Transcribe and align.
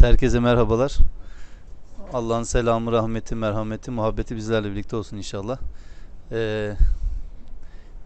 Herkese 0.00 0.40
merhabalar. 0.40 0.96
Allah'ın 2.12 2.42
selamı, 2.42 2.92
rahmeti, 2.92 3.34
merhameti, 3.34 3.90
muhabbeti 3.90 4.36
bizlerle 4.36 4.70
birlikte 4.70 4.96
olsun 4.96 5.16
inşallah. 5.16 5.58
Ee, 6.32 6.74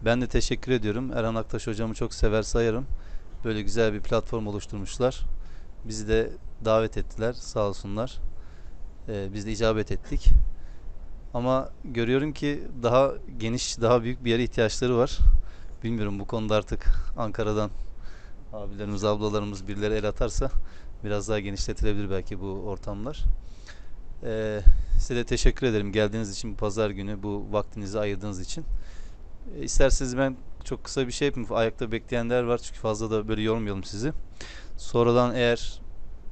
ben 0.05 0.21
de 0.21 0.27
teşekkür 0.27 0.71
ediyorum. 0.71 1.11
Erhan 1.11 1.35
Aktaş 1.35 1.67
hocamı 1.67 1.93
çok 1.93 2.13
sever 2.13 2.41
sayarım. 2.41 2.85
Böyle 3.45 3.61
güzel 3.61 3.93
bir 3.93 3.99
platform 3.99 4.47
oluşturmuşlar. 4.47 5.19
Bizi 5.85 6.07
de 6.07 6.29
davet 6.65 6.97
ettiler. 6.97 7.33
Sağ 7.33 7.67
olsunlar. 7.67 8.19
Ee, 9.09 9.27
biz 9.33 9.45
de 9.45 9.51
icabet 9.51 9.91
ettik. 9.91 10.29
Ama 11.33 11.69
görüyorum 11.83 12.33
ki 12.33 12.63
daha 12.83 13.11
geniş, 13.37 13.81
daha 13.81 14.03
büyük 14.03 14.25
bir 14.25 14.31
yere 14.31 14.43
ihtiyaçları 14.43 14.97
var. 14.97 15.17
Bilmiyorum 15.83 16.19
bu 16.19 16.27
konuda 16.27 16.55
artık 16.55 16.85
Ankara'dan 17.17 17.69
abilerimiz, 18.53 19.03
ablalarımız 19.03 19.67
birileri 19.67 19.93
el 19.93 20.07
atarsa 20.07 20.49
biraz 21.03 21.29
daha 21.29 21.39
genişletilebilir 21.39 22.09
belki 22.09 22.39
bu 22.39 22.45
ortamlar. 22.45 23.23
Ee, 24.23 24.61
size 24.99 25.15
de 25.15 25.23
teşekkür 25.23 25.67
ederim 25.67 25.91
geldiğiniz 25.91 26.31
için 26.31 26.53
bu 26.53 26.57
pazar 26.57 26.89
günü 26.89 27.23
bu 27.23 27.45
vaktinizi 27.51 27.99
ayırdığınız 27.99 28.41
için. 28.41 28.65
Ee, 29.55 29.63
isterseniz 29.63 30.17
ben 30.17 30.37
çok 30.63 30.83
kısa 30.83 31.07
bir 31.07 31.11
şey 31.11 31.27
yapayım. 31.27 31.53
Ayakta 31.53 31.91
bekleyenler 31.91 32.43
var 32.43 32.57
çünkü 32.57 32.79
fazla 32.79 33.11
da 33.11 33.27
böyle 33.27 33.41
yormayalım 33.41 33.83
sizi. 33.83 34.13
Sonradan 34.77 35.35
eğer 35.35 35.81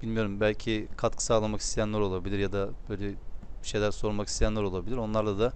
bilmiyorum 0.02 0.40
belki 0.40 0.88
katkı 0.98 1.24
sağlamak 1.24 1.62
isteyenler 1.62 2.00
olabilir 2.00 2.40
ya 2.40 2.52
da 2.52 2.70
böyle 2.90 3.14
şeyler 3.64 3.92
sormak 3.92 4.28
isteyenler 4.28 4.64
olabilir. 4.64 4.98
Onlarla 4.98 5.40
da 5.40 5.54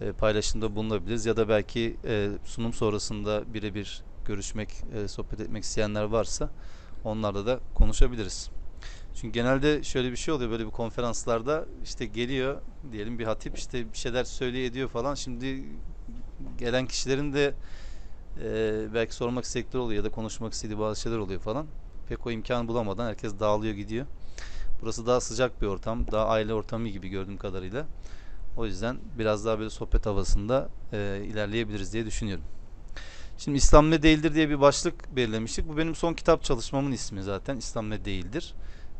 e, 0.00 0.12
paylaşımda 0.12 0.76
bulunabiliriz 0.76 1.26
ya 1.26 1.36
da 1.36 1.48
belki 1.48 1.96
e, 2.04 2.30
sunum 2.44 2.72
sonrasında 2.72 3.54
birebir 3.54 4.02
görüşmek, 4.24 4.70
e, 4.94 5.08
sohbet 5.08 5.40
etmek 5.40 5.64
isteyenler 5.64 6.02
varsa 6.02 6.50
onlarla 7.04 7.46
da 7.46 7.60
konuşabiliriz. 7.74 8.50
Çünkü 9.14 9.32
genelde 9.32 9.82
şöyle 9.82 10.10
bir 10.10 10.16
şey 10.16 10.34
oluyor 10.34 10.50
böyle 10.50 10.66
bir 10.66 10.70
konferanslarda 10.70 11.66
işte 11.82 12.06
geliyor 12.06 12.60
diyelim 12.92 13.18
bir 13.18 13.24
hatip 13.24 13.58
işte 13.58 13.92
bir 13.92 13.98
şeyler 13.98 14.24
söylüyor 14.24 14.70
ediyor 14.70 14.88
falan. 14.88 15.14
Şimdi 15.14 15.64
gelen 16.58 16.86
kişilerin 16.86 17.32
de 17.32 17.54
e, 18.40 18.94
belki 18.94 19.14
sormak 19.14 19.44
istedikleri 19.44 19.82
oluyor 19.82 20.04
ya 20.04 20.04
da 20.04 20.14
konuşmak 20.14 20.52
istediği 20.52 20.78
bazı 20.78 21.00
şeyler 21.00 21.18
oluyor 21.18 21.40
falan. 21.40 21.66
Pek 22.08 22.26
o 22.26 22.30
imkanı 22.30 22.68
bulamadan 22.68 23.06
herkes 23.06 23.40
dağılıyor 23.40 23.74
gidiyor. 23.74 24.06
Burası 24.82 25.06
daha 25.06 25.20
sıcak 25.20 25.62
bir 25.62 25.66
ortam, 25.66 26.10
daha 26.10 26.26
aile 26.26 26.54
ortamı 26.54 26.88
gibi 26.88 27.08
gördüğüm 27.08 27.36
kadarıyla. 27.36 27.86
O 28.56 28.66
yüzden 28.66 28.96
biraz 29.18 29.44
daha 29.44 29.58
böyle 29.58 29.70
sohbet 29.70 30.06
havasında 30.06 30.68
e, 30.92 31.22
ilerleyebiliriz 31.26 31.92
diye 31.92 32.06
düşünüyorum. 32.06 32.44
Şimdi 33.44 33.58
İslam 33.58 33.90
ne 33.90 34.02
değildir 34.02 34.34
diye 34.34 34.48
bir 34.48 34.60
başlık 34.60 35.16
belirlemiştik. 35.16 35.68
Bu 35.68 35.76
benim 35.76 35.94
son 35.94 36.14
kitap 36.14 36.42
çalışmamın 36.42 36.92
ismi 36.92 37.22
zaten. 37.22 37.56
İslam 37.56 37.90
ne 37.90 38.04
değildir. 38.04 38.54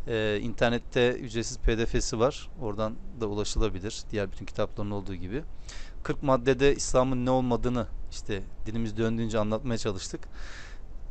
Ee, 0.07 0.39
internette 0.43 1.13
ücretsiz 1.13 1.59
pdf'si 1.59 2.19
var. 2.19 2.49
Oradan 2.61 2.95
da 3.21 3.27
ulaşılabilir. 3.27 4.03
Diğer 4.11 4.33
bütün 4.33 4.47
kitapların 4.47 4.91
olduğu 4.91 5.15
gibi. 5.15 5.43
40 6.03 6.23
maddede 6.23 6.75
İslam'ın 6.75 7.27
ne 7.27 7.31
olmadığını 7.31 7.87
işte 8.11 8.43
dilimiz 8.67 8.97
döndüğünce 8.97 9.39
anlatmaya 9.39 9.79
çalıştık. 9.79 10.21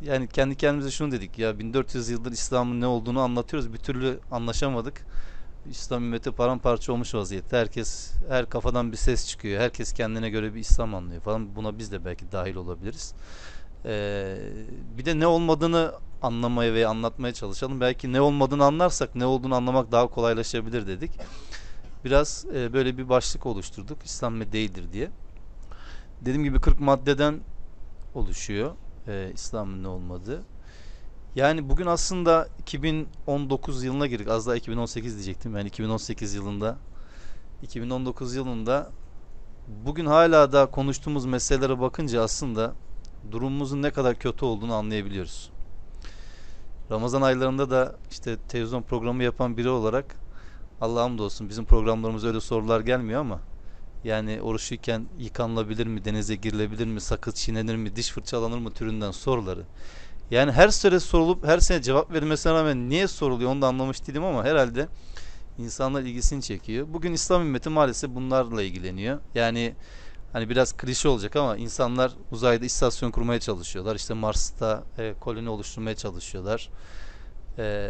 Yani 0.01 0.27
kendi 0.27 0.55
kendimize 0.55 0.91
şunu 0.91 1.11
dedik 1.11 1.39
ya 1.39 1.59
1400 1.59 2.09
yıldır 2.09 2.31
İslam'ın 2.31 2.81
ne 2.81 2.87
olduğunu 2.87 3.19
anlatıyoruz. 3.19 3.73
Bir 3.73 3.79
türlü 3.79 4.19
anlaşamadık. 4.31 5.05
İslam 5.69 6.03
ümmeti 6.03 6.31
paramparça 6.31 6.93
olmuş 6.93 7.15
vaziyette. 7.15 7.57
Herkes 7.57 8.13
her 8.29 8.49
kafadan 8.49 8.91
bir 8.91 8.97
ses 8.97 9.27
çıkıyor. 9.27 9.61
Herkes 9.61 9.93
kendine 9.93 10.29
göre 10.29 10.53
bir 10.53 10.59
İslam 10.59 10.95
anlıyor 10.95 11.21
falan. 11.21 11.55
Buna 11.55 11.77
biz 11.77 11.91
de 11.91 12.05
belki 12.05 12.31
dahil 12.31 12.55
olabiliriz. 12.55 13.13
Ee, 13.85 14.37
bir 14.97 15.05
de 15.05 15.19
ne 15.19 15.27
olmadığını 15.27 15.91
anlamaya 16.21 16.73
ve 16.73 16.87
anlatmaya 16.87 17.33
çalışalım. 17.33 17.81
Belki 17.81 18.13
ne 18.13 18.21
olmadığını 18.21 18.65
anlarsak 18.65 19.15
ne 19.15 19.25
olduğunu 19.25 19.55
anlamak 19.55 19.91
daha 19.91 20.07
kolaylaşabilir 20.07 20.87
dedik. 20.87 21.11
Biraz 22.05 22.45
e, 22.55 22.73
böyle 22.73 22.97
bir 22.97 23.09
başlık 23.09 23.45
oluşturduk. 23.45 23.97
İslam 24.05 24.39
ne 24.39 24.51
değildir 24.51 24.83
diye. 24.93 25.09
Dediğim 26.21 26.43
gibi 26.43 26.61
40 26.61 26.79
maddeden 26.79 27.39
oluşuyor. 28.13 28.75
E, 29.07 29.31
İslam'ın 29.33 29.83
ne 29.83 29.87
olmadığı. 29.87 30.43
Yani 31.35 31.69
bugün 31.69 31.85
aslında 31.85 32.47
2019 32.59 33.83
yılına 33.83 34.07
girdik. 34.07 34.27
Az 34.27 34.47
daha 34.47 34.55
2018 34.55 35.13
diyecektim. 35.13 35.57
Yani 35.57 35.67
2018 35.67 36.33
yılında 36.33 36.77
2019 37.63 38.35
yılında 38.35 38.89
bugün 39.85 40.05
hala 40.05 40.51
da 40.51 40.65
konuştuğumuz 40.65 41.25
meselelere 41.25 41.79
bakınca 41.79 42.21
aslında 42.21 42.73
durumumuzun 43.31 43.81
ne 43.81 43.91
kadar 43.91 44.19
kötü 44.19 44.45
olduğunu 44.45 44.73
anlayabiliyoruz. 44.73 45.49
Ramazan 46.91 47.21
aylarında 47.21 47.69
da 47.69 47.95
işte 48.11 48.37
televizyon 48.49 48.81
programı 48.81 49.23
yapan 49.23 49.57
biri 49.57 49.69
olarak 49.69 50.15
Allah'ım 50.81 51.17
da 51.17 51.23
olsun 51.23 51.49
bizim 51.49 51.65
programlarımız 51.65 52.25
öyle 52.25 52.41
sorular 52.41 52.79
gelmiyor 52.79 53.19
ama 53.19 53.39
yani 54.03 54.41
oruçluyken 54.41 55.05
yıkanılabilir 55.19 55.87
mi, 55.87 56.05
denize 56.05 56.35
girilebilir 56.35 56.87
mi, 56.87 57.01
sakız 57.01 57.35
çiğnenir 57.35 57.75
mi, 57.75 57.95
diş 57.95 58.11
fırçalanır 58.11 58.57
mı 58.57 58.71
türünden 58.71 59.11
soruları 59.11 59.65
yani 60.31 60.51
her 60.51 60.69
sene 60.69 60.99
sorulup 60.99 61.47
her 61.47 61.59
sene 61.59 61.81
cevap 61.81 62.11
verilmesine 62.11 62.53
rağmen 62.53 62.89
niye 62.89 63.07
soruluyor 63.07 63.51
onu 63.51 63.61
da 63.61 63.67
anlamış 63.67 64.07
değilim 64.07 64.23
ama 64.23 64.43
herhalde 64.43 64.87
insanlar 65.57 66.01
ilgisini 66.01 66.41
çekiyor. 66.41 66.87
Bugün 66.89 67.13
İslam 67.13 67.41
ümmeti 67.41 67.69
maalesef 67.69 68.09
bunlarla 68.09 68.63
ilgileniyor. 68.63 69.19
Yani 69.35 69.75
hani 70.33 70.49
biraz 70.49 70.73
klişe 70.73 71.09
olacak 71.09 71.35
ama 71.35 71.57
insanlar 71.57 72.11
uzayda 72.31 72.65
istasyon 72.65 73.11
kurmaya 73.11 73.39
çalışıyorlar. 73.39 73.95
İşte 73.95 74.13
Mars'ta 74.13 74.83
e, 74.97 75.13
koloni 75.19 75.49
oluşturmaya 75.49 75.95
çalışıyorlar. 75.95 76.69
E, 77.57 77.89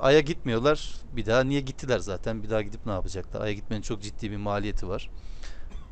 Ay'a 0.00 0.20
gitmiyorlar. 0.20 0.94
Bir 1.12 1.26
daha 1.26 1.40
niye 1.44 1.60
gittiler 1.60 1.98
zaten? 1.98 2.42
Bir 2.42 2.50
daha 2.50 2.62
gidip 2.62 2.86
ne 2.86 2.92
yapacaklar? 2.92 3.40
Ay'a 3.40 3.52
gitmenin 3.52 3.82
çok 3.82 4.02
ciddi 4.02 4.30
bir 4.30 4.36
maliyeti 4.36 4.88
var. 4.88 5.10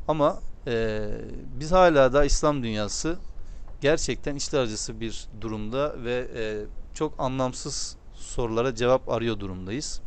Ama 0.07 0.39
e, 0.67 1.07
biz 1.59 1.71
hala 1.71 2.13
da 2.13 2.25
İslam 2.25 2.63
dünyası 2.63 3.17
gerçekten 3.81 4.35
içler 4.35 4.59
acısı 4.59 4.99
bir 4.99 5.27
durumda 5.41 6.03
ve 6.03 6.27
e, 6.35 6.65
çok 6.93 7.13
anlamsız 7.17 7.95
sorulara 8.13 8.75
cevap 8.75 9.09
arıyor 9.09 9.39
durumdayız. 9.39 10.01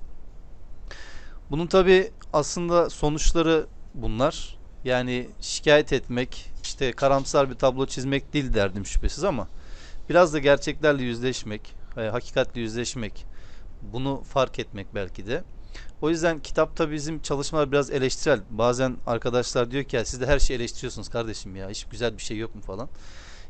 Bunun 1.51 1.67
tabi 1.67 2.11
aslında 2.33 2.91
sonuçları 2.91 3.67
bunlar. 3.95 4.59
Yani 4.85 5.29
şikayet 5.41 5.93
etmek, 5.93 6.51
işte 6.63 6.93
karamsar 6.93 7.51
bir 7.51 7.55
tablo 7.55 7.87
çizmek 7.87 8.33
değil 8.33 8.55
derdim 8.55 8.87
şüphesiz 8.87 9.25
ama 9.25 9.49
biraz 10.09 10.35
da 10.35 10.39
gerçeklerle 10.39 11.03
yüzleşmek, 11.03 11.75
e, 11.97 12.01
hakikatle 12.01 12.61
yüzleşmek, 12.61 13.27
bunu 13.83 14.23
fark 14.23 14.59
etmek 14.59 14.95
belki 14.95 15.27
de. 15.27 15.45
O 16.03 16.11
yüzden 16.11 16.41
kitapta 16.41 16.91
bizim 16.91 17.23
çalışmalar 17.23 17.73
biraz 17.73 17.91
eleştirel. 17.91 18.41
Bazen 18.51 18.97
arkadaşlar 19.07 19.71
diyor 19.71 19.85
ki 19.85 19.97
ya 19.97 20.05
siz 20.05 20.21
de 20.21 20.27
her 20.27 20.39
şeyi 20.39 20.57
eleştiriyorsunuz 20.57 21.09
kardeşim 21.09 21.57
ya 21.57 21.71
hiç 21.71 21.85
güzel 21.85 22.17
bir 22.17 22.23
şey 22.23 22.39
yok 22.39 22.55
mu 22.55 22.61
falan. 22.61 22.89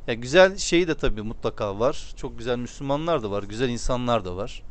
Ya 0.06 0.14
güzel 0.14 0.56
şeyi 0.56 0.88
de 0.88 0.94
tabii 0.94 1.22
mutlaka 1.22 1.78
var. 1.78 2.12
Çok 2.16 2.38
güzel 2.38 2.58
Müslümanlar 2.58 3.22
da 3.22 3.30
var, 3.30 3.42
güzel 3.42 3.68
insanlar 3.68 4.24
da 4.24 4.36
var. 4.36 4.62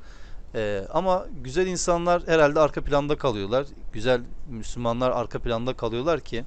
Ee, 0.56 0.86
ama 0.94 1.28
güzel 1.44 1.68
insanlar 1.68 2.24
herhalde 2.28 2.60
arka 2.60 2.82
planda 2.82 3.18
kalıyorlar. 3.18 3.66
Güzel 3.94 4.22
Müslümanlar 4.50 5.12
arka 5.12 5.40
planda 5.40 5.74
kalıyorlar 5.74 6.20
ki 6.20 6.46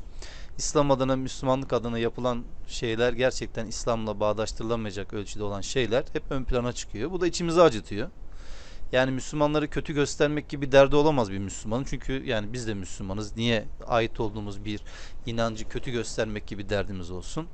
İslam 0.59 0.91
adına, 0.91 1.17
Müslümanlık 1.17 1.73
adına 1.73 1.99
yapılan 1.99 2.45
şeyler 2.67 3.13
gerçekten 3.13 3.67
İslam'la 3.67 4.21
bağdaştırılamayacak 4.21 5.13
ölçüde 5.13 5.45
olan 5.45 5.61
şeyler 5.61 6.05
hep 6.13 6.23
ön 6.31 6.45
plana 6.45 6.73
çıkıyor. 6.73 7.11
Bu 7.11 7.21
da 7.21 7.27
içimizi 7.27 7.63
acıtıyor. 7.63 8.11
Yani 8.93 9.11
Müslümanları 9.11 9.71
kötü 9.71 9.93
göstermek 9.95 10.49
gibi 10.49 10.73
derdi 10.73 10.97
olamaz 10.97 11.31
bir 11.31 11.39
Müslümanın. 11.39 11.85
Çünkü 11.85 12.23
yani 12.27 12.53
biz 12.53 12.67
de 12.67 12.75
Müslümanız. 12.75 13.37
Niye 13.37 13.65
ait 13.87 14.21
olduğumuz 14.21 14.65
bir 14.65 14.81
inancı 15.27 15.69
kötü 15.69 15.91
göstermek 15.91 16.47
gibi 16.47 16.69
derdimiz 16.69 17.11
olsun? 17.11 17.49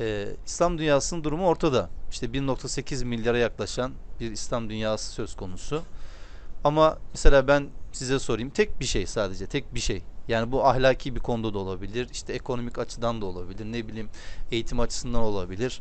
Ee, 0.00 0.26
İslam 0.46 0.78
dünyasının 0.78 1.24
durumu 1.24 1.46
ortada. 1.46 1.90
İşte 2.10 2.26
1.8 2.26 3.04
milyara 3.04 3.38
yaklaşan 3.38 3.92
bir 4.20 4.30
İslam 4.30 4.70
dünyası 4.70 5.12
söz 5.12 5.34
konusu. 5.34 5.82
Ama 6.64 6.98
mesela 7.14 7.48
ben 7.48 7.66
size 7.92 8.18
sorayım 8.18 8.50
tek 8.50 8.80
bir 8.80 8.84
şey 8.84 9.06
sadece 9.06 9.46
tek 9.46 9.74
bir 9.74 9.80
şey. 9.80 10.02
Yani 10.28 10.52
bu 10.52 10.66
ahlaki 10.66 11.14
bir 11.14 11.20
konuda 11.20 11.54
da 11.54 11.58
olabilir. 11.58 12.08
işte 12.12 12.32
ekonomik 12.32 12.78
açıdan 12.78 13.20
da 13.22 13.26
olabilir. 13.26 13.64
Ne 13.64 13.88
bileyim 13.88 14.08
eğitim 14.52 14.80
açısından 14.80 15.22
olabilir. 15.22 15.80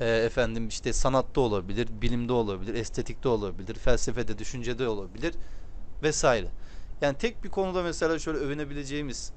E, 0.00 0.08
efendim 0.08 0.68
işte 0.68 0.92
sanatta 0.92 1.40
olabilir, 1.40 1.88
bilimde 2.02 2.32
olabilir, 2.32 2.74
estetikte 2.74 3.28
olabilir, 3.28 3.74
felsefede, 3.74 4.38
düşüncede 4.38 4.88
olabilir 4.88 5.34
vesaire. 6.02 6.48
Yani 7.00 7.18
tek 7.18 7.44
bir 7.44 7.48
konuda 7.48 7.82
mesela 7.82 8.18
şöyle 8.18 8.38
övünebileceğimiz 8.38 9.32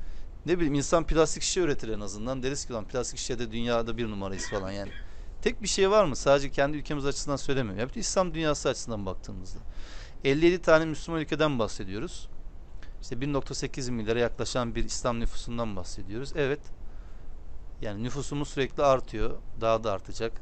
ne 0.46 0.58
bileyim 0.58 0.74
insan 0.74 1.04
plastik 1.04 1.44
şişe 1.44 1.62
üretir 1.62 1.90
en 1.90 2.00
azından. 2.00 2.44
Deriz 2.44 2.66
ki 2.66 2.74
lan 2.74 2.86
plastik 2.86 3.20
şişede 3.20 3.52
dünyada 3.52 3.98
bir 3.98 4.08
numarayız 4.10 4.50
falan 4.50 4.72
yani. 4.72 4.92
Tek 5.42 5.62
bir 5.62 5.68
şey 5.68 5.92
var 5.92 6.06
mı? 6.06 6.16
Sadece 6.16 6.52
kendi 6.52 6.78
ülkemiz 6.78 7.06
açısından 7.06 7.36
söylemiyorum. 7.36 7.90
Bütün 7.90 8.02
İslam 8.02 8.34
dünyası 8.34 8.70
açısından 8.70 9.06
baktığımızda. 9.06 9.60
57 10.24 10.62
tane 10.62 10.86
Müslüman 10.86 11.22
ülkeden 11.22 11.60
bahsediyoruz. 11.60 12.30
İşte 13.02 13.16
1.8 13.16 13.92
milyara 13.92 14.20
yaklaşan 14.20 14.76
bir 14.76 14.84
İslam 14.84 15.20
nüfusundan 15.20 15.76
bahsediyoruz. 15.76 16.34
Evet. 16.36 16.60
Yani 17.82 18.04
nüfusumuz 18.04 18.48
sürekli 18.48 18.84
artıyor. 18.84 19.38
Daha 19.62 19.84
da 19.84 19.92
artacak. 19.92 20.42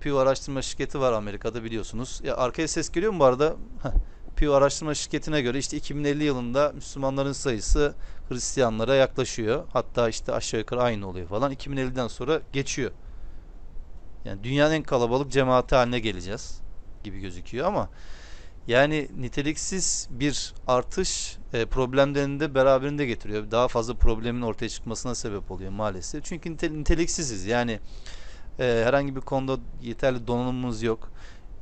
Pew 0.00 0.18
araştırma 0.18 0.62
şirketi 0.62 1.00
var 1.00 1.12
Amerika'da 1.12 1.64
biliyorsunuz. 1.64 2.20
Ya 2.24 2.36
arkaya 2.36 2.68
ses 2.68 2.90
geliyor 2.90 3.12
mu 3.12 3.20
bu 3.20 3.24
arada? 3.24 3.56
Pew 4.36 4.54
araştırma 4.54 4.94
şirketine 4.94 5.40
göre 5.40 5.58
işte 5.58 5.76
2050 5.76 6.24
yılında 6.24 6.72
Müslümanların 6.74 7.32
sayısı 7.32 7.94
Hristiyanlara 8.28 8.94
yaklaşıyor. 8.94 9.64
Hatta 9.72 10.08
işte 10.08 10.32
aşağı 10.32 10.60
yukarı 10.60 10.82
aynı 10.82 11.08
oluyor 11.08 11.28
falan. 11.28 11.52
2050'den 11.52 12.08
sonra 12.08 12.40
geçiyor. 12.52 12.90
Yani 14.24 14.44
dünyanın 14.44 14.74
en 14.74 14.82
kalabalık 14.82 15.32
cemaati 15.32 15.74
haline 15.74 16.00
geleceğiz 16.00 16.60
gibi 17.04 17.20
gözüküyor 17.20 17.66
ama 17.66 17.88
yani 18.66 19.08
niteliksiz 19.16 20.08
bir 20.10 20.54
artış 20.66 21.36
e, 21.52 21.66
problemlerini 21.66 22.40
de 22.40 22.54
beraberinde 22.54 23.06
getiriyor. 23.06 23.50
Daha 23.50 23.68
fazla 23.68 23.94
problemin 23.94 24.42
ortaya 24.42 24.68
çıkmasına 24.68 25.14
sebep 25.14 25.50
oluyor 25.50 25.70
maalesef. 25.70 26.24
Çünkü 26.24 26.52
nitel, 26.52 26.70
niteliksiziz. 26.70 27.46
Yani 27.46 27.80
e, 28.58 28.82
herhangi 28.86 29.16
bir 29.16 29.20
konuda 29.20 29.58
yeterli 29.82 30.26
donanımımız 30.26 30.82
yok. 30.82 31.10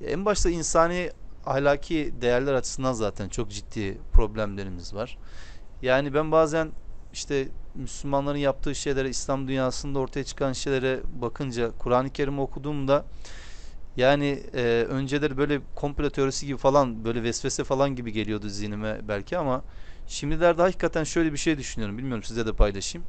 En 0.07 0.25
başta 0.25 0.51
insani 0.51 1.11
ahlaki 1.47 2.13
değerler 2.21 2.55
açısından 2.55 2.93
zaten 2.93 3.29
çok 3.29 3.51
ciddi 3.51 3.99
problemlerimiz 4.13 4.95
var. 4.95 5.19
Yani 5.83 6.15
ben 6.15 6.33
bazen 6.33 6.73
işte 7.13 7.49
Müslümanların 7.75 8.39
yaptığı 8.39 8.75
şeylere, 8.75 9.09
İslam 9.09 9.49
dünyasında 9.49 9.99
ortaya 9.99 10.25
çıkan 10.25 10.53
şeylere 10.53 11.01
bakınca 11.21 11.71
Kur'an-ı 11.79 12.11
Kerim 12.11 12.39
okuduğumda 12.39 13.05
yani 13.97 14.43
e, 14.55 14.87
önceleri 14.89 15.37
böyle 15.37 15.61
komplo 15.75 16.11
teorisi 16.11 16.47
gibi 16.47 16.59
falan 16.59 17.05
böyle 17.05 17.23
vesvese 17.23 17.65
falan 17.65 17.97
gibi 17.97 18.13
geliyordu 18.13 18.49
zihnime 18.49 19.01
belki 19.09 19.39
ama 19.39 19.63
şimdilerde 20.07 20.63
hakikaten 20.63 21.05
şöyle 21.05 21.33
bir 21.33 21.39
şey 21.39 21.59
düşünüyorum. 21.59 21.99
Bilmiyorum 21.99 22.23
size 22.23 22.47
de 22.47 22.53
paylaşayım. 22.53 23.07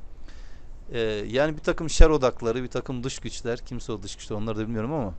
E, 0.93 0.99
yani 1.29 1.57
bir 1.57 1.61
takım 1.61 1.89
şer 1.89 2.09
odakları, 2.09 2.63
bir 2.63 2.67
takım 2.67 3.03
dış 3.03 3.19
güçler, 3.19 3.59
kimse 3.59 3.91
o 3.91 4.03
dış 4.03 4.15
güçler 4.15 4.35
onları 4.35 4.57
da 4.57 4.61
bilmiyorum 4.61 4.93
ama 4.93 5.13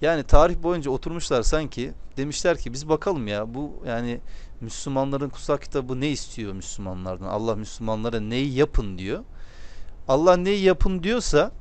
yani 0.00 0.22
tarih 0.22 0.62
boyunca 0.62 0.90
oturmuşlar 0.90 1.42
sanki 1.42 1.92
demişler 2.16 2.58
ki 2.58 2.72
biz 2.72 2.88
bakalım 2.88 3.28
ya 3.28 3.54
bu 3.54 3.82
yani 3.86 4.20
Müslümanların 4.60 5.28
kutsal 5.28 5.58
kitabı 5.58 6.00
ne 6.00 6.08
istiyor 6.08 6.52
Müslümanlardan? 6.52 7.26
Allah 7.26 7.56
Müslümanlara 7.56 8.20
neyi 8.20 8.54
yapın 8.54 8.98
diyor. 8.98 9.24
Allah 10.08 10.36
neyi 10.36 10.64
yapın 10.64 11.02
diyorsa 11.02 11.52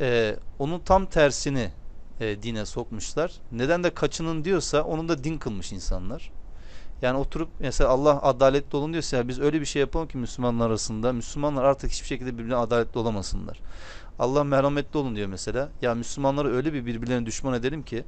e, 0.00 0.36
onun 0.58 0.80
tam 0.80 1.06
tersini 1.06 1.70
e, 2.20 2.42
dine 2.42 2.66
sokmuşlar. 2.66 3.32
Neden 3.52 3.84
de 3.84 3.90
kaçının 3.94 4.44
diyorsa 4.44 4.82
onun 4.82 5.08
da 5.08 5.24
din 5.24 5.38
kılmış 5.38 5.72
insanlar. 5.72 6.30
Yani 7.02 7.18
oturup 7.18 7.48
mesela 7.58 7.90
Allah 7.90 8.22
adaletli 8.22 8.76
olun 8.76 8.92
diyorsa 8.92 9.16
ya 9.16 9.28
biz 9.28 9.40
öyle 9.40 9.60
bir 9.60 9.66
şey 9.66 9.80
yapalım 9.80 10.08
ki 10.08 10.18
Müslümanlar 10.18 10.66
arasında 10.66 11.12
Müslümanlar 11.12 11.64
artık 11.64 11.90
hiçbir 11.90 12.06
şekilde 12.06 12.38
birbirine 12.38 12.56
adaletli 12.56 12.98
olamasınlar. 12.98 13.60
Allah 14.18 14.44
merhametli 14.44 14.98
olun 14.98 15.16
diyor 15.16 15.28
mesela. 15.28 15.68
Ya 15.82 15.94
Müslümanları 15.94 16.54
öyle 16.54 16.72
bir 16.72 16.86
birbirlerine 16.86 17.26
düşman 17.26 17.54
edelim 17.54 17.82
ki 17.82 18.04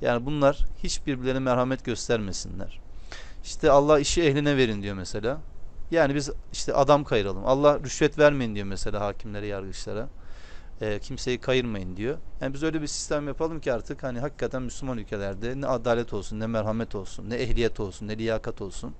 yani 0.00 0.26
bunlar 0.26 0.64
hiç 0.82 1.06
birbirlerine 1.06 1.38
merhamet 1.38 1.84
göstermesinler. 1.84 2.80
İşte 3.44 3.70
Allah 3.70 4.00
işi 4.00 4.22
ehline 4.22 4.56
verin 4.56 4.82
diyor 4.82 4.94
mesela. 4.94 5.38
Yani 5.90 6.14
biz 6.14 6.30
işte 6.52 6.74
adam 6.74 7.04
kayıralım. 7.04 7.46
Allah 7.46 7.80
rüşvet 7.80 8.18
vermeyin 8.18 8.54
diyor 8.54 8.66
mesela 8.66 9.00
hakimlere, 9.00 9.46
yargıçlara. 9.46 10.08
E, 10.80 10.98
kimseyi 10.98 11.38
kayırmayın 11.38 11.96
diyor. 11.96 12.18
Yani 12.40 12.54
biz 12.54 12.62
öyle 12.62 12.82
bir 12.82 12.86
sistem 12.86 13.28
yapalım 13.28 13.60
ki 13.60 13.72
artık 13.72 14.02
hani 14.02 14.20
hakikaten 14.20 14.62
Müslüman 14.62 14.98
ülkelerde 14.98 15.60
ne 15.60 15.66
adalet 15.66 16.12
olsun, 16.12 16.40
ne 16.40 16.46
merhamet 16.46 16.94
olsun, 16.94 17.30
ne 17.30 17.34
ehliyet 17.34 17.80
olsun, 17.80 18.08
ne 18.08 18.18
liyakat 18.18 18.62
olsun. 18.62 18.94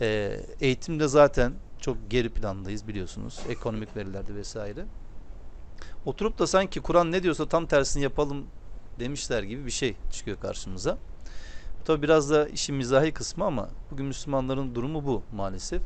E, 0.00 0.40
eğitimde 0.60 1.08
zaten 1.08 1.52
çok 1.80 1.96
geri 2.10 2.28
plandayız 2.28 2.88
biliyorsunuz. 2.88 3.40
Ekonomik 3.48 3.96
verilerde 3.96 4.34
vesaire. 4.34 4.84
Oturup 6.08 6.38
da 6.38 6.46
sanki 6.46 6.80
Kur'an 6.80 7.12
ne 7.12 7.22
diyorsa 7.22 7.48
tam 7.48 7.66
tersini 7.66 8.02
yapalım 8.02 8.46
demişler 9.00 9.42
gibi 9.42 9.66
bir 9.66 9.70
şey 9.70 9.96
çıkıyor 10.12 10.40
karşımıza. 10.40 10.98
Tabi 11.84 12.02
biraz 12.02 12.30
da 12.30 12.48
işin 12.48 12.76
mizahi 12.76 13.12
kısmı 13.12 13.44
ama 13.44 13.68
bugün 13.90 14.06
Müslümanların 14.06 14.74
durumu 14.74 15.06
bu 15.06 15.22
maalesef. 15.32 15.82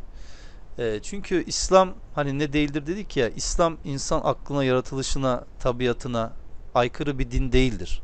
E, 0.78 1.00
çünkü 1.02 1.44
İslam 1.46 1.94
hani 2.14 2.38
ne 2.38 2.52
değildir 2.52 2.86
dedik 2.86 3.16
ya 3.16 3.28
İslam 3.28 3.76
insan 3.84 4.20
aklına, 4.24 4.64
yaratılışına, 4.64 5.44
tabiatına 5.60 6.32
aykırı 6.74 7.18
bir 7.18 7.30
din 7.30 7.52
değildir. 7.52 8.02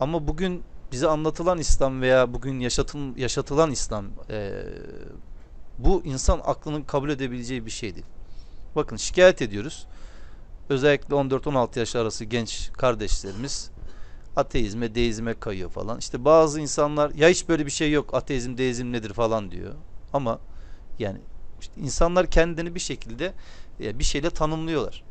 Ama 0.00 0.26
bugün 0.26 0.62
bize 0.92 1.08
anlatılan 1.08 1.58
İslam 1.58 2.00
veya 2.00 2.34
bugün 2.34 2.60
yaşatıl, 2.60 3.16
yaşatılan 3.16 3.70
İslam 3.70 4.06
e, 4.30 4.52
bu 5.78 6.02
insan 6.04 6.40
aklının 6.44 6.82
kabul 6.82 7.10
edebileceği 7.10 7.66
bir 7.66 7.70
şeydir. 7.70 8.04
Bakın 8.76 8.96
şikayet 8.96 9.42
ediyoruz. 9.42 9.86
Özellikle 10.68 11.14
14-16 11.14 11.78
yaş 11.78 11.96
arası 11.96 12.24
genç 12.24 12.70
kardeşlerimiz 12.72 13.70
ateizme, 14.36 14.94
deizme 14.94 15.34
kayıyor 15.34 15.70
falan. 15.70 15.98
İşte 15.98 16.24
bazı 16.24 16.60
insanlar 16.60 17.10
ya 17.14 17.28
hiç 17.28 17.48
böyle 17.48 17.66
bir 17.66 17.70
şey 17.70 17.92
yok 17.92 18.14
ateizm, 18.14 18.58
deizm 18.58 18.92
nedir 18.92 19.12
falan 19.12 19.50
diyor. 19.50 19.74
Ama 20.12 20.38
yani 20.98 21.18
işte 21.60 21.80
insanlar 21.80 22.26
kendini 22.26 22.74
bir 22.74 22.80
şekilde 22.80 23.34
e, 23.80 23.98
bir 23.98 24.04
şeyle 24.04 24.30
tanımlıyorlar. 24.30 25.02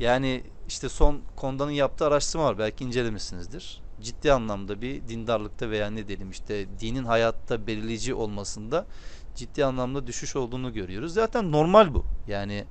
Yani 0.00 0.42
işte 0.68 0.88
son 0.88 1.20
Konda'nın 1.36 1.70
yaptığı 1.70 2.06
araştırma 2.06 2.44
var. 2.44 2.58
Belki 2.58 2.84
incelemişsinizdir. 2.84 3.82
Ciddi 4.00 4.32
anlamda 4.32 4.82
bir 4.82 5.08
dindarlıkta 5.08 5.70
veya 5.70 5.90
ne 5.90 6.08
diyelim 6.08 6.30
işte 6.30 6.66
dinin 6.80 7.04
hayatta 7.04 7.66
belirleyici 7.66 8.14
olmasında 8.14 8.86
ciddi 9.34 9.64
anlamda 9.64 10.06
düşüş 10.06 10.36
olduğunu 10.36 10.72
görüyoruz. 10.72 11.14
Zaten 11.14 11.52
normal 11.52 11.94
bu. 11.94 12.04
Yani 12.28 12.64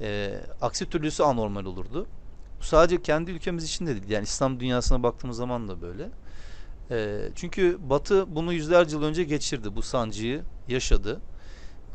e, 0.00 0.40
aksi 0.60 0.86
türlüsü 0.90 1.22
anormal 1.22 1.64
olurdu. 1.64 2.06
Bu 2.60 2.64
sadece 2.64 3.02
kendi 3.02 3.30
ülkemiz 3.30 3.64
için 3.64 3.86
de 3.86 3.90
değil. 3.94 4.10
Yani 4.10 4.24
İslam 4.24 4.60
dünyasına 4.60 5.02
baktığımız 5.02 5.36
zaman 5.36 5.68
da 5.68 5.82
böyle. 5.82 6.08
E, 6.90 7.28
çünkü 7.34 7.78
Batı 7.90 8.36
bunu 8.36 8.52
yüzlerce 8.52 8.96
yıl 8.96 9.02
önce 9.02 9.24
geçirdi. 9.24 9.76
Bu 9.76 9.82
sancıyı 9.82 10.42
yaşadı. 10.68 11.20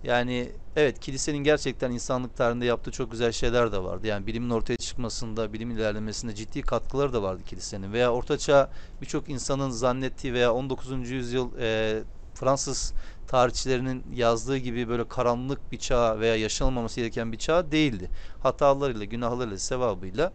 Yani 0.03 0.51
evet 0.75 0.99
kilisenin 0.99 1.37
gerçekten 1.37 1.91
insanlık 1.91 2.37
tarihinde 2.37 2.65
yaptığı 2.65 2.91
çok 2.91 3.11
güzel 3.11 3.31
şeyler 3.31 3.71
de 3.71 3.83
vardı. 3.83 4.07
Yani 4.07 4.27
bilimin 4.27 4.49
ortaya 4.49 4.77
çıkmasında, 4.77 5.53
bilim 5.53 5.71
ilerlemesinde 5.71 6.35
ciddi 6.35 6.61
katkıları 6.61 7.13
da 7.13 7.23
vardı 7.23 7.43
kilisenin. 7.45 7.93
Veya 7.93 8.13
ortaçağ 8.13 8.69
birçok 9.01 9.29
insanın 9.29 9.69
zannettiği 9.69 10.33
veya 10.33 10.53
19. 10.53 11.09
yüzyıl 11.09 11.49
e, 11.59 12.03
Fransız 12.33 12.93
tarihçilerinin 13.27 14.03
yazdığı 14.13 14.57
gibi 14.57 14.89
böyle 14.89 15.07
karanlık 15.07 15.71
bir 15.71 15.77
çağ 15.77 16.19
veya 16.19 16.35
yaşanılmaması 16.35 16.99
gereken 16.99 17.31
bir 17.31 17.37
çağ 17.37 17.71
değildi. 17.71 18.09
Hatalarıyla, 18.43 19.05
günahlarıyla, 19.05 19.57
sevabıyla 19.57 20.33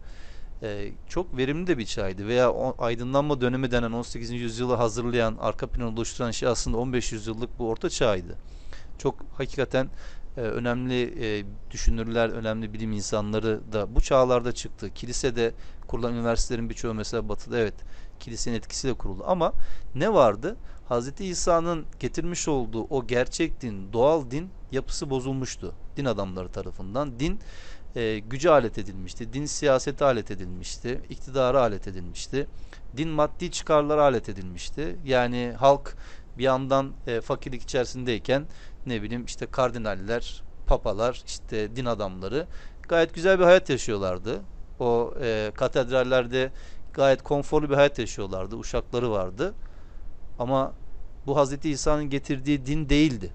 e, 0.63 0.93
çok 1.09 1.37
verimli 1.37 1.67
de 1.67 1.79
bir 1.79 1.87
çağydı. 1.87 2.27
Veya 2.27 2.53
o, 2.53 2.75
aydınlanma 2.79 3.41
dönemi 3.41 3.71
denen 3.71 3.93
18. 3.93 4.31
yüzyılı 4.31 4.75
hazırlayan, 4.75 5.37
arka 5.41 5.67
planı 5.67 5.89
oluşturan 5.89 6.31
şey 6.31 6.49
aslında 6.49 6.77
15 6.77 7.13
yüzyıllık 7.13 7.59
bu 7.59 7.69
orta 7.69 7.91
çağydı. 7.91 8.37
Çok 8.99 9.17
hakikaten 9.35 9.91
e, 10.37 10.41
önemli 10.41 11.25
e, 11.25 11.45
düşünürler, 11.71 12.29
önemli 12.29 12.73
bilim 12.73 12.93
insanları 12.93 13.73
da 13.73 13.95
bu 13.95 14.01
çağlarda 14.01 14.53
çıktı. 14.53 14.91
Kilisede 14.95 15.55
kurulan 15.87 16.15
üniversitelerin 16.15 16.71
birçoğu 16.71 16.95
mesela 16.95 17.29
batıda 17.29 17.59
evet 17.59 17.75
kilisenin 18.21 18.57
etkisiyle 18.57 18.95
kuruldu. 18.95 19.25
Ama 19.27 19.53
ne 19.95 20.15
vardı? 20.15 20.57
Hz. 20.91 21.21
İsa'nın 21.21 21.87
getirmiş 21.99 22.49
olduğu 22.49 22.83
o 22.83 23.07
gerçek 23.07 23.61
din, 23.61 23.93
doğal 23.93 24.31
din 24.31 24.51
yapısı 24.71 25.11
bozulmuştu. 25.11 25.75
Din 25.97 26.05
adamları 26.05 26.49
tarafından. 26.49 27.21
Din 27.21 27.41
e, 27.97 28.19
güce 28.19 28.51
alet 28.51 28.79
edilmişti. 28.79 29.33
Din 29.33 29.47
siyasete 29.47 30.05
alet 30.05 30.31
edilmişti. 30.31 31.01
iktidara 31.09 31.61
alet 31.61 31.89
edilmişti. 31.89 32.47
Din 32.97 33.09
maddi 33.09 33.51
çıkarlara 33.51 34.03
alet 34.03 34.29
edilmişti. 34.29 34.97
Yani 35.05 35.55
halk 35.59 35.97
bir 36.39 36.45
yandan 36.45 36.93
e, 37.07 37.21
fakirlik 37.21 37.63
içerisindeyken 37.63 38.47
ne 38.87 39.03
bileyim 39.03 39.25
işte 39.25 39.47
kardinaller, 39.47 40.43
papalar, 40.67 41.23
işte 41.27 41.77
din 41.77 41.85
adamları 41.85 42.47
gayet 42.89 43.15
güzel 43.15 43.39
bir 43.39 43.45
hayat 43.45 43.71
yaşıyorlardı. 43.71 44.41
O 44.79 45.15
e, 45.23 45.53
katedrallerde 45.55 46.53
gayet 46.93 47.23
konforlu 47.23 47.71
bir 47.71 47.75
hayat 47.75 47.99
yaşıyorlardı. 47.99 48.57
Uşakları 48.57 49.11
vardı. 49.11 49.55
Ama 50.41 50.73
bu 51.27 51.37
Hazreti 51.37 51.71
İsa'nın 51.71 52.11
getirdiği 52.11 52.67
din 52.67 52.89
değildi. 52.89 53.31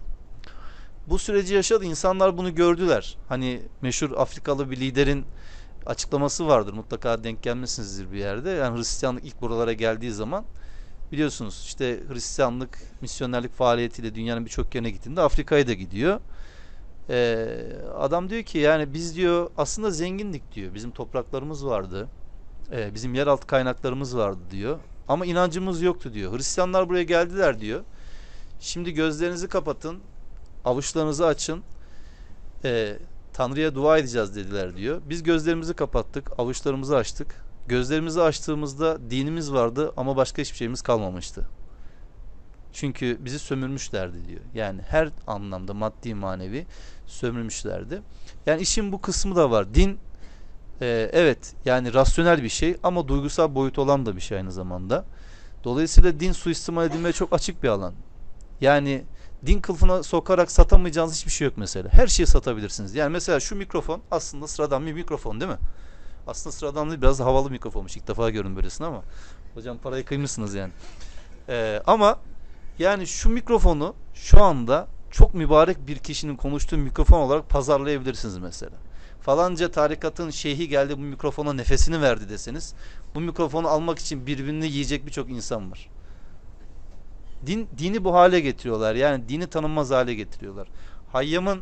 Bu 1.07 1.19
süreci 1.19 1.53
yaşadı. 1.53 1.85
İnsanlar 1.85 2.37
bunu 2.37 2.55
gördüler. 2.55 3.17
Hani 3.29 3.61
meşhur 3.81 4.11
Afrikalı 4.11 4.71
bir 4.71 4.77
liderin 4.77 5.25
açıklaması 5.85 6.47
vardır. 6.47 6.73
Mutlaka 6.73 7.23
denk 7.23 7.43
gelmişsinizdir 7.43 8.11
bir 8.11 8.17
yerde. 8.17 8.49
Yani 8.49 8.77
Hristiyanlık 8.77 9.25
ilk 9.25 9.41
buralara 9.41 9.73
geldiği 9.73 10.11
zaman 10.11 10.45
biliyorsunuz 11.11 11.63
işte 11.65 11.99
Hristiyanlık 12.09 12.77
misyonerlik 13.01 13.53
faaliyetiyle 13.53 14.15
dünyanın 14.15 14.45
birçok 14.45 14.75
yerine 14.75 14.89
gittiğinde 14.89 15.21
Afrika'ya 15.21 15.67
da 15.67 15.73
gidiyor. 15.73 16.19
Ee, 17.09 17.47
adam 17.97 18.29
diyor 18.29 18.43
ki 18.43 18.57
yani 18.57 18.93
biz 18.93 19.15
diyor 19.15 19.49
aslında 19.57 19.91
zengindik 19.91 20.55
diyor. 20.55 20.73
Bizim 20.73 20.91
topraklarımız 20.91 21.65
vardı. 21.65 22.07
Ee, 22.71 22.93
bizim 22.93 23.13
yeraltı 23.13 23.47
kaynaklarımız 23.47 24.17
vardı 24.17 24.39
diyor. 24.51 24.79
Ama 25.07 25.25
inancımız 25.25 25.81
yoktu 25.81 26.13
diyor. 26.13 26.37
Hristiyanlar 26.37 26.89
buraya 26.89 27.03
geldiler 27.03 27.61
diyor. 27.61 27.83
Şimdi 28.59 28.91
gözlerinizi 28.91 29.47
kapatın. 29.47 29.99
Avuçlarınızı 30.65 31.25
açın. 31.25 31.63
Ee, 32.63 32.97
Tanrı'ya 33.33 33.75
dua 33.75 33.97
edeceğiz 33.97 34.35
dediler 34.35 34.77
diyor. 34.77 35.01
Biz 35.09 35.23
gözlerimizi 35.23 35.73
kapattık. 35.73 36.31
Avuçlarımızı 36.39 36.95
açtık. 36.95 37.45
Gözlerimizi 37.67 38.21
açtığımızda 38.21 39.09
dinimiz 39.09 39.53
vardı 39.53 39.93
ama 39.97 40.15
başka 40.15 40.41
hiçbir 40.41 40.57
şeyimiz 40.57 40.81
kalmamıştı. 40.81 41.47
Çünkü 42.73 43.17
bizi 43.19 43.39
sömürmüşlerdi 43.39 44.27
diyor. 44.27 44.41
Yani 44.53 44.81
her 44.81 45.09
anlamda 45.27 45.73
maddi 45.73 46.15
manevi 46.15 46.65
sömürmüşlerdi. 47.07 48.01
Yani 48.45 48.61
işin 48.61 48.91
bu 48.91 49.01
kısmı 49.01 49.35
da 49.35 49.51
var. 49.51 49.73
Din 49.73 49.97
e, 50.81 51.09
evet 51.13 51.53
yani 51.65 51.93
rasyonel 51.93 52.43
bir 52.43 52.49
şey 52.49 52.77
ama 52.83 53.07
duygusal 53.07 53.55
boyut 53.55 53.79
olan 53.79 54.05
da 54.05 54.15
bir 54.15 54.21
şey 54.21 54.37
aynı 54.37 54.51
zamanda. 54.51 55.05
Dolayısıyla 55.63 56.19
din 56.19 56.31
suistimal 56.31 56.85
edilmeye 56.85 57.13
çok 57.13 57.33
açık 57.33 57.63
bir 57.63 57.69
alan. 57.69 57.93
Yani 58.61 59.03
din 59.45 59.59
kılıfına 59.59 60.03
sokarak 60.03 60.51
satamayacağınız 60.51 61.15
hiçbir 61.15 61.31
şey 61.31 61.45
yok 61.45 61.57
mesela. 61.57 61.89
Her 61.91 62.07
şeyi 62.07 62.27
satabilirsiniz. 62.27 62.95
Yani 62.95 63.11
mesela 63.11 63.39
şu 63.39 63.55
mikrofon 63.55 64.01
aslında 64.11 64.47
sıradan 64.47 64.85
bir 64.85 64.93
mikrofon 64.93 65.39
değil 65.39 65.51
mi? 65.51 65.57
Aslında 66.27 66.55
sıradan 66.55 66.89
değil 66.89 67.01
biraz 67.01 67.19
havalı 67.19 67.49
mikrofonmuş. 67.49 67.97
İlk 67.97 68.07
defa 68.07 68.29
görün 68.29 68.55
böylesini 68.55 68.87
ama. 68.87 69.03
Hocam 69.53 69.77
parayı 69.77 70.05
kıymışsınız 70.05 70.55
yani. 70.55 70.71
Ee, 71.49 71.81
ama 71.87 72.19
yani 72.79 73.07
şu 73.07 73.29
mikrofonu 73.29 73.95
şu 74.13 74.43
anda 74.43 74.87
çok 75.11 75.33
mübarek 75.33 75.87
bir 75.87 75.97
kişinin 75.97 76.35
konuştuğu 76.35 76.77
mikrofon 76.77 77.19
olarak 77.19 77.49
pazarlayabilirsiniz 77.49 78.37
mesela. 78.37 78.71
Falanca 79.25 79.71
tarikatın 79.71 80.29
şeyhi 80.29 80.69
geldi 80.69 80.97
bu 80.97 81.01
mikrofona 81.01 81.53
nefesini 81.53 82.01
verdi 82.01 82.29
deseniz 82.29 82.73
bu 83.15 83.19
mikrofonu 83.19 83.67
almak 83.67 83.99
için 83.99 84.27
birbirini 84.27 84.65
yiyecek 84.65 85.05
birçok 85.05 85.29
insan 85.29 85.71
var. 85.71 85.89
Din, 87.45 87.67
dini 87.77 88.03
bu 88.03 88.13
hale 88.13 88.39
getiriyorlar. 88.39 88.95
Yani 88.95 89.29
dini 89.29 89.47
tanınmaz 89.47 89.91
hale 89.91 90.13
getiriyorlar. 90.13 90.67
Hayyam'ın 91.11 91.61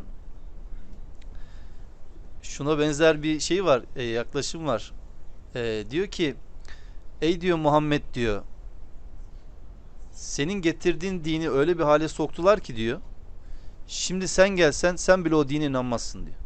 şuna 2.42 2.78
benzer 2.78 3.22
bir 3.22 3.40
şey 3.40 3.64
var, 3.64 3.82
e, 3.96 4.02
yaklaşım 4.02 4.66
var. 4.66 4.92
E, 5.54 5.84
diyor 5.90 6.06
ki, 6.06 6.36
ey 7.22 7.40
diyor 7.40 7.58
Muhammed 7.58 8.02
diyor, 8.14 8.42
senin 10.12 10.54
getirdiğin 10.54 11.24
dini 11.24 11.50
öyle 11.50 11.78
bir 11.78 11.84
hale 11.84 12.08
soktular 12.08 12.60
ki 12.60 12.76
diyor, 12.76 13.00
şimdi 13.86 14.28
sen 14.28 14.48
gelsen 14.48 14.96
sen 14.96 15.24
bile 15.24 15.34
o 15.34 15.48
dine 15.48 15.64
inanmazsın 15.64 16.26
diyor. 16.26 16.43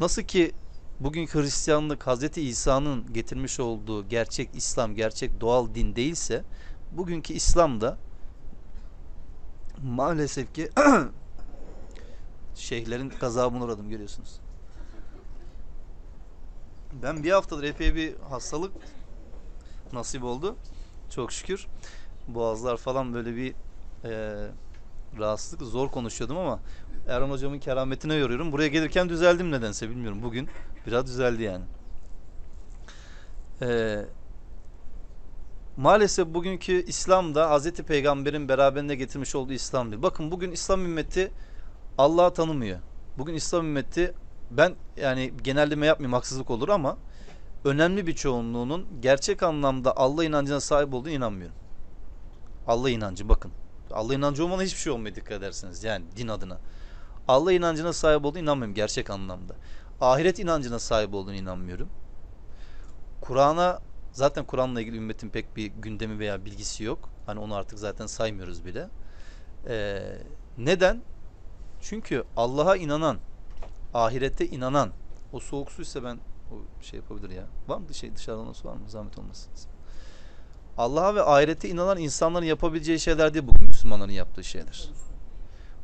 Nasıl 0.00 0.22
ki 0.22 0.52
bugünkü 1.00 1.42
Hristiyanlık 1.42 2.06
Hazreti 2.06 2.42
İsa'nın 2.42 3.12
getirmiş 3.12 3.60
olduğu 3.60 4.08
gerçek 4.08 4.50
İslam, 4.54 4.94
gerçek 4.94 5.40
doğal 5.40 5.74
din 5.74 5.96
değilse, 5.96 6.44
bugünkü 6.92 7.32
İslam 7.32 7.80
da 7.80 7.98
maalesef 9.82 10.54
ki 10.54 10.70
şeyhlerin 12.54 13.12
gazabına 13.20 13.64
uğradım 13.64 13.90
görüyorsunuz. 13.90 14.40
Ben 17.02 17.24
bir 17.24 17.30
haftadır 17.30 17.62
epey 17.62 17.94
bir 17.94 18.14
hastalık 18.30 18.72
nasip 19.92 20.24
oldu. 20.24 20.56
Çok 21.10 21.32
şükür. 21.32 21.66
Boğazlar 22.28 22.76
falan 22.76 23.14
böyle 23.14 23.36
bir 23.36 23.54
e, 24.04 24.46
rahatsızlık. 25.18 25.62
Zor 25.62 25.88
konuşuyordum 25.88 26.38
ama 26.38 26.60
Erhan 27.08 27.30
hocamın 27.30 27.58
kerametine 27.58 28.14
yoruyorum. 28.14 28.52
Buraya 28.52 28.68
gelirken 28.68 29.08
düzeldim 29.08 29.50
nedense 29.50 29.90
bilmiyorum. 29.90 30.22
Bugün 30.22 30.48
biraz 30.86 31.06
düzeldi 31.06 31.42
yani. 31.42 31.64
Eee 33.62 34.06
maalesef 35.76 36.26
bugünkü 36.26 36.84
İslam'da 36.86 37.58
Hz. 37.58 37.72
Peygamber'in 37.72 38.48
beraberinde 38.48 38.94
getirmiş 38.94 39.34
olduğu 39.34 39.52
İslam 39.52 39.90
değil. 39.90 40.02
Bakın 40.02 40.30
bugün 40.30 40.50
İslam 40.50 40.84
ümmeti 40.84 41.32
Allah'ı 41.98 42.34
tanımıyor. 42.34 42.78
Bugün 43.18 43.34
İslam 43.34 43.66
ümmeti 43.66 44.14
ben 44.50 44.74
yani 44.96 45.32
genelleme 45.42 45.86
yapmayayım 45.86 46.12
haksızlık 46.12 46.50
olur 46.50 46.68
ama 46.68 46.96
önemli 47.64 48.06
bir 48.06 48.14
çoğunluğunun 48.14 48.86
gerçek 49.02 49.42
anlamda 49.42 49.96
Allah 49.96 50.24
inancına 50.24 50.60
sahip 50.60 50.94
olduğunu 50.94 51.12
inanmıyorum. 51.12 51.56
Allah 52.66 52.90
inancı 52.90 53.28
bakın. 53.28 53.52
Allah 53.92 54.14
inancı 54.14 54.44
olmadan 54.44 54.64
hiçbir 54.64 54.78
şey 54.80 54.92
olmuyor 54.92 55.14
dikkat 55.14 55.32
ederseniz 55.32 55.84
yani 55.84 56.04
din 56.16 56.28
adına. 56.28 56.58
Allah 57.28 57.52
inancına 57.52 57.92
sahip 57.92 58.24
olduğunu 58.24 58.42
inanmıyorum 58.42 58.74
gerçek 58.74 59.10
anlamda. 59.10 59.54
Ahiret 60.00 60.38
inancına 60.38 60.78
sahip 60.78 61.14
olduğunu 61.14 61.34
inanmıyorum. 61.34 61.88
Kur'an'a 63.20 63.80
Zaten 64.12 64.44
Kur'an'la 64.44 64.80
ilgili 64.80 64.96
ümmetin 64.96 65.28
pek 65.28 65.56
bir 65.56 65.66
gündemi 65.66 66.18
veya 66.18 66.44
bilgisi 66.44 66.84
yok. 66.84 67.08
Hani 67.26 67.40
onu 67.40 67.54
artık 67.54 67.78
zaten 67.78 68.06
saymıyoruz 68.06 68.64
bile. 68.64 68.88
Ee, 69.66 70.02
neden? 70.58 71.02
Çünkü 71.80 72.24
Allah'a 72.36 72.76
inanan, 72.76 73.18
ahirette 73.94 74.46
inanan, 74.46 74.90
o 75.32 75.40
soğuk 75.40 75.70
su 75.70 75.82
ise 75.82 76.04
ben 76.04 76.18
o 76.52 76.82
şey 76.82 77.00
yapabilir 77.00 77.30
ya. 77.30 77.46
Var 77.68 77.78
mı 77.78 77.94
şey 77.94 78.16
dışarıdan 78.16 78.52
su 78.52 78.68
var 78.68 78.74
mı? 78.74 78.90
Zahmet 78.90 79.18
olmasın. 79.18 79.52
Allah'a 80.80 81.14
ve 81.14 81.22
ahirette 81.22 81.68
inanan 81.68 81.98
insanların 81.98 82.44
yapabileceği 82.44 83.00
şeyler 83.00 83.34
değil 83.34 83.46
bugün 83.46 83.66
Müslümanların 83.66 84.12
yaptığı 84.12 84.44
şeyler. 84.44 84.88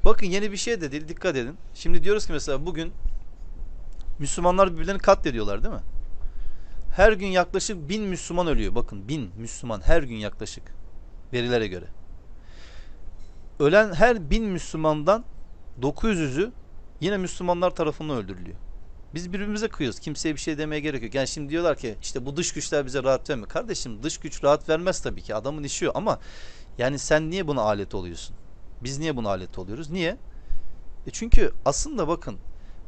Bakın 0.05 0.27
yeni 0.27 0.53
bir 0.53 0.57
şey 0.57 0.81
de 0.81 0.93
değil 0.93 1.09
dikkat 1.09 1.37
edin. 1.37 1.57
Şimdi 1.75 2.05
diyoruz 2.05 2.27
ki 2.27 2.33
mesela 2.33 2.67
bugün 2.67 2.93
Müslümanlar 4.19 4.75
birbirlerini 4.75 5.01
katlediyorlar 5.01 5.65
değil 5.65 5.75
mi? 5.75 5.81
Her 6.97 7.13
gün 7.13 7.27
yaklaşık 7.27 7.89
bin 7.89 8.03
Müslüman 8.03 8.47
ölüyor. 8.47 8.75
Bakın 8.75 9.09
bin 9.09 9.31
Müslüman 9.39 9.81
her 9.81 10.03
gün 10.03 10.17
yaklaşık. 10.17 10.65
Verilere 11.33 11.67
göre. 11.67 11.87
Ölen 13.61 13.95
her 13.95 14.31
bin 14.31 14.45
Müslümandan 14.45 15.25
900'ü 15.83 16.51
yine 17.01 17.17
Müslümanlar 17.17 17.71
tarafından 17.71 18.17
öldürülüyor. 18.17 18.57
Biz 19.15 19.33
birbirimize 19.33 19.69
kıyıyoruz. 19.69 20.01
Kimseye 20.01 20.35
bir 20.35 20.41
şey 20.41 20.59
demeye 20.59 20.81
gerek 20.81 21.03
yok. 21.03 21.15
Yani 21.15 21.29
şimdi 21.29 21.49
diyorlar 21.49 21.77
ki 21.77 21.97
işte 22.03 22.27
bu 22.27 22.37
dış 22.37 22.53
güçler 22.53 22.87
bize 22.87 23.03
rahat 23.03 23.31
vermiyor. 23.31 23.49
Kardeşim 23.49 24.03
dış 24.03 24.19
güç 24.19 24.45
rahat 24.45 24.69
vermez 24.69 25.01
tabii 25.01 25.23
ki. 25.23 25.35
Adamın 25.35 25.63
işi 25.63 25.89
o 25.89 25.93
ama 25.95 26.19
yani 26.79 26.99
sen 26.99 27.31
niye 27.31 27.47
buna 27.49 27.61
alet 27.61 27.95
oluyorsun? 27.95 28.37
Biz 28.83 28.99
niye 28.99 29.17
buna 29.17 29.29
alet 29.29 29.59
oluyoruz? 29.59 29.91
Niye? 29.91 30.17
E 31.07 31.11
çünkü 31.13 31.53
aslında 31.65 32.09
bakın 32.09 32.39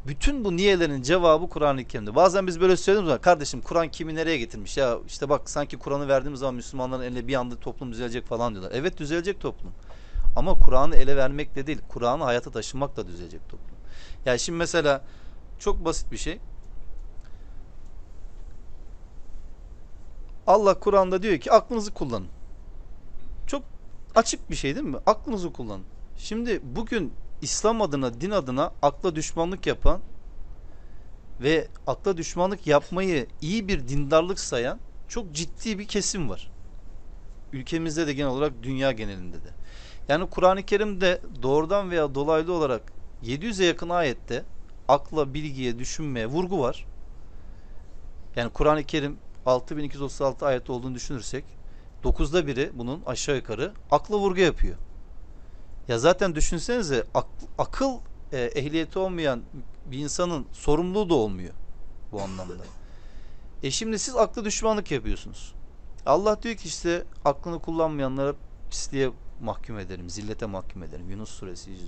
bütün 0.07 0.45
bu 0.45 0.57
niyelerin 0.57 1.03
cevabı 1.03 1.49
Kur'an-ı 1.49 1.85
Kerim'de. 1.85 2.15
Bazen 2.15 2.47
biz 2.47 2.61
böyle 2.61 2.77
söylüyoruz 2.77 3.11
ama 3.11 3.21
kardeşim 3.21 3.61
Kur'an 3.61 3.89
kimi 3.89 4.15
nereye 4.15 4.39
getirmiş? 4.39 4.77
Ya 4.77 4.99
işte 5.07 5.29
bak 5.29 5.51
sanki 5.51 5.79
Kur'an'ı 5.79 6.09
verdiğimiz 6.09 6.41
zaman 6.41 6.55
Müslümanların 6.55 7.03
eline 7.03 7.29
bir 7.29 7.35
anda 7.35 7.57
toplum 7.57 7.93
düzelecek 7.93 8.27
falan 8.27 8.53
diyorlar. 8.53 8.73
Evet 8.75 8.99
düzelecek 8.99 9.41
toplum. 9.41 9.73
Ama 10.37 10.55
Kur'an'ı 10.55 10.97
ele 10.97 11.17
vermekle 11.17 11.67
değil, 11.67 11.79
Kur'an'ı 11.89 12.25
hayata 12.25 12.51
taşımakla 12.51 13.07
düzelecek 13.07 13.41
toplum. 13.49 13.77
Yani 14.27 14.39
şimdi 14.39 14.59
mesela 14.59 15.05
çok 15.59 15.85
basit 15.85 16.13
bir 16.13 16.17
şey. 16.17 16.39
Allah 20.47 20.81
Kur'an'da 20.81 21.23
diyor 21.23 21.39
ki 21.39 21.53
aklınızı 21.53 21.95
kullanın. 21.95 22.29
Çok 23.47 23.63
açık 24.15 24.51
bir 24.51 24.57
şey 24.57 24.75
değil 24.75 24.87
mi? 24.87 24.99
Aklınızı 25.07 25.53
kullanın. 25.53 25.85
Şimdi 26.17 26.61
bugün 26.63 27.13
İslam 27.43 27.83
adına, 27.83 28.21
din 28.21 28.31
adına 28.31 28.73
akla 28.83 29.17
düşmanlık 29.17 29.67
yapan 29.67 30.01
ve 31.41 31.69
akla 31.87 32.17
düşmanlık 32.17 32.67
yapmayı 32.67 33.27
iyi 33.41 33.69
bir 33.69 33.89
dindarlık 33.89 34.41
sayan 34.41 34.79
çok 35.09 35.33
ciddi 35.33 35.79
bir 35.79 35.89
kesim 35.89 36.31
var. 36.31 36.51
Ülkemizde 37.53 38.07
de 38.07 38.13
genel 38.13 38.31
olarak 38.31 38.53
dünya 38.63 38.93
genelinde 38.93 39.37
de. 39.37 39.49
Yani 40.09 40.31
Kur'an-ı 40.31 40.63
Kerim'de 40.63 41.21
doğrudan 41.43 41.91
veya 41.91 42.15
dolaylı 42.15 42.53
olarak 42.53 42.93
700'e 43.25 43.67
yakın 43.67 43.89
ayette 43.89 44.45
akla, 44.89 45.35
bilgiye, 45.35 45.79
düşünmeye 45.79 46.27
vurgu 46.27 46.61
var. 46.61 46.87
Yani 48.37 48.51
Kur'an-ı 48.51 48.85
Kerim 48.85 49.19
6236 49.47 50.47
ayet 50.47 50.71
olduğunu 50.71 50.95
düşünürsek 50.95 51.45
9'da 52.05 52.47
biri 52.47 52.71
bunun 52.75 53.03
aşağı 53.07 53.37
yukarı 53.37 53.73
akla 53.91 54.19
vurgu 54.19 54.41
yapıyor. 54.41 54.77
Ya 55.89 55.99
zaten 55.99 56.35
düşünsenize 56.35 57.05
ak, 57.15 57.27
akıl 57.59 57.99
e, 58.33 58.39
ehliyeti 58.39 58.99
olmayan 58.99 59.43
bir 59.87 59.99
insanın 59.99 60.47
sorumluluğu 60.53 61.11
da 61.11 61.15
olmuyor 61.15 61.55
bu 62.13 62.23
anlamda. 62.23 62.55
E 63.63 63.71
şimdi 63.71 63.99
siz 63.99 64.17
aklı 64.17 64.45
düşmanlık 64.45 64.91
yapıyorsunuz. 64.91 65.55
Allah 66.07 66.43
diyor 66.43 66.57
ki 66.57 66.69
işte 66.69 67.05
aklını 67.25 67.59
kullanmayanlara 67.59 68.35
pisliğe 68.71 69.11
mahkum 69.41 69.79
ederim, 69.79 70.11
zillete 70.11 70.47
mahkum 70.47 70.83
ederim. 70.83 71.11
Yunus 71.11 71.31
suresi 71.31 71.71
100. 71.71 71.83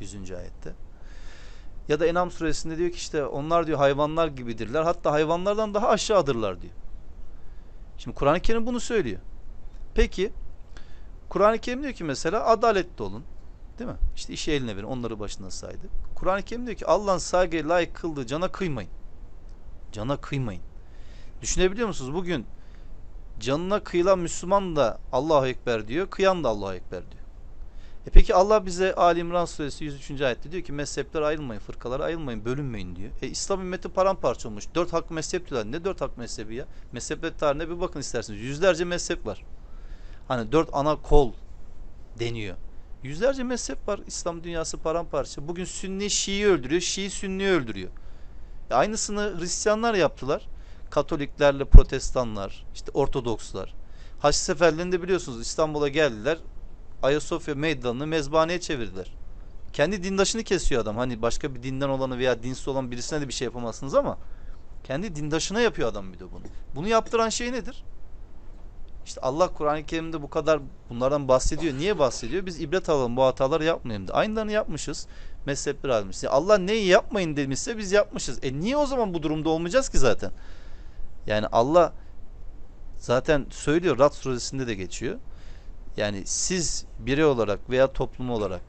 100. 0.00 0.32
ayette. 0.32 0.74
Ya 1.88 2.00
da 2.00 2.06
Enam 2.06 2.30
suresinde 2.30 2.78
diyor 2.78 2.90
ki 2.90 2.96
işte 2.96 3.24
onlar 3.24 3.66
diyor 3.66 3.78
hayvanlar 3.78 4.28
gibidirler. 4.28 4.82
Hatta 4.82 5.12
hayvanlardan 5.12 5.74
daha 5.74 5.88
aşağıdırlar 5.88 6.62
diyor. 6.62 6.72
Şimdi 7.98 8.16
Kur'an-ı 8.16 8.40
Kerim 8.40 8.66
bunu 8.66 8.80
söylüyor. 8.80 9.20
Peki 9.94 10.32
Kur'an-ı 11.28 11.58
Kerim 11.58 11.82
diyor 11.82 11.92
ki 11.92 12.04
mesela 12.04 12.46
adaletli 12.46 13.02
olun. 13.02 13.24
Değil 13.78 13.90
mi? 13.90 13.96
İşte 14.16 14.32
işi 14.32 14.52
eline 14.52 14.76
verin. 14.76 14.86
Onları 14.86 15.20
başına 15.20 15.50
saydı. 15.50 15.86
Kur'an-ı 16.14 16.42
Kerim 16.42 16.66
diyor 16.66 16.76
ki 16.76 16.86
Allah'ın 16.86 17.18
saygıya 17.18 17.68
layık 17.68 17.94
kıldığı 17.94 18.26
cana 18.26 18.48
kıymayın. 18.48 18.90
Cana 19.92 20.16
kıymayın. 20.16 20.62
Düşünebiliyor 21.42 21.88
musunuz? 21.88 22.14
Bugün 22.14 22.46
canına 23.40 23.84
kıyılan 23.84 24.18
Müslüman 24.18 24.76
da 24.76 24.98
Allahu 25.12 25.46
Ekber 25.46 25.88
diyor. 25.88 26.10
Kıyan 26.10 26.44
da 26.44 26.48
Allahu 26.48 26.74
Ekber 26.74 27.10
diyor. 27.10 27.17
E 28.08 28.10
peki 28.10 28.34
Allah 28.34 28.66
bize 28.66 28.94
Ali 28.94 29.20
İmran 29.20 29.44
suresi 29.44 29.84
103. 29.84 30.20
ayette 30.20 30.52
diyor 30.52 30.62
ki 30.62 30.72
mezhepler 30.72 31.22
ayrılmayın, 31.22 31.60
fırkalara 31.60 32.04
ayrılmayın, 32.04 32.44
bölünmeyin 32.44 32.96
diyor. 32.96 33.10
E 33.22 33.28
İslam 33.28 33.60
ümmeti 33.60 33.88
paramparça 33.88 34.48
olmuş. 34.48 34.64
Dört 34.74 34.92
hak 34.92 35.10
mezhep 35.10 35.50
diyorlar. 35.50 35.72
Ne 35.72 35.84
dört 35.84 36.00
hak 36.00 36.18
mezhebi 36.18 36.54
ya? 36.54 36.66
Mezhepler 36.92 37.38
tarihine 37.38 37.68
bir 37.68 37.80
bakın 37.80 38.00
isterseniz. 38.00 38.40
Yüzlerce 38.40 38.84
mezhep 38.84 39.26
var. 39.26 39.44
Hani 40.28 40.52
dört 40.52 40.68
ana 40.72 40.96
kol 40.96 41.32
deniyor. 42.18 42.56
Yüzlerce 43.02 43.42
mezhep 43.42 43.88
var. 43.88 44.00
İslam 44.06 44.44
dünyası 44.44 44.78
paramparça. 44.78 45.48
Bugün 45.48 45.64
Sünni 45.64 46.10
Şii'yi 46.10 46.46
öldürüyor. 46.46 46.80
Şii 46.80 47.10
Sünni'yi 47.10 47.48
öldürüyor. 47.48 47.90
E 48.70 48.74
aynısını 48.74 49.40
Hristiyanlar 49.40 49.94
yaptılar. 49.94 50.48
Katoliklerle 50.90 51.64
Protestanlar, 51.64 52.66
işte 52.74 52.90
Ortodokslar. 52.94 53.74
Haç 54.18 54.34
seferlerinde 54.34 55.02
biliyorsunuz 55.02 55.40
İstanbul'a 55.40 55.88
geldiler. 55.88 56.38
Ayasofya 57.02 57.54
meydanını 57.54 58.06
mezbaneye 58.06 58.60
çevirdiler. 58.60 59.12
Kendi 59.72 60.02
dindaşını 60.02 60.42
kesiyor 60.42 60.82
adam. 60.82 60.96
Hani 60.96 61.22
başka 61.22 61.54
bir 61.54 61.62
dinden 61.62 61.88
olanı 61.88 62.18
veya 62.18 62.42
dinsiz 62.42 62.68
olan 62.68 62.90
birisine 62.90 63.20
de 63.20 63.28
bir 63.28 63.32
şey 63.32 63.44
yapamazsınız 63.44 63.94
ama 63.94 64.18
kendi 64.84 65.14
dindaşına 65.14 65.60
yapıyor 65.60 65.88
adam 65.88 66.12
bir 66.12 66.18
de 66.18 66.32
bunu. 66.32 66.42
Bunu 66.74 66.88
yaptıran 66.88 67.28
şey 67.28 67.52
nedir? 67.52 67.84
İşte 69.06 69.20
Allah 69.20 69.48
Kur'an-ı 69.48 69.86
Kerim'de 69.86 70.22
bu 70.22 70.30
kadar 70.30 70.60
bunlardan 70.90 71.28
bahsediyor. 71.28 71.74
Niye 71.74 71.98
bahsediyor? 71.98 72.46
Biz 72.46 72.60
ibret 72.60 72.88
alalım 72.88 73.16
bu 73.16 73.22
hataları 73.22 73.64
yapmayalım 73.64 74.08
da. 74.08 74.14
Aynılarını 74.14 74.52
yapmışız. 74.52 75.06
Mezhepler 75.46 75.90
almış. 75.90 76.22
Yani 76.22 76.32
Allah 76.32 76.58
neyi 76.58 76.86
yapmayın 76.86 77.36
demişse 77.36 77.78
biz 77.78 77.92
yapmışız. 77.92 78.38
E 78.44 78.60
niye 78.60 78.76
o 78.76 78.86
zaman 78.86 79.14
bu 79.14 79.22
durumda 79.22 79.48
olmayacağız 79.48 79.88
ki 79.88 79.98
zaten? 79.98 80.30
Yani 81.26 81.46
Allah 81.46 81.92
zaten 82.96 83.46
söylüyor 83.50 83.98
Rad 83.98 84.12
suresinde 84.12 84.66
de 84.66 84.74
geçiyor. 84.74 85.18
Yani 85.98 86.22
siz 86.26 86.84
birey 86.98 87.24
olarak 87.24 87.70
veya 87.70 87.92
toplum 87.92 88.30
olarak 88.30 88.62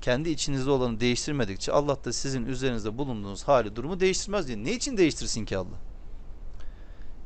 kendi 0.00 0.30
içinizde 0.30 0.70
olanı 0.70 1.00
değiştirmedikçe 1.00 1.72
Allah 1.72 2.04
da 2.04 2.12
sizin 2.12 2.46
üzerinizde 2.46 2.98
bulunduğunuz 2.98 3.42
hali 3.42 3.76
durumu 3.76 4.00
değiştirmez 4.00 4.48
diyor. 4.48 4.58
Ne 4.58 4.72
için 4.72 4.96
değiştirsin 4.96 5.44
ki 5.44 5.56
Allah? 5.56 5.76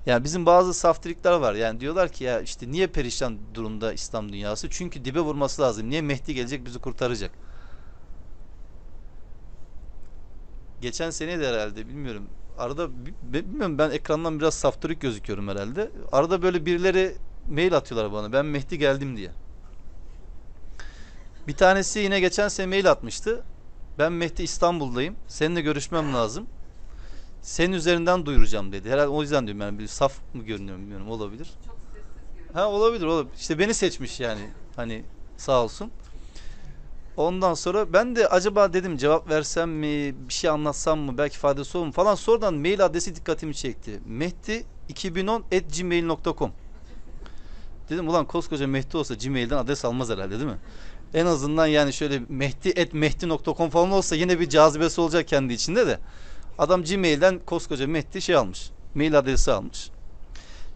Yani 0.07 0.25
bizim 0.25 0.47
bazı 0.47 0.75
saftirikler 0.75 1.33
var. 1.33 1.55
Yani 1.55 1.81
diyorlar 1.81 2.09
ki 2.09 2.25
ya 2.25 2.41
işte 2.41 2.71
niye 2.71 2.87
perişan 2.87 3.39
durumda 3.55 3.93
İslam 3.93 4.33
dünyası? 4.33 4.69
Çünkü 4.71 5.05
dibe 5.05 5.21
vurması 5.21 5.63
lazım. 5.63 5.91
Niye 5.91 6.03
Mehdi 6.03 6.35
gelecek 6.35 6.67
bizi 6.67 6.79
kurtaracak? 6.79 7.31
Geçen 10.81 11.11
sene 11.11 11.41
de 11.41 11.49
herhalde 11.49 11.89
bilmiyorum. 11.89 12.29
Arada 12.59 12.89
bilmiyorum 13.23 13.79
ben 13.79 13.91
ekrandan 13.91 14.41
biraz 14.41 14.55
saftirik 14.55 15.01
gözüküyorum 15.01 15.49
herhalde. 15.49 15.91
Arada 16.13 16.43
böyle 16.43 16.67
birileri 16.67 17.17
mail 17.51 17.77
atıyorlar 17.77 18.13
bana. 18.13 18.33
Ben 18.33 18.47
Mehdi 18.47 18.79
geldim 18.79 19.17
diye. 19.17 19.31
Bir 21.49 21.55
tanesi 21.57 21.99
yine 21.99 22.21
geçen 22.21 22.49
sene 22.49 22.67
mail 22.67 22.91
atmıştı. 22.91 23.43
Ben 23.99 24.13
Mehdi 24.13 24.43
İstanbul'dayım. 24.43 25.17
Seninle 25.29 25.61
görüşmem 25.61 26.15
lazım. 26.15 26.47
Senin 27.43 27.73
üzerinden 27.73 28.27
duyuracağım 28.27 28.73
dedi. 28.73 28.91
Herhalde 28.91 29.09
o 29.09 29.23
yüzden 29.23 29.47
diyorum 29.47 29.61
yani 29.61 29.79
bir 29.79 29.87
saf 29.87 30.13
mı 30.35 30.43
görünüyorum 30.43 30.83
bilmiyorum 30.83 31.11
olabilir. 31.11 31.51
Çok 31.67 31.77
sessiz. 31.95 32.55
Ha 32.55 32.69
olabilir 32.69 33.05
olabilir. 33.07 33.35
İşte 33.37 33.59
beni 33.59 33.75
seçmiş 33.75 34.21
yani. 34.21 34.51
Hani 34.77 35.05
sağ 35.37 35.65
olsun. 35.65 35.91
Ondan 37.17 37.55
sonra 37.55 37.93
ben 37.93 38.17
de 38.17 38.29
acaba 38.29 38.73
dedim 38.73 38.97
cevap 38.97 39.31
versem 39.31 39.71
mi, 39.71 40.15
bir 40.29 40.33
şey 40.33 40.51
anlatsam 40.51 40.99
mı, 40.99 41.19
belki 41.19 41.39
faydası 41.39 41.79
olur 41.79 41.87
mu 41.87 41.93
falan. 41.93 42.15
Sonradan 42.15 42.55
mail 42.55 42.85
adresi 42.85 43.17
dikkatimi 43.17 43.55
çekti. 43.55 44.01
Mehdi 44.07 44.65
2010 44.89 45.41
at 45.41 45.79
gmail.com 45.79 46.53
Dedim 47.91 48.09
ulan 48.09 48.25
koskoca 48.25 48.67
Mehdi 48.67 48.97
olsa 48.97 49.15
Gmail'den 49.15 49.57
adres 49.57 49.85
almaz 49.85 50.11
herhalde 50.11 50.39
değil 50.39 50.51
mi? 50.51 50.59
En 51.15 51.27
azından 51.27 51.67
yani 51.67 51.93
şöyle 51.93 52.23
mehdi 52.29 52.83
at 52.83 52.95
mehdi.com 52.95 53.71
falan 53.71 53.91
olsa 53.91 54.17
yine 54.17 54.41
bir 54.41 54.49
cazibesi 54.49 55.01
olacak 55.01 55.29
kendi 55.29 55.53
içinde 55.53 55.87
de. 55.87 55.99
Adam 56.59 56.83
Gmail'den 56.83 57.39
koskoca 57.39 57.87
Mehdi 57.87 58.23
şey 58.23 58.37
almış. 58.37 58.71
Mail 58.95 59.19
adresi 59.19 59.53
almış. 59.53 59.91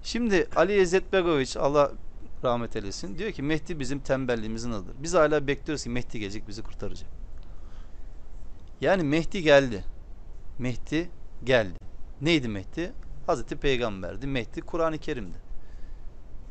Şimdi 0.03 0.49
Ali 0.57 0.83
İzzet 0.83 1.13
Begoviç 1.13 1.57
Allah 1.57 1.93
rahmet 2.45 2.77
eylesin. 2.77 3.19
Diyor 3.19 3.33
ki 3.33 3.43
Mehdi 3.43 3.81
bizim 3.81 3.99
tembelliğimizin 3.99 4.71
adıdır. 4.71 4.95
Biz 5.03 5.15
hala 5.15 5.47
bekliyoruz 5.47 5.85
ki 5.85 5.91
Mehdi 5.91 6.21
gelecek 6.21 6.49
bizi 6.49 6.63
kurtaracak. 6.63 7.09
Yani 8.81 9.03
Mehdi 9.03 9.43
geldi. 9.43 9.85
Mehdi 10.59 11.11
geldi. 11.45 11.79
Neydi 12.21 12.49
Mehdi? 12.49 12.93
Hazreti 13.27 13.57
Peygamberdi. 13.57 14.27
Mehdi 14.27 14.61
Kur'an-ı 14.61 14.99
Kerim'di. 14.99 15.44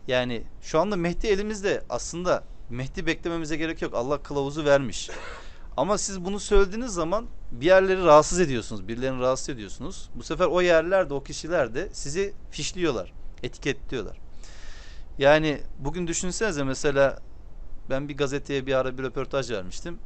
Yani 0.08 0.44
şu 0.62 0.80
anda 0.80 0.96
Mehdi 0.96 1.28
elimizde. 1.28 1.84
Aslında 1.90 2.44
Mehdi 2.70 3.06
beklememize 3.06 3.58
gerek 3.58 3.82
yok. 3.82 3.94
Allah 3.94 4.24
kılavuzu 4.24 4.66
vermiş. 4.66 5.10
Ama 5.78 5.98
siz 5.98 6.26
bunu 6.26 6.40
söylediğiniz 6.40 6.94
zaman 6.94 7.26
bir 7.52 7.66
yerleri 7.66 8.04
rahatsız 8.04 8.40
ediyorsunuz. 8.40 8.88
Birilerini 8.88 9.22
rahatsız 9.22 9.50
ediyorsunuz. 9.50 10.10
Bu 10.16 10.24
sefer 10.24 10.46
o 10.46 10.62
yerlerde, 10.62 11.14
o 11.14 11.24
kişiler 11.24 11.76
de 11.76 11.90
sizi 11.92 12.34
fişliyorlar. 12.52 13.14
Etiketliyorlar. 13.44 14.18
Yani 15.18 15.62
bugün 15.80 16.08
düşünsenize 16.08 16.64
mesela 16.64 17.20
ben 17.90 18.10
bir 18.10 18.18
gazeteye 18.18 18.66
bir 18.66 18.74
ara 18.74 18.98
bir 18.98 19.04
röportaj 19.04 19.52
vermiştim. 19.52 20.00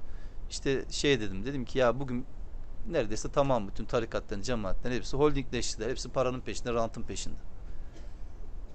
İşte 0.49 0.86
şey 0.89 1.19
dedim 1.19 1.45
dedim 1.45 1.65
ki 1.65 1.79
ya 1.79 1.99
bugün 1.99 2.25
neredeyse 2.88 3.29
tamam 3.31 3.67
bütün 3.67 3.86
tarikatların, 3.86 4.41
cemaatlerin 4.41 4.95
hepsi 4.95 5.17
holdingleştiler. 5.17 5.89
Hepsi 5.89 6.10
paranın 6.10 6.39
peşinde, 6.39 6.73
rantın 6.73 7.03
peşinde. 7.03 7.36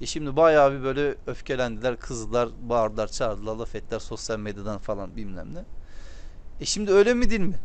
E 0.03 0.07
şimdi 0.07 0.37
bayağı 0.37 0.73
bir 0.73 0.83
böyle 0.83 1.15
öfkelendiler, 1.27 1.97
kızdılar, 1.97 2.49
bağırdılar, 2.63 3.09
çağırdılar, 3.09 3.57
laf 3.57 3.75
ettiler 3.75 3.99
sosyal 3.99 4.39
medyadan 4.39 4.79
falan 4.79 5.17
bilmem 5.17 5.55
ne. 5.55 5.65
E 6.61 6.65
şimdi 6.65 6.93
öyle 6.93 7.15
mi 7.15 7.31
değil 7.31 7.41
mi? 7.41 7.59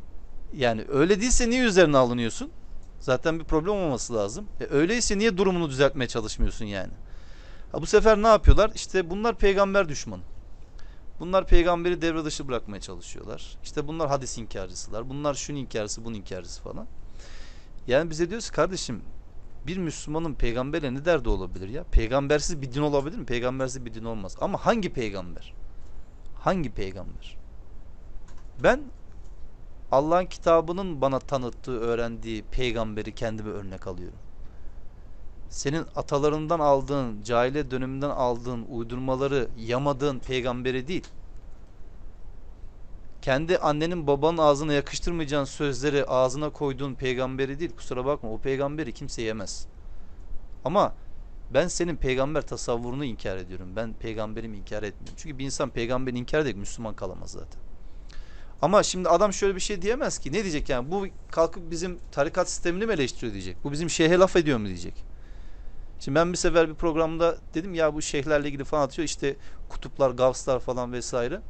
Yani 0.53 0.85
öyle 0.89 1.21
değilse 1.21 1.49
niye 1.49 1.63
üzerine 1.63 1.97
alınıyorsun? 1.97 2.51
Zaten 2.99 3.39
bir 3.39 3.43
problem 3.43 3.73
olması 3.73 4.13
lazım. 4.13 4.47
E 4.59 4.65
öyleyse 4.65 5.17
niye 5.17 5.37
durumunu 5.37 5.69
düzeltmeye 5.69 6.07
çalışmıyorsun 6.07 6.65
yani? 6.65 6.91
Ha 7.71 7.81
bu 7.81 7.85
sefer 7.85 8.23
ne 8.23 8.27
yapıyorlar? 8.27 8.71
İşte 8.75 9.09
bunlar 9.09 9.35
peygamber 9.35 9.89
düşmanı. 9.89 10.23
Bunlar 11.19 11.47
peygamberi 11.47 12.01
devre 12.01 12.25
dışı 12.25 12.47
bırakmaya 12.47 12.81
çalışıyorlar. 12.81 13.57
İşte 13.63 13.87
bunlar 13.87 14.09
hadis 14.09 14.37
inkarcısılar. 14.37 15.09
Bunlar 15.09 15.33
şunun 15.33 15.57
inkarcısı, 15.57 16.05
bunun 16.05 16.15
inkarcısı 16.15 16.61
falan. 16.61 16.87
Yani 17.87 18.09
bize 18.09 18.29
diyoruz 18.29 18.49
kardeşim 18.49 19.01
bir 19.67 19.77
Müslümanın 19.77 20.33
peygamberle 20.33 20.93
ne 20.93 21.05
derdi 21.05 21.29
olabilir 21.29 21.69
ya? 21.69 21.83
Peygambersiz 21.83 22.61
bir 22.61 22.73
din 22.73 22.81
olabilir 22.81 23.17
mi? 23.17 23.25
Peygambersiz 23.25 23.85
bir 23.85 23.93
din 23.93 24.03
olmaz. 24.03 24.35
Ama 24.41 24.65
hangi 24.65 24.93
peygamber? 24.93 25.53
Hangi 26.35 26.69
peygamber? 26.69 27.37
Ben 28.63 28.81
Allah'ın 29.91 30.25
kitabının 30.25 31.01
bana 31.01 31.19
tanıttığı, 31.19 31.79
öğrendiği 31.79 32.43
peygamberi 32.43 33.15
kendime 33.15 33.49
örnek 33.49 33.87
alıyorum. 33.87 34.19
Senin 35.49 35.85
atalarından 35.95 36.59
aldığın, 36.59 37.23
cahile 37.23 37.71
döneminden 37.71 38.09
aldığın 38.09 38.65
uydurmaları 38.69 39.47
yamadığın 39.57 40.19
peygamberi 40.19 40.87
değil. 40.87 41.07
Kendi 43.21 43.57
annenin 43.57 44.07
babanın 44.07 44.37
ağzına 44.37 44.73
yakıştırmayacağın 44.73 45.45
sözleri 45.45 46.05
ağzına 46.05 46.49
koyduğun 46.49 46.93
peygamberi 46.93 47.59
değil. 47.59 47.75
Kusura 47.75 48.05
bakma 48.05 48.31
o 48.31 48.37
peygamberi 48.37 48.93
kimse 48.93 49.21
yemez. 49.21 49.67
Ama 50.65 50.93
ben 51.53 51.67
senin 51.67 51.95
peygamber 51.95 52.41
tasavvurunu 52.41 53.05
inkar 53.05 53.37
ediyorum. 53.37 53.75
Ben 53.75 53.93
peygamberimi 53.93 54.57
inkar 54.57 54.83
etmiyorum. 54.83 55.17
Çünkü 55.17 55.37
bir 55.37 55.45
insan 55.45 55.69
peygamberini 55.69 56.19
inkar 56.19 56.39
edip 56.39 56.57
Müslüman 56.57 56.93
kalamaz 56.95 57.31
zaten. 57.31 57.61
Ama 58.61 58.83
şimdi 58.83 59.09
adam 59.09 59.33
şöyle 59.33 59.55
bir 59.55 59.59
şey 59.59 59.81
diyemez 59.81 60.19
ki. 60.19 60.33
Ne 60.33 60.43
diyecek 60.43 60.69
yani? 60.69 60.91
Bu 60.91 61.07
kalkıp 61.31 61.71
bizim 61.71 61.99
tarikat 62.11 62.49
sistemini 62.49 62.85
mi 62.85 62.93
eleştiriyor 62.93 63.33
diyecek. 63.33 63.57
Bu 63.63 63.71
bizim 63.71 63.89
şeyhe 63.89 64.17
laf 64.17 64.35
ediyor 64.35 64.57
mu 64.57 64.65
diyecek. 64.65 64.93
Şimdi 65.99 66.15
ben 66.15 66.31
bir 66.33 66.37
sefer 66.37 66.69
bir 66.69 66.75
programda 66.75 67.37
dedim 67.53 67.73
ya 67.73 67.93
bu 67.93 68.01
şeyhlerle 68.01 68.47
ilgili 68.47 68.63
falan 68.63 68.83
atıyor. 68.83 69.05
İşte 69.05 69.35
kutuplar, 69.69 70.11
gavslar 70.11 70.59
falan 70.59 70.93
vesaire. 70.93 71.41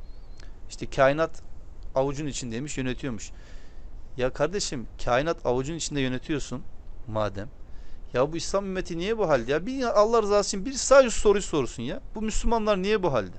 İşte 0.69 0.89
kainat 0.89 1.41
avucun 1.97 2.27
içindeymiş, 2.27 2.77
yönetiyormuş. 2.77 3.31
Ya 4.17 4.29
kardeşim 4.33 4.88
kainat 5.05 5.45
avucun 5.45 5.75
içinde 5.75 6.01
yönetiyorsun 6.01 6.63
madem. 7.07 7.49
Ya 8.13 8.33
bu 8.33 8.38
İslam 8.38 8.65
ümmeti 8.65 8.97
niye 8.97 9.17
bu 9.17 9.29
halde 9.29 9.51
ya? 9.51 9.65
Bir 9.65 9.83
Allah 9.83 10.21
rızası 10.21 10.47
için 10.47 10.65
bir 10.65 10.73
sadece 10.73 11.10
soruyu 11.10 11.41
sorsun 11.41 11.83
ya. 11.83 12.01
Bu 12.15 12.21
Müslümanlar 12.21 12.81
niye 12.81 13.03
bu 13.03 13.13
halde? 13.13 13.38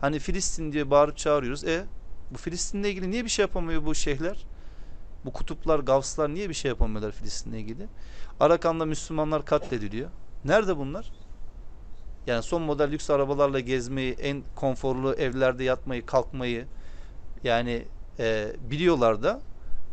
Hani 0.00 0.18
Filistin 0.18 0.72
diye 0.72 0.90
bağırıp 0.90 1.16
çağırıyoruz. 1.16 1.64
E 1.64 1.84
bu 2.30 2.38
Filistin'le 2.38 2.84
ilgili 2.84 3.10
niye 3.10 3.24
bir 3.24 3.28
şey 3.28 3.42
yapamıyor 3.42 3.84
bu 3.84 3.94
şeyhler? 3.94 4.46
Bu 5.24 5.32
kutuplar, 5.32 5.78
gavslar 5.78 6.34
niye 6.34 6.48
bir 6.48 6.54
şey 6.54 6.68
yapamıyorlar 6.68 7.12
Filistin'le 7.12 7.54
ilgili? 7.54 7.86
Arakan'da 8.40 8.84
Müslümanlar 8.84 9.44
katlediliyor. 9.44 10.10
Nerede 10.44 10.76
bunlar? 10.76 11.12
Yani 12.26 12.42
son 12.42 12.62
model 12.62 12.90
lüks 12.90 13.10
arabalarla 13.10 13.60
gezmeyi, 13.60 14.12
en 14.12 14.42
konforlu 14.54 15.14
evlerde 15.14 15.64
yatmayı, 15.64 16.06
kalkmayı 16.06 16.66
yani 17.44 17.84
e, 18.18 18.52
biliyorlar 18.70 19.22
da 19.22 19.40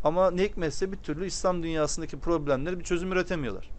ama 0.04 0.32
ne 0.32 0.44
hikmetse 0.44 0.92
bir 0.92 0.98
türlü 0.98 1.26
İslam 1.26 1.64
dünyasındaki 1.64 2.20
problemleri 2.20 2.80
bir 2.80 2.84
çözüm 2.84 3.12
üretemiyorlar. 3.12 3.70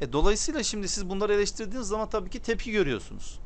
E, 0.00 0.12
dolayısıyla 0.12 0.62
şimdi 0.62 0.88
siz 0.88 1.08
bunları 1.08 1.34
eleştirdiğiniz 1.34 1.88
zaman 1.88 2.08
tabii 2.08 2.30
ki 2.30 2.38
tepki 2.42 2.72
görüyorsunuz. 2.72 3.40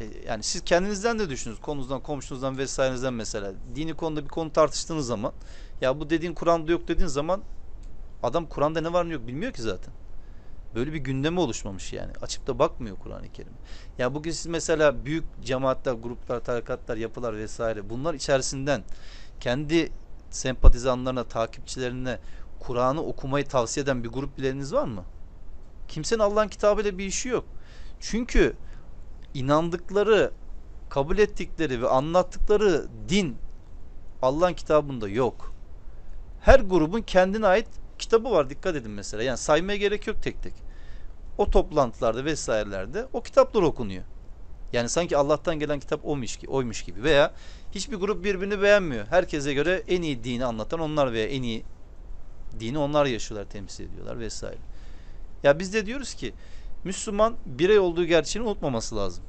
E, 0.00 0.04
yani 0.26 0.42
siz 0.42 0.64
kendinizden 0.64 1.18
de 1.18 1.30
düşünün. 1.30 1.56
Konunuzdan, 1.56 2.00
komşunuzdan 2.00 2.58
vesairenizden 2.58 3.14
mesela. 3.14 3.52
Dini 3.74 3.94
konuda 3.94 4.24
bir 4.24 4.28
konu 4.28 4.52
tartıştığınız 4.52 5.06
zaman 5.06 5.32
ya 5.80 6.00
bu 6.00 6.10
dediğin 6.10 6.34
Kur'an'da 6.34 6.72
yok 6.72 6.88
dediğin 6.88 7.08
zaman 7.08 7.42
adam 8.22 8.46
Kur'an'da 8.46 8.80
ne 8.80 8.92
var 8.92 9.08
ne 9.08 9.12
yok 9.12 9.26
bilmiyor 9.26 9.52
ki 9.52 9.62
zaten. 9.62 9.94
Böyle 10.76 10.92
bir 10.92 10.98
gündeme 10.98 11.40
oluşmamış 11.40 11.92
yani. 11.92 12.12
Açıp 12.22 12.46
da 12.46 12.58
bakmıyor 12.58 12.96
Kur'an-ı 12.96 13.32
Kerim. 13.32 13.52
Ya 13.98 14.14
bugün 14.14 14.30
siz 14.30 14.46
mesela 14.46 15.04
büyük 15.04 15.24
cemaatler, 15.44 15.92
gruplar, 15.92 16.40
tarikatlar, 16.40 16.96
yapılar 16.96 17.36
vesaire 17.36 17.90
bunlar 17.90 18.14
içerisinden 18.14 18.84
kendi 19.40 19.92
sempatizanlarına, 20.30 21.24
takipçilerine 21.24 22.18
Kur'an'ı 22.60 23.02
okumayı 23.02 23.44
tavsiye 23.44 23.84
eden 23.84 24.04
bir 24.04 24.08
grup 24.08 24.38
bileniniz 24.38 24.72
var 24.72 24.84
mı? 24.84 25.04
Kimsenin 25.88 26.20
Allah'ın 26.20 26.48
kitabıyla 26.48 26.98
bir 26.98 27.04
işi 27.04 27.28
yok. 27.28 27.44
Çünkü 28.00 28.56
inandıkları, 29.34 30.32
kabul 30.88 31.18
ettikleri 31.18 31.82
ve 31.82 31.88
anlattıkları 31.88 32.86
din 33.08 33.36
Allah'ın 34.22 34.54
kitabında 34.54 35.08
yok. 35.08 35.54
Her 36.40 36.60
grubun 36.60 37.02
kendine 37.02 37.46
ait 37.46 37.68
kitabı 37.98 38.30
var 38.30 38.50
dikkat 38.50 38.76
edin 38.76 38.90
mesela. 38.90 39.22
Yani 39.22 39.38
saymaya 39.38 39.78
gerek 39.78 40.06
yok 40.06 40.22
tek 40.22 40.42
tek. 40.42 40.65
O 41.38 41.50
toplantılarda 41.50 42.24
vesairelerde 42.24 43.08
o 43.12 43.22
kitaplar 43.22 43.62
okunuyor. 43.62 44.04
Yani 44.72 44.88
sanki 44.88 45.16
Allah'tan 45.16 45.58
gelen 45.58 45.80
kitap 45.80 46.04
oymuş 46.04 46.36
gibi, 46.36 46.50
oymuş 46.50 46.82
gibi 46.82 47.02
veya 47.02 47.34
hiçbir 47.74 47.96
grup 47.96 48.24
birbirini 48.24 48.62
beğenmiyor. 48.62 49.06
Herkese 49.06 49.54
göre 49.54 49.82
en 49.88 50.02
iyi 50.02 50.24
dini 50.24 50.44
anlatan 50.44 50.80
onlar 50.80 51.12
veya 51.12 51.26
en 51.26 51.42
iyi 51.42 51.64
dini 52.60 52.78
onlar 52.78 53.06
yaşıyorlar, 53.06 53.50
temsil 53.50 53.84
ediyorlar 53.84 54.18
vesaire. 54.18 54.58
Ya 55.42 55.58
biz 55.58 55.74
de 55.74 55.86
diyoruz 55.86 56.14
ki 56.14 56.34
Müslüman 56.84 57.36
birey 57.46 57.78
olduğu 57.78 58.04
gerçeğini 58.04 58.48
unutmaması 58.48 58.96
lazım. 58.96 59.24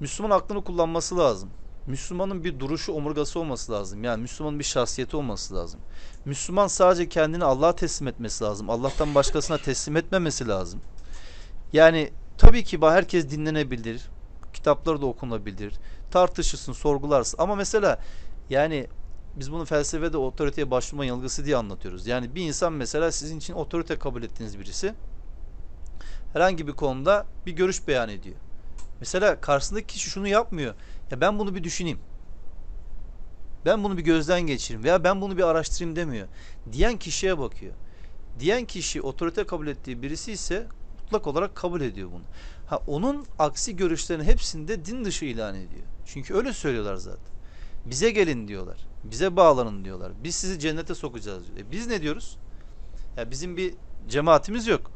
Müslüman 0.00 0.30
aklını 0.30 0.64
kullanması 0.64 1.18
lazım. 1.18 1.50
Müslümanın 1.88 2.44
bir 2.44 2.60
duruşu, 2.60 2.92
omurgası 2.92 3.40
olması 3.40 3.72
lazım. 3.72 4.04
Yani 4.04 4.20
Müslümanın 4.22 4.58
bir 4.58 4.64
şahsiyeti 4.64 5.16
olması 5.16 5.54
lazım. 5.54 5.80
Müslüman 6.24 6.66
sadece 6.66 7.08
kendini 7.08 7.44
Allah'a 7.44 7.76
teslim 7.76 8.08
etmesi 8.08 8.44
lazım. 8.44 8.70
Allah'tan 8.70 9.14
başkasına 9.14 9.58
teslim 9.58 9.96
etmemesi 9.96 10.48
lazım. 10.48 10.80
Yani 11.72 12.10
tabii 12.38 12.64
ki 12.64 12.78
herkes 12.80 13.30
dinlenebilir. 13.30 14.08
Kitapları 14.52 15.02
da 15.02 15.06
okunabilir. 15.06 15.74
Tartışılsın, 16.10 16.72
sorgularsın. 16.72 17.38
Ama 17.38 17.54
mesela 17.54 17.98
yani 18.50 18.86
biz 19.36 19.52
bunu 19.52 19.64
felsefede 19.64 20.16
otoriteye 20.16 20.70
başvurma 20.70 21.04
yanılgısı 21.04 21.44
diye 21.44 21.56
anlatıyoruz. 21.56 22.06
Yani 22.06 22.34
bir 22.34 22.42
insan 22.42 22.72
mesela 22.72 23.12
sizin 23.12 23.38
için 23.38 23.54
otorite 23.54 23.98
kabul 23.98 24.22
ettiğiniz 24.22 24.58
birisi 24.58 24.94
herhangi 26.32 26.66
bir 26.66 26.72
konuda 26.72 27.26
bir 27.46 27.52
görüş 27.52 27.88
beyan 27.88 28.08
ediyor. 28.08 28.36
Mesela 29.00 29.40
karşısındaki 29.40 29.86
kişi 29.86 30.10
şunu 30.10 30.28
yapmıyor. 30.28 30.74
Ya 31.10 31.20
ben 31.20 31.38
bunu 31.38 31.54
bir 31.54 31.64
düşüneyim. 31.64 31.98
Ben 33.64 33.84
bunu 33.84 33.96
bir 33.96 34.02
gözden 34.02 34.40
geçireyim 34.40 34.84
veya 34.84 35.04
ben 35.04 35.20
bunu 35.20 35.36
bir 35.36 35.42
araştırayım 35.42 35.96
demiyor. 35.96 36.28
Diyen 36.72 36.98
kişiye 36.98 37.38
bakıyor. 37.38 37.74
Diyen 38.40 38.64
kişi 38.64 39.02
otorite 39.02 39.46
kabul 39.46 39.66
ettiği 39.66 40.02
birisi 40.02 40.32
ise 40.32 40.66
mutlak 41.02 41.26
olarak 41.26 41.54
kabul 41.56 41.80
ediyor 41.80 42.08
bunu. 42.12 42.22
Ha 42.66 42.80
onun 42.86 43.26
aksi 43.38 43.76
görüşlerin 43.76 44.24
hepsinde 44.24 44.84
din 44.84 45.04
dışı 45.04 45.24
ilan 45.24 45.54
ediyor. 45.54 45.82
Çünkü 46.06 46.34
öyle 46.34 46.52
söylüyorlar 46.52 46.96
zaten. 46.96 47.34
Bize 47.86 48.10
gelin 48.10 48.48
diyorlar. 48.48 48.78
Bize 49.04 49.36
bağlanın 49.36 49.84
diyorlar. 49.84 50.12
Biz 50.24 50.34
sizi 50.34 50.58
cennete 50.58 50.94
sokacağız 50.94 51.46
diyor. 51.46 51.58
E 51.58 51.70
biz 51.70 51.86
ne 51.86 52.02
diyoruz? 52.02 52.36
Ya 53.16 53.30
bizim 53.30 53.56
bir 53.56 53.74
cemaatimiz 54.08 54.66
yok. 54.66 54.90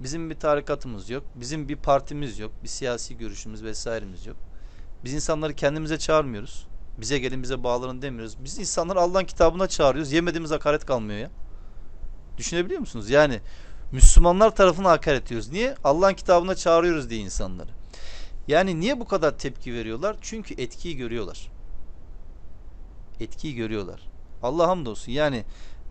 Bizim 0.00 0.30
bir 0.30 0.34
tarikatımız 0.34 1.10
yok. 1.10 1.24
Bizim 1.34 1.68
bir 1.68 1.76
partimiz 1.76 2.38
yok. 2.38 2.52
Bir 2.62 2.68
siyasi 2.68 3.18
görüşümüz 3.18 3.64
vesairemiz 3.64 4.26
yok. 4.26 4.36
Biz 5.04 5.14
insanları 5.14 5.54
kendimize 5.54 5.98
çağırmıyoruz. 5.98 6.66
Bize 6.98 7.18
gelin 7.18 7.42
bize 7.42 7.64
bağlanın 7.64 8.02
demiyoruz. 8.02 8.36
Biz 8.44 8.58
insanları 8.58 9.00
Allah'ın 9.00 9.24
kitabına 9.24 9.66
çağırıyoruz. 9.66 10.12
Yemediğimiz 10.12 10.50
hakaret 10.50 10.86
kalmıyor 10.86 11.18
ya. 11.18 11.30
Düşünebiliyor 12.38 12.80
musunuz? 12.80 13.10
Yani 13.10 13.40
Müslümanlar 13.92 14.56
tarafına 14.56 14.90
hakaret 14.90 15.26
ediyoruz. 15.26 15.48
Niye? 15.48 15.74
Allah'ın 15.84 16.14
kitabına 16.14 16.54
çağırıyoruz 16.54 17.10
diye 17.10 17.20
insanları. 17.20 17.70
Yani 18.48 18.80
niye 18.80 19.00
bu 19.00 19.04
kadar 19.04 19.38
tepki 19.38 19.74
veriyorlar? 19.74 20.16
Çünkü 20.20 20.54
etkiyi 20.54 20.96
görüyorlar. 20.96 21.50
Etkiyi 23.20 23.54
görüyorlar. 23.54 24.00
Allah 24.42 24.68
hamdolsun. 24.68 25.12
Yani 25.12 25.44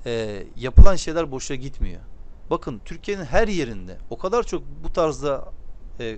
e, 0.05 0.43
yapılan 0.55 0.95
şeyler 0.95 1.31
boşa 1.31 1.55
gitmiyor. 1.55 2.01
Bakın 2.49 2.81
Türkiye'nin 2.85 3.25
her 3.25 3.47
yerinde 3.47 3.97
o 4.09 4.17
kadar 4.17 4.43
çok 4.43 4.63
bu 4.83 4.93
tarzda 4.93 5.51
e, 5.99 6.17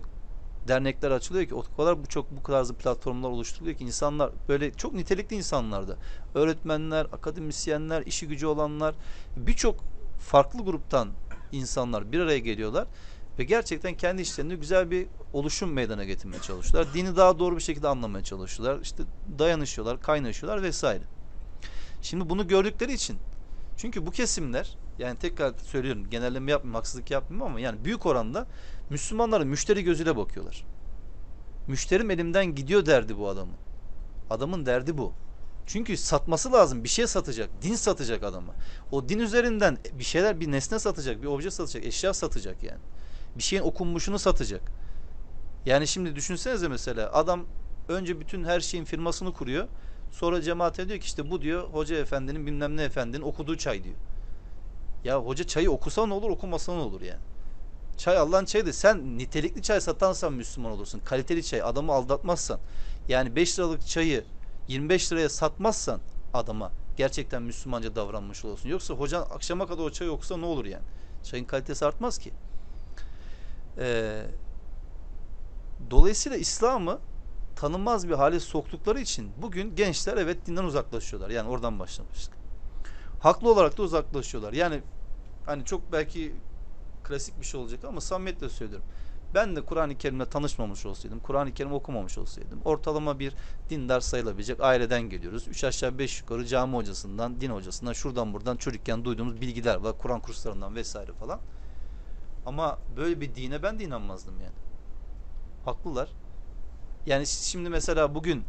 dernekler 0.67 1.11
açılıyor 1.11 1.45
ki 1.45 1.55
o 1.55 1.63
kadar 1.77 2.03
bu 2.03 2.07
çok 2.07 2.31
bu 2.31 2.43
tarzda 2.43 2.73
platformlar 2.73 3.29
oluşturuluyor 3.29 3.77
ki 3.77 3.83
insanlar 3.83 4.31
böyle 4.49 4.73
çok 4.73 4.93
nitelikli 4.93 5.35
insanlar 5.35 5.87
da 5.87 5.97
öğretmenler, 6.33 7.05
akademisyenler, 7.05 8.01
işi 8.05 8.27
gücü 8.27 8.47
olanlar 8.47 8.95
birçok 9.37 9.83
farklı 10.19 10.63
gruptan 10.63 11.09
insanlar 11.51 12.11
bir 12.11 12.19
araya 12.19 12.39
geliyorlar 12.39 12.87
ve 13.39 13.43
gerçekten 13.43 13.93
kendi 13.97 14.21
işlerinde 14.21 14.55
güzel 14.55 14.91
bir 14.91 15.07
oluşum 15.33 15.73
meydana 15.73 16.03
getirmeye 16.03 16.41
çalışıyorlar. 16.41 16.93
Dini 16.93 17.15
daha 17.15 17.39
doğru 17.39 17.55
bir 17.55 17.61
şekilde 17.61 17.87
anlamaya 17.87 18.23
çalışıyorlar. 18.23 18.81
İşte 18.81 19.03
dayanışıyorlar, 19.39 20.01
kaynaşıyorlar 20.01 20.63
vesaire. 20.63 21.03
Şimdi 22.01 22.29
bunu 22.29 22.47
gördükleri 22.47 22.93
için 22.93 23.17
çünkü 23.77 24.05
bu 24.05 24.11
kesimler 24.11 24.77
yani 25.01 25.19
tekrar 25.19 25.53
söylüyorum 25.63 26.09
genelleme 26.09 26.51
yapmayayım, 26.51 26.75
haksızlık 26.75 27.11
yapmayayım 27.11 27.51
ama 27.51 27.59
yani 27.59 27.85
büyük 27.85 28.05
oranda 28.05 28.47
Müslümanlara 28.89 29.45
müşteri 29.45 29.83
gözüyle 29.83 30.17
bakıyorlar. 30.17 30.65
Müşterim 31.67 32.11
elimden 32.11 32.55
gidiyor 32.55 32.85
derdi 32.85 33.17
bu 33.17 33.29
adamın. 33.29 33.55
Adamın 34.29 34.65
derdi 34.65 34.97
bu. 34.97 35.13
Çünkü 35.65 35.97
satması 35.97 36.51
lazım. 36.51 36.83
Bir 36.83 36.89
şey 36.89 37.07
satacak. 37.07 37.49
Din 37.61 37.75
satacak 37.75 38.23
adama. 38.23 38.53
O 38.91 39.09
din 39.09 39.19
üzerinden 39.19 39.77
bir 39.93 40.03
şeyler, 40.03 40.39
bir 40.39 40.51
nesne 40.51 40.79
satacak, 40.79 41.21
bir 41.21 41.27
obje 41.27 41.51
satacak, 41.51 41.85
eşya 41.85 42.13
satacak 42.13 42.63
yani. 42.63 42.79
Bir 43.37 43.43
şeyin 43.43 43.63
okunmuşunu 43.63 44.19
satacak. 44.19 44.61
Yani 45.65 45.87
şimdi 45.87 46.15
düşünsenize 46.15 46.67
mesela 46.67 47.13
adam 47.13 47.45
önce 47.87 48.19
bütün 48.19 48.43
her 48.43 48.59
şeyin 48.59 48.85
firmasını 48.85 49.33
kuruyor. 49.33 49.67
Sonra 50.11 50.41
cemaate 50.41 50.89
diyor 50.89 50.99
ki 50.99 51.05
işte 51.05 51.31
bu 51.31 51.41
diyor 51.41 51.69
hoca 51.69 51.95
efendinin 51.95 52.47
bilmem 52.47 52.77
ne 52.77 52.83
efendinin 52.83 53.21
okuduğu 53.21 53.57
çay 53.57 53.83
diyor. 53.83 53.95
Ya 55.03 55.19
hoca 55.19 55.43
çayı 55.43 55.71
okusa 55.71 56.05
ne 56.05 56.13
olur 56.13 56.29
okumasa 56.29 56.73
ne 56.73 56.79
olur 56.79 57.01
yani. 57.01 57.19
Çay 57.97 58.17
Allah'ın 58.17 58.45
çayıdır. 58.45 58.73
Sen 58.73 59.17
nitelikli 59.17 59.61
çay 59.61 59.81
satansan 59.81 60.33
Müslüman 60.33 60.71
olursun. 60.71 61.01
Kaliteli 61.05 61.43
çay 61.43 61.61
adamı 61.61 61.93
aldatmazsan. 61.93 62.59
Yani 63.07 63.35
5 63.35 63.59
liralık 63.59 63.87
çayı 63.87 64.23
25 64.67 65.11
liraya 65.11 65.29
satmazsan 65.29 65.99
adama 66.33 66.71
gerçekten 66.97 67.41
Müslümanca 67.41 67.95
davranmış 67.95 68.45
olursun. 68.45 68.69
Yoksa 68.69 68.93
hocan 68.93 69.21
akşama 69.21 69.67
kadar 69.67 69.83
o 69.83 69.89
çayı 69.91 70.11
okusa 70.11 70.37
ne 70.37 70.45
olur 70.45 70.65
yani? 70.65 70.83
Çayın 71.23 71.45
kalitesi 71.45 71.85
artmaz 71.85 72.17
ki. 72.17 72.31
Ee, 73.77 74.25
dolayısıyla 75.91 76.37
İslam'ı 76.37 76.99
tanınmaz 77.55 78.07
bir 78.07 78.13
hale 78.13 78.39
soktukları 78.39 78.99
için 78.99 79.31
bugün 79.41 79.75
gençler 79.75 80.17
evet 80.17 80.45
dinden 80.45 80.63
uzaklaşıyorlar. 80.63 81.29
Yani 81.29 81.49
oradan 81.49 81.79
başlamıştık. 81.79 82.40
Haklı 83.21 83.51
olarak 83.51 83.77
da 83.77 83.81
uzaklaşıyorlar. 83.81 84.53
Yani 84.53 84.81
hani 85.45 85.65
çok 85.65 85.91
belki 85.91 86.35
klasik 87.03 87.39
bir 87.39 87.45
şey 87.45 87.61
olacak 87.61 87.85
ama 87.85 88.01
samimiyetle 88.01 88.49
söylüyorum. 88.49 88.85
Ben 89.33 89.55
de 89.55 89.61
Kur'an-ı 89.61 89.97
Kerim'le 89.97 90.25
tanışmamış 90.25 90.85
olsaydım, 90.85 91.19
Kur'an-ı 91.19 91.53
Kerim 91.53 91.73
okumamış 91.73 92.17
olsaydım, 92.17 92.61
ortalama 92.65 93.19
bir 93.19 93.33
dindar 93.69 93.99
sayılabilecek 93.99 94.61
aileden 94.61 95.01
geliyoruz. 95.01 95.47
Üç 95.47 95.63
aşağı 95.63 95.97
beş 95.97 96.21
yukarı 96.21 96.45
cami 96.45 96.75
hocasından, 96.75 97.41
din 97.41 97.49
hocasından, 97.49 97.93
şuradan 97.93 98.33
buradan 98.33 98.57
çocukken 98.57 99.05
duyduğumuz 99.05 99.41
bilgiler 99.41 99.75
var. 99.75 99.97
Kur'an 99.97 100.19
kurslarından 100.19 100.75
vesaire 100.75 101.11
falan. 101.13 101.39
Ama 102.45 102.79
böyle 102.97 103.21
bir 103.21 103.35
dine 103.35 103.63
ben 103.63 103.79
de 103.79 103.83
inanmazdım 103.83 104.39
yani. 104.39 104.55
Haklılar. 105.65 106.09
Yani 107.05 107.27
şimdi 107.27 107.69
mesela 107.69 108.15
bugün 108.15 108.43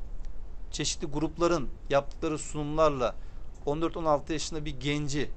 çeşitli 0.70 1.06
grupların 1.06 1.68
yaptıkları 1.90 2.38
sunumlarla 2.38 3.14
14-16 3.66 4.33
yaşında 4.33 4.64
bir 4.64 4.81
genci 4.81 5.31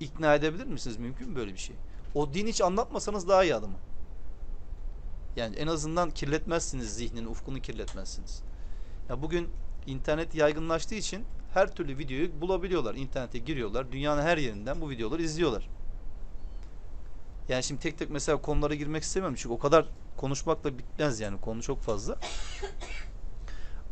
ikna 0.00 0.34
edebilir 0.34 0.66
misiniz? 0.66 0.96
Mümkün 0.96 1.28
mü 1.28 1.36
böyle 1.36 1.52
bir 1.52 1.58
şey? 1.58 1.76
O 2.14 2.34
din 2.34 2.46
hiç 2.46 2.60
anlatmasanız 2.60 3.28
daha 3.28 3.44
iyi 3.44 3.54
adamı. 3.54 3.76
Yani 5.36 5.56
en 5.56 5.66
azından 5.66 6.10
kirletmezsiniz 6.10 6.94
zihnini, 6.94 7.28
ufkunu 7.28 7.60
kirletmezsiniz. 7.60 8.42
Ya 9.08 9.22
bugün 9.22 9.48
internet 9.86 10.34
yaygınlaştığı 10.34 10.94
için 10.94 11.24
her 11.54 11.74
türlü 11.74 11.98
videoyu 11.98 12.40
bulabiliyorlar. 12.40 12.94
İnternete 12.94 13.38
giriyorlar. 13.38 13.92
Dünyanın 13.92 14.22
her 14.22 14.38
yerinden 14.38 14.80
bu 14.80 14.90
videoları 14.90 15.22
izliyorlar. 15.22 15.68
Yani 17.48 17.62
şimdi 17.62 17.80
tek 17.80 17.98
tek 17.98 18.10
mesela 18.10 18.42
konulara 18.42 18.74
girmek 18.74 19.02
istemiyorum. 19.02 19.36
Çünkü 19.38 19.54
o 19.54 19.58
kadar 19.58 19.88
konuşmakla 20.16 20.78
bitmez 20.78 21.20
yani. 21.20 21.40
Konu 21.40 21.62
çok 21.62 21.80
fazla. 21.80 22.18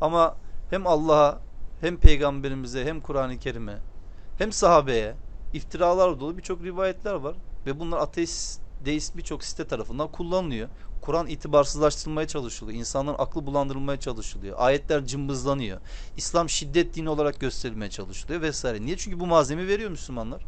Ama 0.01 0.37
hem 0.71 0.87
Allah'a 0.87 1.41
hem 1.81 1.97
peygamberimize 1.97 2.85
hem 2.85 3.01
Kur'an-ı 3.01 3.39
Kerim'e 3.39 3.79
hem 4.39 4.53
sahabeye 4.53 5.15
iftiralar 5.53 6.21
dolu 6.21 6.39
birçok 6.39 6.63
rivayetler 6.63 7.15
var. 7.15 7.37
Ve 7.67 7.81
bunlar 7.81 7.99
ateist, 7.99 8.61
deist 8.85 9.17
birçok 9.17 9.45
site 9.45 9.67
tarafından 9.67 10.13
kullanılıyor. 10.13 10.69
Kur'an 11.03 11.27
itibarsızlaştırılmaya 11.27 12.29
çalışılıyor. 12.29 12.79
İnsanların 12.79 13.19
aklı 13.19 13.47
bulandırılmaya 13.47 14.01
çalışılıyor. 14.01 14.57
Ayetler 14.59 15.05
cımbızlanıyor. 15.05 15.81
İslam 16.17 16.49
şiddet 16.49 16.95
dini 16.95 17.09
olarak 17.09 17.41
gösterilmeye 17.41 17.91
çalışılıyor 17.91 18.41
vesaire. 18.41 18.83
Niye? 18.83 18.97
Çünkü 18.97 19.21
bu 19.21 19.27
malzeme 19.27 19.69
veriyor 19.69 19.91
Müslümanlar. 19.91 20.43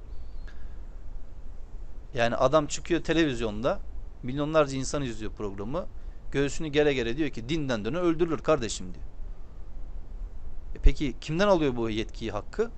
Yani 2.15 2.37
adam 2.37 2.67
çıkıyor 2.67 3.03
televizyonda 3.03 3.81
milyonlarca 4.23 4.77
insan 4.77 5.03
izliyor 5.03 5.33
programı. 5.33 5.87
Göğsünü 6.33 6.69
gere 6.69 6.95
gere 6.95 7.17
diyor 7.17 7.31
ki 7.31 7.49
dinden 7.49 7.85
döne 7.85 7.99
öldürülür 7.99 8.39
kardeşim 8.39 8.95
diyor. 8.95 9.08
E 10.75 10.79
peki 10.83 11.15
kimden 11.21 11.49
alıyor 11.49 11.77
bu 11.77 11.91
yetkiyi 11.91 12.31
hakkı? 12.31 12.71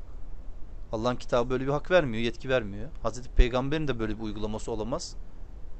Allah'ın 0.93 1.17
kitabı 1.17 1.51
böyle 1.51 1.67
bir 1.67 1.71
hak 1.71 1.91
vermiyor, 1.91 2.25
yetki 2.25 2.49
vermiyor. 2.49 2.89
Hazreti 3.03 3.29
Peygamber'in 3.29 3.89
de 3.89 3.99
böyle 3.99 4.17
bir 4.19 4.23
uygulaması 4.23 4.73
olamaz. 4.73 5.17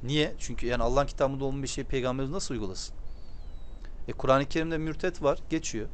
Niye? 0.03 0.35
Çünkü 0.37 0.67
yani 0.67 0.83
Allah'ın 0.83 1.07
kitabında 1.07 1.45
olmayan 1.45 1.63
bir 1.63 1.67
şeyi 1.67 1.85
peygamberimiz 1.85 2.33
nasıl 2.33 2.53
uygulasın? 2.53 2.95
E 4.07 4.11
Kur'an-ı 4.11 4.45
Kerim'de 4.45 4.77
mürtet 4.77 5.23
var, 5.23 5.39
geçiyor. 5.49 5.87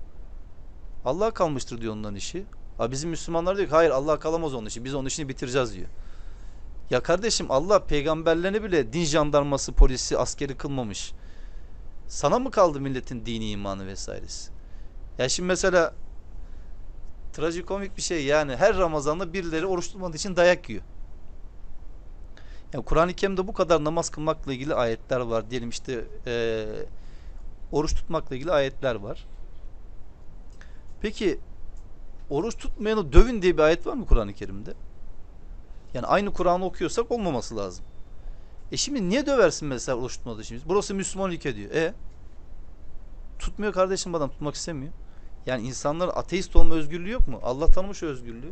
Allah 1.05 1.31
kalmıştır 1.31 1.81
diyor 1.81 1.93
onların 1.93 2.15
işi. 2.15 2.45
Ha 2.77 2.91
bizim 2.91 3.09
Müslümanlar 3.09 3.57
diyor 3.57 3.67
ki 3.67 3.75
hayır 3.75 3.91
Allah 3.91 4.19
kalamaz 4.19 4.53
onun 4.53 4.65
işi. 4.65 4.85
Biz 4.85 4.95
onun 4.95 5.05
işini 5.05 5.29
bitireceğiz 5.29 5.73
diyor. 5.73 5.87
Ya 6.89 7.03
kardeşim 7.03 7.47
Allah 7.49 7.85
peygamberlerini 7.85 8.63
bile 8.63 8.93
din 8.93 9.03
jandarması, 9.03 9.73
polisi, 9.73 10.17
askeri 10.17 10.57
kılmamış. 10.57 11.13
Sana 12.07 12.39
mı 12.39 12.51
kaldı 12.51 12.81
milletin 12.81 13.25
dini 13.25 13.49
imanı 13.49 13.87
vesairesi? 13.87 14.51
Ya 15.17 15.29
şimdi 15.29 15.47
mesela 15.47 15.93
trajikomik 17.33 17.97
bir 17.97 18.01
şey 18.01 18.25
yani 18.25 18.55
her 18.55 18.77
Ramazan'da 18.77 19.33
birileri 19.33 19.65
oruç 19.65 19.87
tutmadığı 19.87 20.15
için 20.15 20.35
dayak 20.35 20.69
yiyor. 20.69 20.83
Yani 22.73 22.85
Kur'an-ı 22.85 23.13
Kerim'de 23.13 23.47
bu 23.47 23.53
kadar 23.53 23.83
namaz 23.83 24.09
kılmakla 24.09 24.53
ilgili 24.53 24.73
ayetler 24.73 25.19
var. 25.19 25.49
Diyelim 25.49 25.69
işte 25.69 26.05
e, 26.25 26.65
oruç 27.71 27.95
tutmakla 27.95 28.35
ilgili 28.35 28.51
ayetler 28.51 28.95
var. 28.95 29.25
Peki 31.01 31.39
oruç 32.29 32.57
tutmayanı 32.57 33.13
dövün 33.13 33.41
diye 33.41 33.57
bir 33.57 33.61
ayet 33.61 33.87
var 33.87 33.93
mı 33.93 34.05
Kur'an-ı 34.05 34.33
Kerim'de? 34.33 34.73
Yani 35.93 36.07
aynı 36.07 36.33
Kur'an'ı 36.33 36.65
okuyorsak 36.65 37.11
olmaması 37.11 37.57
lazım. 37.57 37.85
E 38.71 38.77
şimdi 38.77 39.09
niye 39.09 39.25
döversin 39.25 39.67
mesela 39.67 39.97
oruç 39.97 40.17
tutmadığı 40.17 40.41
için? 40.41 40.61
Burası 40.65 40.95
Müslüman 40.95 41.31
ülke 41.31 41.55
diyor. 41.55 41.71
E 41.71 41.93
tutmuyor 43.39 43.73
kardeşim 43.73 44.15
adam 44.15 44.29
tutmak 44.29 44.55
istemiyor. 44.55 44.93
Yani 45.47 45.67
insanların 45.67 46.11
ateist 46.15 46.55
olma 46.55 46.75
özgürlüğü 46.75 47.11
yok 47.11 47.27
mu? 47.27 47.39
Allah 47.43 47.67
tanımış 47.67 48.03
özgürlüğü. 48.03 48.51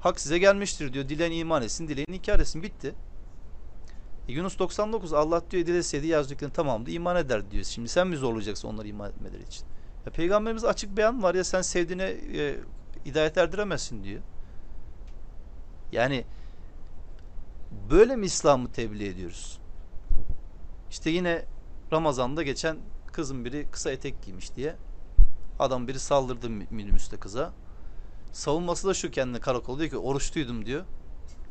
Hak 0.00 0.20
size 0.20 0.38
gelmiştir 0.38 0.92
diyor. 0.92 1.08
Dileyen 1.08 1.32
iman 1.32 1.62
etsin, 1.62 1.88
dileyen 1.88 2.12
inkar 2.12 2.40
etsin. 2.40 2.62
Bitti. 2.62 2.94
E 4.28 4.32
Yunus 4.32 4.58
99 4.58 5.12
Allah 5.12 5.42
diyor 5.50 5.66
dileseydi 5.66 6.06
yazdıklarını 6.06 6.54
tamamdı 6.54 6.90
iman 6.90 7.16
eder 7.16 7.50
diyor. 7.50 7.64
Şimdi 7.64 7.88
sen 7.88 8.08
mi 8.08 8.16
zorlayacaksın 8.16 8.68
onları 8.68 8.88
iman 8.88 9.10
etmeleri 9.10 9.42
için? 9.42 9.64
Ya 10.06 10.12
Peygamberimiz 10.12 10.64
açık 10.64 10.96
beyan 10.96 11.22
var 11.22 11.34
ya 11.34 11.44
sen 11.44 11.62
sevdiğine 11.62 12.04
e, 12.34 12.56
hidayet 13.06 13.38
erdiremezsin 13.38 14.04
diyor. 14.04 14.20
Yani 15.92 16.24
böyle 17.90 18.16
mi 18.16 18.26
İslam'ı 18.26 18.72
tebliğ 18.72 19.06
ediyoruz? 19.06 19.58
İşte 20.90 21.10
yine 21.10 21.44
Ramazan'da 21.92 22.42
geçen 22.42 22.76
kızın 23.12 23.44
biri 23.44 23.66
kısa 23.70 23.90
etek 23.90 24.22
giymiş 24.22 24.56
diye 24.56 24.76
adam 25.58 25.88
biri 25.88 25.98
saldırdı 25.98 26.50
minibüste 26.50 27.16
kıza. 27.16 27.52
Savunması 28.32 28.88
da 28.88 28.94
şu 28.94 29.10
kendine 29.10 29.40
karakol 29.40 29.78
diyor 29.78 29.90
ki 29.90 29.96
oruçluydum 29.96 30.66
diyor. 30.66 30.84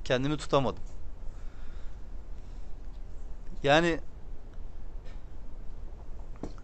Kendimi 0.04 0.38
tutamadım. 0.38 0.84
Yani 3.64 4.00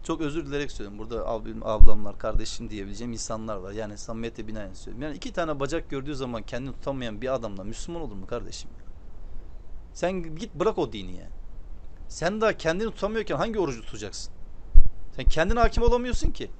çok 0.02 0.20
özür 0.20 0.46
dilerek 0.46 0.70
söylüyorum. 0.70 0.98
Burada 0.98 1.28
abim, 1.28 1.66
ablamlar, 1.66 2.18
kardeşim 2.18 2.70
diyebileceğim 2.70 3.12
insanlar 3.12 3.56
var. 3.56 3.72
Yani 3.72 3.98
samimiyete 3.98 4.46
binaen 4.48 4.72
söylüyorum. 4.72 5.02
Yani 5.02 5.16
iki 5.16 5.32
tane 5.32 5.60
bacak 5.60 5.90
gördüğü 5.90 6.14
zaman 6.14 6.42
kendini 6.42 6.72
tutamayan 6.74 7.20
bir 7.20 7.34
adamla 7.34 7.64
Müslüman 7.64 8.02
olur 8.02 8.14
mu 8.14 8.26
kardeşim? 8.26 8.70
Sen 9.92 10.36
git 10.36 10.54
bırak 10.54 10.78
o 10.78 10.92
dini 10.92 11.12
yani. 11.12 11.34
Sen 12.08 12.40
daha 12.40 12.52
kendini 12.52 12.90
tutamıyorken 12.90 13.36
hangi 13.36 13.58
orucu 13.58 13.82
tutacaksın? 13.82 14.32
Sen 15.16 15.24
kendine 15.24 15.60
hakim 15.60 15.82
olamıyorsun 15.82 16.30
ki. 16.30 16.50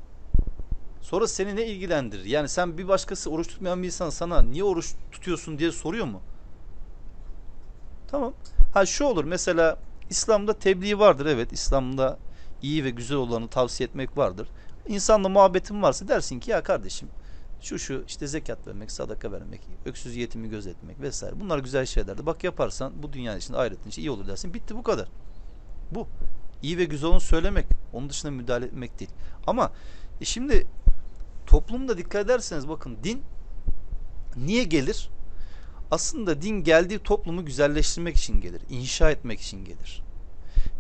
Sonra 1.05 1.29
seni 1.29 1.57
ne 1.57 1.67
ilgilendirir? 1.67 2.25
Yani 2.25 2.49
sen 2.49 2.79
bir 2.79 2.89
başkası 2.89 3.31
oruç 3.31 3.49
tutmayan 3.49 3.83
bir 3.83 3.87
insan 3.87 4.11
sana 4.11 4.43
niye 4.43 4.65
oruç 4.65 4.95
tutuyorsun 5.13 5.59
diye 5.59 5.73
soruyor 5.73 6.07
mu? 6.07 6.21
Tamam. 8.09 8.35
Ha 8.75 8.87
şu 8.87 9.05
olur 9.05 9.25
mesela 9.25 9.79
İslam'da 10.11 10.59
tebliğ 10.59 10.99
vardır 10.99 11.27
evet. 11.27 11.53
İslam'da 11.53 12.19
iyi 12.63 12.85
ve 12.85 12.91
güzel 12.91 13.17
olanı 13.17 13.49
tavsiye 13.49 13.89
etmek 13.89 14.17
vardır. 14.17 14.49
İnsanla 14.89 15.29
muhabbetin 15.29 15.83
varsa 15.83 16.09
dersin 16.09 16.41
ki 16.41 16.51
ya 16.51 16.63
kardeşim 16.63 17.09
şu 17.61 17.79
şu 17.79 18.05
işte 18.07 18.27
zekat 18.27 18.67
vermek, 18.67 18.91
sadaka 18.91 19.33
vermek, 19.33 19.61
öksüz 19.85 20.17
yetimi 20.17 20.49
gözetmek 20.49 21.01
vesaire. 21.01 21.41
Bunlar 21.41 21.59
güzel 21.59 21.87
şeylerdi. 21.87 22.27
Bak 22.27 22.45
yaparsan 22.45 23.03
bu 23.03 23.13
dünya 23.13 23.37
için 23.37 23.55
ahiretin 23.55 23.89
için 23.89 24.03
iyi 24.03 24.11
olur 24.11 24.27
dersin. 24.27 24.55
Bitti 24.55 24.77
bu 24.77 24.83
kadar. 24.83 25.09
Bu. 25.91 26.09
İyi 26.63 26.79
ve 26.79 26.85
güzel 26.85 27.11
onu 27.11 27.21
söylemek. 27.21 27.67
Onun 27.93 28.09
dışında 28.09 28.33
müdahale 28.33 28.65
etmek 28.65 29.01
değil. 29.01 29.11
Ama 29.47 29.73
e 30.21 30.25
şimdi 30.25 30.67
toplumda 31.47 31.99
dikkat 31.99 32.25
ederseniz 32.25 32.69
bakın 32.69 32.99
din 33.05 33.23
niye 34.37 34.65
gelir? 34.65 35.11
Aslında 35.91 36.43
din 36.43 36.65
geldiği 36.65 36.99
toplumu 36.99 37.45
güzelleştirmek 37.45 38.17
için 38.17 38.41
gelir. 38.41 38.63
inşa 38.71 39.11
etmek 39.11 39.41
için 39.41 39.65
gelir. 39.65 40.03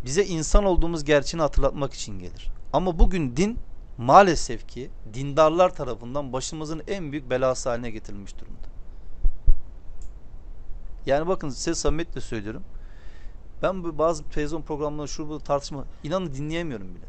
Bize 0.04 0.24
insan 0.24 0.64
olduğumuz 0.64 1.04
gerçeğini 1.04 1.42
hatırlatmak 1.42 1.94
için 1.94 2.18
gelir. 2.18 2.48
Ama 2.72 2.98
bugün 2.98 3.36
din 3.36 3.58
maalesef 3.98 4.68
ki 4.68 4.90
dindarlar 5.14 5.74
tarafından 5.74 6.32
başımızın 6.32 6.82
en 6.88 7.12
büyük 7.12 7.30
belası 7.30 7.68
haline 7.68 7.90
getirilmiş 7.90 8.38
durumda. 8.38 8.68
Yani 11.06 11.28
bakın 11.28 11.48
size 11.48 11.74
samimiyetle 11.74 12.20
söylüyorum. 12.20 12.62
Ben 13.62 13.98
bazı 13.98 14.24
televizyon 14.24 14.62
programlarında 14.62 15.06
şu 15.06 15.28
bu 15.28 15.38
tartışma 15.38 15.84
inanın 16.04 16.32
dinleyemiyorum 16.32 16.94
bile. 16.94 17.04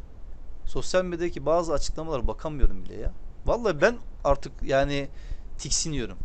Sosyal 0.65 1.05
medyadaki 1.05 1.45
bazı 1.45 1.73
açıklamalara 1.73 2.27
bakamıyorum 2.27 2.85
bile 2.85 2.95
ya. 2.95 3.11
Vallahi 3.45 3.81
ben 3.81 3.97
artık 4.23 4.51
yani 4.63 5.09
tiksiniyorum. 5.57 6.17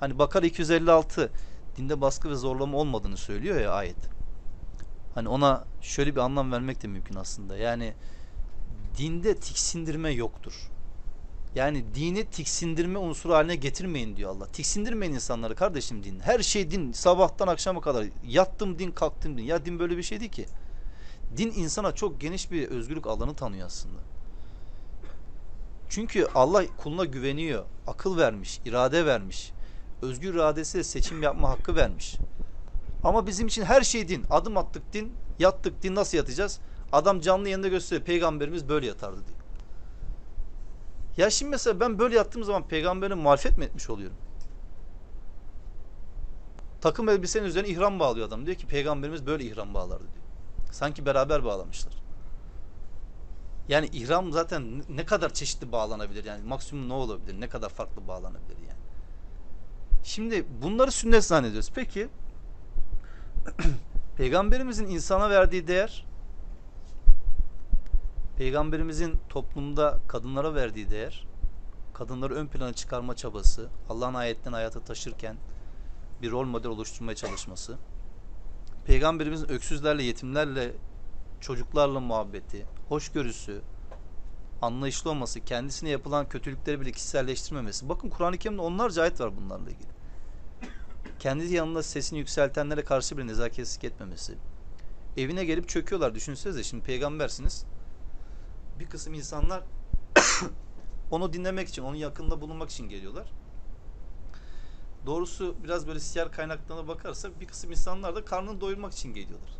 Hani 0.00 0.18
Bakar 0.18 0.42
256 0.42 1.30
dinde 1.76 2.00
baskı 2.00 2.30
ve 2.30 2.34
zorlama 2.34 2.78
olmadığını 2.78 3.16
söylüyor 3.16 3.60
ya 3.60 3.72
ayet. 3.72 3.96
Hani 5.14 5.28
ona 5.28 5.64
şöyle 5.80 6.14
bir 6.14 6.20
anlam 6.20 6.52
vermek 6.52 6.82
de 6.82 6.88
mümkün 6.88 7.14
aslında. 7.14 7.56
Yani 7.56 7.94
dinde 8.98 9.36
tiksindirme 9.36 10.10
yoktur. 10.10 10.70
Yani 11.54 11.84
dini 11.94 12.24
tiksindirme 12.24 12.98
unsuru 12.98 13.34
haline 13.34 13.56
getirmeyin 13.56 14.16
diyor 14.16 14.30
Allah. 14.30 14.46
Tiksindirmeyin 14.46 15.14
insanları 15.14 15.54
kardeşim 15.54 16.04
din. 16.04 16.20
Her 16.20 16.40
şey 16.40 16.70
din. 16.70 16.92
Sabahtan 16.92 17.48
akşama 17.48 17.80
kadar 17.80 18.06
yattım 18.24 18.78
din 18.78 18.90
kalktım 18.90 19.38
din. 19.38 19.42
Ya 19.42 19.64
din 19.64 19.78
böyle 19.78 19.96
bir 19.96 20.02
şey 20.02 20.20
değil 20.20 20.30
ki. 20.30 20.46
Din 21.36 21.50
insana 21.50 21.92
çok 21.92 22.20
geniş 22.20 22.50
bir 22.50 22.68
özgürlük 22.68 23.06
alanı 23.06 23.34
tanıyor 23.34 23.66
aslında. 23.66 24.00
Çünkü 25.88 26.26
Allah 26.34 26.64
kuluna 26.76 27.04
güveniyor. 27.04 27.64
Akıl 27.86 28.16
vermiş, 28.16 28.60
irade 28.64 29.06
vermiş. 29.06 29.52
Özgür 30.02 30.34
iradesiyle 30.34 30.84
seçim 30.84 31.22
yapma 31.22 31.50
hakkı 31.50 31.76
vermiş. 31.76 32.16
Ama 33.04 33.26
bizim 33.26 33.46
için 33.46 33.64
her 33.64 33.82
şey 33.82 34.08
din. 34.08 34.24
Adım 34.30 34.56
attık 34.56 34.92
din, 34.92 35.12
yattık 35.38 35.82
din 35.82 35.94
nasıl 35.94 36.18
yatacağız? 36.18 36.60
Adam 36.92 37.20
canlı 37.20 37.48
yanında 37.48 37.68
gösteriyor. 37.68 38.06
Peygamberimiz 38.06 38.68
böyle 38.68 38.86
yatardı 38.86 39.16
diyor. 39.26 39.38
Ya 41.16 41.30
şimdi 41.30 41.50
mesela 41.50 41.80
ben 41.80 41.98
böyle 41.98 42.16
yattığım 42.16 42.44
zaman 42.44 42.68
peygamberine 42.68 43.14
muhalefet 43.14 43.58
mi 43.58 43.64
etmiş 43.64 43.90
oluyorum? 43.90 44.16
Takım 46.80 47.08
elbisenin 47.08 47.46
üzerine 47.46 47.68
ihram 47.68 47.98
bağlıyor 47.98 48.28
adam. 48.28 48.46
Diyor 48.46 48.56
ki 48.56 48.66
peygamberimiz 48.66 49.26
böyle 49.26 49.44
ihram 49.44 49.74
bağlardı 49.74 50.04
diyor. 50.04 50.24
Sanki 50.72 51.06
beraber 51.06 51.44
bağlamışlar. 51.44 52.05
Yani 53.68 53.86
ihram 53.86 54.32
zaten 54.32 54.82
ne 54.88 55.06
kadar 55.06 55.34
çeşitli 55.34 55.72
bağlanabilir 55.72 56.24
yani 56.24 56.44
maksimum 56.44 56.88
ne 56.88 56.92
olabilir 56.92 57.40
ne 57.40 57.48
kadar 57.48 57.68
farklı 57.68 58.08
bağlanabilir 58.08 58.58
yani. 58.58 58.80
Şimdi 60.04 60.46
bunları 60.62 60.90
sünnet 60.90 61.24
zannediyoruz. 61.24 61.70
Peki 61.74 62.08
Peygamberimizin 64.16 64.86
insana 64.86 65.30
verdiği 65.30 65.68
değer 65.68 66.06
Peygamberimizin 68.38 69.14
toplumda 69.28 69.98
kadınlara 70.08 70.54
verdiği 70.54 70.90
değer 70.90 71.26
kadınları 71.94 72.34
ön 72.34 72.46
plana 72.46 72.72
çıkarma 72.72 73.16
çabası 73.16 73.68
Allah'ın 73.88 74.14
ayetten 74.14 74.52
hayata 74.52 74.80
taşırken 74.80 75.36
bir 76.22 76.30
rol 76.30 76.44
model 76.44 76.70
oluşturmaya 76.70 77.16
çalışması 77.16 77.76
Peygamberimizin 78.86 79.48
öksüzlerle 79.48 80.02
yetimlerle 80.02 80.72
çocuklarla 81.40 82.00
muhabbeti 82.00 82.66
hoşgörüsü 82.88 83.62
anlayışlı 84.62 85.10
olması 85.10 85.40
kendisine 85.40 85.90
yapılan 85.90 86.28
kötülükleri 86.28 86.80
bile 86.80 86.92
kişiselleştirmemesi 86.92 87.88
bakın 87.88 88.08
Kur'an-ı 88.08 88.38
Kerim'de 88.38 88.62
onlarca 88.62 89.02
ayet 89.02 89.20
var 89.20 89.36
bunlarla 89.36 89.70
ilgili 89.70 89.96
kendi 91.18 91.54
yanında 91.54 91.82
sesini 91.82 92.18
yükseltenlere 92.18 92.84
karşı 92.84 93.18
bir 93.18 93.26
nezaketsizlik 93.26 93.84
etmemesi. 93.84 94.34
Evine 95.16 95.44
gelip 95.44 95.68
çöküyorlar. 95.68 96.14
Düşünsenize 96.14 96.64
şimdi 96.64 96.84
peygambersiniz. 96.84 97.64
Bir 98.78 98.86
kısım 98.86 99.14
insanlar 99.14 99.62
onu 101.10 101.32
dinlemek 101.32 101.68
için, 101.68 101.82
onun 101.82 101.96
yakında 101.96 102.40
bulunmak 102.40 102.70
için 102.70 102.88
geliyorlar. 102.88 103.30
Doğrusu 105.06 105.54
biraz 105.64 105.86
böyle 105.86 106.00
siyer 106.00 106.32
kaynaklarına 106.32 106.88
bakarsak 106.88 107.40
bir 107.40 107.46
kısım 107.46 107.70
insanlar 107.70 108.16
da 108.16 108.24
karnını 108.24 108.60
doyurmak 108.60 108.92
için 108.92 109.14
geliyorlar. 109.14 109.50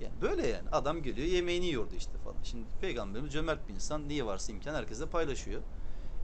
Yani 0.00 0.12
böyle 0.22 0.46
yani 0.46 0.68
adam 0.72 1.02
geliyor 1.02 1.28
yemeğini 1.28 1.66
yiyordu 1.66 1.94
işte 1.96 2.18
falan. 2.18 2.36
Şimdi 2.42 2.64
peygamberimiz 2.80 3.32
cömert 3.32 3.68
bir 3.68 3.74
insan. 3.74 4.08
Niye 4.08 4.26
varsa 4.26 4.52
imkan 4.52 4.74
herkese 4.74 5.06
paylaşıyor. 5.06 5.62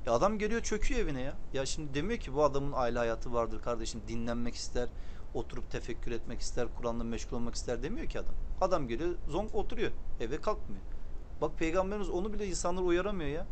E 0.07 0.11
adam 0.11 0.39
geliyor 0.39 0.63
çöküyor 0.63 1.01
evine 1.01 1.21
ya. 1.21 1.37
Ya 1.53 1.67
şimdi 1.67 1.95
demiyor 1.95 2.21
ki 2.21 2.35
bu 2.35 2.45
adamın 2.45 2.73
aile 2.75 2.99
hayatı 2.99 3.33
vardır 3.33 3.63
kardeşim 3.63 4.01
dinlenmek 4.09 4.55
ister. 4.55 4.89
Oturup 5.35 5.71
tefekkür 5.71 6.13
etmek 6.13 6.41
ister. 6.41 6.69
Kur'an'la 6.77 7.05
meşgul 7.05 7.37
olmak 7.37 7.55
ister 7.55 7.83
demiyor 7.83 8.07
ki 8.07 8.21
adam. 8.21 8.35
Adam 8.61 8.89
geliyor 8.89 9.15
zonk 9.29 9.55
oturuyor. 9.55 9.91
Eve 10.21 10.41
kalkmıyor. 10.41 10.83
Bak 11.41 11.59
peygamberimiz 11.59 12.11
onu 12.11 12.33
bile 12.33 12.47
insanları 12.47 12.85
uyaramıyor 12.85 13.31
ya. 13.31 13.47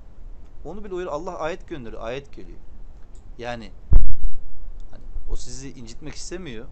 Onu 0.64 0.85
bile 0.85 0.94
uyar. 0.94 1.06
Allah 1.06 1.38
ayet 1.38 1.68
gönderiyor. 1.68 2.02
Ayet 2.02 2.33
geliyor. 2.33 2.59
Yani 3.38 3.70
hani 4.90 5.04
o 5.30 5.37
sizi 5.37 5.70
incitmek 5.70 6.14
istemiyor 6.14 6.66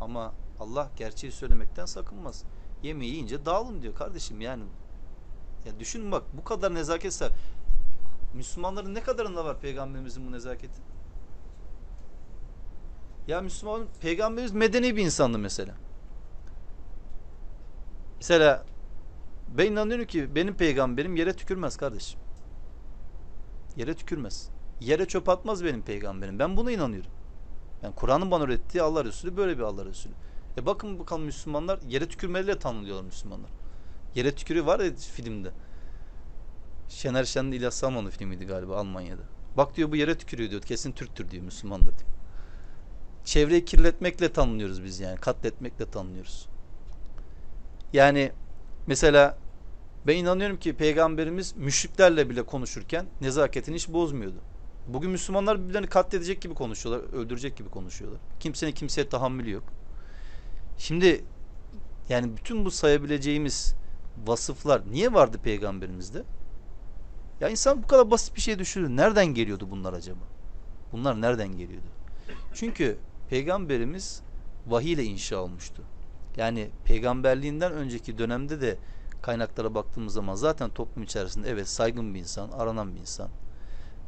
ama 0.00 0.34
Allah 0.60 0.90
gerçeği 0.96 1.32
söylemekten 1.32 1.86
sakınmaz. 1.86 2.44
Yemeği 2.82 3.12
yiyince 3.12 3.46
dağılın 3.46 3.82
diyor 3.82 3.94
kardeşim 3.94 4.40
yani. 4.40 4.64
Ya 5.66 5.80
düşün 5.80 6.12
bak 6.12 6.22
bu 6.32 6.44
kadar 6.44 6.74
nezaket 6.74 7.12
sahip. 7.12 7.34
Müslümanların 8.34 8.94
ne 8.94 9.02
kadarında 9.02 9.44
var 9.44 9.60
peygamberimizin 9.60 10.26
bu 10.26 10.32
nezaketi? 10.32 10.80
Ya 13.28 13.40
Müslüman 13.40 13.86
peygamberimiz 14.00 14.52
medeni 14.52 14.96
bir 14.96 15.04
insandı 15.04 15.38
mesela. 15.38 15.74
Mesela 18.16 18.64
ben 19.56 19.72
inanıyorum 19.72 20.06
ki 20.06 20.34
benim 20.34 20.54
peygamberim 20.54 21.16
yere 21.16 21.32
tükürmez 21.36 21.76
kardeşim. 21.76 22.20
Yere 23.76 23.94
tükürmez. 23.94 24.50
Yere 24.80 25.06
çöp 25.06 25.28
atmaz 25.28 25.64
benim 25.64 25.82
peygamberim. 25.82 26.38
Ben 26.38 26.56
buna 26.56 26.72
inanıyorum. 26.72 27.10
Yani 27.82 27.94
Kur'an'ın 27.94 28.30
bana 28.30 28.44
öğrettiği 28.44 28.82
Allah 28.82 29.04
Resulü 29.04 29.36
böyle 29.36 29.58
bir 29.58 29.62
Allah 29.62 29.84
Resulü. 29.84 30.12
E 30.58 30.66
bakın 30.66 30.98
bakalım 30.98 31.22
Müslümanlar 31.22 31.78
yere 31.88 32.08
tükürmeyle 32.08 32.58
tanınıyorlar 32.58 33.04
Müslümanlar. 33.04 33.50
Yere 34.14 34.34
tükürüğü 34.34 34.66
var 34.66 34.80
ya 34.80 34.92
filmde. 34.96 35.50
Şener 36.88 37.24
Şen'in 37.24 37.52
İlyas 37.52 37.74
Salman'ın 37.74 38.10
filmiydi 38.10 38.46
galiba 38.46 38.76
Almanya'da. 38.76 39.22
Bak 39.56 39.76
diyor 39.76 39.90
bu 39.90 39.96
yere 39.96 40.18
tükürüyor 40.18 40.50
diyor. 40.50 40.62
Kesin 40.62 40.92
Türktür 40.92 41.30
diyor 41.30 41.42
Müslümandır 41.42 41.86
diyor. 41.98 42.10
Çevreyi 43.24 43.64
kirletmekle 43.64 44.32
tanınıyoruz 44.32 44.84
biz 44.84 45.00
yani. 45.00 45.16
Katletmekle 45.16 45.90
tanınıyoruz. 45.90 46.48
Yani 47.92 48.32
mesela 48.86 49.38
ben 50.06 50.16
inanıyorum 50.16 50.56
ki 50.56 50.76
peygamberimiz 50.76 51.56
müşriklerle 51.56 52.30
bile 52.30 52.42
konuşurken 52.42 53.06
nezaketini 53.20 53.76
hiç 53.76 53.88
bozmuyordu. 53.88 54.38
Bugün 54.88 55.10
Müslümanlar 55.10 55.62
birbirlerini 55.62 55.88
katledecek 55.88 56.42
gibi 56.42 56.54
konuşuyorlar, 56.54 57.12
öldürecek 57.12 57.56
gibi 57.56 57.68
konuşuyorlar. 57.68 58.20
Kimsenin 58.40 58.72
kimseye 58.72 59.08
tahammülü 59.08 59.50
yok. 59.50 59.64
Şimdi 60.78 61.24
yani 62.08 62.36
bütün 62.36 62.64
bu 62.64 62.70
sayabileceğimiz 62.70 63.74
vasıflar 64.26 64.82
niye 64.90 65.12
vardı 65.12 65.38
peygamberimizde? 65.42 66.22
Ya 67.40 67.48
insan 67.48 67.82
bu 67.82 67.86
kadar 67.86 68.10
basit 68.10 68.36
bir 68.36 68.40
şey 68.40 68.58
düşünür. 68.58 68.88
Nereden 68.88 69.26
geliyordu 69.26 69.68
bunlar 69.70 69.92
acaba? 69.92 70.24
Bunlar 70.92 71.20
nereden 71.20 71.48
geliyordu? 71.48 71.86
Çünkü 72.54 72.98
peygamberimiz 73.28 74.22
vahiy 74.66 74.92
ile 74.92 75.04
inşa 75.04 75.36
olmuştu. 75.36 75.82
Yani 76.36 76.70
peygamberliğinden 76.84 77.72
önceki 77.72 78.18
dönemde 78.18 78.60
de 78.60 78.78
kaynaklara 79.22 79.74
baktığımız 79.74 80.12
zaman 80.12 80.34
zaten 80.34 80.70
toplum 80.70 81.04
içerisinde 81.04 81.50
evet 81.50 81.68
saygın 81.68 82.14
bir 82.14 82.20
insan, 82.20 82.50
aranan 82.50 82.94
bir 82.94 83.00
insan, 83.00 83.28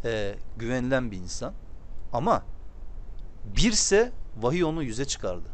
e, 0.04 0.35
güvenilen 0.56 1.11
bir 1.11 1.16
insan. 1.16 1.52
Ama 2.12 2.42
birse 3.44 4.12
vahiy 4.40 4.64
onu 4.64 4.83
yüze 4.83 5.04
çıkardı. 5.04 5.48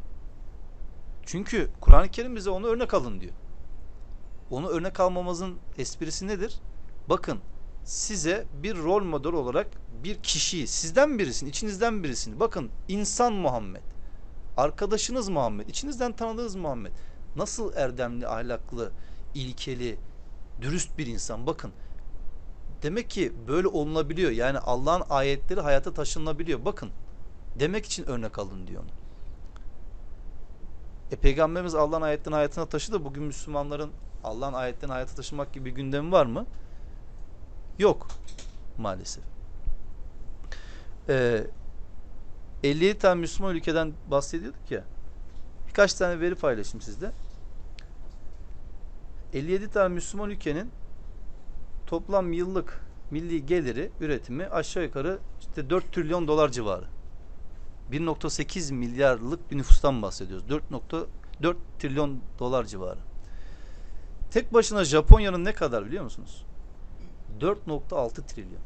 Çünkü 1.27 1.71
Kur'an-ı 1.81 2.09
Kerim 2.09 2.37
bize 2.37 2.51
onu 2.51 2.67
örnek 2.67 2.95
alın 2.95 3.21
diyor. 3.21 3.33
Onu 4.51 4.69
örnek 4.69 5.01
almamızın 5.01 5.57
esprisi 5.79 6.27
nedir? 6.27 6.61
Bakın 7.09 7.39
size 7.85 8.47
bir 8.62 8.77
rol 8.77 9.05
model 9.05 9.33
olarak 9.33 9.67
bir 10.05 10.23
kişiyi, 10.23 10.67
sizden 10.67 11.19
birisini, 11.19 11.49
içinizden 11.49 12.05
birisini, 12.05 12.41
bakın 12.41 12.71
insan 12.89 13.33
Muhammed, 13.33 13.83
arkadaşınız 14.57 15.29
Muhammed, 15.29 15.69
içinizden 15.69 16.12
tanıdığınız 16.12 16.57
Muhammed, 16.57 16.93
nasıl 17.37 17.73
erdemli, 17.75 18.29
ahlaklı, 18.29 18.93
ilkeli, 19.35 19.99
dürüst 20.61 20.99
bir 20.99 21.07
insan, 21.07 21.47
bakın. 21.47 21.73
Demek 22.83 23.11
ki 23.11 23.33
böyle 23.49 23.69
olunabiliyor. 23.69 24.31
Yani 24.31 24.59
Allah'ın 24.59 25.03
ayetleri 25.11 25.61
hayata 25.61 25.95
taşınabiliyor. 25.95 26.65
Bakın, 26.65 26.91
demek 27.59 27.87
için 27.87 28.05
örnek 28.05 28.39
alın 28.39 28.67
diyor 28.67 28.83
onu. 28.83 29.06
E 31.12 31.16
Peygamberimiz 31.16 31.75
Allah'ın 31.75 32.03
ayetlerini 32.03 32.35
hayatına 32.35 32.66
taşıdı. 32.66 33.05
Bugün 33.05 33.23
Müslümanların 33.23 33.90
Allah'ın 34.25 34.53
ayetlerini 34.53 34.92
hayata 34.92 35.14
taşımak 35.14 35.53
gibi 35.53 35.64
bir 35.64 35.71
gündemi 35.71 36.12
var 36.12 36.27
mı? 36.27 36.47
Yok. 37.79 38.09
Maalesef. 38.79 39.25
Ee, 41.09 41.47
57 42.62 42.99
tane 42.99 43.21
Müslüman 43.21 43.55
ülkeden 43.55 43.92
bahsediyorduk 44.11 44.71
ya. 44.71 44.85
Birkaç 45.69 45.95
tane 45.95 46.21
veri 46.21 46.35
paylaşayım 46.35 46.81
sizde. 46.81 47.12
57 49.33 49.71
tane 49.71 49.95
Müslüman 49.95 50.31
ülkenin 50.31 50.71
toplam 51.87 52.33
yıllık 52.33 52.81
milli 53.11 53.47
geliri, 53.47 53.90
üretimi 54.01 54.47
aşağı 54.47 54.83
yukarı 54.83 55.19
işte 55.40 55.71
4 55.71 55.92
trilyon 55.92 56.29
dolar 56.29 56.49
civarı. 56.49 56.95
1.8 57.92 58.72
milyarlık 58.72 59.51
bir 59.51 59.59
nüfustan 59.59 60.03
bahsediyoruz. 60.03 60.46
4.4 61.40 61.57
trilyon 61.79 62.20
dolar 62.38 62.64
civarı. 62.64 62.99
Tek 64.31 64.53
başına 64.53 64.85
Japonya'nın 64.85 65.44
ne 65.44 65.53
kadar 65.53 65.87
biliyor 65.87 66.05
musunuz? 66.05 66.44
4.6 67.40 68.27
trilyon. 68.27 68.62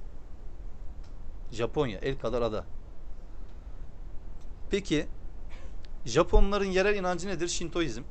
Japonya 1.52 1.98
el 1.98 2.18
kadar 2.18 2.42
ada. 2.42 2.64
Peki 4.70 5.06
Japonların 6.06 6.64
yerel 6.64 6.96
inancı 6.96 7.28
nedir? 7.28 7.48
Şintoizm. 7.48 8.02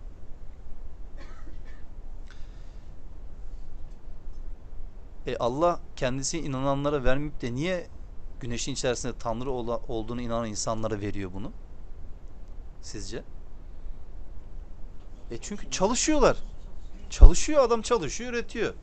E 5.27 5.37
Allah 5.37 5.79
kendisi 5.95 6.39
inananlara 6.39 7.03
vermeyip 7.03 7.41
de 7.41 7.55
niye 7.55 7.87
güneşin 8.39 8.73
içerisinde 8.73 9.13
Tanrı 9.19 9.51
olduğunu 9.51 10.21
inanan 10.21 10.47
insanlara 10.47 10.99
veriyor 10.99 11.31
bunu? 11.33 11.51
Sizce? 12.81 13.23
E 15.31 15.37
çünkü 15.41 15.71
çalışıyorlar. 15.71 16.37
Çalışıyor 17.09 17.63
adam 17.63 17.81
çalışıyor 17.81 18.33
üretiyor. 18.33 18.73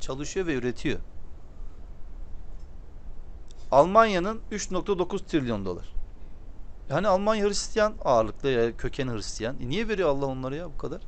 Çalışıyor 0.00 0.46
ve 0.46 0.54
üretiyor. 0.54 1.00
Almanya'nın 3.70 4.40
3.9 4.52 5.26
trilyon 5.26 5.64
dolar. 5.64 5.94
Yani 6.90 7.08
Almanya 7.08 7.48
Hristiyan 7.48 7.94
ağırlıklı 8.04 8.48
ya 8.48 8.76
köken 8.76 9.08
Hristiyan. 9.08 9.56
E 9.60 9.68
niye 9.68 9.88
veriyor 9.88 10.08
Allah 10.08 10.26
onları 10.26 10.56
ya 10.56 10.68
bu 10.68 10.78
kadar? 10.78 11.02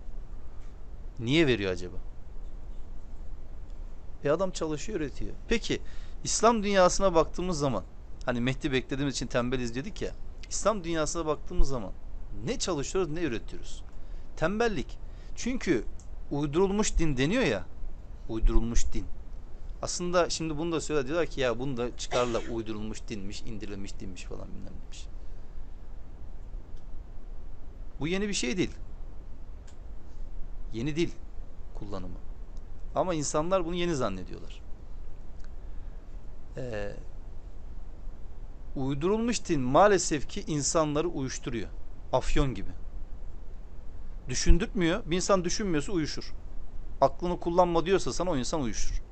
Niye 1.19 1.47
veriyor 1.47 1.73
acaba? 1.73 1.97
E 4.25 4.31
adam 4.31 4.51
çalışıyor 4.51 5.01
üretiyor. 5.01 5.35
Peki 5.49 5.81
İslam 6.27 6.63
dünyasına 6.63 7.15
baktığımız 7.15 7.59
zaman 7.59 7.85
hani 8.25 8.41
Mehdi 8.41 8.73
beklediğimiz 8.73 9.15
için 9.15 9.27
tembel 9.27 9.61
izledik 9.61 10.03
ya. 10.03 10.13
İslam 10.51 10.85
dünyasına 10.85 11.27
baktığımız 11.27 11.69
zaman 11.69 11.93
ne 12.45 12.59
çalışıyoruz 12.59 13.11
ne 13.11 13.23
üretiyoruz. 13.23 13.83
Tembellik. 14.37 14.99
Çünkü 15.37 15.85
uydurulmuş 16.31 16.99
din 16.99 17.17
deniyor 17.17 17.43
ya. 17.43 17.65
Uydurulmuş 18.29 18.93
din. 18.93 19.05
Aslında 19.83 20.31
şimdi 20.31 20.59
bunu 20.59 20.73
da 20.73 20.81
söylüyor 20.81 21.07
diyorlar 21.07 21.27
ki 21.27 21.41
ya 21.41 21.59
bunu 21.59 21.77
da 21.77 21.97
çıkarla 21.97 22.39
uydurulmuş 22.53 23.09
dinmiş, 23.09 23.43
indirilmiş 23.43 24.01
dinmiş 24.01 24.23
falan 24.23 24.49
bilmem 24.49 24.73
demiş. 24.85 25.07
Bu 28.01 28.09
yeni 28.09 28.29
bir 28.29 28.35
şey 28.35 28.57
değil. 28.57 28.73
Yeni 30.73 30.97
dil 30.97 31.11
kullanımı. 31.75 32.19
Ama 32.95 33.15
insanlar 33.15 33.65
bunu 33.65 33.75
yeni 33.75 33.95
zannediyorlar. 33.95 34.66
Ee, 36.57 36.93
uydurulmuş 38.77 39.49
din 39.49 39.61
maalesef 39.61 40.29
ki 40.29 40.45
insanları 40.47 41.09
uyuşturuyor. 41.09 41.69
Afyon 42.13 42.55
gibi. 42.55 42.71
Düşündürtmüyor. 44.29 45.03
Bir 45.07 45.17
insan 45.17 45.45
düşünmüyorsa 45.45 45.93
uyuşur. 45.93 46.33
Aklını 47.01 47.41
kullanma 47.41 47.87
diyorsa 47.87 48.13
sana 48.13 48.31
o 48.31 48.37
insan 48.37 48.61
uyuşur. 48.61 49.03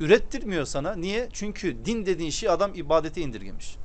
Ürettirmiyor 0.00 0.64
sana. 0.64 0.94
Niye? 0.94 1.28
Çünkü 1.32 1.84
din 1.84 2.06
dediğin 2.06 2.30
şey 2.30 2.48
adam 2.48 2.74
ibadete 2.74 3.20
indirgemiş. 3.20 3.76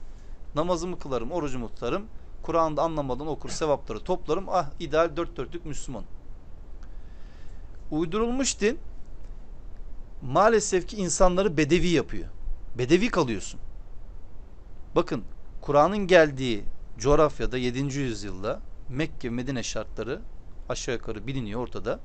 Namazımı 0.55 0.99
kılarım, 0.99 1.31
orucumu 1.31 1.69
tutarım. 1.69 2.05
Kur'an'da 2.43 2.81
anlamadan 2.81 3.27
okur, 3.27 3.49
sevapları 3.49 3.99
toplarım. 3.99 4.49
Ah 4.49 4.69
ideal 4.79 5.15
dört 5.17 5.37
dörtlük 5.37 5.65
Müslüman. 5.65 6.03
Uydurulmuş 7.91 8.61
din 8.61 8.79
maalesef 10.21 10.87
ki 10.87 10.97
insanları 10.97 11.57
bedevi 11.57 11.87
yapıyor. 11.87 12.34
Bedevi 12.77 13.09
kalıyorsun. 13.09 13.59
Bakın 14.95 15.23
Kur'an'ın 15.61 16.07
geldiği 16.07 16.63
coğrafyada 16.97 17.57
7. 17.57 17.79
yüzyılda 17.79 18.61
Mekke 18.89 19.29
Medine 19.29 19.63
şartları 19.63 20.21
aşağı 20.69 20.95
yukarı 20.95 21.27
biliniyor 21.27 21.61
ortada. 21.61 21.99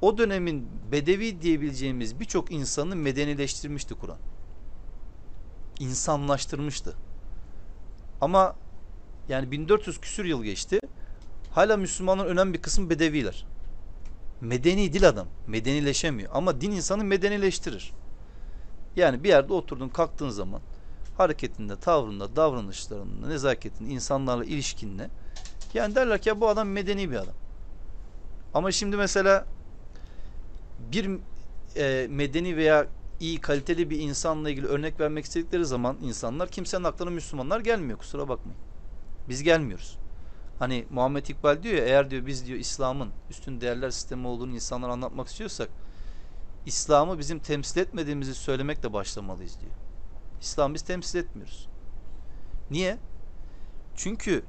O 0.00 0.18
dönemin 0.18 0.68
bedevi 0.92 1.42
diyebileceğimiz 1.42 2.20
birçok 2.20 2.52
insanı 2.52 2.96
medenileştirmişti 2.96 3.94
Kur'an. 3.94 4.18
İnsanlaştırmıştı. 5.80 6.96
Ama 8.20 8.56
yani 9.28 9.50
1400 9.50 10.00
küsür 10.00 10.24
yıl 10.24 10.44
geçti. 10.44 10.80
Hala 11.50 11.76
Müslümanların 11.76 12.28
önemli 12.28 12.54
bir 12.54 12.62
kısmı 12.62 12.90
bedeviler. 12.90 13.46
Medeni 14.40 14.92
dil 14.92 15.08
adam. 15.08 15.28
Medenileşemiyor. 15.46 16.30
Ama 16.34 16.60
din 16.60 16.70
insanı 16.70 17.04
medenileştirir. 17.04 17.92
Yani 19.00 19.24
bir 19.24 19.28
yerde 19.28 19.52
oturdun 19.52 19.88
kalktığın 19.88 20.28
zaman 20.28 20.60
hareketinde, 21.16 21.76
tavrında, 21.76 22.36
davranışlarında, 22.36 23.26
nezaketinde, 23.26 23.90
insanlarla 23.90 24.44
ilişkinle 24.44 25.10
yani 25.74 25.94
derler 25.94 26.22
ki 26.22 26.28
ya 26.28 26.40
bu 26.40 26.48
adam 26.48 26.68
medeni 26.68 27.10
bir 27.10 27.16
adam. 27.16 27.34
Ama 28.54 28.72
şimdi 28.72 28.96
mesela 28.96 29.46
bir 30.92 31.10
e, 31.76 32.06
medeni 32.10 32.56
veya 32.56 32.86
iyi 33.20 33.40
kaliteli 33.40 33.90
bir 33.90 33.98
insanla 33.98 34.50
ilgili 34.50 34.66
örnek 34.66 35.00
vermek 35.00 35.24
istedikleri 35.24 35.64
zaman 35.66 35.96
insanlar 36.02 36.48
kimsenin 36.48 36.84
aklına 36.84 37.10
Müslümanlar 37.10 37.60
gelmiyor 37.60 37.98
kusura 37.98 38.28
bakmayın. 38.28 38.60
Biz 39.28 39.42
gelmiyoruz. 39.42 39.96
Hani 40.58 40.84
Muhammed 40.90 41.26
İkbal 41.26 41.62
diyor 41.62 41.74
ya 41.74 41.84
eğer 41.84 42.10
diyor 42.10 42.26
biz 42.26 42.46
diyor 42.46 42.58
İslam'ın 42.58 43.08
üstün 43.30 43.60
değerler 43.60 43.90
sistemi 43.90 44.26
olduğunu 44.26 44.54
insanlara 44.54 44.92
anlatmak 44.92 45.28
istiyorsak 45.28 45.68
İslam'ı 46.66 47.18
bizim 47.18 47.38
temsil 47.38 47.80
etmediğimizi 47.80 48.34
söylemekle 48.34 48.92
başlamalıyız 48.92 49.60
diyor. 49.60 49.72
İslam 50.40 50.74
biz 50.74 50.82
temsil 50.82 51.18
etmiyoruz. 51.18 51.68
Niye? 52.70 52.98
Çünkü 53.96 54.44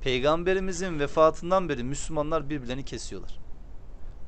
Peygamberimizin 0.00 0.98
vefatından 0.98 1.68
beri 1.68 1.84
Müslümanlar 1.84 2.50
birbirlerini 2.50 2.84
kesiyorlar. 2.84 3.38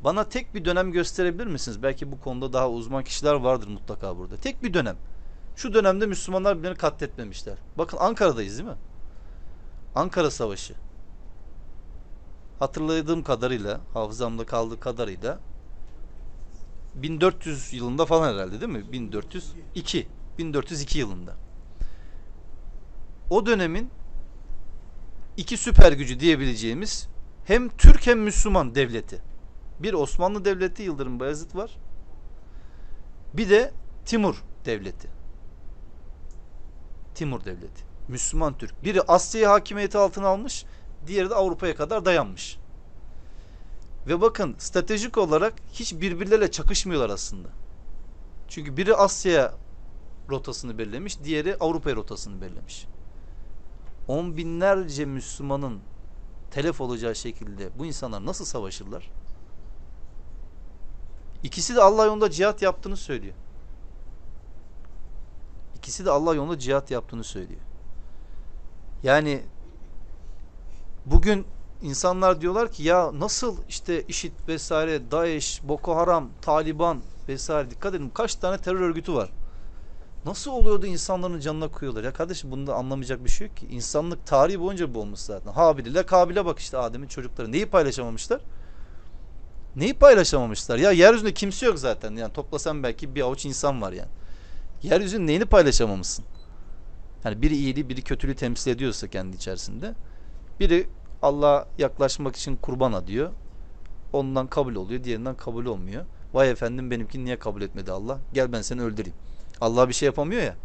Bana 0.04 0.28
tek 0.28 0.54
bir 0.54 0.64
dönem 0.64 0.92
gösterebilir 0.92 1.46
misiniz? 1.46 1.82
Belki 1.82 2.12
bu 2.12 2.20
konuda 2.20 2.52
daha 2.52 2.70
uzman 2.70 3.04
kişiler 3.04 3.34
vardır 3.34 3.68
mutlaka 3.68 4.18
burada. 4.18 4.36
Tek 4.36 4.62
bir 4.62 4.74
dönem. 4.74 4.96
Şu 5.56 5.74
dönemde 5.74 6.06
Müslümanlar 6.06 6.56
birbirlerini 6.56 6.78
katletmemişler. 6.78 7.58
Bakın 7.78 7.98
Ankara'dayız 8.00 8.58
değil 8.58 8.68
mi? 8.68 8.76
Ankara 9.94 10.30
Savaşı. 10.30 10.74
Hatırladığım 12.58 13.22
kadarıyla, 13.22 13.80
hafızamda 13.94 14.46
kaldığı 14.46 14.80
kadarıyla 14.80 15.38
1400 16.94 17.72
yılında 17.72 18.06
falan 18.06 18.34
herhalde 18.34 18.60
değil 18.60 18.72
mi? 18.72 18.92
1402. 18.92 20.06
1402 20.38 20.98
yılında. 20.98 21.36
O 23.30 23.46
dönemin 23.46 23.90
iki 25.36 25.56
süper 25.56 25.92
gücü 25.92 26.20
diyebileceğimiz 26.20 27.08
hem 27.44 27.68
Türk 27.68 28.06
hem 28.06 28.20
Müslüman 28.20 28.74
devleti. 28.74 29.22
Bir 29.78 29.92
Osmanlı 29.92 30.44
Devleti 30.44 30.82
Yıldırım 30.82 31.20
Bayezid 31.20 31.54
var. 31.54 31.78
Bir 33.34 33.50
de 33.50 33.72
Timur 34.04 34.42
Devleti. 34.64 35.08
Timur 37.14 37.44
Devleti. 37.44 37.84
Müslüman 38.08 38.58
Türk. 38.58 38.84
Biri 38.84 39.02
Asya'yı 39.02 39.46
hakimiyeti 39.46 39.98
altına 39.98 40.28
almış, 40.28 40.64
diğeri 41.06 41.30
de 41.30 41.34
Avrupa'ya 41.34 41.76
kadar 41.76 42.04
dayanmış. 42.04 42.58
Ve 44.06 44.20
bakın 44.20 44.54
stratejik 44.58 45.18
olarak 45.18 45.54
hiç 45.72 45.92
birbirleriyle 45.92 46.50
çakışmıyorlar 46.50 47.10
aslında. 47.10 47.48
Çünkü 48.48 48.76
biri 48.76 48.94
Asya 48.94 49.54
rotasını 50.30 50.78
belirlemiş, 50.78 51.24
diğeri 51.24 51.56
Avrupa 51.60 51.96
rotasını 51.96 52.40
belirlemiş. 52.40 52.86
On 54.08 54.36
binlerce 54.36 55.04
Müslümanın 55.04 55.80
telef 56.50 56.80
olacağı 56.80 57.14
şekilde 57.14 57.78
bu 57.78 57.86
insanlar 57.86 58.26
nasıl 58.26 58.44
savaşırlar? 58.44 59.10
İkisi 61.42 61.76
de 61.76 61.82
Allah 61.82 62.04
yolunda 62.04 62.30
cihat 62.30 62.62
yaptığını 62.62 62.96
söylüyor. 62.96 63.34
İkisi 65.76 66.04
de 66.04 66.10
Allah 66.10 66.34
yolunda 66.34 66.58
cihat 66.58 66.90
yaptığını 66.90 67.24
söylüyor. 67.24 67.60
Yani 69.02 69.42
bugün 71.06 71.46
insanlar 71.82 72.40
diyorlar 72.40 72.72
ki 72.72 72.82
ya 72.82 73.10
nasıl 73.18 73.56
işte 73.68 74.02
IŞİD 74.02 74.32
vesaire, 74.48 75.10
DAEŞ, 75.10 75.60
Boko 75.62 75.96
Haram, 75.96 76.30
Taliban 76.42 77.02
vesaire 77.28 77.70
dikkat 77.70 77.94
edin 77.94 78.10
kaç 78.14 78.34
tane 78.34 78.58
terör 78.58 78.80
örgütü 78.80 79.14
var. 79.14 79.30
Nasıl 80.24 80.50
oluyordu 80.50 80.86
insanların 80.86 81.40
canına 81.40 81.68
koyuyorlar? 81.68 82.04
Ya 82.04 82.12
kardeşim 82.12 82.50
bunda 82.50 82.74
anlamayacak 82.74 83.24
bir 83.24 83.30
şey 83.30 83.46
yok 83.46 83.56
ki. 83.56 83.66
İnsanlık 83.66 84.26
tarihi 84.26 84.60
boyunca 84.60 84.94
bu 84.94 85.00
olmuş 85.00 85.20
zaten. 85.20 85.52
Habil 85.52 85.86
ile 85.86 86.06
Kabil'e 86.06 86.44
bak 86.44 86.58
işte 86.58 86.78
Adem'in 86.78 87.06
çocukları. 87.06 87.52
Neyi 87.52 87.66
paylaşamamışlar? 87.66 88.40
Neyi 89.76 89.94
paylaşamamışlar? 89.94 90.78
Ya 90.78 90.92
yeryüzünde 90.92 91.34
kimse 91.34 91.66
yok 91.66 91.78
zaten. 91.78 92.16
Yani 92.16 92.32
toplasan 92.32 92.82
belki 92.82 93.14
bir 93.14 93.20
avuç 93.20 93.46
insan 93.46 93.82
var 93.82 93.92
yani. 93.92 94.08
Yeryüzünün 94.82 95.26
neyini 95.26 95.44
paylaşamamışsın? 95.44 96.24
Yani 97.24 97.42
biri 97.42 97.56
iyiliği, 97.56 97.88
biri 97.88 98.02
kötülüğü 98.02 98.34
temsil 98.34 98.70
ediyorsa 98.70 99.08
kendi 99.08 99.36
içerisinde. 99.36 99.94
Biri 100.60 100.88
Allah'a 101.22 101.66
yaklaşmak 101.78 102.36
için 102.36 102.56
kurban 102.56 102.92
adıyor. 102.92 103.30
Ondan 104.12 104.46
kabul 104.46 104.74
oluyor, 104.74 105.04
diğerinden 105.04 105.34
kabul 105.34 105.66
olmuyor. 105.66 106.04
Vay 106.34 106.50
efendim 106.50 106.90
benimkini 106.90 107.24
niye 107.24 107.38
kabul 107.38 107.62
etmedi 107.62 107.92
Allah? 107.92 108.18
Gel 108.32 108.52
ben 108.52 108.62
seni 108.62 108.82
öldüreyim. 108.82 109.16
Allah 109.60 109.88
bir 109.88 109.94
şey 109.94 110.06
yapamıyor 110.06 110.42
ya. 110.42 110.56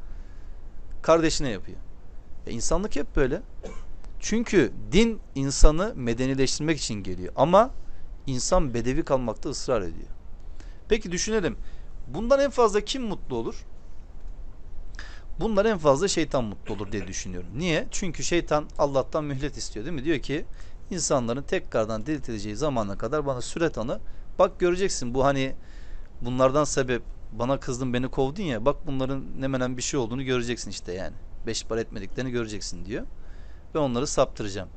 Kardeşine 1.01 1.49
yapıyor. 1.49 1.77
E 2.47 2.51
insanlık 2.51 2.95
hep 2.95 3.15
böyle. 3.15 3.41
Çünkü 4.19 4.71
din 4.91 5.19
insanı 5.35 5.93
medenileştirmek 5.95 6.77
için 6.77 6.95
geliyor. 6.95 7.33
Ama 7.35 7.71
insan 8.27 8.73
bedevi 8.73 9.03
kalmakta 9.03 9.49
ısrar 9.49 9.81
ediyor. 9.81 10.09
Peki 10.89 11.11
düşünelim. 11.11 11.57
Bundan 12.07 12.39
en 12.39 12.49
fazla 12.49 12.81
kim 12.81 13.03
mutlu 13.03 13.35
olur? 13.35 13.65
Bunlar 15.39 15.65
en 15.65 15.77
fazla 15.77 16.07
şeytan 16.07 16.43
mutlu 16.43 16.73
olur 16.73 16.91
diye 16.91 17.07
düşünüyorum. 17.07 17.49
Niye? 17.55 17.87
Çünkü 17.91 18.23
şeytan 18.23 18.65
Allah'tan 18.77 19.23
mühlet 19.23 19.57
istiyor 19.57 19.85
değil 19.85 19.95
mi? 19.95 20.05
Diyor 20.05 20.19
ki 20.19 20.45
insanların 20.91 21.43
tekrardan 21.43 22.05
diriltileceği 22.05 22.55
zamana 22.55 22.97
kadar 22.97 23.25
bana 23.25 23.41
süre 23.41 23.71
tanı. 23.71 23.99
Bak 24.39 24.59
göreceksin 24.59 25.13
bu 25.13 25.25
hani 25.25 25.55
bunlardan 26.21 26.63
sebep 26.63 27.01
bana 27.31 27.59
kızdın 27.59 27.93
beni 27.93 28.07
kovdun 28.07 28.43
ya 28.43 28.65
bak 28.65 28.75
bunların 28.87 29.41
ne 29.41 29.47
menen 29.47 29.77
bir 29.77 29.81
şey 29.81 29.99
olduğunu 29.99 30.23
göreceksin 30.23 30.71
işte 30.71 30.93
yani. 30.93 31.15
Beş 31.47 31.63
par 31.63 31.77
etmediklerini 31.77 32.31
göreceksin 32.31 32.85
diyor. 32.85 33.05
Ve 33.75 33.79
onları 33.79 34.07
saptıracağım. 34.07 34.69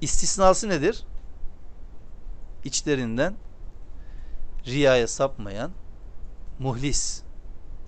İstisnası 0.00 0.68
nedir? 0.68 1.04
İçlerinden 2.64 3.34
riyaya 4.66 5.08
sapmayan 5.08 5.70
muhlis, 6.58 7.22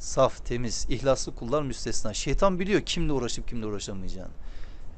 saf, 0.05 0.47
temiz, 0.47 0.87
ihlaslı 0.89 1.35
kullar 1.35 1.63
müstesna. 1.63 2.15
Şeytan 2.15 2.59
biliyor 2.59 2.81
kimle 2.81 3.13
uğraşıp 3.13 3.49
kimle 3.49 3.67
uğraşamayacağını. 3.67 4.31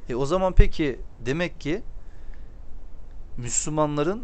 E 0.09 0.15
o 0.15 0.27
zaman 0.27 0.53
peki 0.53 1.01
demek 1.27 1.61
ki 1.61 1.83
Müslümanların 3.37 4.23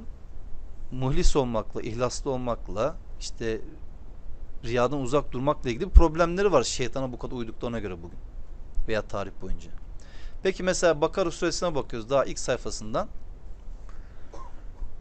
muhlis 0.92 1.36
olmakla, 1.36 1.82
ihlaslı 1.82 2.30
olmakla, 2.30 2.96
işte 3.20 3.60
riyadan 4.64 5.00
uzak 5.00 5.32
durmakla 5.32 5.70
ilgili 5.70 5.90
problemleri 5.90 6.52
var 6.52 6.62
şeytana 6.62 7.12
bu 7.12 7.18
kadar 7.18 7.36
uyduklarına 7.36 7.78
göre 7.78 8.02
bugün 8.02 8.18
veya 8.88 9.02
tarih 9.02 9.32
boyunca. 9.42 9.70
Peki 10.42 10.62
mesela 10.62 11.00
Bakara 11.00 11.30
suresine 11.30 11.74
bakıyoruz 11.74 12.10
daha 12.10 12.24
ilk 12.24 12.38
sayfasından. 12.38 13.08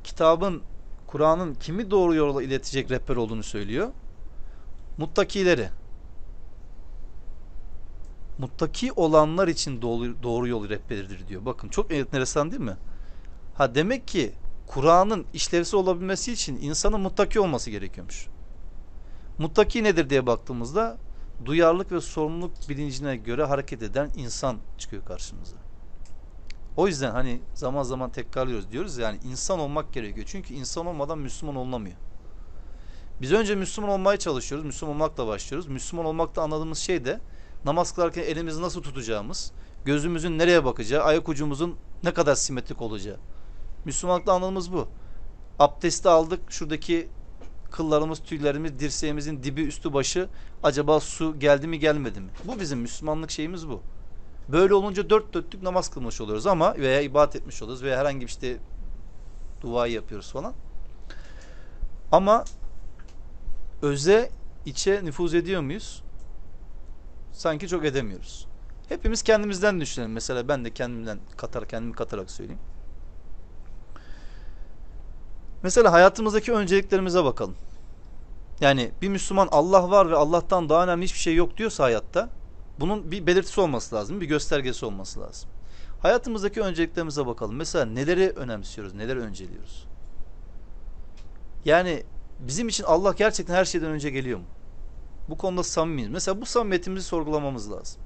Kitabın, 0.03 0.61
Kur'an'ın 1.07 1.53
kimi 1.53 1.91
doğru 1.91 2.15
yola 2.15 2.43
iletecek 2.43 2.91
rehber 2.91 3.15
olduğunu 3.15 3.43
söylüyor. 3.43 3.89
Muttakileri. 4.97 5.69
Muttaki 8.37 8.91
olanlar 8.91 9.47
için 9.47 9.81
doğru, 9.81 10.23
doğru 10.23 10.47
yol 10.47 10.69
rehberidir 10.69 11.27
diyor. 11.27 11.45
Bakın 11.45 11.69
çok 11.69 11.93
enteresan 11.93 12.51
değil 12.51 12.61
mi? 12.61 12.77
Ha 13.53 13.75
demek 13.75 14.07
ki 14.07 14.33
Kur'an'ın 14.67 15.25
işlevsi 15.33 15.75
olabilmesi 15.75 16.31
için 16.33 16.57
insanın 16.61 16.99
muttaki 16.99 17.39
olması 17.39 17.69
gerekiyormuş. 17.69 18.27
Muttaki 19.37 19.83
nedir 19.83 20.09
diye 20.09 20.27
baktığımızda 20.27 20.97
duyarlılık 21.45 21.91
ve 21.91 22.01
sorumluluk 22.01 22.69
bilincine 22.69 23.15
göre 23.15 23.43
hareket 23.43 23.83
eden 23.83 24.11
insan 24.15 24.57
çıkıyor 24.77 25.05
karşımıza. 25.05 25.55
O 26.77 26.87
yüzden 26.87 27.11
hani 27.11 27.41
zaman 27.53 27.83
zaman 27.83 28.09
tekrarlıyoruz 28.09 28.71
diyoruz 28.71 28.97
yani 28.97 29.19
insan 29.23 29.59
olmak 29.59 29.93
gerekiyor. 29.93 30.27
Çünkü 30.29 30.53
insan 30.53 30.85
olmadan 30.85 31.19
Müslüman 31.19 31.55
olunamıyor. 31.55 31.95
Biz 33.21 33.33
önce 33.33 33.55
Müslüman 33.55 33.91
olmaya 33.91 34.17
çalışıyoruz. 34.17 34.65
Müslüman 34.65 34.95
olmakla 34.95 35.27
başlıyoruz. 35.27 35.67
Müslüman 35.67 36.05
olmakta 36.05 36.41
anladığımız 36.41 36.77
şey 36.77 37.05
de 37.05 37.19
namaz 37.65 37.91
kılarken 37.91 38.23
elimizi 38.23 38.61
nasıl 38.61 38.81
tutacağımız, 38.81 39.51
gözümüzün 39.85 40.37
nereye 40.37 40.65
bakacağı, 40.65 41.03
ayak 41.03 41.29
ucumuzun 41.29 41.75
ne 42.03 42.13
kadar 42.13 42.35
simetrik 42.35 42.81
olacağı. 42.81 43.17
Müslümanlıkta 43.85 44.33
anladığımız 44.33 44.73
bu. 44.73 44.87
Abdesti 45.59 46.09
aldık. 46.09 46.51
Şuradaki 46.51 47.09
kıllarımız, 47.71 48.19
tüylerimiz, 48.19 48.79
dirseğimizin 48.79 49.43
dibi, 49.43 49.61
üstü 49.61 49.93
başı 49.93 50.29
acaba 50.63 50.99
su 50.99 51.39
geldi 51.39 51.67
mi 51.67 51.79
gelmedi 51.79 52.19
mi? 52.19 52.29
Bu 52.45 52.59
bizim 52.59 52.79
Müslümanlık 52.79 53.31
şeyimiz 53.31 53.69
bu. 53.69 53.81
Böyle 54.49 54.73
olunca 54.73 55.09
dört 55.09 55.33
dörtlük 55.33 55.63
namaz 55.63 55.89
kılmış 55.89 56.21
oluyoruz 56.21 56.47
ama 56.47 56.75
veya 56.75 57.01
ibadet 57.01 57.35
etmiş 57.35 57.61
oluyoruz 57.61 57.83
veya 57.83 57.99
herhangi 57.99 58.21
bir 58.21 58.27
işte 58.27 58.57
duayı 59.61 59.93
yapıyoruz 59.93 60.31
falan. 60.31 60.53
Ama 62.11 62.43
öze 63.81 64.31
içe 64.65 65.05
nüfuz 65.05 65.33
ediyor 65.33 65.61
muyuz? 65.61 66.03
Sanki 67.31 67.67
çok 67.67 67.85
edemiyoruz. 67.85 68.47
Hepimiz 68.89 69.21
kendimizden 69.21 69.81
düşünelim. 69.81 70.11
Mesela 70.11 70.47
ben 70.47 70.65
de 70.65 70.73
kendimden 70.73 71.19
katar 71.37 71.67
kendimi 71.67 71.93
katarak 71.93 72.31
söyleyeyim. 72.31 72.61
Mesela 75.63 75.91
hayatımızdaki 75.91 76.53
önceliklerimize 76.53 77.23
bakalım. 77.23 77.55
Yani 78.61 78.91
bir 79.01 79.09
Müslüman 79.09 79.47
Allah 79.51 79.91
var 79.91 80.11
ve 80.11 80.15
Allah'tan 80.15 80.69
daha 80.69 80.83
önemli 80.83 81.03
hiçbir 81.03 81.19
şey 81.19 81.35
yok 81.35 81.57
diyorsa 81.57 81.83
hayatta 81.83 82.29
bunun 82.79 83.11
bir 83.11 83.27
belirtisi 83.27 83.61
olması 83.61 83.95
lazım, 83.95 84.21
bir 84.21 84.25
göstergesi 84.25 84.85
olması 84.85 85.19
lazım. 85.19 85.49
Hayatımızdaki 86.01 86.61
önceliklerimize 86.61 87.25
bakalım. 87.25 87.55
Mesela 87.55 87.85
neleri 87.85 88.29
önemsiyoruz, 88.29 88.93
neleri 88.93 89.19
önceliyoruz? 89.19 89.87
Yani 91.65 92.03
bizim 92.47 92.67
için 92.67 92.83
Allah 92.83 93.13
gerçekten 93.17 93.53
her 93.53 93.65
şeyden 93.65 93.91
önce 93.91 94.09
geliyor 94.09 94.39
mu? 94.39 94.45
Bu 95.29 95.37
konuda 95.37 95.63
samimiyiz. 95.63 96.09
Mesela 96.09 96.41
bu 96.41 96.45
samimiyetimizi 96.45 97.07
sorgulamamız 97.07 97.71
lazım. 97.71 98.01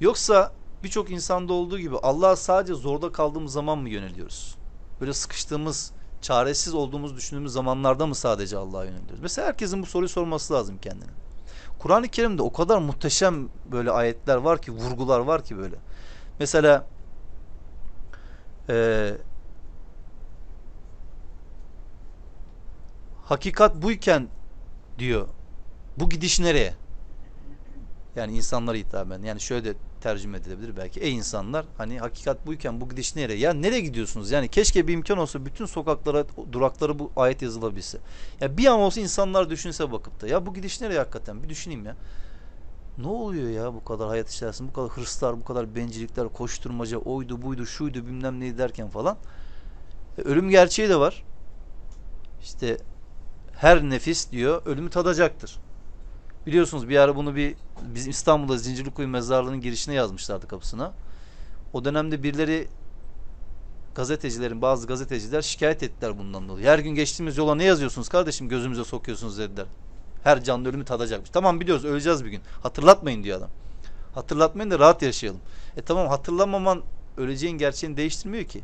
Yoksa 0.00 0.52
birçok 0.84 1.10
insanda 1.10 1.52
olduğu 1.52 1.78
gibi 1.78 1.96
Allah'a 1.96 2.36
sadece 2.36 2.74
zorda 2.74 3.12
kaldığımız 3.12 3.52
zaman 3.52 3.78
mı 3.78 3.88
yöneliyoruz? 3.88 4.56
Böyle 5.00 5.12
sıkıştığımız, 5.12 5.92
çaresiz 6.20 6.74
olduğumuz 6.74 7.16
düşündüğümüz 7.16 7.52
zamanlarda 7.52 8.06
mı 8.06 8.14
sadece 8.14 8.56
Allah'a 8.56 8.84
yöneliyoruz? 8.84 9.20
Mesela 9.20 9.48
herkesin 9.48 9.82
bu 9.82 9.86
soruyu 9.86 10.08
sorması 10.08 10.54
lazım 10.54 10.78
kendine. 10.82 11.10
Kur'an-ı 11.78 12.08
Kerim'de 12.08 12.42
o 12.42 12.52
kadar 12.52 12.78
muhteşem 12.78 13.48
böyle 13.72 13.90
ayetler 13.90 14.36
var 14.36 14.62
ki, 14.62 14.72
vurgular 14.72 15.20
var 15.20 15.44
ki 15.44 15.58
böyle. 15.58 15.76
Mesela 16.38 16.86
e, 18.68 19.14
hakikat 23.24 23.82
buyken 23.82 24.28
diyor 24.98 25.28
bu 25.96 26.08
gidiş 26.08 26.40
nereye? 26.40 26.74
Yani 28.16 28.36
insanlara 28.36 28.76
hitaben. 28.76 29.22
Yani 29.22 29.40
şöyle 29.40 29.64
de 29.64 29.74
tercüme 30.00 30.38
edilebilir 30.38 30.76
belki. 30.76 31.00
Ey 31.00 31.14
insanlar 31.14 31.66
hani 31.76 31.98
hakikat 31.98 32.46
buyken 32.46 32.80
bu 32.80 32.88
gidiş 32.88 33.16
nereye? 33.16 33.38
Ya 33.38 33.52
nereye 33.52 33.80
gidiyorsunuz? 33.80 34.30
Yani 34.30 34.48
keşke 34.48 34.88
bir 34.88 34.92
imkan 34.92 35.18
olsa 35.18 35.46
bütün 35.46 35.66
sokaklara, 35.66 36.24
duraklara 36.52 36.98
bu 36.98 37.10
ayet 37.16 37.42
yazılabilse. 37.42 37.98
Ya 38.40 38.56
bir 38.56 38.66
an 38.66 38.78
olsa 38.78 39.00
insanlar 39.00 39.50
düşünse 39.50 39.92
bakıp 39.92 40.20
da 40.20 40.26
ya 40.26 40.46
bu 40.46 40.54
gidiş 40.54 40.80
nereye 40.80 40.98
hakikaten? 40.98 41.42
Bir 41.42 41.48
düşüneyim 41.48 41.86
ya. 41.86 41.96
Ne 42.98 43.06
oluyor 43.06 43.50
ya 43.50 43.74
bu 43.74 43.84
kadar 43.84 44.08
hayat 44.08 44.32
içerisinde 44.32 44.68
bu 44.68 44.72
kadar 44.72 44.90
hırslar, 44.90 45.40
bu 45.40 45.44
kadar 45.44 45.74
bencillikler, 45.74 46.28
koşturmaca, 46.28 46.98
oydu, 46.98 47.42
buydu, 47.42 47.66
şuydu, 47.66 48.06
bilmem 48.06 48.40
neydi 48.40 48.58
derken 48.58 48.88
falan. 48.88 49.16
E, 50.18 50.22
ölüm 50.22 50.50
gerçeği 50.50 50.88
de 50.88 50.96
var. 50.96 51.24
İşte 52.42 52.78
her 53.62 53.82
nefis 53.82 54.30
diyor 54.32 54.62
ölümü 54.66 54.90
tadacaktır. 54.90 55.56
Biliyorsunuz 56.46 56.88
bir 56.88 56.96
ara 56.96 57.16
bunu 57.16 57.36
bir 57.36 57.54
bizim 57.82 58.10
İstanbul'da 58.10 58.58
Zincirlikuyu 58.58 59.08
mezarlığının 59.08 59.60
girişine 59.60 59.94
yazmışlardı 59.94 60.48
kapısına. 60.48 60.92
O 61.72 61.84
dönemde 61.84 62.22
birileri 62.22 62.68
gazetecilerin 63.94 64.62
bazı 64.62 64.86
gazeteciler 64.86 65.42
şikayet 65.42 65.82
ettiler 65.82 66.18
bundan 66.18 66.48
dolayı. 66.48 66.66
Her 66.66 66.78
gün 66.78 66.90
geçtiğimiz 66.90 67.36
yola 67.36 67.54
ne 67.54 67.64
yazıyorsunuz 67.64 68.08
kardeşim 68.08 68.48
gözümüze 68.48 68.84
sokuyorsunuz 68.84 69.38
dediler. 69.38 69.66
Her 70.24 70.44
canlı 70.44 70.68
ölümü 70.68 70.84
tadacakmış. 70.84 71.30
Tamam 71.30 71.60
biliyoruz 71.60 71.84
öleceğiz 71.84 72.24
bir 72.24 72.30
gün. 72.30 72.40
Hatırlatmayın 72.62 73.24
diyor 73.24 73.38
adam. 73.38 73.50
Hatırlatmayın 74.14 74.70
da 74.70 74.78
rahat 74.78 75.02
yaşayalım. 75.02 75.40
E 75.76 75.82
tamam 75.82 76.08
hatırlamaman 76.08 76.82
öleceğin 77.16 77.58
gerçeğini 77.58 77.96
değiştirmiyor 77.96 78.44
ki. 78.44 78.60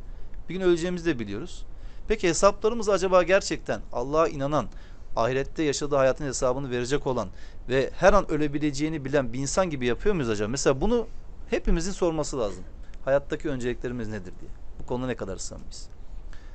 Bir 0.49 0.55
gün 0.55 0.61
öleceğimizi 0.61 1.07
de 1.07 1.19
biliyoruz. 1.19 1.65
Peki 2.09 2.29
hesaplarımız 2.29 2.89
acaba 2.89 3.23
gerçekten 3.23 3.81
Allah'a 3.93 4.29
inanan, 4.29 4.69
ahirette 5.17 5.63
yaşadığı 5.63 5.97
hayatın 5.97 6.25
hesabını 6.25 6.71
verecek 6.71 7.07
olan 7.07 7.29
ve 7.69 7.91
her 7.97 8.13
an 8.13 8.31
ölebileceğini 8.31 9.05
bilen 9.05 9.33
bir 9.33 9.39
insan 9.39 9.71
gibi 9.71 9.87
yapıyor 9.87 10.15
muyuz 10.15 10.31
acaba? 10.31 10.49
Mesela 10.49 10.81
bunu 10.81 11.07
hepimizin 11.51 11.93
sorması 11.93 12.39
lazım. 12.39 12.65
Hayattaki 13.05 13.49
önceliklerimiz 13.49 14.09
nedir 14.09 14.33
diye. 14.41 14.51
Bu 14.83 14.87
konuda 14.87 15.07
ne 15.07 15.15
kadar 15.15 15.37
samimiyiz? 15.37 15.89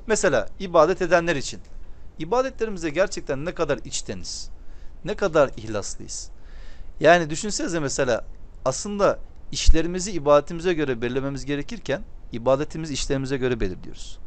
Mesela 0.08 0.49
ibadet 0.60 1.01
edenler 1.01 1.36
için 1.36 1.60
ibadetlerimize 2.20 2.89
gerçekten 2.89 3.45
ne 3.45 3.54
kadar 3.54 3.78
içteniz? 3.86 4.49
Ne 5.06 5.16
kadar 5.16 5.51
ihlaslıyız? 5.58 6.30
Yani 6.99 7.30
düşünsenize 7.30 7.80
mesela 7.80 8.26
aslında 8.66 9.20
işlerimizi 9.51 10.12
ibadetimize 10.12 10.74
göre 10.74 11.01
belirlememiz 11.01 11.45
gerekirken 11.45 12.01
ibadetimizi 12.32 12.93
işlerimize 12.93 13.38
göre 13.38 13.60
belirliyoruz. 13.60 14.22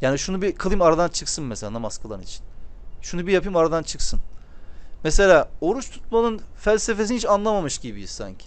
Yani 0.00 0.18
şunu 0.18 0.42
bir 0.42 0.54
kılayım 0.54 0.82
aradan 0.82 1.08
çıksın 1.08 1.44
mesela 1.44 1.72
namaz 1.72 1.98
kılan 1.98 2.20
için. 2.22 2.44
Şunu 3.02 3.26
bir 3.26 3.32
yapayım 3.32 3.56
aradan 3.56 3.82
çıksın. 3.82 4.20
Mesela 5.04 5.48
oruç 5.60 5.90
tutmanın 5.90 6.40
felsefesini 6.56 7.16
hiç 7.16 7.24
anlamamış 7.24 7.78
gibiyiz 7.78 8.10
sanki. 8.10 8.46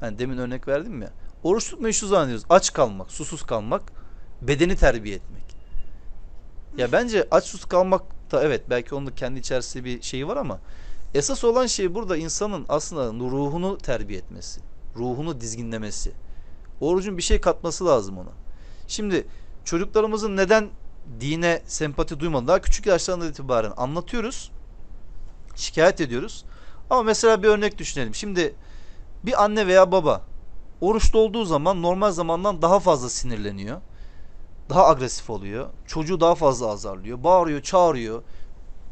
Hani 0.00 0.18
demin 0.18 0.38
örnek 0.38 0.68
verdim 0.68 1.02
ya. 1.02 1.10
Oruç 1.42 1.70
tutmayı 1.70 1.94
şu 1.94 2.06
zannediyoruz. 2.06 2.44
Aç 2.50 2.72
kalmak, 2.72 3.10
susuz 3.10 3.42
kalmak, 3.42 3.82
bedeni 4.42 4.76
terbiye 4.76 5.16
etmek. 5.16 5.56
Ya 6.76 6.92
bence 6.92 7.28
aç 7.30 7.44
susuz 7.44 7.64
kalmak 7.64 8.02
da 8.32 8.42
evet 8.42 8.62
belki 8.70 8.94
onun 8.94 9.10
kendi 9.10 9.40
içerisinde 9.40 9.84
bir 9.84 10.02
şeyi 10.02 10.28
var 10.28 10.36
ama 10.36 10.58
esas 11.14 11.44
olan 11.44 11.66
şey 11.66 11.94
burada 11.94 12.16
insanın 12.16 12.66
aslında 12.68 13.30
ruhunu 13.30 13.78
terbiye 13.78 14.18
etmesi. 14.18 14.60
Ruhunu 14.96 15.40
dizginlemesi. 15.40 16.12
Orucun 16.80 17.16
bir 17.16 17.22
şey 17.22 17.40
katması 17.40 17.86
lazım 17.86 18.18
ona. 18.18 18.30
Şimdi 18.86 19.26
çocuklarımızın 19.64 20.36
neden 20.36 20.70
dine 21.20 21.62
sempati 21.66 22.20
duymadı. 22.20 22.46
Daha 22.46 22.60
küçük 22.60 22.86
yaşlarından 22.86 23.28
itibaren 23.28 23.72
anlatıyoruz. 23.76 24.50
Şikayet 25.56 26.00
ediyoruz. 26.00 26.44
Ama 26.90 27.02
mesela 27.02 27.42
bir 27.42 27.48
örnek 27.48 27.78
düşünelim. 27.78 28.14
Şimdi 28.14 28.54
bir 29.24 29.44
anne 29.44 29.66
veya 29.66 29.92
baba 29.92 30.22
oruçlu 30.80 31.18
olduğu 31.18 31.44
zaman 31.44 31.82
normal 31.82 32.10
zamandan 32.10 32.62
daha 32.62 32.80
fazla 32.80 33.08
sinirleniyor. 33.08 33.80
Daha 34.70 34.86
agresif 34.86 35.30
oluyor. 35.30 35.66
Çocuğu 35.86 36.20
daha 36.20 36.34
fazla 36.34 36.66
azarlıyor. 36.66 37.24
Bağırıyor, 37.24 37.62
çağırıyor. 37.62 38.22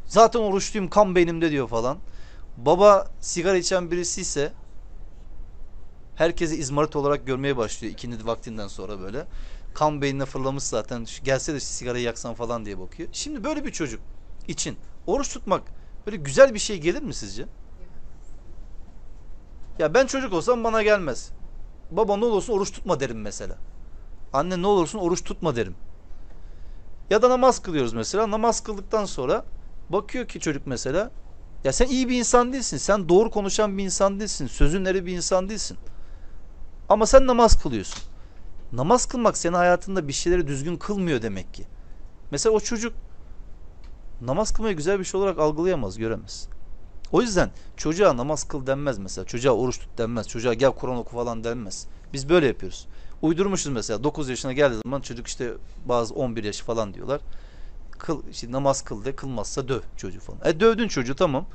Zaten 0.05 0.39
oruçluyum 0.39 0.89
kan 0.89 1.15
beynimde 1.15 1.51
diyor 1.51 1.67
falan. 1.67 1.97
Baba 2.57 3.07
sigara 3.19 3.57
içen 3.57 3.91
birisi 3.91 4.21
ise 4.21 4.53
herkesi 6.15 6.55
izmarit 6.55 6.95
olarak 6.95 7.27
görmeye 7.27 7.57
başlıyor 7.57 7.93
ikindi 7.93 8.25
vaktinden 8.25 8.67
sonra 8.67 8.99
böyle 8.99 9.25
kan 9.73 10.01
beynine 10.01 10.25
fırlamış 10.25 10.63
zaten. 10.63 11.05
Gelse 11.23 11.53
de 11.53 11.59
sigarayı 11.59 12.03
yaksan 12.03 12.33
falan 12.33 12.65
diye 12.65 12.79
bakıyor. 12.79 13.09
Şimdi 13.11 13.43
böyle 13.43 13.65
bir 13.65 13.71
çocuk 13.71 14.01
için 14.47 14.77
oruç 15.07 15.33
tutmak 15.33 15.63
böyle 16.05 16.17
güzel 16.17 16.53
bir 16.53 16.59
şey 16.59 16.77
gelir 16.77 17.01
mi 17.01 17.13
sizce? 17.13 17.45
Ya 19.79 19.93
ben 19.93 20.07
çocuk 20.07 20.33
olsam 20.33 20.63
bana 20.63 20.83
gelmez. 20.83 21.31
Baba 21.91 22.17
ne 22.17 22.25
olursun 22.25 22.53
oruç 22.53 22.71
tutma 22.71 22.99
derim 22.99 23.21
mesela. 23.21 23.57
Anne 24.33 24.61
ne 24.61 24.67
olursun 24.67 24.99
oruç 24.99 25.23
tutma 25.23 25.55
derim. 25.55 25.75
Ya 27.09 27.21
da 27.21 27.29
namaz 27.29 27.61
kılıyoruz 27.61 27.93
mesela. 27.93 28.31
Namaz 28.31 28.61
kıldıktan 28.61 29.05
sonra 29.05 29.45
bakıyor 29.89 30.27
ki 30.27 30.39
çocuk 30.39 30.67
mesela 30.67 31.11
ya 31.63 31.73
sen 31.73 31.87
iyi 31.87 32.09
bir 32.09 32.19
insan 32.19 32.53
değilsin. 32.53 32.77
Sen 32.77 33.09
doğru 33.09 33.31
konuşan 33.31 33.77
bir 33.77 33.83
insan 33.83 34.19
değilsin. 34.19 34.47
Sözünleri 34.47 35.05
bir 35.05 35.11
insan 35.11 35.49
değilsin. 35.49 35.77
Ama 36.89 37.05
sen 37.05 37.27
namaz 37.27 37.61
kılıyorsun 37.63 38.03
namaz 38.73 39.05
kılmak 39.05 39.37
senin 39.37 39.53
hayatında 39.53 40.07
bir 40.07 40.13
şeyleri 40.13 40.47
düzgün 40.47 40.77
kılmıyor 40.77 41.21
demek 41.21 41.53
ki. 41.53 41.65
Mesela 42.31 42.55
o 42.55 42.59
çocuk 42.59 42.93
namaz 44.21 44.51
kılmayı 44.51 44.75
güzel 44.75 44.99
bir 44.99 45.03
şey 45.03 45.19
olarak 45.19 45.39
algılayamaz, 45.39 45.97
göremez. 45.97 46.47
O 47.11 47.21
yüzden 47.21 47.51
çocuğa 47.77 48.17
namaz 48.17 48.43
kıl 48.43 48.67
denmez 48.67 48.97
mesela. 48.97 49.25
Çocuğa 49.25 49.53
oruç 49.53 49.79
tut 49.79 49.97
denmez. 49.97 50.27
Çocuğa 50.27 50.53
gel 50.53 50.71
Kur'an 50.71 50.97
oku 50.97 51.11
falan 51.11 51.43
denmez. 51.43 51.87
Biz 52.13 52.29
böyle 52.29 52.47
yapıyoruz. 52.47 52.87
Uydurmuşuz 53.21 53.71
mesela 53.71 54.03
9 54.03 54.29
yaşına 54.29 54.53
geldiği 54.53 54.81
zaman 54.85 55.01
çocuk 55.01 55.27
işte 55.27 55.53
bazı 55.85 56.13
11 56.13 56.43
yaş 56.43 56.59
falan 56.59 56.93
diyorlar. 56.93 57.21
Kıl, 57.91 58.23
işte 58.31 58.51
namaz 58.51 58.81
kıl 58.81 59.05
de 59.05 59.15
kılmazsa 59.15 59.67
döv 59.67 59.81
çocuğu 59.97 60.19
falan. 60.19 60.39
E 60.45 60.59
dövdün 60.59 60.87
çocuğu 60.87 61.15
tamam. 61.15 61.45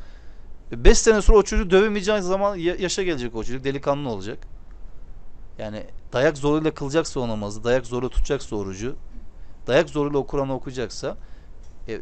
5 0.73 0.99
sene 0.99 1.23
sonra 1.23 1.39
o 1.39 1.43
çocuğu 1.43 1.71
dövemeyeceğin 1.71 2.21
zaman 2.21 2.57
yaşa 2.57 3.03
gelecek 3.03 3.35
o 3.35 3.45
çocuk 3.45 3.65
delikanlı 3.65 4.09
olacak. 4.09 4.39
Yani 5.59 5.85
dayak 6.13 6.39
zoruyla 6.39 6.75
kılacaksa 6.75 7.21
o 7.21 7.29
namazı, 7.29 7.65
dayak 7.65 7.87
zoruyla 7.87 8.09
tutacaksa 8.09 8.57
orucu, 8.57 8.97
dayak 9.67 9.89
zoruyla 9.89 10.19
o 10.19 10.27
Kur'an'ı 10.27 10.55
okuyacaksa 10.55 11.17
e, 11.89 12.01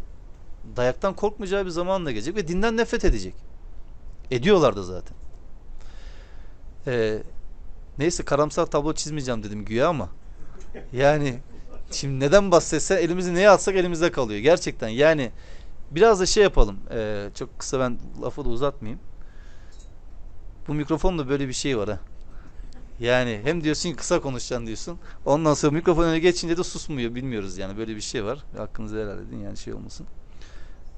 dayaktan 0.76 1.14
korkmayacağı 1.14 1.64
bir 1.64 1.70
zaman 1.70 2.06
da 2.06 2.10
gelecek 2.12 2.36
ve 2.36 2.48
dinden 2.48 2.76
nefret 2.76 3.04
edecek. 3.04 3.34
Ediyorlar 4.30 4.76
da 4.76 4.82
zaten. 4.82 5.16
E, 6.86 7.22
neyse 7.98 8.22
karamsar 8.24 8.66
tablo 8.66 8.92
çizmeyeceğim 8.92 9.42
dedim 9.42 9.64
güya 9.64 9.88
ama 9.88 10.08
yani 10.92 11.38
şimdi 11.90 12.24
neden 12.24 12.50
bahsetse 12.50 12.94
elimizi 12.94 13.34
neye 13.34 13.50
atsak 13.50 13.74
elimizde 13.74 14.12
kalıyor. 14.12 14.40
Gerçekten 14.40 14.88
yani 14.88 15.32
biraz 15.90 16.20
da 16.20 16.26
şey 16.26 16.42
yapalım. 16.42 16.78
E, 16.90 17.28
çok 17.34 17.58
kısa 17.58 17.80
ben 17.80 17.98
lafı 18.22 18.44
da 18.44 18.48
uzatmayayım. 18.48 19.00
Bu 20.68 20.74
mikrofonda 20.74 21.28
böyle 21.28 21.48
bir 21.48 21.52
şey 21.52 21.78
var 21.78 21.88
ha. 21.88 21.98
Yani 23.02 23.40
hem 23.44 23.64
diyorsun 23.64 23.90
ki 23.90 23.96
kısa 23.96 24.20
konuşacaksın 24.20 24.66
diyorsun. 24.66 24.98
Ondan 25.24 25.54
sonra 25.54 25.72
mikrofon 25.72 26.04
önüne 26.04 26.18
geçince 26.18 26.56
de 26.56 26.64
susmuyor. 26.64 27.14
Bilmiyoruz 27.14 27.58
yani 27.58 27.78
böyle 27.78 27.96
bir 27.96 28.00
şey 28.00 28.24
var. 28.24 28.44
Hakkınızı 28.56 28.96
helal 28.96 29.18
edin 29.18 29.38
yani 29.38 29.56
şey 29.56 29.74
olmasın. 29.74 30.06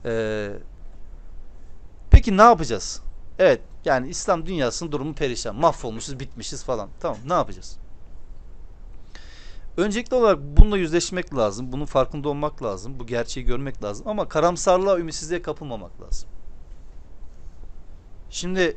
Ee, 0.05 0.51
peki 2.11 2.37
ne 2.37 2.43
yapacağız? 2.43 3.01
Evet 3.39 3.61
yani 3.85 4.09
İslam 4.09 4.47
dünyasının 4.47 4.93
durumu 4.93 5.15
perişan. 5.15 5.57
Mahvolmuşuz, 5.57 6.21
bitmişiz 6.21 6.65
falan. 6.65 6.89
Tamam 7.01 7.19
ne 7.27 7.33
yapacağız? 7.33 7.79
Öncelikli 9.77 10.15
olarak 10.15 10.39
bununla 10.41 10.77
yüzleşmek 10.77 11.35
lazım. 11.35 11.73
Bunun 11.73 11.87
farkında 11.87 12.29
olmak 12.29 12.63
lazım. 12.63 12.99
Bu 12.99 13.07
gerçeği 13.07 13.47
görmek 13.47 13.83
lazım. 13.85 14.09
Ama 14.09 14.29
karamsarlığa, 14.29 14.99
ümitsizliğe 14.99 15.43
kapılmamak 15.43 16.03
lazım. 16.03 16.29
Şimdi 18.31 18.77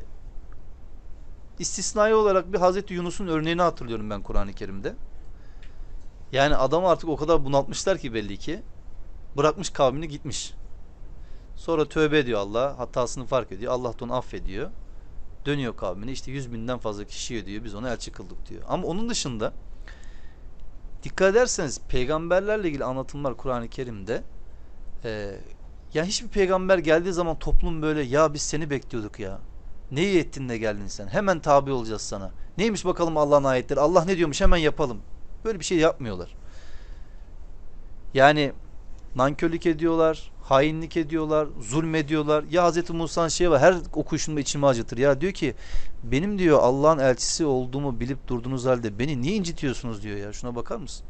istisnai 1.58 2.14
olarak 2.14 2.52
bir 2.52 2.58
Hazreti 2.58 2.94
Yunus'un 2.94 3.26
örneğini 3.26 3.62
hatırlıyorum 3.62 4.10
ben 4.10 4.22
Kur'an-ı 4.22 4.52
Kerim'de. 4.52 4.94
Yani 6.32 6.56
adam 6.56 6.86
artık 6.86 7.08
o 7.08 7.16
kadar 7.16 7.44
bunaltmışlar 7.44 7.98
ki 7.98 8.14
belli 8.14 8.36
ki. 8.36 8.62
Bırakmış 9.36 9.70
kavmini 9.70 10.08
gitmiş. 10.08 10.54
Sonra 11.56 11.88
tövbe 11.88 12.18
ediyor 12.18 12.40
Allah. 12.40 12.78
Hatasını 12.78 13.26
fark 13.26 13.52
ediyor. 13.52 13.72
Allah 13.72 13.98
da 13.98 14.04
onu 14.04 14.14
affediyor. 14.14 14.70
Dönüyor 15.46 15.76
kavmine. 15.76 16.12
İşte 16.12 16.30
yüz 16.30 16.52
binden 16.52 16.78
fazla 16.78 17.04
kişiye 17.04 17.46
diyor. 17.46 17.64
Biz 17.64 17.74
ona 17.74 17.90
elçi 17.90 18.12
kıldık 18.12 18.48
diyor. 18.48 18.62
Ama 18.68 18.86
onun 18.86 19.08
dışında 19.08 19.52
dikkat 21.02 21.30
ederseniz 21.30 21.80
peygamberlerle 21.88 22.68
ilgili 22.68 22.84
anlatımlar 22.84 23.36
Kur'an-ı 23.36 23.68
Kerim'de 23.68 24.22
e, 25.04 25.40
yani 25.94 26.08
hiçbir 26.08 26.28
peygamber 26.28 26.78
geldiği 26.78 27.12
zaman 27.12 27.38
toplum 27.38 27.82
böyle 27.82 28.02
ya 28.02 28.34
biz 28.34 28.42
seni 28.42 28.70
bekliyorduk 28.70 29.20
ya. 29.20 29.38
Ne 29.92 30.02
iyi 30.02 30.18
ettin 30.18 30.48
de 30.48 30.58
geldin 30.58 30.86
sen. 30.86 31.06
Hemen 31.06 31.40
tabi 31.40 31.70
olacağız 31.70 32.02
sana. 32.02 32.30
Neymiş 32.58 32.84
bakalım 32.84 33.16
Allah'ın 33.16 33.44
ayetleri. 33.44 33.80
Allah 33.80 34.04
ne 34.04 34.16
diyormuş 34.16 34.40
hemen 34.40 34.56
yapalım. 34.56 34.98
Böyle 35.44 35.60
bir 35.60 35.64
şey 35.64 35.78
yapmıyorlar. 35.78 36.34
Yani 38.14 38.52
nankörlük 39.16 39.66
ediyorlar, 39.66 40.32
hainlik 40.42 40.96
ediyorlar, 40.96 41.48
zulmediyorlar. 41.60 42.44
Ya 42.50 42.70
Hz. 42.70 42.90
Musa'nın 42.90 43.28
şey 43.28 43.50
var 43.50 43.60
her 43.60 43.76
okuyuşumda 43.94 44.40
içimi 44.40 44.66
acıtır. 44.66 44.98
Ya 44.98 45.20
diyor 45.20 45.32
ki 45.32 45.54
benim 46.02 46.38
diyor 46.38 46.58
Allah'ın 46.62 46.98
elçisi 46.98 47.46
olduğumu 47.46 48.00
bilip 48.00 48.28
durduğunuz 48.28 48.64
halde 48.64 48.98
beni 48.98 49.22
niye 49.22 49.34
incitiyorsunuz 49.34 50.02
diyor 50.02 50.16
ya. 50.16 50.32
Şuna 50.32 50.56
bakar 50.56 50.76
mısın? 50.76 51.06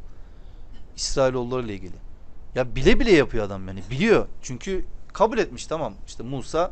İsrailoğulları 0.95 1.65
ile 1.65 1.73
ilgili. 1.73 1.95
Ya 2.55 2.75
bile 2.75 2.99
bile 2.99 3.11
yapıyor 3.11 3.45
adam 3.45 3.67
beni. 3.67 3.83
Biliyor. 3.91 4.27
Çünkü 4.41 4.85
kabul 5.13 5.37
etmiş 5.37 5.65
tamam. 5.67 5.93
İşte 6.07 6.23
Musa 6.23 6.71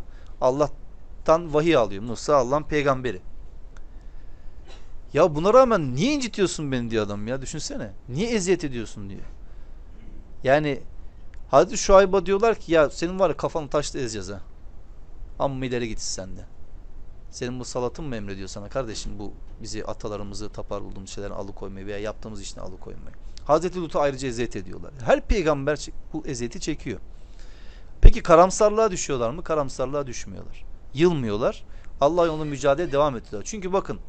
Allah'tan 1.28 1.54
vahiy 1.54 1.76
alıyor. 1.76 2.04
Musa 2.04 2.36
Allah'ın 2.36 2.64
peygamberi. 2.64 3.22
Ya 5.14 5.36
buna 5.36 5.54
rağmen 5.54 5.96
niye 5.96 6.14
incitiyorsun 6.14 6.72
beni 6.72 6.92
diyor 6.92 7.06
adam 7.06 7.28
ya. 7.28 7.42
Düşünsene. 7.42 7.92
Niye 8.10 8.30
eziyet 8.30 8.64
ediyorsun 8.64 9.10
diyor. 9.10 9.22
Yani 10.44 10.82
Hazreti 11.52 11.78
Şuayb'a 11.78 12.26
diyorlar 12.26 12.56
ki 12.56 12.72
ya 12.72 12.90
senin 12.90 13.20
var 13.20 13.30
ya 13.30 13.38
kafanı 13.38 13.70
taşla 13.70 14.00
ezeceğiz 14.00 14.30
ha. 14.30 14.42
Amma 15.40 15.66
ileri 15.66 15.88
git 15.88 16.00
sen 16.00 16.38
de. 16.38 16.46
Senin 17.32 17.60
bu 17.60 17.66
salatın 17.66 18.06
mı 18.06 18.16
emrediyor 18.16 18.48
sana 18.48 18.70
kardeşim 18.70 19.20
bu 19.20 19.34
bizi 19.62 19.86
atalarımızı 19.86 20.50
tapar 20.50 20.84
bulduğumuz 20.84 21.10
şeylerden 21.10 21.36
alıkoymayı 21.36 21.86
veya 21.86 22.00
yaptığımız 22.00 22.42
işten 22.42 22.62
alıkoymayı. 22.62 23.16
Hazreti 23.46 23.82
Lut'u 23.82 24.00
ayrıca 24.00 24.28
eziyet 24.28 24.56
ediyorlar. 24.56 24.92
Her 25.06 25.22
peygamber 25.22 25.88
bu 26.14 26.24
eziyeti 26.28 26.60
çekiyor. 26.60 27.00
Peki 28.02 28.24
karamsarlığa 28.24 28.92
düşüyorlar 28.92 29.30
mı? 29.30 29.44
Karamsarlığa 29.44 30.08
düşmüyorlar. 30.08 30.67
Yılmıyorlar. 30.94 31.64
Allah 32.02 32.26
yolunda 32.26 32.46
mücadele 32.46 32.92
devam 32.92 33.16
ediyorlar. 33.16 33.44
Çünkü 33.46 33.74
bakın 33.74 34.00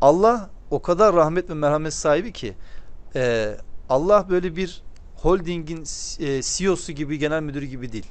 Allah 0.00 0.50
o 0.70 0.82
kadar 0.82 1.16
rahmet 1.16 1.50
ve 1.50 1.54
merhamet 1.54 1.94
sahibi 1.94 2.32
ki 2.32 2.54
e, 3.14 3.56
Allah 3.88 4.26
böyle 4.30 4.56
bir 4.56 4.82
holdingin 5.16 5.84
e, 6.20 6.42
CEO'su 6.42 6.92
gibi 6.92 7.18
genel 7.18 7.42
müdürü 7.42 7.66
gibi 7.66 7.92
değil. 7.92 8.06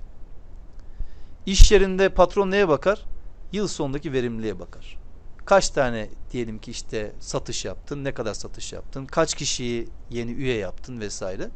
İş 1.45 1.71
yerinde 1.71 2.09
patron 2.09 2.51
neye 2.51 2.67
bakar? 2.67 3.05
Yıl 3.51 3.67
sonundaki 3.67 4.13
verimliliğe 4.13 4.59
bakar. 4.59 4.97
Kaç 5.45 5.69
tane 5.69 6.09
diyelim 6.31 6.59
ki 6.59 6.71
işte 6.71 7.11
satış 7.19 7.65
yaptın, 7.65 8.03
ne 8.03 8.13
kadar 8.13 8.33
satış 8.33 8.73
yaptın, 8.73 9.05
kaç 9.05 9.35
kişiyi 9.35 9.87
yeni 10.09 10.31
üye 10.31 10.57
yaptın 10.57 10.99
vesaire. 10.99 11.49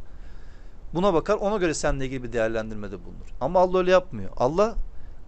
Buna 0.93 1.13
bakar, 1.13 1.35
ona 1.35 1.57
göre 1.57 1.73
seninle 1.73 2.05
ilgili 2.05 2.23
bir 2.23 2.33
değerlendirmede 2.33 3.05
bulunur. 3.05 3.33
Ama 3.41 3.59
Allah 3.59 3.77
öyle 3.77 3.91
yapmıyor. 3.91 4.31
Allah 4.37 4.75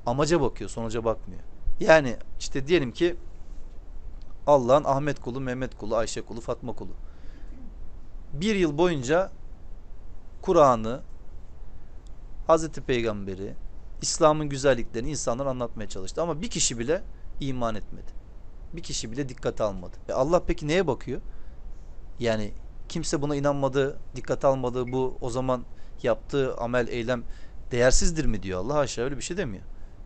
amaca 0.05 0.41
bakıyor, 0.41 0.69
sonuca 0.69 1.03
bakmıyor. 1.03 1.41
Yani 1.79 2.17
işte 2.39 2.67
diyelim 2.67 2.91
ki 2.91 3.15
Allah'ın 4.47 4.83
Ahmet 4.83 5.21
kulu, 5.21 5.41
Mehmet 5.41 5.77
kulu, 5.77 5.95
Ayşe 5.95 6.21
kulu, 6.21 6.41
Fatma 6.41 6.73
kulu. 6.73 6.91
Bir 8.33 8.55
yıl 8.55 8.77
boyunca 8.77 9.31
Kur'an'ı, 10.41 11.01
Hazreti 12.47 12.81
Peygamberi, 12.81 13.53
İslam'ın 14.01 14.49
güzelliklerini 14.49 15.09
insanlar 15.09 15.45
anlatmaya 15.45 15.89
çalıştı. 15.89 16.21
Ama 16.21 16.41
bir 16.41 16.49
kişi 16.49 16.79
bile 16.79 17.03
iman 17.39 17.75
etmedi. 17.75 18.11
Bir 18.73 18.83
kişi 18.83 19.11
bile 19.11 19.29
dikkate 19.29 19.63
almadı. 19.63 19.97
E 20.09 20.13
Allah 20.13 20.43
peki 20.47 20.67
neye 20.67 20.87
bakıyor? 20.87 21.21
Yani 22.19 22.53
kimse 22.89 23.21
buna 23.21 23.35
inanmadı, 23.35 23.99
dikkate 24.15 24.47
almadı. 24.47 24.91
Bu 24.91 25.17
o 25.21 25.29
zaman 25.29 25.65
yaptığı 26.03 26.55
amel, 26.55 26.87
eylem 26.87 27.23
değersizdir 27.71 28.25
mi 28.25 28.43
diyor 28.43 28.59
Allah 28.59 28.77
aşağı 28.77 29.05
öyle 29.05 29.17
bir 29.17 29.21
şey 29.21 29.37
demiyor. 29.37 29.63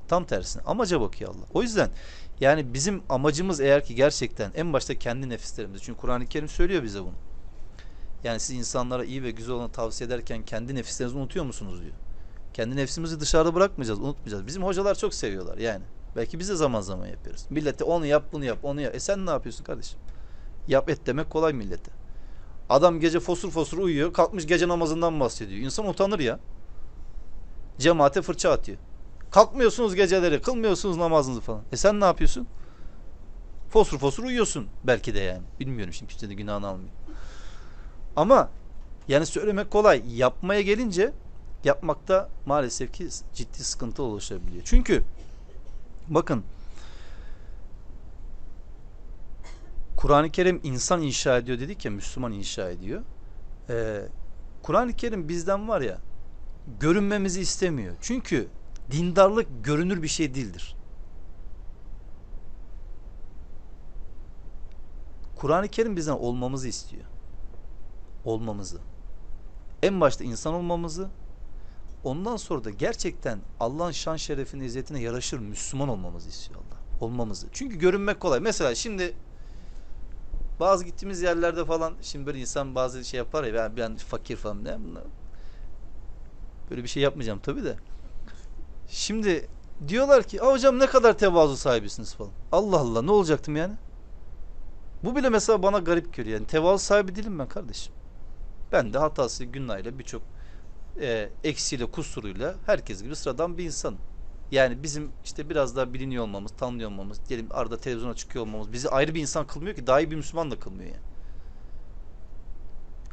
Tam 0.08 0.26
tersine 0.26 0.62
amaca 0.66 1.02
bakıyor 1.02 1.36
Allah. 1.36 1.46
O 1.54 1.62
yüzden 1.62 1.90
yani 2.40 2.74
bizim 2.74 3.04
amacımız 3.10 3.60
eğer 3.60 3.86
ki 3.86 3.96
gerçekten 3.96 4.52
en 4.56 4.74
başta 4.74 4.96
kendi 4.96 5.30
nefislerimiz. 5.30 5.82
Çünkü 5.82 6.00
Kur'an-ı 6.00 6.26
Kerim 6.26 6.50
söylüyor 6.50 6.84
bize 6.84 7.02
bunu. 7.02 7.14
Yani 8.24 8.40
siz 8.40 8.56
insanlara 8.56 9.06
iyi 9.06 9.24
ve 9.24 9.32
güzel 9.32 9.56
olanı 9.56 9.72
tavsiye 9.72 10.08
ederken 10.08 10.46
kendi 10.46 10.76
nefislerinizi 10.76 11.18
unutuyor 11.18 11.46
musunuz 11.46 11.82
diyor. 11.82 11.94
Kendi 12.54 12.76
nefsimizi 12.76 13.20
dışarıda 13.20 13.56
bırakmayacağız, 13.56 14.00
unutmayacağız. 14.00 14.48
Bizim 14.48 14.64
hocalar 14.64 14.96
çok 14.96 15.14
seviyorlar 15.14 15.58
yani. 15.58 15.84
Belki 16.16 16.40
biz 16.40 16.50
de 16.50 16.56
zaman 16.56 16.82
zaman 16.82 17.08
yapıyoruz. 17.08 17.46
Millete 17.50 17.84
onu 17.84 18.06
yap, 18.06 18.24
bunu 18.32 18.46
yap, 18.46 18.60
onu 18.64 18.82
yap. 18.82 18.96
E 18.96 19.00
sen 19.00 19.26
ne 19.26 19.30
yapıyorsun 19.30 19.64
kardeşim? 19.64 20.00
Yap 20.68 20.90
et 20.90 21.00
demek 21.06 21.30
kolay 21.30 21.54
millete. 21.54 21.92
Adam 22.70 23.00
gece 23.00 23.20
fosur 23.20 23.52
fosur 23.52 23.78
uyuyor, 23.78 24.14
kalkmış 24.14 24.48
gece 24.48 24.68
namazından 24.68 25.20
bahsediyor. 25.20 25.62
İnsan 25.62 25.88
utanır 25.88 26.20
ya. 26.20 26.40
Cemaate 27.78 28.22
fırça 28.22 28.52
atıyor. 28.52 28.78
Kalkmıyorsunuz 29.36 29.96
geceleri, 29.96 30.42
kılmıyorsunuz 30.42 30.98
namazınızı 30.98 31.42
falan. 31.42 31.62
E 31.72 31.78
sen 31.78 32.00
ne 32.00 32.06
yapıyorsun? 32.06 32.48
Fosur 33.70 34.00
fosur 34.00 34.24
uyuyorsun 34.24 34.68
belki 34.84 35.16
de 35.16 35.20
yani. 35.20 35.42
Bilmiyorum 35.60 35.94
şimdi 35.94 36.12
kimse 36.12 36.30
de 36.30 36.34
günahını 36.34 36.68
almıyor. 36.68 36.90
Ama 38.16 38.50
yani 39.08 39.26
söylemek 39.26 39.72
kolay. 39.72 40.18
Yapmaya 40.18 40.62
gelince 40.62 41.14
yapmakta 41.64 42.30
maalesef 42.46 42.94
ki 42.94 43.10
ciddi 43.34 43.64
sıkıntı 43.64 44.04
oluşabiliyor. 44.04 44.62
Çünkü 44.66 45.04
bakın 46.08 46.44
Kur'an-ı 49.98 50.32
Kerim 50.32 50.60
insan 50.64 51.02
inşa 51.02 51.38
ediyor 51.38 51.60
dedik 51.60 51.86
ya 51.86 51.92
Müslüman 51.92 52.32
inşa 52.32 52.70
ediyor. 52.70 53.02
Ee, 53.70 54.02
Kur'an-ı 54.64 54.94
Kerim 54.94 55.30
bizden 55.30 55.68
var 55.68 55.82
ya 55.82 56.00
görünmemizi 56.80 57.42
istemiyor. 57.42 57.96
Çünkü 58.02 58.48
dindarlık 58.92 59.48
görünür 59.64 60.04
bir 60.04 60.08
şey 60.08 60.36
değildir. 60.36 60.76
Kur'an-ı 65.36 65.68
Kerim 65.68 65.96
bizden 65.96 66.14
olmamızı 66.14 66.68
istiyor. 66.68 67.04
Olmamızı. 68.26 68.80
En 69.84 70.02
başta 70.02 70.24
insan 70.24 70.54
olmamızı, 70.54 71.10
ondan 72.04 72.38
sonra 72.38 72.64
da 72.64 72.70
gerçekten 72.70 73.40
Allah'ın 73.60 73.92
şan 73.92 74.16
şerefine, 74.16 74.66
izzetine 74.66 75.02
yaraşır 75.02 75.40
Müslüman 75.40 75.90
olmamızı 75.90 76.30
istiyor 76.30 76.60
Allah. 76.60 77.06
Olmamızı. 77.06 77.48
Çünkü 77.52 77.78
görünmek 77.80 78.20
kolay. 78.20 78.40
Mesela 78.40 78.76
şimdi 78.76 79.14
bazı 80.60 80.86
gittiğimiz 80.86 81.22
yerlerde 81.22 81.66
falan 81.66 81.94
şimdi 82.02 82.26
böyle 82.26 82.40
insan 82.40 82.76
bazı 82.76 83.06
şey 83.06 83.18
yapar 83.18 83.44
ya 83.44 83.54
ben, 83.54 83.78
ben 83.78 83.96
fakir 83.96 84.36
falan 84.36 84.64
ne 84.64 84.78
böyle 86.70 86.84
bir 86.84 86.88
şey 86.88 87.04
yapmayacağım 87.04 87.40
tabi 87.40 87.64
de. 87.64 87.76
Şimdi 88.88 89.48
diyorlar 89.88 90.24
ki 90.24 90.40
hocam 90.40 90.80
ne 90.80 90.86
kadar 90.86 91.18
tevazu 91.18 91.58
sahibisiniz 91.58 92.16
falan. 92.16 92.32
Allah 92.52 92.78
Allah 92.80 93.02
ne 93.02 93.12
olacaktım 93.12 93.56
yani? 93.56 93.74
Bu 95.04 95.16
bile 95.16 95.30
mesela 95.30 95.64
bana 95.64 95.80
garip 95.80 96.14
geliyor. 96.14 96.38
Yani 96.40 96.48
tevazu 96.48 96.86
sahibi 96.86 97.16
değilim 97.16 97.40
ben 97.40 97.48
kardeşim. 97.48 97.94
Ben 98.72 98.94
de 98.94 98.98
hatası 98.98 99.46
günahıyla 99.46 100.00
birçok 100.00 100.22
e, 101.02 101.30
eksiyle 101.44 101.86
kusuruyla 101.86 102.56
herkes 102.66 103.04
gibi 103.04 103.16
sıradan 103.16 103.58
bir 103.58 103.66
insanım. 103.66 104.00
Yani 104.52 104.84
bizim 104.84 105.12
işte 105.24 105.50
biraz 105.50 105.76
daha 105.76 105.94
biliniyor 105.94 106.24
olmamız, 106.24 106.52
tanınıyor 106.52 106.90
olmamız, 106.90 107.20
diyelim 107.30 107.48
arada 107.52 107.78
televizyona 107.78 108.14
çıkıyor 108.16 108.46
olmamız 108.46 108.74
bizi 108.74 108.90
ayrı 108.90 109.16
bir 109.16 109.22
insan 109.22 109.48
kılmıyor 109.48 109.76
ki 109.76 109.88
daha 109.88 110.02
iyi 110.02 110.12
bir 110.12 110.16
Müslüman 110.16 110.52
da 110.52 110.60
kılmıyor 110.60 110.90
yani. 110.90 111.04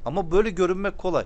Ama 0.04 0.30
böyle 0.30 0.50
görünmek 0.50 0.98
kolay. 0.98 1.24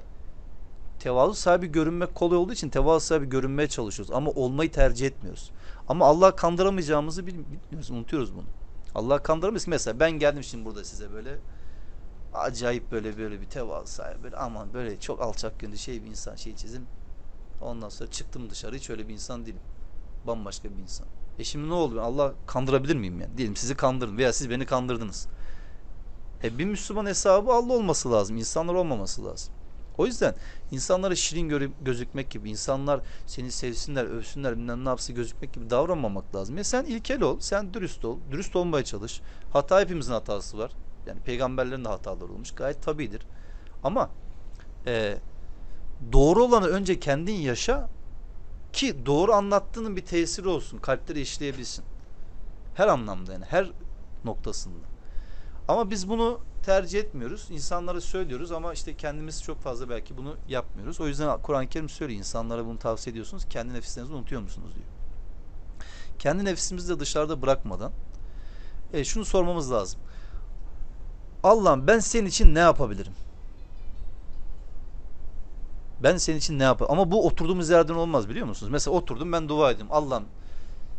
Tevazu 0.99 1.34
sahibi 1.34 1.66
görünmek 1.66 2.14
kolay 2.14 2.38
olduğu 2.38 2.53
için 2.53 2.68
tevazu 2.68 3.07
sahibi 3.07 3.28
görünmeye 3.28 3.68
çalışıyoruz 3.68 4.14
ama 4.14 4.30
olmayı 4.30 4.72
tercih 4.72 5.07
etmiyoruz. 5.07 5.51
Ama 5.88 6.07
Allah 6.07 6.36
kandıramayacağımızı 6.36 7.26
bilmiyoruz, 7.26 7.90
unutuyoruz 7.90 8.34
bunu. 8.34 8.47
Allah 8.94 9.22
kandırmaz. 9.22 9.68
Mesela 9.68 10.01
ben 10.01 10.11
geldim 10.11 10.42
şimdi 10.42 10.64
burada 10.64 10.84
size 10.84 11.12
böyle 11.12 11.38
acayip 12.34 12.92
böyle 12.92 13.18
böyle 13.18 13.40
bir 13.40 13.47
tevazu 13.47 13.92
sahibi 13.92 14.22
böyle 14.22 14.36
aman 14.36 14.74
böyle 14.74 15.01
çok 15.01 15.22
alçak 15.22 15.61
gönüllü 15.61 15.78
şey 15.78 16.03
bir 16.03 16.09
insan 16.09 16.36
şey 16.36 16.57
çizim. 16.57 16.86
Ondan 17.62 17.88
sonra 17.88 18.11
çıktım 18.11 18.51
dışarı 18.51 18.76
hiç 18.76 18.90
öyle 18.90 19.09
bir 19.09 19.14
insan 19.14 19.47
değilim. 19.47 19.61
Bambaşka 20.26 20.68
bir 20.76 20.82
insan. 20.82 21.07
E 21.38 21.44
şimdi 21.44 21.68
ne 21.68 21.74
oldu? 21.74 22.01
Allah 22.01 22.34
kandırabilir 22.47 22.97
miyim 22.97 23.20
yani? 23.20 23.36
Diyelim 23.38 23.57
sizi 23.57 23.74
kandırdım 23.74 24.18
veya 24.18 24.32
siz 24.32 24.51
beni 24.51 24.66
kandırdınız. 24.66 25.28
E 26.44 26.59
bir 26.59 26.64
Müslüman 26.64 27.07
hesabı 27.07 27.53
Allah 27.53 27.72
olması 27.72 28.12
lazım. 28.12 28.36
insanlar 28.36 28.74
olmaması 28.74 29.24
lazım. 29.24 29.55
O 29.99 30.07
yüzden 30.07 30.34
insanlara 30.70 31.14
şirin 31.14 31.49
göre, 31.49 31.68
gözükmek 31.80 32.30
gibi, 32.30 32.51
insanlar 32.51 33.01
seni 33.26 33.53
sevsinler, 33.53 34.05
övsünler, 34.05 34.57
bilmem 34.57 34.84
ne 34.84 34.88
yapsın 34.88 35.16
gözükmek 35.16 35.53
gibi 35.53 35.70
davranmamak 35.70 36.36
lazım. 36.36 36.57
Ya 36.57 36.64
sen 36.64 36.84
ilkel 36.84 37.22
ol, 37.22 37.36
sen 37.40 37.74
dürüst 37.74 38.05
ol, 38.05 38.18
dürüst 38.30 38.57
olmaya 38.57 38.84
çalış. 38.84 39.20
Hata 39.53 39.80
hepimizin 39.80 40.12
hatası 40.12 40.59
var. 40.59 40.70
Yani 41.07 41.20
peygamberlerin 41.20 41.84
de 41.84 41.88
hataları 41.88 42.32
olmuş. 42.32 42.51
Gayet 42.55 42.82
tabidir. 42.82 43.22
Ama 43.82 44.11
e, 44.86 45.18
doğru 46.12 46.44
olanı 46.44 46.66
önce 46.66 47.01
kendin 47.01 47.34
yaşa 47.34 47.88
ki 48.72 49.07
doğru 49.07 49.32
anlattığının 49.32 49.97
bir 49.97 50.05
tesiri 50.05 50.49
olsun. 50.49 50.78
Kalpleri 50.78 51.20
işleyebilsin. 51.20 51.84
Her 52.74 52.88
anlamda 52.88 53.32
yani 53.32 53.44
her 53.44 53.70
noktasında. 54.24 54.86
Ama 55.68 55.90
biz 55.90 56.09
bunu 56.09 56.40
tercih 56.66 57.00
etmiyoruz. 57.00 57.46
İnsanlara 57.50 58.00
söylüyoruz 58.00 58.52
ama 58.52 58.72
işte 58.72 58.96
kendimiz 58.96 59.42
çok 59.42 59.60
fazla 59.60 59.88
belki 59.88 60.16
bunu 60.16 60.36
yapmıyoruz. 60.48 61.00
O 61.00 61.06
yüzden 61.06 61.42
Kur'an-ı 61.42 61.68
Kerim 61.68 61.88
söylüyor. 61.88 62.18
İnsanlara 62.18 62.66
bunu 62.66 62.78
tavsiye 62.78 63.12
ediyorsunuz. 63.12 63.44
Kendi 63.50 63.74
nefislerinizi 63.74 64.14
unutuyor 64.14 64.42
musunuz 64.42 64.70
diyor. 64.74 64.86
Kendi 66.18 66.44
nefsimizi 66.44 66.88
de 66.88 67.00
dışarıda 67.00 67.42
bırakmadan 67.42 67.92
e, 68.92 69.04
şunu 69.04 69.24
sormamız 69.24 69.72
lazım. 69.72 70.00
Allah'ım 71.42 71.86
ben 71.86 71.98
senin 71.98 72.26
için 72.26 72.54
ne 72.54 72.58
yapabilirim? 72.58 73.12
Ben 76.02 76.16
senin 76.16 76.38
için 76.38 76.58
ne 76.58 76.62
yapayım? 76.62 76.92
Ama 76.92 77.10
bu 77.10 77.26
oturduğumuz 77.26 77.70
yerden 77.70 77.94
olmaz 77.94 78.28
biliyor 78.28 78.46
musunuz? 78.46 78.72
Mesela 78.72 78.96
oturdum 78.96 79.32
ben 79.32 79.48
dua 79.48 79.70
edeyim. 79.70 79.88
Allah'ım 79.90 80.24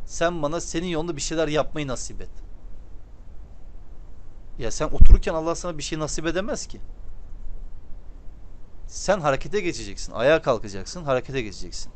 sen 0.06 0.42
bana 0.42 0.62
senin 0.62 0.88
yolunda 0.88 1.16
bir 1.16 1.22
şeyler 1.22 1.48
yapmayı 1.48 1.88
nasip 1.88 2.22
et. 2.22 2.47
Ya 4.60 4.72
sen 4.72 4.86
otururken 4.86 5.34
Allah 5.34 5.56
sana 5.56 5.78
bir 5.78 5.84
şey 5.84 6.00
nasip 6.00 6.26
edemez 6.26 6.68
ki. 6.68 6.82
Sen 8.88 9.20
harekete 9.20 9.62
geçeceksin. 9.62 10.12
Ayağa 10.14 10.42
kalkacaksın, 10.42 11.04
harekete 11.04 11.42
geçeceksin. 11.42 11.92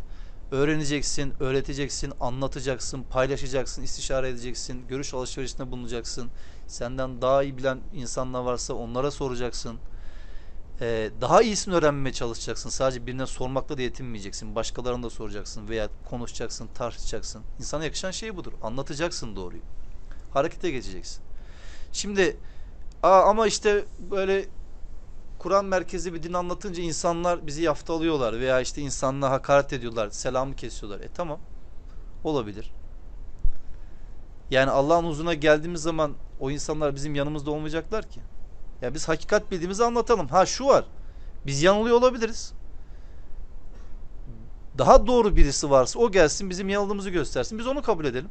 Öğreneceksin, 0.52 1.34
öğreteceksin, 1.40 2.14
anlatacaksın, 2.20 3.04
paylaşacaksın, 3.04 3.84
istişare 3.84 4.30
edeceksin, 4.30 4.88
görüş 4.88 5.14
alışverişinde 5.14 5.72
bulunacaksın. 5.72 6.30
Senden 6.68 7.22
daha 7.22 7.44
iyi 7.44 7.58
bilen 7.58 7.80
insanlar 7.94 8.42
varsa 8.42 8.74
onlara 8.74 9.12
soracaksın. 9.12 9.80
Ee, 10.82 11.12
daha 11.22 11.42
iyisini 11.42 11.76
öğrenmeye 11.76 12.14
çalışacaksın. 12.14 12.70
Sadece 12.70 13.08
birine 13.08 13.26
sormakla 13.26 13.78
da 13.78 13.82
yetinmeyeceksin. 13.82 14.56
Başkalarına 14.56 15.04
da 15.04 15.10
soracaksın 15.10 15.70
veya 15.70 15.90
konuşacaksın, 16.10 16.70
tartışacaksın. 16.74 17.42
İnsana 17.60 17.84
yakışan 17.84 18.12
şey 18.12 18.36
budur. 18.36 18.54
Anlatacaksın 18.62 19.36
doğruyu. 19.36 19.62
Harekete 20.34 20.72
geçeceksin. 20.72 21.24
Şimdi 21.92 22.38
aa, 23.04 23.22
ama 23.22 23.48
işte 23.48 23.86
böyle 24.00 24.46
Kur'an 25.40 25.66
merkezi 25.66 26.14
bir 26.14 26.24
din 26.24 26.34
anlatınca 26.34 26.84
insanlar 26.84 27.48
bizi 27.48 27.62
yaftalıyorlar 27.62 28.40
veya 28.40 28.62
işte 28.62 28.82
insanlığa 28.82 29.32
hakaret 29.32 29.74
ediyorlar, 29.74 30.10
selamı 30.10 30.56
kesiyorlar. 30.56 31.00
E 31.00 31.08
tamam. 31.14 31.40
Olabilir. 32.24 32.72
Yani 34.50 34.72
Allah'ın 34.72 35.04
huzuruna 35.04 35.34
geldiğimiz 35.34 35.82
zaman 35.82 36.14
o 36.40 36.52
insanlar 36.52 36.96
bizim 36.96 37.16
yanımızda 37.16 37.52
olmayacaklar 37.52 38.10
ki. 38.10 38.20
Ya 38.82 38.94
biz 38.94 39.10
hakikat 39.10 39.52
bildiğimizi 39.52 39.84
anlatalım. 39.84 40.28
Ha 40.28 40.46
şu 40.46 40.66
var. 40.66 40.86
Biz 41.46 41.64
yanılıyor 41.64 41.98
olabiliriz. 41.98 42.54
Daha 44.78 45.08
doğru 45.08 45.36
birisi 45.36 45.70
varsa 45.70 46.00
o 46.00 46.12
gelsin 46.12 46.50
bizim 46.50 46.70
yanıldığımızı 46.70 47.10
göstersin. 47.10 47.60
Biz 47.60 47.68
onu 47.68 47.82
kabul 47.82 48.06
edelim. 48.06 48.30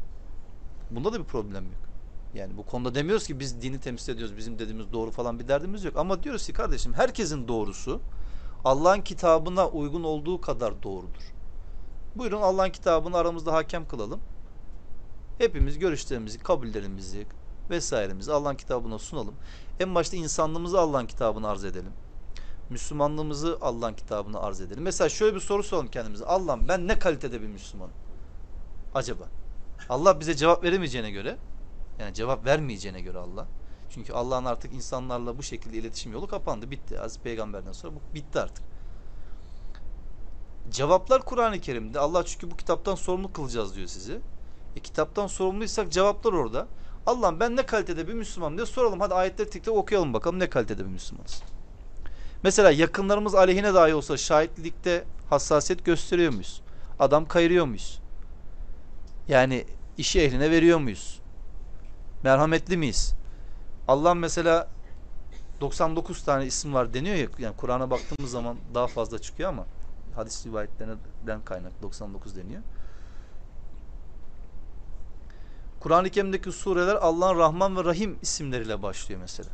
Bunda 0.91 1.12
da 1.12 1.18
bir 1.18 1.25
problem 1.25 1.64
yok. 1.64 1.89
Yani 2.35 2.57
bu 2.57 2.66
konuda 2.66 2.95
demiyoruz 2.95 3.26
ki 3.26 3.41
biz 3.41 3.62
dini 3.62 3.81
temsil 3.81 4.12
ediyoruz. 4.12 4.37
Bizim 4.37 4.59
dediğimiz 4.59 4.93
doğru 4.93 5.11
falan 5.11 5.39
bir 5.39 5.49
derdimiz 5.49 5.85
yok. 5.85 5.97
Ama 5.97 6.22
diyoruz 6.22 6.47
ki 6.47 6.53
kardeşim 6.53 6.95
herkesin 6.95 7.49
doğrusu 7.49 8.01
Allah'ın 8.64 9.01
kitabına 9.01 9.68
uygun 9.68 10.05
olduğu 10.05 10.41
kadar 10.41 10.83
doğrudur. 10.83 11.33
Buyurun 12.16 12.41
Allah'ın 12.41 12.70
kitabını 12.70 13.16
aramızda 13.16 13.53
hakem 13.53 13.89
kılalım. 13.89 14.20
Hepimiz 15.39 15.78
görüşlerimizi, 15.78 16.39
kabullerimizi 16.39 17.26
vesairemizi 17.70 18.33
Allah'ın 18.33 18.57
kitabına 18.57 18.99
sunalım. 18.99 19.35
En 19.81 19.95
başta 19.95 20.16
insanlığımızı 20.16 20.81
Allah'ın 20.81 21.07
kitabına 21.07 21.49
arz 21.49 21.64
edelim. 21.64 21.93
Müslümanlığımızı 22.70 23.59
Allah'ın 23.61 23.95
kitabına 23.95 24.41
arz 24.41 24.61
edelim. 24.61 24.83
Mesela 24.83 25.09
şöyle 25.09 25.35
bir 25.35 25.41
soru 25.41 25.62
soralım 25.62 25.89
kendimize. 25.89 26.24
Allah'ım 26.24 26.68
ben 26.68 26.89
ne 26.89 26.99
kalitede 26.99 27.43
bir 27.43 27.47
Müslümanım? 27.47 27.95
Acaba? 28.95 29.24
Allah 29.89 30.20
bize 30.20 30.35
cevap 30.35 30.64
veremeyeceğine 30.64 31.11
göre 31.11 31.39
yani 32.01 32.15
cevap 32.15 32.47
vermeyeceğine 32.47 33.01
göre 33.01 33.19
Allah. 33.19 33.47
Çünkü 33.91 34.13
Allah'ın 34.13 34.45
artık 34.45 34.73
insanlarla 34.73 35.39
bu 35.39 35.43
şekilde 35.43 35.77
iletişim 35.77 36.13
yolu 36.13 36.27
kapandı. 36.27 36.71
Bitti. 36.71 37.01
Aziz 37.01 37.19
peygamberden 37.21 37.73
sonra 37.73 37.95
bu 37.95 38.15
bitti 38.15 38.41
artık. 38.41 38.65
Cevaplar 40.71 41.23
Kur'an-ı 41.23 41.61
Kerim'de. 41.61 41.99
Allah 41.99 42.25
çünkü 42.27 42.51
bu 42.51 42.57
kitaptan 42.57 42.95
sorumlu 42.95 43.33
kılacağız 43.33 43.77
diyor 43.77 43.89
sizi. 43.89 44.21
E, 44.77 44.81
kitaptan 44.81 45.27
sorumluysak 45.27 45.93
cevaplar 45.93 46.33
orada. 46.33 46.67
Allah'ım 47.07 47.41
ben 47.41 47.57
ne 47.57 47.67
kalitede 47.67 48.09
bir 48.09 48.15
Müslümanım 48.15 48.57
diye 48.57 48.67
soralım. 48.67 49.01
Hadi 49.01 49.15
ayetleri 49.15 49.51
tek 49.51 49.65
tek 49.65 49.75
okuyalım 49.75 50.15
bakalım 50.15 50.39
ne 50.39 50.51
kalitede 50.51 50.85
bir 50.85 50.91
Müslümanız. 50.91 51.43
Mesela 52.43 52.71
yakınlarımız 52.71 53.35
aleyhine 53.35 53.75
dahi 53.75 53.95
olsa 53.95 54.17
şahitlikte 54.17 55.05
hassasiyet 55.31 55.85
gösteriyor 55.85 56.33
muyuz? 56.33 56.63
Adam 56.99 57.29
kayırıyor 57.29 57.65
muyuz? 57.67 58.01
Yani 59.29 59.65
işi 59.99 60.21
ehline 60.21 60.51
veriyor 60.51 60.79
muyuz? 60.79 61.20
Merhametli 62.23 62.77
miyiz? 62.77 63.14
Allah 63.89 64.14
mesela 64.14 64.68
99 65.61 66.23
tane 66.23 66.47
isim 66.47 66.75
var 66.75 66.95
deniyor 66.95 67.16
ya 67.16 67.29
yani 67.39 67.57
Kur'an'a 67.57 67.91
baktığımız 67.91 68.31
zaman 68.31 68.57
daha 68.75 68.87
fazla 68.87 69.18
çıkıyor 69.18 69.49
ama 69.49 69.66
hadis 70.14 70.47
rivayetlerinden 70.47 71.45
kaynak 71.45 71.83
99 71.83 72.37
deniyor. 72.37 72.62
Kur'an-ı 75.81 76.11
Kerim'deki 76.11 76.53
sureler 76.53 76.95
Allah'ın 76.95 77.39
Rahman 77.39 77.77
ve 77.77 77.85
Rahim 77.85 78.18
isimleriyle 78.23 78.83
başlıyor 78.83 79.21
mesela. 79.21 79.51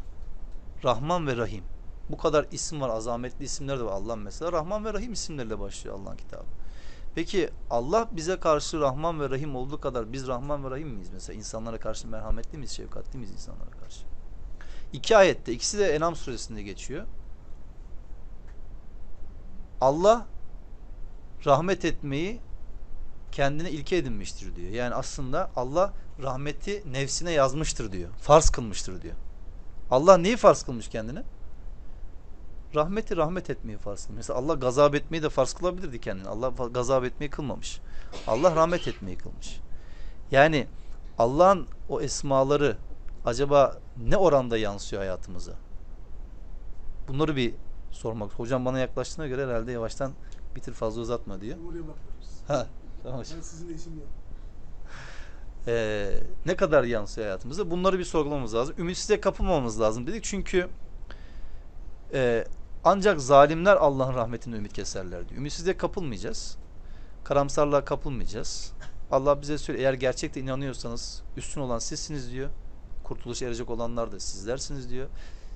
Rahman 0.85 1.27
ve 1.27 1.37
Rahim. 1.37 1.65
Bu 2.11 2.17
kadar 2.17 2.47
isim 2.53 2.81
var, 2.81 2.89
azametli 2.89 3.45
isimler 3.45 3.79
de 3.79 3.85
var. 3.85 3.93
Allah 3.93 4.17
mesela 4.17 4.53
Rahman 4.53 4.85
ve 4.85 4.95
Rahim 4.95 5.13
isimleriyle 5.13 5.61
başlıyor 5.61 5.99
Allah'ın 5.99 6.17
kitabı. 6.17 6.45
Peki 7.17 7.51
Allah 7.71 8.09
bize 8.13 8.41
karşı 8.41 8.81
Rahman 8.81 9.21
ve 9.21 9.31
Rahim 9.31 9.57
olduğu 9.57 9.81
kadar 9.81 10.13
biz 10.13 10.27
Rahman 10.27 10.65
ve 10.65 10.71
Rahim 10.71 10.89
miyiz? 10.89 11.11
Mesela 11.13 11.37
insanlara 11.37 11.79
karşı 11.79 12.09
merhametli 12.09 12.59
miyiz, 12.59 12.71
şefkatli 12.71 13.19
miyiz 13.19 13.33
insanlara 13.33 13.71
karşı? 13.71 14.01
İki 14.93 15.17
ayette, 15.17 15.53
ikisi 15.53 15.79
de 15.79 15.95
Enam 15.95 16.17
suresinde 16.17 16.63
geçiyor. 16.63 17.07
Allah 19.81 20.27
rahmet 21.47 21.85
etmeyi 21.85 22.41
kendine 23.33 23.71
ilke 23.71 23.97
edinmiştir 23.97 24.57
diyor. 24.57 24.71
Yani 24.71 24.95
aslında 24.95 25.51
Allah 25.57 25.93
rahmeti 26.23 26.93
nefsine 26.93 27.33
yazmıştır 27.33 27.93
diyor. 27.93 28.11
Farz 28.21 28.51
kılmıştır 28.51 29.03
diyor. 29.03 29.15
Allah 29.91 30.17
neyi 30.17 30.37
farz 30.37 30.63
kılmış 30.63 30.89
kendine? 30.89 31.23
Rahmeti 32.77 33.17
rahmet 33.17 33.51
etmeyi 33.51 33.79
farz 33.79 34.07
kılmış. 34.07 34.17
Mesela 34.17 34.39
Allah 34.39 34.55
gazap 34.55 34.95
etmeyi 34.95 35.23
de 35.23 35.29
farz 35.29 35.53
kılabilirdi 35.55 36.01
kendine. 36.01 36.29
Allah 36.29 36.49
gazap 36.69 37.05
etmeyi 37.05 37.31
kılmamış. 37.31 37.81
Allah 38.27 38.57
rahmet 38.57 38.89
etmeyi 38.89 39.19
kılmış. 39.19 39.61
Yani 40.31 40.67
Allah'ın 41.19 41.67
o 41.89 42.01
esmaları 42.01 42.77
acaba 43.25 43.79
ne 44.09 44.17
oranda 44.17 44.59
yansıyor 44.59 45.03
hayatımıza? 45.03 45.53
Bunları 47.09 47.37
bir 47.37 47.55
sormak. 47.91 48.33
Hocam 48.33 48.65
bana 48.65 48.79
yaklaştığına 48.79 49.27
göre 49.27 49.47
herhalde 49.47 49.73
yavaştan 49.73 50.13
bitir 50.57 50.73
fazla 50.73 51.01
uzatma 51.01 51.41
diyor. 51.41 51.57
Ha, 52.49 52.67
tamam 53.03 53.19
hocam. 53.19 53.39
Ben 53.39 53.43
sizin 53.43 53.97
yok. 53.97 54.09
Ee, 55.69 56.11
ne 56.47 56.57
kadar 56.57 56.85
yansıyor 56.85 57.27
hayatımıza? 57.27 57.71
Bunları 57.71 57.99
bir 57.99 58.05
sorgulamamız 58.05 58.55
lazım. 58.55 58.75
Ümitsizliğe 58.79 59.21
kapılmamamız 59.21 59.81
lazım 59.81 60.07
dedik. 60.07 60.25
Çünkü 60.25 60.69
e, 62.15 62.45
ancak 62.89 63.21
zalimler 63.21 63.77
Allah'ın 63.77 64.15
rahmetine 64.15 64.57
ümit 64.57 64.73
keserler 64.73 65.29
diyor. 65.29 65.41
Ümitsizliğe 65.41 65.77
kapılmayacağız. 65.77 66.57
Karamsarlığa 67.25 67.85
kapılmayacağız. 67.85 68.73
Allah 69.11 69.43
bize 69.43 69.59
söylüyor 69.59 69.85
eğer 69.85 69.95
gerçekten 69.95 70.43
inanıyorsanız 70.43 71.23
üstün 71.37 71.61
olan 71.61 71.79
sizsiniz 71.79 72.33
diyor. 72.33 72.51
Kurtuluş 73.05 73.43
erecek 73.43 73.71
olanlar 73.71 74.13
da 74.13 74.21
sizlersiniz 74.21 74.91
diyor. 74.91 75.09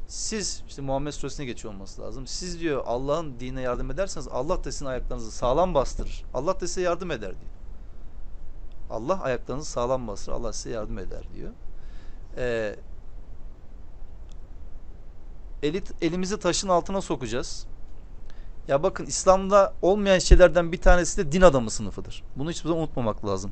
Siz 0.08 0.62
işte 0.68 0.82
Muhammed 0.82 1.12
Suresine 1.12 1.46
geçiyor 1.46 1.74
olması 1.74 2.02
lazım. 2.02 2.26
Siz 2.26 2.60
diyor 2.60 2.82
Allah'ın 2.86 3.40
dinine 3.40 3.60
yardım 3.60 3.90
ederseniz 3.90 4.28
Allah 4.28 4.64
da 4.64 4.72
sizin 4.72 4.86
ayaklarınızı 4.86 5.30
sağlam 5.30 5.74
bastırır. 5.74 6.24
Allah 6.34 6.60
da 6.60 6.66
size 6.66 6.80
yardım 6.80 7.10
eder 7.10 7.30
diyor. 7.30 7.52
Allah 8.90 9.22
ayaklarınızı 9.22 9.70
sağlam 9.70 10.08
bastırır. 10.08 10.36
Allah 10.36 10.52
size 10.52 10.70
yardım 10.70 10.98
eder 10.98 11.22
diyor. 11.34 11.50
Ee, 12.36 12.76
elit 15.62 15.92
elimizi 16.02 16.38
taşın 16.38 16.68
altına 16.68 17.00
sokacağız. 17.00 17.66
Ya 18.68 18.82
bakın 18.82 19.06
İslam'da 19.06 19.74
olmayan 19.82 20.18
şeylerden 20.18 20.72
bir 20.72 20.80
tanesi 20.80 21.16
de 21.16 21.32
din 21.32 21.40
adamı 21.40 21.70
sınıfıdır. 21.70 22.22
Bunu 22.36 22.50
hiçbir 22.50 22.68
zaman 22.68 22.82
unutmamak 22.82 23.26
lazım. 23.26 23.50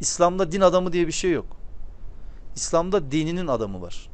İslam'da 0.00 0.52
din 0.52 0.60
adamı 0.60 0.92
diye 0.92 1.06
bir 1.06 1.12
şey 1.12 1.30
yok. 1.30 1.46
İslam'da 2.56 3.10
dininin 3.10 3.46
adamı 3.46 3.82
var. 3.82 4.10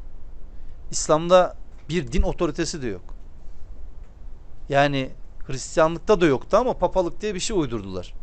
İslam'da 0.91 1.57
bir 1.89 2.12
din 2.12 2.22
otoritesi 2.22 2.83
de 2.83 2.87
yok. 2.87 3.14
Yani 4.68 5.11
Hristiyanlıkta 5.47 6.20
da 6.20 6.27
yoktu 6.27 6.57
ama 6.57 6.79
papalık 6.79 7.20
diye 7.20 7.35
bir 7.35 7.41
şey 7.41 7.59
uydurdular. 7.59 8.14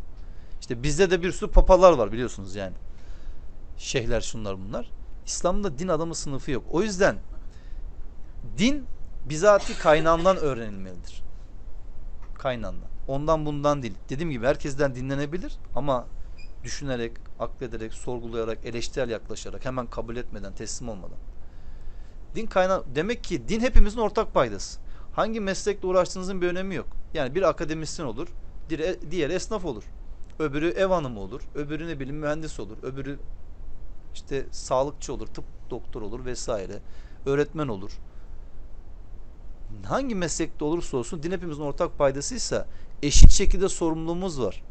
İşte 0.60 0.82
bizde 0.82 1.10
de 1.10 1.22
bir 1.22 1.32
sürü 1.32 1.50
papalar 1.50 1.92
var 1.92 2.12
biliyorsunuz 2.12 2.54
yani. 2.54 2.74
Şeyhler 3.78 4.20
şunlar 4.20 4.58
bunlar. 4.58 4.90
İslam'da 5.26 5.78
din 5.78 5.88
adamı 5.88 6.14
sınıfı 6.14 6.50
yok. 6.50 6.64
O 6.70 6.82
yüzden 6.82 7.16
din 8.58 8.86
bizatihi 9.28 9.78
kaynağından 9.78 10.36
öğrenilmelidir. 10.36 11.22
Kaynağından. 12.34 12.88
Ondan 13.08 13.46
bundan 13.46 13.82
değil. 13.82 13.94
Dediğim 14.08 14.30
gibi 14.30 14.46
herkesten 14.46 14.94
dinlenebilir 14.94 15.58
ama 15.74 16.06
düşünerek, 16.64 17.12
aklederek, 17.38 17.94
sorgulayarak, 17.94 18.58
eleştirel 18.64 19.10
yaklaşarak, 19.10 19.64
hemen 19.64 19.86
kabul 19.86 20.16
etmeden, 20.16 20.54
teslim 20.54 20.88
olmadan. 20.88 21.18
Din 22.34 22.46
kaynağı 22.46 22.84
demek 22.94 23.24
ki 23.24 23.48
din 23.48 23.60
hepimizin 23.60 23.98
ortak 23.98 24.34
paydası. 24.34 24.80
Hangi 25.12 25.40
meslekle 25.40 25.88
uğraştığınızın 25.88 26.42
bir 26.42 26.48
önemi 26.48 26.74
yok. 26.74 26.86
Yani 27.14 27.34
bir 27.34 27.42
akademisyen 27.42 28.06
olur, 28.06 28.28
diğer 29.10 29.30
esnaf 29.30 29.64
olur. 29.64 29.84
Öbürü 30.38 30.68
ev 30.68 30.86
hanımı 30.86 31.20
olur, 31.20 31.42
öbürü 31.54 31.88
ne 31.88 32.00
bileyim 32.00 32.16
mühendis 32.16 32.60
olur, 32.60 32.76
öbürü 32.82 33.18
işte 34.14 34.46
sağlıkçı 34.50 35.14
olur, 35.14 35.26
tıp 35.26 35.44
doktor 35.70 36.02
olur 36.02 36.24
vesaire. 36.24 36.78
Öğretmen 37.26 37.68
olur. 37.68 37.90
Hangi 39.82 40.14
meslekte 40.14 40.64
olursa 40.64 40.96
olsun 40.96 41.22
din 41.22 41.32
hepimizin 41.32 41.62
ortak 41.62 41.98
paydasıysa 41.98 42.66
eşit 43.02 43.30
şekilde 43.30 43.68
sorumluluğumuz 43.68 44.40
var. 44.40 44.62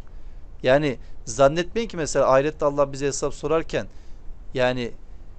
Yani 0.63 0.97
zannetmeyin 1.25 1.87
ki 1.87 1.97
mesela 1.97 2.33
ahirette 2.33 2.65
Allah 2.65 2.93
bize 2.93 3.07
hesap 3.07 3.33
sorarken 3.33 3.87
yani 4.53 4.91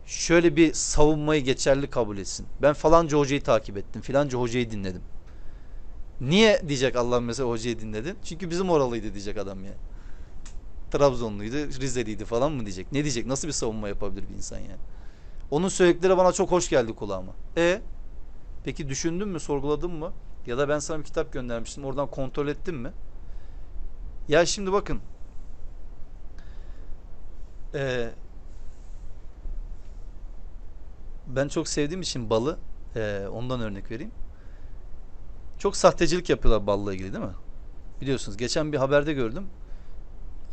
şöyle 0.06 0.56
bir 0.56 0.72
savunmayı 0.72 1.44
geçerli 1.44 1.90
kabul 1.90 2.18
etsin. 2.18 2.46
Ben 2.62 2.72
falanca 2.72 3.18
hocayı 3.18 3.42
takip 3.42 3.76
ettim, 3.76 4.02
filanca 4.02 4.38
hocayı 4.38 4.70
dinledim. 4.70 5.02
Niye 6.20 6.62
diyecek 6.68 6.96
Allah 6.96 7.20
mesela 7.20 7.48
hocayı 7.48 7.80
dinledin? 7.80 8.16
Çünkü 8.24 8.50
bizim 8.50 8.70
oralıydı 8.70 9.12
diyecek 9.12 9.36
adam 9.36 9.64
ya. 9.64 9.72
Trabzonluydu, 10.90 11.56
Rizeliydi 11.56 12.24
falan 12.24 12.52
mı 12.52 12.60
diyecek? 12.60 12.92
Ne 12.92 13.02
diyecek? 13.02 13.26
Nasıl 13.26 13.48
bir 13.48 13.52
savunma 13.52 13.88
yapabilir 13.88 14.24
bir 14.30 14.34
insan 14.34 14.58
yani? 14.58 14.76
Onun 15.50 15.68
söyledikleri 15.68 16.16
bana 16.16 16.32
çok 16.32 16.50
hoş 16.50 16.68
geldi 16.68 16.92
kulağıma. 16.92 17.32
E 17.56 17.80
peki 18.64 18.88
düşündün 18.88 19.28
mü, 19.28 19.40
sorguladın 19.40 19.90
mı? 19.90 20.12
Ya 20.46 20.58
da 20.58 20.68
ben 20.68 20.78
sana 20.78 20.98
bir 20.98 21.04
kitap 21.04 21.32
göndermiştim. 21.32 21.84
Oradan 21.84 22.10
kontrol 22.10 22.48
ettin 22.48 22.74
mi? 22.74 22.92
Ya 24.28 24.46
şimdi 24.46 24.72
bakın. 24.72 25.00
Ee, 27.74 28.10
ben 31.26 31.48
çok 31.48 31.68
sevdiğim 31.68 32.02
için 32.02 32.30
balı 32.30 32.58
e, 32.96 33.26
ondan 33.32 33.60
örnek 33.60 33.90
vereyim. 33.90 34.12
Çok 35.58 35.76
sahtecilik 35.76 36.30
yapıyorlar 36.30 36.66
balla 36.66 36.94
ilgili 36.94 37.12
değil 37.12 37.24
mi? 37.24 37.34
Biliyorsunuz 38.00 38.36
geçen 38.36 38.72
bir 38.72 38.78
haberde 38.78 39.12
gördüm. 39.12 39.46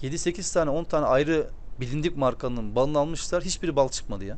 7-8 0.01 0.53
tane 0.53 0.69
10 0.69 0.83
tane 0.83 1.05
ayrı 1.05 1.49
bilindik 1.79 2.17
markanın 2.17 2.75
balını 2.75 2.99
almışlar. 2.99 3.43
Hiçbiri 3.43 3.75
bal 3.75 3.89
çıkmadı 3.89 4.25
ya. 4.25 4.37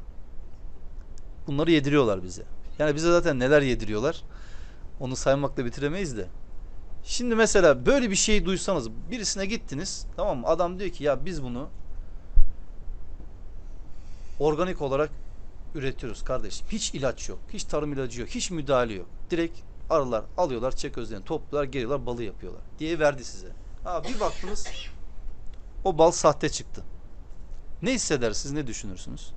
Bunları 1.48 1.72
yediriyorlar 1.72 2.24
bize. 2.24 2.44
Yani 2.80 2.96
bize 2.96 3.12
zaten 3.12 3.40
neler 3.40 3.62
yediriyorlar. 3.62 4.24
Onu 5.00 5.16
saymakla 5.16 5.66
bitiremeyiz 5.66 6.18
de. 6.18 6.28
Şimdi 7.04 7.36
mesela 7.36 7.86
böyle 7.86 8.10
bir 8.10 8.16
şey 8.16 8.46
duysanız 8.46 8.90
birisine 9.12 9.46
gittiniz 9.46 10.06
tamam 10.16 10.38
mı? 10.38 10.48
Adam 10.48 10.80
diyor 10.80 10.90
ki 10.90 11.04
ya 11.04 11.26
biz 11.26 11.44
bunu 11.44 11.70
organik 14.40 14.82
olarak 14.82 15.10
üretiyoruz 15.76 16.24
kardeşim. 16.24 16.68
Hiç 16.72 16.94
ilaç 16.94 17.30
yok. 17.30 17.40
Hiç 17.54 17.64
tarım 17.64 17.94
ilacı 17.94 18.22
yok. 18.22 18.30
Hiç 18.30 18.52
müdahale 18.52 18.94
yok. 18.94 19.08
Direkt 19.30 19.60
arılar 19.90 20.24
alıyorlar 20.38 20.76
çek 20.76 20.98
özlerini 20.98 21.26
topluyorlar 21.26 21.72
geliyorlar 21.72 22.06
balı 22.06 22.24
yapıyorlar 22.24 22.62
diye 22.80 23.00
verdi 23.00 23.26
size. 23.26 23.48
Ha 23.84 24.04
bir 24.04 24.20
baktınız 24.20 24.68
o 25.84 25.98
bal 25.98 26.12
sahte 26.12 26.50
çıktı. 26.50 26.84
Ne 27.82 27.94
hissedersiniz 27.94 28.54
ne 28.54 28.68
düşünürsünüz? 28.68 29.34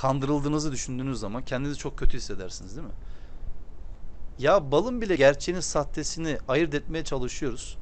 Kandırıldığınızı 0.00 0.72
düşündüğünüz 0.72 1.20
zaman 1.20 1.44
kendinizi 1.44 1.78
çok 1.78 1.98
kötü 1.98 2.16
hissedersiniz 2.16 2.76
değil 2.76 2.86
mi? 2.86 2.94
Ya 4.38 4.72
balın 4.72 5.00
bile 5.00 5.16
gerçeğinin 5.16 5.60
sahtesini 5.60 6.38
ayırt 6.48 6.74
etmeye 6.74 7.04
çalışıyoruz. 7.04 7.78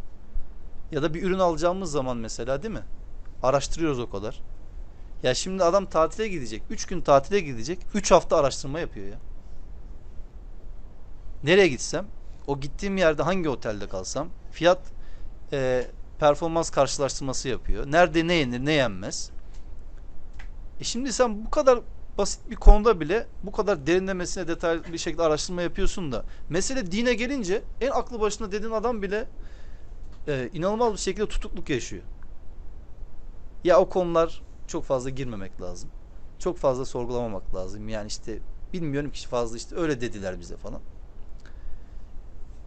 Ya 0.92 1.02
da 1.02 1.14
bir 1.14 1.22
ürün 1.22 1.38
alacağımız 1.38 1.90
zaman 1.90 2.16
mesela 2.16 2.62
değil 2.62 2.74
mi? 2.74 2.82
Araştırıyoruz 3.42 3.98
o 3.98 4.10
kadar. 4.10 4.40
Ya 5.22 5.34
şimdi 5.34 5.64
adam 5.64 5.86
tatile 5.86 6.28
gidecek. 6.28 6.62
3 6.70 6.86
gün 6.86 7.00
tatile 7.00 7.40
gidecek. 7.40 7.78
3 7.94 8.10
hafta 8.10 8.36
araştırma 8.36 8.80
yapıyor 8.80 9.06
ya. 9.06 9.18
Nereye 11.44 11.68
gitsem? 11.68 12.06
O 12.46 12.60
gittiğim 12.60 12.96
yerde 12.96 13.22
hangi 13.22 13.48
otelde 13.48 13.88
kalsam? 13.88 14.28
Fiyat 14.52 14.80
e, 15.52 15.86
performans 16.18 16.70
karşılaştırması 16.70 17.48
yapıyor. 17.48 17.92
Nerede 17.92 18.26
ne 18.26 18.34
yenir 18.34 18.64
ne 18.64 18.72
yenmez. 18.72 19.30
E 20.80 20.84
şimdi 20.84 21.12
sen 21.12 21.44
bu 21.44 21.50
kadar 21.50 21.78
basit 22.18 22.50
bir 22.50 22.56
konuda 22.56 23.00
bile 23.00 23.26
bu 23.42 23.52
kadar 23.52 23.86
derinlemesine 23.86 24.48
detaylı 24.48 24.84
bir 24.92 24.98
şekilde 24.98 25.22
araştırma 25.22 25.62
yapıyorsun 25.62 26.12
da 26.12 26.24
mesele 26.48 26.92
dine 26.92 27.14
gelince 27.14 27.62
en 27.80 27.90
aklı 27.90 28.20
başında 28.20 28.52
dediğin 28.52 28.72
adam 28.72 29.02
bile 29.02 29.28
e, 30.28 30.50
inanılmaz 30.52 30.92
bir 30.92 30.98
şekilde 30.98 31.26
tutukluk 31.26 31.70
yaşıyor. 31.70 32.02
Ya 33.64 33.80
o 33.80 33.88
konular 33.88 34.42
çok 34.66 34.84
fazla 34.84 35.10
girmemek 35.10 35.60
lazım. 35.60 35.90
Çok 36.38 36.58
fazla 36.58 36.84
sorgulamamak 36.84 37.54
lazım. 37.54 37.88
Yani 37.88 38.06
işte 38.06 38.38
bilmiyorum 38.72 39.10
ki 39.10 39.28
fazla 39.28 39.56
işte 39.56 39.76
öyle 39.76 40.00
dediler 40.00 40.40
bize 40.40 40.56
falan. 40.56 40.80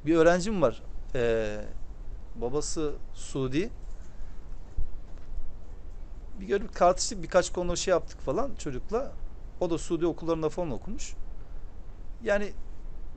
Bir 0.06 0.16
öğrencim 0.16 0.62
var. 0.62 0.84
Ee, 1.16 1.66
babası 2.36 2.94
Suudi. 3.14 3.70
Bir 6.40 6.48
görüp 6.48 6.76
tartıştık 6.76 7.24
birkaç 7.24 7.52
konu 7.52 7.78
şey 7.78 7.92
yaptık 7.92 8.20
falan 8.22 8.52
çocukla. 8.56 9.12
O 9.62 9.70
da 9.70 9.78
Suudi 9.78 10.08
okullarında 10.08 10.50
falan 10.50 10.72
okumuş. 10.72 11.14
Yani 12.24 12.54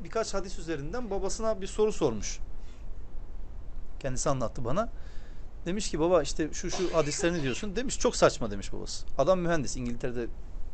birkaç 0.05 0.35
hadis 0.35 0.59
üzerinden 0.59 1.11
babasına 1.11 1.61
bir 1.61 1.67
soru 1.67 1.93
sormuş. 1.93 2.39
Kendisi 4.01 4.31
anlattı 4.31 4.65
bana. 4.65 4.89
Demiş 5.67 5.91
ki 5.91 6.01
baba 6.01 6.23
işte 6.23 6.49
şu 6.53 6.71
şu 6.71 6.97
hadislerini 6.97 7.43
diyorsun. 7.43 7.77
Demiş 7.77 7.99
çok 7.99 8.17
saçma 8.17 8.51
demiş 8.51 8.73
babası. 8.73 9.07
Adam 9.19 9.41
mühendis 9.41 9.77
İngiltere'de 9.77 10.27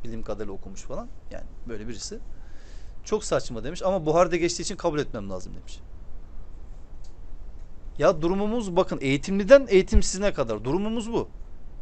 bilim 0.04 0.22
kadarıyla 0.22 0.54
okumuş 0.54 0.82
falan. 0.82 1.08
Yani 1.30 1.44
böyle 1.68 1.88
birisi. 1.88 2.18
Çok 3.04 3.24
saçma 3.24 3.64
demiş 3.64 3.82
ama 3.82 4.06
Buhar'da 4.06 4.36
geçtiği 4.36 4.62
için 4.62 4.76
kabul 4.76 4.98
etmem 4.98 5.30
lazım 5.30 5.54
demiş. 5.54 5.80
Ya 7.98 8.22
durumumuz 8.22 8.76
bakın 8.76 8.98
eğitimliden 9.00 9.66
eğitimsizine 9.70 10.32
kadar 10.32 10.64
durumumuz 10.64 11.12
bu. 11.12 11.28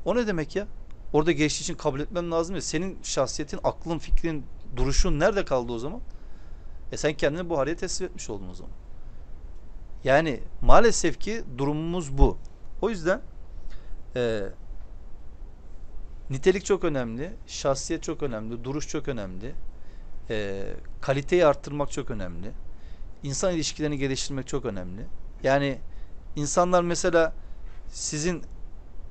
O 0.04 0.16
ne 0.16 0.26
demek 0.26 0.56
ya? 0.56 0.66
Orada 1.12 1.32
geçtiği 1.32 1.62
için 1.62 1.74
kabul 1.74 2.00
etmem 2.00 2.30
lazım 2.30 2.56
ya. 2.56 2.62
Senin 2.62 2.98
şahsiyetin, 3.02 3.60
aklın, 3.64 3.98
fikrin, 3.98 4.44
duruşun 4.76 5.18
nerede 5.18 5.44
kaldı 5.44 5.72
o 5.72 5.78
zaman? 5.78 6.00
E 6.92 6.96
sen 6.96 7.14
kendini 7.14 7.50
Buhari'ye 7.50 7.76
teslim 7.76 8.08
etmiş 8.08 8.30
oldun 8.30 8.48
o 8.48 8.54
zaman. 8.54 8.72
Yani 10.04 10.40
maalesef 10.62 11.20
ki 11.20 11.44
durumumuz 11.58 12.18
bu. 12.18 12.38
O 12.82 12.90
yüzden 12.90 13.22
e, 14.16 14.42
nitelik 16.30 16.64
çok 16.64 16.84
önemli, 16.84 17.32
şahsiyet 17.46 18.02
çok 18.02 18.22
önemli, 18.22 18.64
duruş 18.64 18.88
çok 18.88 19.08
önemli, 19.08 19.54
e, 20.30 20.64
kaliteyi 21.00 21.46
arttırmak 21.46 21.90
çok 21.92 22.10
önemli, 22.10 22.52
insan 23.22 23.54
ilişkilerini 23.54 23.98
geliştirmek 23.98 24.46
çok 24.46 24.64
önemli. 24.64 25.06
Yani 25.42 25.78
insanlar 26.36 26.82
mesela 26.82 27.32
sizin 27.88 28.42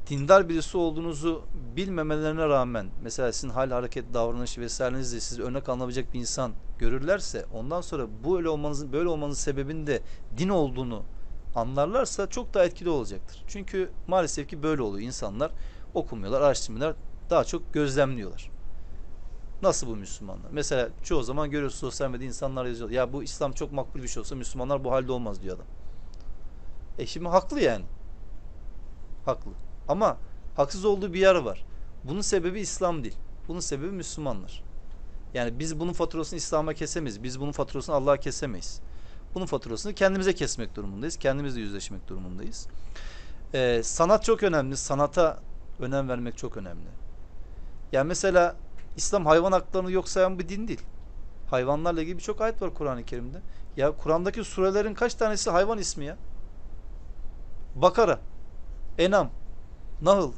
dindar 0.10 0.50
birisi 0.50 0.78
olduğunuzu 0.78 1.44
bilmemelerine 1.76 2.48
rağmen 2.48 2.88
mesela 3.04 3.34
sizin 3.34 3.50
hal, 3.50 3.72
hareket, 3.72 4.14
davranış 4.14 4.58
vesairenizle 4.58 5.20
sizi 5.20 5.44
örnek 5.44 5.70
alınabilecek 5.70 6.14
bir 6.14 6.20
insan 6.20 6.52
görürlerse 6.80 7.46
ondan 7.54 7.82
sonra 7.82 8.08
bu 8.24 8.38
öyle 8.38 8.50
olmanızın 8.50 8.94
böyle 8.94 9.10
olmanızın 9.10 9.44
sebebinin 9.44 9.88
de 9.88 10.02
din 10.38 10.50
olduğunu 10.50 11.04
anlarlarsa 11.56 12.28
çok 12.28 12.54
daha 12.54 12.66
etkili 12.66 12.90
olacaktır. 12.90 13.44
Çünkü 13.48 13.92
maalesef 14.08 14.50
ki 14.50 14.64
böyle 14.64 14.82
oluyor. 14.82 15.08
İnsanlar 15.08 15.52
okumuyorlar, 15.94 16.42
araştırmıyorlar. 16.42 16.96
Daha 17.30 17.44
çok 17.44 17.74
gözlemliyorlar. 17.74 18.52
Nasıl 19.62 19.88
bu 19.88 19.96
Müslümanlar? 19.96 20.52
Mesela 20.52 20.90
çoğu 21.04 21.24
zaman 21.24 21.52
görüyoruz 21.52 21.76
sosyal 21.76 22.10
medyada 22.10 22.26
insanlar 22.26 22.66
yazıyor. 22.66 22.90
Ya 22.90 23.14
bu 23.14 23.24
İslam 23.24 23.52
çok 23.52 23.72
makbul 23.72 24.04
bir 24.04 24.08
şey 24.08 24.22
olsa 24.22 24.36
Müslümanlar 24.36 24.84
bu 24.84 24.92
halde 24.92 25.12
olmaz 25.12 25.42
diyor 25.42 25.56
adam. 25.56 25.68
E 26.98 27.06
şimdi 27.06 27.30
haklı 27.30 27.62
yani. 27.62 27.86
Haklı. 29.26 29.52
Ama 29.88 30.18
haksız 30.56 30.86
olduğu 30.86 31.14
bir 31.14 31.20
yer 31.20 31.36
var. 31.36 31.66
Bunun 32.04 32.22
sebebi 32.22 32.60
İslam 32.60 33.04
değil. 33.04 33.18
Bunun 33.48 33.60
sebebi 33.60 33.92
Müslümanlar. 33.92 34.64
Yani 35.34 35.60
biz 35.60 35.80
bunun 35.80 35.94
faturasını 35.94 36.38
İslam'a 36.38 36.74
kesemeyiz. 36.74 37.24
Biz 37.24 37.40
bunun 37.40 37.52
faturasını 37.52 37.96
Allah'a 37.96 38.18
kesemeyiz. 38.18 38.82
Bunun 39.36 39.46
faturasını 39.46 39.94
kendimize 39.94 40.36
kesmek 40.36 40.76
durumundayız. 40.76 41.18
Kendimizle 41.18 41.62
yüzleşmek 41.62 42.08
durumundayız. 42.08 42.68
Ee, 43.54 43.82
sanat 43.84 44.24
çok 44.24 44.44
önemli. 44.44 44.78
Sanata 44.78 45.40
önem 45.80 46.10
vermek 46.10 46.38
çok 46.38 46.58
önemli. 46.58 46.88
Yani 47.92 48.08
mesela 48.08 48.56
İslam 48.98 49.26
hayvan 49.26 49.52
haklarını 49.52 49.92
yok 49.92 50.10
sayan 50.10 50.40
bir 50.40 50.50
din 50.50 50.68
değil. 50.68 50.82
Hayvanlarla 51.50 52.02
ilgili 52.02 52.18
birçok 52.18 52.42
ayet 52.42 52.62
var 52.62 52.74
Kur'an-ı 52.74 53.06
Kerim'de. 53.06 53.42
Ya 53.78 53.92
Kur'an'daki 53.92 54.44
surelerin 54.44 54.94
kaç 54.94 55.14
tanesi 55.16 55.50
hayvan 55.50 55.78
ismi 55.78 56.06
ya? 56.06 56.18
Bakara, 57.76 58.20
Enam, 58.98 59.30
Nahl, 60.02 60.32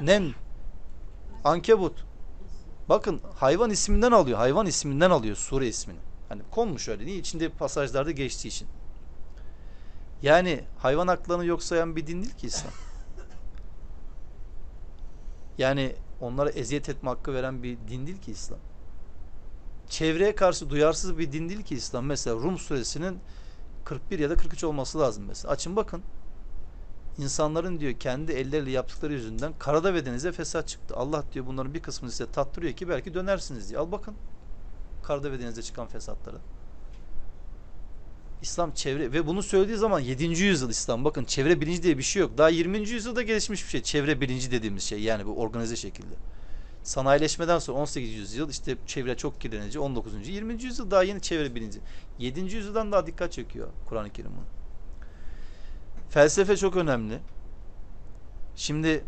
Nem, 0.00 0.34
Ankebut. 1.44 2.04
Bakın 2.88 3.20
hayvan 3.34 3.70
isminden 3.70 4.12
alıyor. 4.12 4.38
Hayvan 4.38 4.66
isminden 4.66 5.10
alıyor 5.10 5.36
sure 5.36 5.68
ismini. 5.68 5.98
Hani 6.28 6.42
konmuş 6.50 6.88
öyle. 6.88 7.06
Niye? 7.06 7.16
İçinde 7.16 7.48
pasajlarda 7.48 8.10
geçtiği 8.10 8.48
için. 8.48 8.68
Yani 10.22 10.64
hayvan 10.78 11.08
haklarını 11.08 11.44
yok 11.44 11.62
sayan 11.62 11.96
bir 11.96 12.06
din 12.06 12.22
değil 12.22 12.34
ki 12.34 12.46
İslam. 12.46 12.72
Yani 15.58 15.96
onlara 16.20 16.50
eziyet 16.50 16.88
etme 16.88 17.10
hakkı 17.10 17.34
veren 17.34 17.62
bir 17.62 17.78
din 17.88 18.06
değil 18.06 18.20
ki 18.20 18.30
İslam. 18.30 18.58
Çevreye 19.88 20.34
karşı 20.34 20.70
duyarsız 20.70 21.18
bir 21.18 21.32
din 21.32 21.48
değil 21.48 21.62
ki 21.62 21.74
İslam. 21.74 22.06
Mesela 22.06 22.36
Rum 22.36 22.58
suresinin 22.58 23.18
41 23.84 24.18
ya 24.18 24.30
da 24.30 24.36
43 24.36 24.64
olması 24.64 24.98
lazım 24.98 25.24
mesela. 25.28 25.52
Açın 25.52 25.76
bakın. 25.76 26.02
İnsanların 27.18 27.80
diyor 27.80 27.92
kendi 27.92 28.32
elleriyle 28.32 28.70
yaptıkları 28.70 29.12
yüzünden 29.12 29.52
karada 29.58 29.94
ve 29.94 30.06
denize 30.06 30.32
fesat 30.32 30.68
çıktı. 30.68 30.96
Allah 30.96 31.24
diyor 31.32 31.46
bunların 31.46 31.74
bir 31.74 31.82
kısmını 31.82 32.12
size 32.12 32.30
tattırıyor 32.30 32.72
ki 32.72 32.88
belki 32.88 33.14
dönersiniz 33.14 33.68
diye. 33.68 33.78
Al 33.78 33.92
bakın. 33.92 34.14
Karada 35.02 35.32
ve 35.32 35.40
denizde 35.40 35.62
çıkan 35.62 35.86
fesatları. 35.86 36.36
İslam 38.42 38.72
çevre 38.72 39.12
ve 39.12 39.26
bunu 39.26 39.42
söylediği 39.42 39.76
zaman 39.76 40.00
7. 40.00 40.24
yüzyıl 40.24 40.70
İslam. 40.70 41.04
Bakın 41.04 41.24
çevre 41.24 41.60
bilinci 41.60 41.82
diye 41.82 41.98
bir 41.98 42.02
şey 42.02 42.22
yok. 42.22 42.38
Daha 42.38 42.48
20. 42.48 42.78
yüzyılda 42.78 43.22
gelişmiş 43.22 43.64
bir 43.64 43.68
şey. 43.68 43.82
Çevre 43.82 44.20
bilinci 44.20 44.50
dediğimiz 44.50 44.82
şey. 44.82 45.02
Yani 45.02 45.26
bu 45.26 45.40
organize 45.40 45.76
şekilde. 45.76 46.14
Sanayileşmeden 46.82 47.58
sonra 47.58 47.78
18. 47.78 48.14
yüzyıl 48.14 48.50
işte 48.50 48.76
çevre 48.86 49.16
çok 49.16 49.40
kirlenici. 49.40 49.78
19. 49.78 50.28
20. 50.28 50.62
yüzyıl 50.62 50.90
daha 50.90 51.02
yeni 51.02 51.20
çevre 51.20 51.54
bilinci. 51.54 51.78
7. 52.18 52.40
yüzyıldan 52.40 52.92
daha 52.92 53.06
dikkat 53.06 53.32
çekiyor 53.32 53.68
Kur'an-ı 53.88 54.12
Kerim 54.12 54.30
bunu. 54.30 54.61
Felsefe 56.12 56.56
çok 56.56 56.76
önemli. 56.76 57.18
Şimdi 58.56 59.04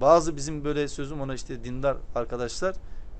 bazı 0.00 0.36
bizim 0.36 0.64
böyle 0.64 0.88
sözüm 0.88 1.20
ona 1.20 1.34
işte 1.34 1.64
dindar 1.64 1.96
arkadaşlar 2.14 2.76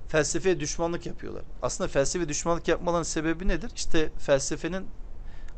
felsefeye 0.07 0.59
düşmanlık 0.59 1.05
yapıyorlar. 1.05 1.43
Aslında 1.61 1.87
felsefe 1.87 2.29
düşmanlık 2.29 2.67
yapmaların 2.67 3.03
sebebi 3.03 3.47
nedir? 3.47 3.71
İşte 3.75 4.11
felsefenin 4.17 4.87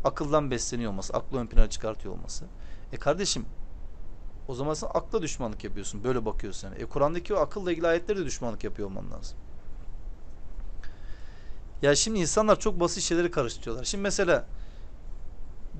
akıldan 0.03 0.51
besleniyor 0.51 0.91
olması, 0.91 1.13
aklı 1.13 1.37
ön 1.37 1.47
plana 1.47 1.69
çıkartıyor 1.69 2.13
olması. 2.13 2.45
E 2.93 2.97
kardeşim 2.97 3.45
o 4.47 4.55
zaman 4.55 4.73
sen 4.73 4.87
akla 4.93 5.21
düşmanlık 5.21 5.63
yapıyorsun. 5.63 6.03
Böyle 6.03 6.25
bakıyorsun. 6.25 6.67
Yani. 6.67 6.81
E 6.81 6.85
Kur'an'daki 6.85 7.33
o 7.33 7.37
akılla 7.37 7.71
ilgili 7.71 7.87
ayetleri 7.87 8.19
de 8.19 8.25
düşmanlık 8.25 8.63
yapıyor 8.63 8.87
olman 8.87 9.11
lazım. 9.11 9.37
Ya 11.81 11.95
şimdi 11.95 12.19
insanlar 12.19 12.59
çok 12.59 12.79
basit 12.79 13.03
şeyleri 13.03 13.31
karıştırıyorlar. 13.31 13.83
Şimdi 13.83 14.01
mesela 14.01 14.45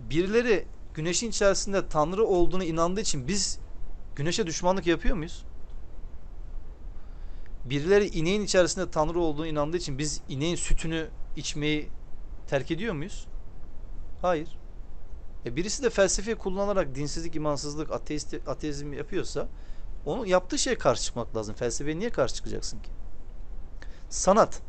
birileri 0.09 0.65
güneşin 0.98 1.30
içerisinde 1.30 1.89
Tanrı 1.89 2.26
olduğunu 2.26 2.64
inandığı 2.64 3.02
için 3.02 3.28
biz 3.28 3.60
güneşe 4.16 4.48
düşmanlık 4.48 4.88
yapıyor 4.88 5.16
muyuz? 5.16 5.45
Birileri 7.66 8.08
ineğin 8.08 8.41
içerisinde 8.41 8.91
Tanrı 8.91 9.20
olduğunu 9.20 9.48
inandığı 9.48 9.78
için 9.78 9.98
biz 9.98 10.22
ineğin 10.30 10.56
sütünü 10.56 11.10
içmeyi 11.36 11.89
terk 12.48 12.72
ediyor 12.72 12.93
muyuz? 12.93 13.28
Hayır. 14.22 14.58
E 15.45 15.56
birisi 15.56 15.84
de 15.84 15.89
felsefeyi 15.89 16.38
kullanarak 16.38 16.95
dinsizlik, 16.95 17.36
imansızlık, 17.36 17.91
ateist, 17.91 18.34
ateizm 18.48 18.93
yapıyorsa 18.93 19.48
onun 20.06 20.26
yaptığı 20.26 20.58
şeye 20.58 20.78
karşı 20.78 21.04
çıkmak 21.04 21.36
lazım. 21.36 21.56
Felsefeye 21.56 22.00
niye 22.00 22.10
karşı 22.10 22.36
çıkacaksın 22.36 22.80
ki? 22.80 22.91
Sanat. 24.10 24.62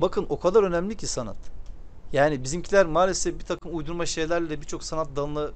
Bakın 0.00 0.26
o 0.28 0.40
kadar 0.40 0.62
önemli 0.62 0.96
ki 0.96 1.06
sanat. 1.06 1.59
Yani 2.12 2.44
bizimkiler 2.44 2.86
maalesef 2.86 3.38
bir 3.38 3.44
takım 3.44 3.76
uydurma 3.76 4.06
şeylerle 4.06 4.60
birçok 4.60 4.84
sanat 4.84 5.08
dalını 5.16 5.52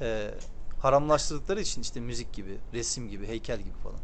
e, 0.00 0.30
haramlaştırdıkları 0.78 1.60
için 1.60 1.82
işte 1.82 2.00
müzik 2.00 2.32
gibi, 2.32 2.58
resim 2.72 3.08
gibi, 3.08 3.26
heykel 3.26 3.58
gibi 3.58 3.78
falan. 3.82 3.98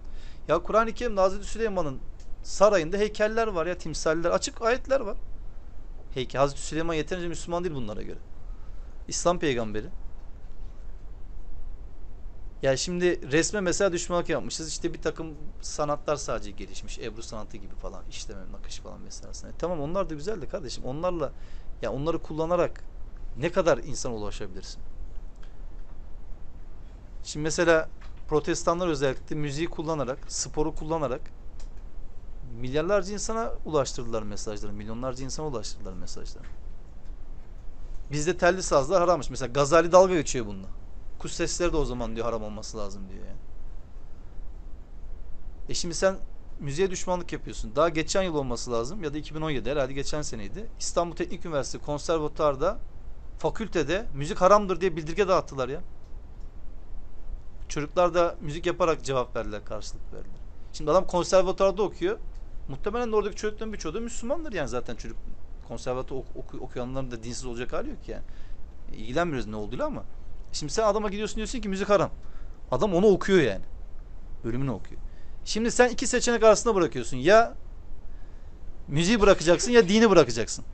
Ya 0.48 0.58
Kur'an-ı 0.62 0.92
Kerim'de 0.92 1.20
Hazreti 1.20 1.46
Süleyman'ın 1.46 1.98
sarayında 2.42 2.96
heykeller 2.96 3.46
var 3.46 3.66
ya 3.66 3.78
timsaller, 3.78 4.30
açık 4.30 4.62
ayetler 4.62 5.00
var. 5.00 5.16
Heykel. 6.14 6.40
Hazreti 6.40 6.62
Süleyman 6.62 6.94
yeterince 6.94 7.28
Müslüman 7.28 7.64
değil 7.64 7.74
bunlara 7.74 8.02
göre. 8.02 8.18
İslam 9.08 9.38
peygamberi. 9.38 9.86
Yani 12.62 12.78
şimdi 12.78 13.32
resme 13.32 13.60
mesela 13.60 13.92
düşmanlık 13.92 14.28
yapmışız. 14.28 14.68
İşte 14.68 14.94
bir 14.94 15.02
takım 15.02 15.36
sanatlar 15.60 16.16
sadece 16.16 16.50
gelişmiş. 16.50 16.98
Ebru 16.98 17.22
sanatı 17.22 17.56
gibi 17.56 17.74
falan. 17.74 18.04
işleme, 18.08 18.52
nakış 18.52 18.78
falan 18.78 19.00
mesela. 19.00 19.32
E 19.50 19.52
tamam 19.58 19.80
onlar 19.80 20.10
da 20.10 20.14
güzel 20.14 20.42
de 20.42 20.48
kardeşim. 20.48 20.84
Onlarla 20.84 21.32
ya 21.82 21.92
onları 21.92 22.22
kullanarak 22.22 22.84
ne 23.36 23.52
kadar 23.52 23.78
insan 23.78 24.12
ulaşabilirsin? 24.12 24.82
Şimdi 27.22 27.44
mesela 27.44 27.88
protestanlar 28.28 28.88
özellikle 28.88 29.36
müziği 29.36 29.70
kullanarak, 29.70 30.18
sporu 30.28 30.74
kullanarak 30.74 31.20
milyarlarca 32.42 33.12
insana 33.12 33.52
ulaştırdılar 33.64 34.22
mesajları. 34.22 34.72
Milyonlarca 34.72 35.24
insana 35.24 35.46
ulaştırdılar 35.46 35.92
mesajları. 35.92 36.44
Bizde 38.10 38.36
telli 38.36 38.62
sazlar 38.62 39.00
harammış. 39.00 39.30
Mesela 39.30 39.52
Gazali 39.52 39.92
dalga 39.92 40.14
geçiyor 40.14 40.46
bununla. 40.46 40.77
Kuş 41.18 41.32
sesleri 41.32 41.72
de 41.72 41.76
o 41.76 41.84
zaman 41.84 42.16
diyor 42.16 42.26
haram 42.26 42.42
olması 42.42 42.78
lazım 42.78 43.02
diyor 43.08 43.26
yani. 43.26 43.38
E 45.68 45.74
şimdi 45.74 45.94
sen 45.94 46.16
müziğe 46.60 46.90
düşmanlık 46.90 47.32
yapıyorsun. 47.32 47.76
Daha 47.76 47.88
geçen 47.88 48.22
yıl 48.22 48.34
olması 48.34 48.72
lazım 48.72 49.04
ya 49.04 49.14
da 49.14 49.18
2017 49.18 49.70
herhalde 49.70 49.92
geçen 49.92 50.22
seneydi. 50.22 50.66
İstanbul 50.78 51.16
Teknik 51.16 51.46
Üniversitesi 51.46 51.84
konservatuarda 51.84 52.78
fakültede 53.38 54.06
müzik 54.14 54.40
haramdır 54.40 54.80
diye 54.80 54.96
bildirge 54.96 55.28
dağıttılar 55.28 55.68
ya. 55.68 55.80
Çocuklar 57.68 58.14
da 58.14 58.36
müzik 58.40 58.66
yaparak 58.66 59.04
cevap 59.04 59.36
verdiler, 59.36 59.64
karşılık 59.64 60.12
verdiler. 60.12 60.40
Şimdi 60.72 60.90
adam 60.90 61.06
konservatuarda 61.06 61.82
okuyor. 61.82 62.18
Muhtemelen 62.68 63.12
oradaki 63.12 63.36
çocukların 63.36 63.72
birçoğu 63.72 63.94
da 63.94 64.00
Müslümandır 64.00 64.52
yani 64.52 64.68
zaten 64.68 64.96
çocuk 64.96 65.18
konservatuar 65.68 66.18
oku, 66.34 66.58
okuyanların 66.60 67.10
da 67.10 67.22
dinsiz 67.22 67.44
olacak 67.44 67.72
hali 67.72 67.90
yok 67.90 68.08
yani. 68.08 68.22
İlgilenmiyoruz 68.92 69.46
ne 69.46 69.56
olduğuyla 69.56 69.86
ama. 69.86 70.04
Şimdi 70.52 70.72
sen 70.72 70.82
adama 70.82 71.08
gidiyorsun 71.08 71.36
diyorsun 71.36 71.60
ki 71.60 71.68
müzik 71.68 71.88
haram. 71.88 72.10
Adam 72.70 72.94
onu 72.94 73.06
okuyor 73.06 73.38
yani. 73.38 73.64
Bölümünü 74.44 74.70
okuyor. 74.70 75.00
Şimdi 75.44 75.70
sen 75.70 75.88
iki 75.88 76.06
seçenek 76.06 76.42
arasında 76.42 76.74
bırakıyorsun. 76.74 77.16
Ya 77.16 77.54
müziği 78.88 79.20
bırakacaksın 79.20 79.72
ya 79.72 79.88
dini 79.88 80.10
bırakacaksın. 80.10 80.64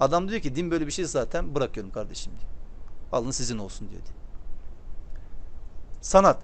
Adam 0.00 0.28
diyor 0.28 0.40
ki 0.40 0.56
din 0.56 0.70
böyle 0.70 0.86
bir 0.86 0.92
şey 0.92 1.04
zaten 1.04 1.54
bırakıyorum 1.54 1.92
kardeşim 1.92 2.32
diyor. 2.32 2.50
Alın 3.12 3.30
sizin 3.30 3.58
olsun 3.58 3.88
diyor. 3.90 4.02
Sanat. 6.00 6.38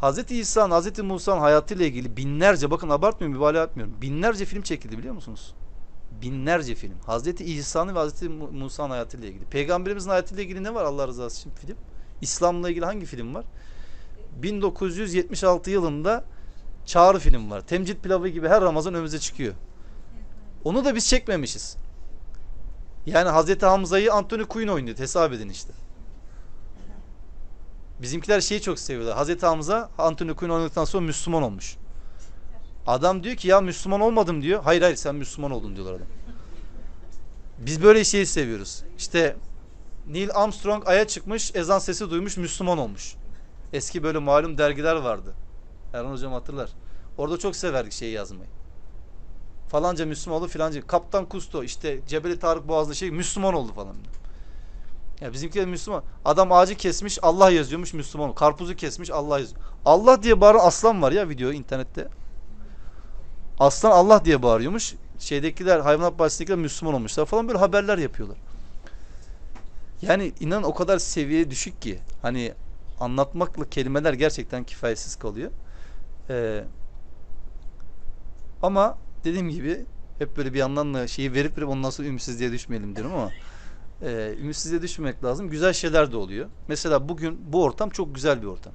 Hazreti 0.00 0.38
İsa'nın, 0.38 0.70
Hazreti 0.70 1.02
Musa'nın 1.02 1.40
hayatıyla 1.40 1.86
ilgili 1.86 2.16
binlerce, 2.16 2.70
bakın 2.70 2.88
abartmıyorum, 2.88 3.36
mübalağa 3.36 3.64
etmiyorum. 3.64 3.94
Binlerce 4.02 4.44
film 4.44 4.62
çekildi 4.62 4.98
biliyor 4.98 5.14
musunuz? 5.14 5.54
Binlerce 6.22 6.74
film. 6.74 6.94
Hazreti 7.06 7.44
İsa'nın 7.44 7.94
ve 7.94 7.98
Hazreti 7.98 8.28
Musa'nın 8.28 8.90
hayatıyla 8.90 9.28
ilgili. 9.28 9.44
Peygamberimizin 9.44 10.10
hayatıyla 10.10 10.42
ilgili 10.42 10.62
ne 10.62 10.74
var 10.74 10.84
Allah 10.84 11.08
rızası 11.08 11.40
için 11.40 11.50
film? 11.50 11.76
İslam'la 12.20 12.70
ilgili 12.70 12.84
hangi 12.84 13.06
film 13.06 13.34
var? 13.34 13.44
1976 14.42 15.70
yılında 15.70 16.24
Çağrı 16.86 17.18
film 17.18 17.50
var. 17.50 17.60
Temcit 17.60 18.02
pilavı 18.02 18.28
gibi 18.28 18.48
her 18.48 18.60
Ramazan 18.60 18.94
önümüze 18.94 19.18
çıkıyor. 19.18 19.54
Onu 20.64 20.84
da 20.84 20.94
biz 20.94 21.08
çekmemişiz. 21.08 21.76
Yani 23.06 23.28
Hazreti 23.28 23.66
Hamza'yı 23.66 24.12
Anthony 24.12 24.44
Quinn 24.44 24.68
oynuyor. 24.68 24.98
Hesap 24.98 25.32
edin 25.32 25.48
işte. 25.48 25.72
Bizimkiler 28.02 28.40
şeyi 28.40 28.60
çok 28.62 28.78
seviyorlar. 28.78 29.16
Hazreti 29.16 29.46
Hamza 29.46 29.90
Anthony 29.98 30.34
Quinn 30.34 30.50
oynadıktan 30.50 30.84
sonra 30.84 31.06
Müslüman 31.06 31.42
olmuş. 31.42 31.76
Adam 32.86 33.22
diyor 33.22 33.36
ki 33.36 33.48
ya 33.48 33.60
Müslüman 33.60 34.00
olmadım 34.00 34.42
diyor. 34.42 34.62
Hayır 34.62 34.82
hayır 34.82 34.96
sen 34.96 35.14
Müslüman 35.14 35.50
oldun 35.50 35.76
diyorlar 35.76 35.94
adam. 35.94 36.06
Biz 37.58 37.82
böyle 37.82 38.04
şeyi 38.04 38.26
seviyoruz. 38.26 38.82
İşte 38.98 39.36
Neil 40.08 40.30
Armstrong 40.34 40.88
aya 40.88 41.06
çıkmış, 41.06 41.54
ezan 41.54 41.78
sesi 41.78 42.10
duymuş, 42.10 42.36
Müslüman 42.36 42.78
olmuş. 42.78 43.14
Eski 43.72 44.02
böyle 44.02 44.18
malum 44.18 44.58
dergiler 44.58 44.96
vardı. 44.96 45.34
Erhan 45.92 46.10
hocam 46.10 46.32
hatırlar. 46.32 46.70
Orada 47.18 47.38
çok 47.38 47.56
severdik 47.56 47.92
şeyi 47.92 48.12
yazmayı. 48.12 48.50
Falanca 49.68 50.06
Müslüman 50.06 50.40
oldu 50.40 50.48
filanca. 50.48 50.86
Kaptan 50.86 51.26
Kusto 51.28 51.64
işte 51.64 52.00
Cebeli 52.06 52.38
Tarık 52.38 52.68
Boğazlı 52.68 52.94
şey 52.94 53.10
Müslüman 53.10 53.54
oldu 53.54 53.72
falan. 53.72 53.94
Ya 55.20 55.32
bizimki 55.32 55.60
de 55.60 55.66
Müslüman. 55.66 56.02
Adam 56.24 56.52
ağacı 56.52 56.74
kesmiş 56.74 57.18
Allah 57.22 57.50
yazıyormuş 57.50 57.94
Müslüman. 57.94 58.34
Karpuzu 58.34 58.76
kesmiş 58.76 59.10
Allah 59.10 59.38
yazıyor. 59.38 59.62
Allah 59.84 60.22
diye 60.22 60.40
bağıran 60.40 60.66
aslan 60.66 61.02
var 61.02 61.12
ya 61.12 61.28
video 61.28 61.52
internette. 61.52 62.08
Aslan 63.58 63.90
Allah 63.90 64.24
diye 64.24 64.42
bağırıyormuş. 64.42 64.94
Şeydekiler 65.18 65.80
hayvanat 65.80 66.18
bahçesindekiler 66.18 66.58
Müslüman 66.58 66.94
olmuşlar 66.94 67.26
falan 67.26 67.48
böyle 67.48 67.58
haberler 67.58 67.98
yapıyorlar. 67.98 68.38
Yani 70.02 70.32
inan 70.40 70.62
o 70.62 70.74
kadar 70.74 70.98
seviye 70.98 71.50
düşük 71.50 71.82
ki 71.82 71.98
hani 72.22 72.54
anlatmakla 73.00 73.70
kelimeler 73.70 74.12
gerçekten 74.12 74.64
kifayetsiz 74.64 75.16
kalıyor. 75.16 75.50
Ee, 76.30 76.64
ama 78.62 78.98
dediğim 79.24 79.48
gibi 79.48 79.86
hep 80.18 80.36
böyle 80.36 80.54
bir 80.54 80.58
yandan 80.58 80.94
da 80.94 81.06
şeyi 81.08 81.32
verip 81.32 81.58
verip 81.58 81.68
ondan 81.68 81.90
sonra 81.90 82.08
ümitsizliğe 82.08 82.52
düşmeyelim 82.52 82.96
diyorum 82.96 83.14
ama 83.14 83.30
e, 84.02 84.34
ümitsizliğe 84.40 84.82
düşmemek 84.82 85.24
lazım. 85.24 85.50
Güzel 85.50 85.72
şeyler 85.72 86.12
de 86.12 86.16
oluyor. 86.16 86.48
Mesela 86.68 87.08
bugün 87.08 87.52
bu 87.52 87.64
ortam 87.64 87.90
çok 87.90 88.14
güzel 88.14 88.42
bir 88.42 88.46
ortam. 88.46 88.72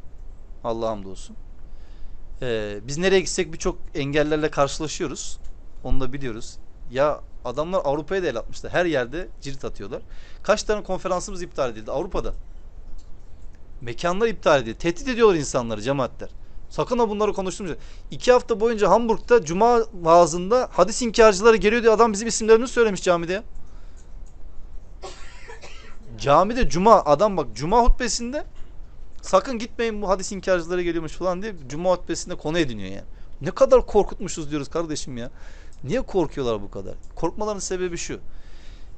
Allah'a 0.63 0.91
hamdolsun. 0.91 1.35
Ee, 2.41 2.79
biz 2.83 2.97
nereye 2.97 3.19
gitsek 3.19 3.53
birçok 3.53 3.77
engellerle 3.95 4.51
karşılaşıyoruz. 4.51 5.39
Onu 5.83 5.99
da 5.99 6.13
biliyoruz. 6.13 6.57
Ya 6.91 7.21
adamlar 7.45 7.81
Avrupa'ya 7.83 8.23
da 8.23 8.27
el 8.27 8.37
atmışlar. 8.37 8.71
Her 8.71 8.85
yerde 8.85 9.27
cirit 9.41 9.65
atıyorlar. 9.65 10.01
Kaç 10.43 10.63
tane 10.63 10.83
konferansımız 10.83 11.41
iptal 11.41 11.71
edildi 11.71 11.91
Avrupa'da. 11.91 12.33
Mekanlar 13.81 14.27
iptal 14.27 14.61
edildi. 14.61 14.77
Tehdit 14.77 15.07
ediyorlar 15.07 15.35
insanları 15.35 15.81
cemaatler. 15.81 16.29
Sakın 16.69 16.99
ha 16.99 17.09
bunları 17.09 17.33
konuşturmayacak. 17.33 17.83
İki 18.11 18.31
hafta 18.31 18.59
boyunca 18.59 18.89
Hamburg'da 18.89 19.45
cuma 19.45 19.79
vaazında 19.93 20.69
hadis 20.71 21.01
inkarcıları 21.01 21.57
geliyor 21.57 21.81
diye 21.83 21.91
adam 21.91 22.13
bizim 22.13 22.27
isimlerimizi 22.27 22.73
söylemiş 22.73 23.03
camide. 23.03 23.43
Camide 26.17 26.69
cuma 26.69 27.05
adam 27.05 27.37
bak 27.37 27.47
cuma 27.53 27.83
hutbesinde 27.83 28.45
sakın 29.21 29.59
gitmeyin 29.59 30.01
bu 30.01 30.09
hadis 30.09 30.31
inkarcıları 30.31 30.81
geliyormuş 30.81 31.11
falan 31.11 31.41
diye 31.41 31.55
cuma 31.67 31.91
hutbesinde 31.91 32.35
konu 32.35 32.59
ediniyor 32.59 32.89
yani. 32.89 33.07
Ne 33.41 33.51
kadar 33.51 33.85
korkutmuşuz 33.85 34.51
diyoruz 34.51 34.69
kardeşim 34.69 35.17
ya. 35.17 35.31
Niye 35.83 36.01
korkuyorlar 36.01 36.61
bu 36.61 36.71
kadar? 36.71 36.95
Korkmaların 37.15 37.59
sebebi 37.59 37.97
şu. 37.97 38.19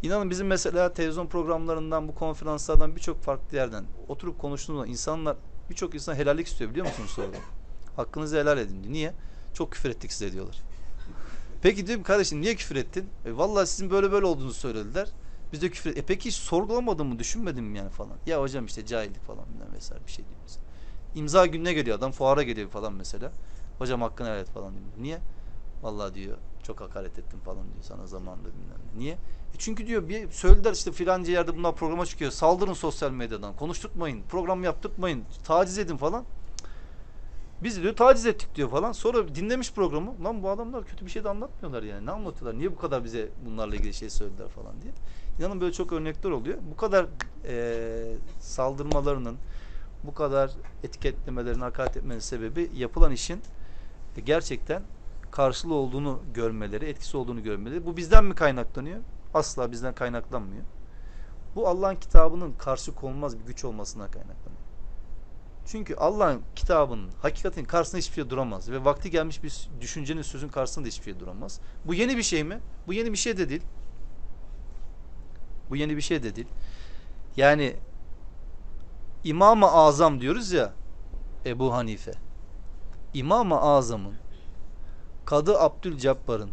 İnanın 0.01 0.29
bizim 0.29 0.47
mesela 0.47 0.93
televizyon 0.93 1.27
programlarından, 1.27 2.07
bu 2.07 2.15
konferanslardan 2.15 2.95
birçok 2.95 3.21
farklı 3.21 3.57
yerden 3.57 3.85
oturup 4.07 4.39
konuştuğumuzda 4.39 4.87
insanlar 4.87 5.37
birçok 5.69 5.95
insan 5.95 6.15
helallik 6.15 6.47
istiyor 6.47 6.71
biliyor 6.71 6.85
musunuz 6.85 7.09
sonra? 7.09 7.37
Hakkınızı 7.95 8.39
helal 8.39 8.57
edin 8.57 8.83
diyor. 8.83 8.93
Niye? 8.93 9.13
Çok 9.53 9.71
küfür 9.71 9.89
ettik 9.89 10.13
size 10.13 10.31
diyorlar. 10.31 10.61
Peki 11.61 11.87
diyorum 11.87 12.03
kardeşim 12.03 12.41
niye 12.41 12.55
küfür 12.55 12.75
ettin? 12.75 13.05
E, 13.25 13.37
vallahi 13.37 13.67
sizin 13.67 13.89
böyle 13.89 14.11
böyle 14.11 14.25
olduğunuzu 14.25 14.59
söylediler. 14.59 15.09
Biz 15.53 15.61
de 15.61 15.69
küfür 15.69 15.97
E 15.97 16.01
peki 16.01 16.29
hiç 16.29 16.35
sorgulamadın 16.35 17.07
mı, 17.07 17.19
düşünmedin 17.19 17.63
mi 17.63 17.77
yani 17.77 17.89
falan? 17.89 18.13
Ya 18.25 18.41
hocam 18.41 18.65
işte 18.65 18.85
cahillik 18.85 19.23
falan 19.23 19.45
bilmem 19.53 19.73
vesaire 19.75 20.05
bir 20.07 20.11
şey 20.11 20.25
diyor 20.25 20.37
mesela. 20.43 20.63
İmza 21.15 21.45
gününe 21.45 21.73
geliyor 21.73 21.97
adam, 21.97 22.11
fuara 22.11 22.43
geliyor 22.43 22.69
falan 22.69 22.93
mesela. 22.93 23.31
Hocam 23.77 24.01
hakkını 24.01 24.27
helal 24.27 24.39
et 24.39 24.49
falan 24.49 24.71
diyor. 24.71 24.85
Niye? 24.97 25.19
Vallahi 25.83 26.13
diyor 26.13 26.37
çok 26.63 26.81
hakaret 26.81 27.19
ettim 27.19 27.39
falan 27.45 27.63
diyor 27.73 27.83
sana 27.83 28.07
zamanında 28.07 28.47
bilmem. 28.47 28.77
Niye? 28.97 29.13
E 29.53 29.57
çünkü 29.57 29.87
diyor 29.87 30.09
bir 30.09 30.31
söylediler 30.31 30.73
işte 30.73 30.91
filanca 30.91 31.31
yerde 31.31 31.57
bunlar 31.57 31.75
programa 31.75 32.05
çıkıyor. 32.05 32.31
Saldırın 32.31 32.73
sosyal 32.73 33.11
medyadan. 33.11 33.55
Konuşturtmayın. 33.55 34.23
Program 34.29 34.63
yaptırtmayın. 34.63 35.23
Taciz 35.43 35.77
edin 35.77 35.97
falan. 35.97 36.25
Biz 37.63 37.81
diyor 37.81 37.95
taciz 37.95 38.25
ettik 38.25 38.55
diyor 38.55 38.69
falan. 38.69 38.91
Sonra 38.91 39.35
dinlemiş 39.35 39.73
programı. 39.73 40.23
Lan 40.23 40.43
bu 40.43 40.49
adamlar 40.49 40.85
kötü 40.85 41.05
bir 41.05 41.11
şey 41.11 41.23
de 41.23 41.29
anlatmıyorlar 41.29 41.83
yani. 41.83 42.05
Ne 42.05 42.11
anlatıyorlar? 42.11 42.59
Niye 42.59 42.71
bu 42.71 42.75
kadar 42.75 43.03
bize 43.03 43.29
bunlarla 43.45 43.75
ilgili 43.75 43.93
şey 43.93 44.09
söylediler 44.09 44.47
falan 44.47 44.81
diye. 44.81 44.93
İnanın 45.39 45.61
böyle 45.61 45.73
çok 45.73 45.91
örnekler 45.93 46.29
oluyor. 46.29 46.57
Bu 46.71 46.77
kadar 46.77 47.05
e, 47.47 48.15
saldırmalarının, 48.39 49.37
bu 50.03 50.13
kadar 50.13 50.51
etiketlemelerin, 50.83 51.59
hakaret 51.59 51.97
etmenin 51.97 52.19
sebebi 52.19 52.71
yapılan 52.75 53.11
işin 53.11 53.41
gerçekten 54.25 54.83
karşılığı 55.31 55.73
olduğunu 55.73 56.19
görmeleri, 56.33 56.85
etkisi 56.85 57.17
olduğunu 57.17 57.43
görmeleri. 57.43 57.85
Bu 57.85 57.97
bizden 57.97 58.25
mi 58.25 58.35
kaynaklanıyor? 58.35 58.99
Asla 59.33 59.71
bizden 59.71 59.95
kaynaklanmıyor. 59.95 60.63
Bu 61.55 61.67
Allah'ın 61.67 61.95
kitabının 61.95 62.53
karşı 62.53 62.95
konulmaz 62.95 63.39
bir 63.39 63.45
güç 63.45 63.65
olmasına 63.65 64.05
kaynaklanıyor. 64.11 64.63
Çünkü 65.65 65.95
Allah'ın 65.95 66.41
kitabının, 66.55 67.09
hakikatin 67.21 67.65
karşısında 67.65 67.99
hiçbir 67.99 68.15
şey 68.15 68.29
duramaz. 68.29 68.71
Ve 68.71 68.85
vakti 68.85 69.11
gelmiş 69.11 69.43
bir 69.43 69.69
düşüncenin, 69.81 70.21
sözün 70.21 70.49
karşısında 70.49 70.87
hiçbir 70.87 71.03
şey 71.03 71.19
duramaz. 71.19 71.59
Bu 71.85 71.93
yeni 71.93 72.17
bir 72.17 72.23
şey 72.23 72.43
mi? 72.43 72.59
Bu 72.87 72.93
yeni 72.93 73.11
bir 73.11 73.17
şey 73.17 73.37
de 73.37 73.49
değil. 73.49 73.61
Bu 75.73 75.77
yeni 75.77 75.97
bir 75.97 76.01
şey 76.01 76.23
de 76.23 76.35
değil. 76.35 76.47
Yani 77.37 77.75
İmam-ı 79.23 79.71
Azam 79.71 80.21
diyoruz 80.21 80.51
ya 80.51 80.73
Ebu 81.45 81.73
Hanife. 81.73 82.11
İmam-ı 83.13 83.61
Azam'ın 83.61 84.13
Kadı 85.25 85.59
Abdülcabbar'ın 85.59 86.49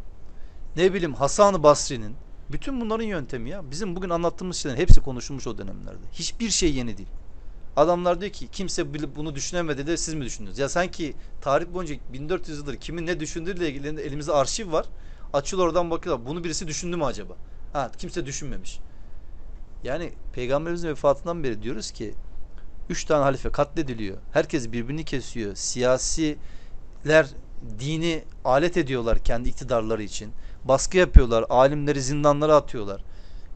ne 0.76 0.94
bileyim 0.94 1.14
Hasan-ı 1.14 1.62
Basri'nin 1.62 2.16
bütün 2.52 2.80
bunların 2.80 3.04
yöntemi 3.04 3.50
ya. 3.50 3.70
Bizim 3.70 3.96
bugün 3.96 4.10
anlattığımız 4.10 4.56
şeylerin 4.56 4.80
hepsi 4.80 5.00
konuşulmuş 5.00 5.46
o 5.46 5.58
dönemlerde. 5.58 6.06
Hiçbir 6.12 6.50
şey 6.50 6.74
yeni 6.74 6.96
değil. 6.96 7.08
Adamlar 7.76 8.20
diyor 8.20 8.32
ki 8.32 8.48
kimse 8.52 9.16
bunu 9.16 9.34
düşünemedi 9.34 9.86
de 9.86 9.96
siz 9.96 10.14
mi 10.14 10.24
düşündünüz? 10.24 10.58
Ya 10.58 10.68
sanki 10.68 11.14
tarih 11.40 11.66
boyunca 11.74 11.94
1400 12.12 12.58
yıldır 12.58 12.76
kimin 12.76 13.06
ne 13.06 13.20
düşündüğüyle 13.20 13.68
ilgili 13.68 14.00
elimizde 14.00 14.32
arşiv 14.32 14.72
var. 14.72 14.86
Açıyorlar 15.32 15.66
oradan 15.66 15.90
bakıyorlar. 15.90 16.26
Bunu 16.26 16.44
birisi 16.44 16.68
düşündü 16.68 16.96
mü 16.96 17.04
acaba? 17.04 17.34
Ha 17.72 17.90
kimse 17.98 18.26
düşünmemiş. 18.26 18.80
Yani 19.84 20.12
peygamberimizin 20.32 20.88
vefatından 20.88 21.44
beri 21.44 21.62
diyoruz 21.62 21.90
ki 21.90 22.14
üç 22.88 23.04
tane 23.04 23.22
halife 23.22 23.50
katlediliyor. 23.50 24.18
Herkes 24.32 24.72
birbirini 24.72 25.04
kesiyor. 25.04 25.54
Siyasiler 25.54 27.26
dini 27.78 28.24
alet 28.44 28.76
ediyorlar 28.76 29.18
kendi 29.18 29.48
iktidarları 29.48 30.02
için. 30.02 30.32
Baskı 30.64 30.96
yapıyorlar. 30.96 31.44
Alimleri 31.48 32.02
zindanlara 32.02 32.56
atıyorlar. 32.56 33.04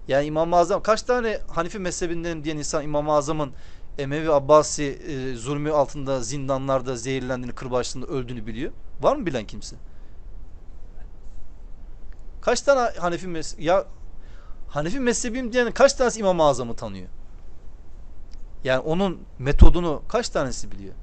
Yani 0.09 0.27
İmam-ı 0.27 0.57
Azam 0.57 0.83
kaç 0.83 1.03
tane 1.03 1.41
Hanifi 1.49 1.79
mezhebinden 1.79 2.45
diyen 2.45 2.57
insan 2.57 2.85
İmam-ı 2.85 3.13
Azam'ın 3.13 3.53
Emevi 3.99 4.33
Abbasi 4.33 4.85
e, 4.85 5.35
zulmü 5.35 5.73
altında 5.73 6.21
zindanlarda 6.21 6.97
zehirlendiğini, 6.97 7.55
kırbaçlığında 7.55 8.07
öldüğünü 8.07 8.47
biliyor. 8.47 8.73
Var 9.01 9.17
mı 9.17 9.27
bilen 9.27 9.45
kimse? 9.45 9.77
Kaç 12.41 12.61
tane 12.61 12.99
Hanefi 12.99 13.29
mezhebi 13.29 13.65
ya 13.65 13.87
Hanefi 14.75 15.01
mezhebim 15.01 15.53
diyen 15.53 15.73
kaç 15.73 15.95
tanesi 15.95 16.21
İmam-ı 16.21 16.43
Azam'ı 16.43 16.77
tanıyor? 16.77 17.09
Yani 18.65 18.79
onun 18.79 19.21
metodunu 19.39 20.03
kaç 20.09 20.29
tanesi 20.29 20.73
biliyor? 20.73 20.95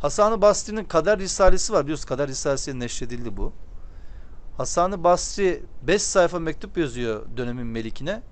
Hasan-ı 0.00 0.42
Basri'nin 0.42 0.84
Kader 0.84 1.18
Risalesi 1.18 1.72
var. 1.72 1.84
Biliyorsunuz 1.84 2.08
Kader 2.08 2.28
Risalesi 2.28 2.80
neşredildi 2.80 3.36
bu. 3.36 3.52
Hasan-ı 4.56 5.04
Basri 5.04 5.62
5 5.82 6.02
sayfa 6.02 6.38
mektup 6.38 6.78
yazıyor 6.78 7.26
dönemin 7.36 7.66
melikine. 7.66 8.22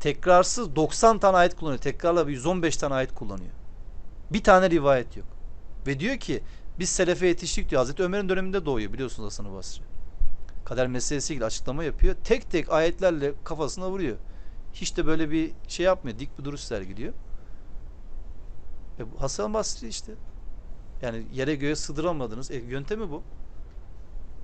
Tekrarsız 0.00 0.76
90 0.76 1.18
tane 1.18 1.36
ayet 1.36 1.56
kullanıyor. 1.56 1.80
Tekrarla 1.80 2.28
bir 2.28 2.32
115 2.32 2.76
tane 2.76 2.94
ayet 2.94 3.14
kullanıyor. 3.14 3.52
Bir 4.30 4.42
tane 4.42 4.70
rivayet 4.70 5.16
yok. 5.16 5.26
Ve 5.86 6.00
diyor 6.00 6.16
ki 6.16 6.42
biz 6.78 6.88
selefe 6.88 7.26
yetiştik 7.26 7.70
diyor. 7.70 7.78
Hazreti 7.78 8.02
Ömer'in 8.02 8.28
döneminde 8.28 8.66
doğuyor 8.66 8.92
biliyorsunuz 8.92 9.26
Hasan-ı 9.26 9.52
Basri. 9.52 9.95
Kader 10.66 10.86
meselesiyle 10.86 11.44
açıklama 11.44 11.84
yapıyor. 11.84 12.16
Tek 12.24 12.50
tek 12.50 12.72
ayetlerle 12.72 13.34
kafasına 13.44 13.90
vuruyor. 13.90 14.16
Hiç 14.72 14.96
de 14.96 15.06
böyle 15.06 15.30
bir 15.30 15.52
şey 15.68 15.86
yapmıyor. 15.86 16.18
Dik 16.18 16.38
bir 16.38 16.44
duruş 16.44 16.60
sergiliyor. 16.60 17.12
E, 18.98 19.02
Hasan 19.18 19.54
Basri 19.54 19.88
işte. 19.88 20.12
Yani 21.02 21.26
yere 21.32 21.54
göğe 21.54 21.76
sığdıramadınız. 21.76 22.50
E, 22.50 22.56
yöntemi 22.56 23.10
bu. 23.10 23.22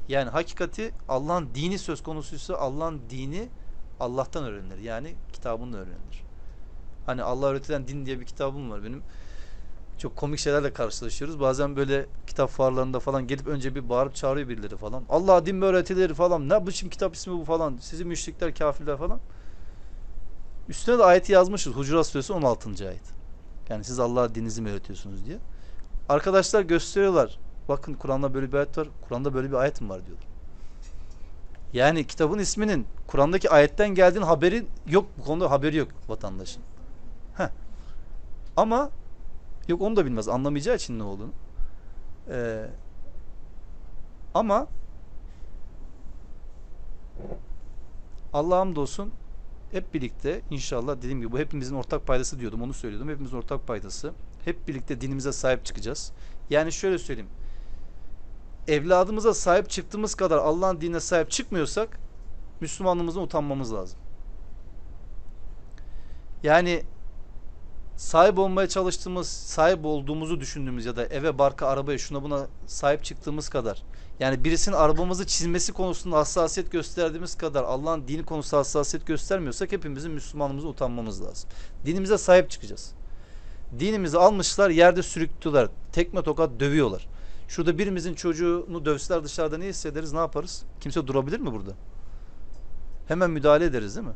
Yani 0.09 0.31
hakikati 0.31 0.94
Allah'ın 1.09 1.49
dini 1.55 1.78
söz 1.78 2.03
konusuysa 2.03 2.57
Allah'ın 2.57 3.01
dini 3.11 3.49
Allah'tan 4.01 4.44
öğrenilir. 4.44 4.78
Yani 4.78 5.15
kitabından 5.32 5.81
öğrenilir. 5.81 6.23
Hani 7.07 7.23
Allah 7.23 7.47
öğretilen 7.47 7.89
din 7.89 8.07
diye 8.07 8.20
bir 8.20 8.27
kitabım 8.27 8.70
var 8.70 8.85
benim. 8.85 9.03
Çok 9.98 10.16
komik 10.16 10.39
şeylerle 10.39 10.73
karşılaşıyoruz. 10.73 11.40
Bazen 11.40 11.77
böyle 11.77 12.06
kitap 12.27 12.51
fuarlarında 12.51 13.01
falan 13.01 13.27
gelip 13.27 13.47
önce 13.47 13.74
bir 13.74 13.89
bağırıp 13.89 14.14
çağırıyor 14.14 14.48
birileri 14.48 14.77
falan. 14.77 15.05
Allah 15.09 15.47
din 15.47 15.56
mi 15.56 15.64
öğretilir 15.64 16.14
falan. 16.14 16.48
Ne 16.48 16.66
biçim 16.66 16.90
kitap 16.90 17.14
ismi 17.14 17.32
bu 17.32 17.44
falan. 17.44 17.78
Sizi 17.81 18.05
müşrikler, 18.05 18.55
kafirler 18.55 18.97
falan. 18.97 19.20
Üstüne 20.69 20.98
de 20.98 21.05
ayeti 21.05 21.32
yazmışız. 21.32 21.73
Hucurat 21.73 22.06
Suresi 22.06 22.32
16. 22.32 22.89
ayet. 22.89 23.02
Yani 23.69 23.85
siz 23.85 23.98
Allah'a 23.98 24.35
dininizi 24.35 24.62
mi 24.62 24.70
öğretiyorsunuz 24.70 25.27
diye. 25.27 25.39
Arkadaşlar 26.09 26.62
gösteriyorlar. 26.62 27.39
Bakın 27.69 27.94
Kur'an'da 27.94 28.35
böyle 28.35 28.52
bir 28.52 28.56
ayet 28.56 28.78
var. 28.78 28.89
Kur'an'da 29.09 29.35
böyle 29.35 29.51
bir 29.51 29.56
ayet 29.56 29.81
mi 29.81 29.89
var 29.89 30.06
diyorlar. 30.06 30.27
Yani 31.73 32.06
kitabın 32.06 32.39
isminin 32.39 32.86
Kur'an'daki 33.06 33.51
ayetten 33.51 33.89
geldiğin 33.89 34.24
haberi 34.24 34.66
yok. 34.86 35.06
Bu 35.19 35.24
konuda 35.24 35.51
haberi 35.51 35.77
yok 35.77 35.89
vatandaşın. 36.09 36.62
Heh. 37.36 37.48
Ama 38.56 38.90
yok 39.69 39.83
onu 39.83 39.97
da 39.97 40.05
bilmez. 40.05 40.29
Anlamayacağı 40.29 40.77
için 40.77 40.99
ne 40.99 41.03
olduğunu. 41.03 41.33
Ee, 42.31 42.67
ama 44.35 44.67
Allah'a 48.33 48.61
hamdolsun 48.61 49.13
hep 49.73 49.95
birlikte 49.95 50.43
inşallah 50.51 50.97
dediğim 50.97 51.21
gibi 51.21 51.33
bu 51.33 51.39
hepimizin 51.39 51.77
ortak 51.77 52.07
paydası 52.07 52.41
diyordum 52.41 52.63
onu 52.63 52.75
söylüyordum. 52.75 53.09
Hepimizin 53.09 53.37
ortak 53.37 53.67
paydası. 53.67 54.13
Hep 54.45 54.69
birlikte 54.69 55.01
dinimize 55.01 55.33
sahip 55.33 55.65
çıkacağız. 55.65 56.13
Yani 56.51 56.73
şöyle 56.73 56.99
söyleyeyim. 56.99 57.31
Evladımıza 58.69 59.35
sahip 59.35 59.71
çıktığımız 59.71 60.15
kadar 60.15 60.39
Allah'ın 60.39 60.81
dinine 60.81 61.01
sahip 61.01 61.31
çıkmıyorsak 61.31 61.99
Müslümanlığımızdan 62.61 63.23
utanmamız 63.23 63.73
lazım. 63.75 63.99
Yani 66.43 66.83
sahip 68.03 68.39
olmaya 68.39 68.69
çalıştığımız, 68.69 69.29
sahip 69.29 69.85
olduğumuzu 69.85 70.41
düşündüğümüz 70.41 70.87
ya 70.87 70.97
da 70.97 71.07
eve, 71.07 71.39
barka, 71.39 71.66
arabaya, 71.66 71.99
şuna 71.99 72.23
buna 72.23 72.47
sahip 72.66 73.05
çıktığımız 73.05 73.49
kadar 73.49 73.83
yani 74.20 74.45
birisinin 74.45 74.77
arabamızı 74.77 75.27
çizmesi 75.27 75.73
konusunda 75.73 76.16
hassasiyet 76.16 76.73
gösterdiğimiz 76.73 77.35
kadar 77.35 77.65
Allah'ın 77.65 78.09
dini 78.09 78.24
konusunda 78.24 78.61
hassasiyet 78.61 79.07
göstermiyorsak 79.07 79.73
hepimizin 79.73 80.11
Müslümanlığımıza 80.11 80.69
utanmamız 80.69 81.23
lazım. 81.23 81.51
Dinimize 81.87 82.19
sahip 82.19 82.51
çıkacağız. 82.51 82.93
Dinimizi 83.79 84.19
almışlar, 84.19 84.70
yerde 84.70 85.03
sürüktüler. 85.03 85.69
Tekme 85.93 86.23
tokat 86.23 86.61
dövüyorlar. 86.61 87.09
Şurada 87.49 87.79
birimizin 87.79 88.15
çocuğunu 88.15 88.85
dövseler 88.85 89.24
dışarıda 89.24 89.59
ne 89.59 89.66
hissederiz, 89.66 90.12
ne 90.12 90.19
yaparız? 90.19 90.65
Kimse 90.81 91.07
durabilir 91.07 91.41
mi 91.41 91.53
burada? 91.53 91.73
Hemen 93.09 93.31
müdahale 93.31 93.65
ederiz 93.65 93.97
değil 93.97 94.07
mi? 94.07 94.15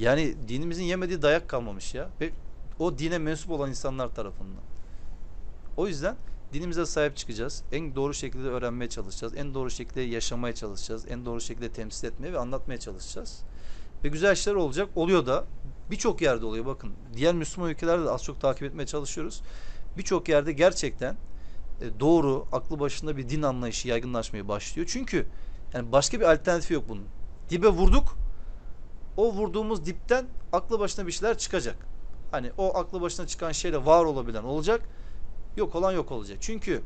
Yani 0.00 0.34
dinimizin 0.48 0.84
yemediği 0.84 1.22
dayak 1.22 1.48
kalmamış 1.48 1.94
ya. 1.94 2.10
Ve 2.20 2.30
o 2.78 2.98
dine 2.98 3.18
mensup 3.18 3.50
olan 3.50 3.70
insanlar 3.70 4.14
tarafından. 4.14 4.62
O 5.76 5.86
yüzden 5.86 6.16
dinimize 6.52 6.86
sahip 6.86 7.16
çıkacağız. 7.16 7.62
En 7.72 7.94
doğru 7.94 8.14
şekilde 8.14 8.48
öğrenmeye 8.48 8.88
çalışacağız. 8.88 9.34
En 9.36 9.54
doğru 9.54 9.70
şekilde 9.70 10.00
yaşamaya 10.00 10.54
çalışacağız. 10.54 11.06
En 11.08 11.24
doğru 11.24 11.40
şekilde 11.40 11.72
temsil 11.72 12.08
etmeye 12.08 12.32
ve 12.32 12.38
anlatmaya 12.38 12.80
çalışacağız. 12.80 13.42
Ve 14.04 14.08
güzel 14.08 14.34
şeyler 14.34 14.58
olacak. 14.58 14.88
Oluyor 14.94 15.26
da. 15.26 15.44
Birçok 15.90 16.22
yerde 16.22 16.46
oluyor 16.46 16.66
bakın. 16.66 16.92
Diğer 17.14 17.34
Müslüman 17.34 17.70
ülkelerde 17.70 18.04
de 18.04 18.10
az 18.10 18.24
çok 18.24 18.40
takip 18.40 18.62
etmeye 18.62 18.86
çalışıyoruz. 18.86 19.42
Birçok 19.98 20.28
yerde 20.28 20.52
gerçekten 20.52 21.16
e, 21.80 22.00
doğru, 22.00 22.46
aklı 22.52 22.80
başında 22.80 23.16
bir 23.16 23.28
din 23.28 23.42
anlayışı 23.42 23.88
yaygınlaşmaya 23.88 24.48
başlıyor. 24.48 24.88
Çünkü 24.92 25.26
yani 25.74 25.92
başka 25.92 26.20
bir 26.20 26.32
alternatifi 26.32 26.74
yok 26.74 26.84
bunun. 26.88 27.04
Dibe 27.50 27.68
vurduk. 27.68 28.16
O 29.20 29.32
vurduğumuz 29.32 29.86
dipten 29.86 30.26
aklı 30.52 30.80
başına 30.80 31.06
bir 31.06 31.12
şeyler 31.12 31.38
çıkacak. 31.38 31.76
Hani 32.30 32.52
o 32.58 32.78
aklı 32.78 33.00
başına 33.00 33.26
çıkan 33.26 33.52
şeyle 33.52 33.84
var 33.86 34.04
olabilen 34.04 34.42
olacak. 34.42 34.82
Yok 35.56 35.74
olan 35.74 35.92
yok 35.92 36.12
olacak. 36.12 36.38
Çünkü 36.40 36.82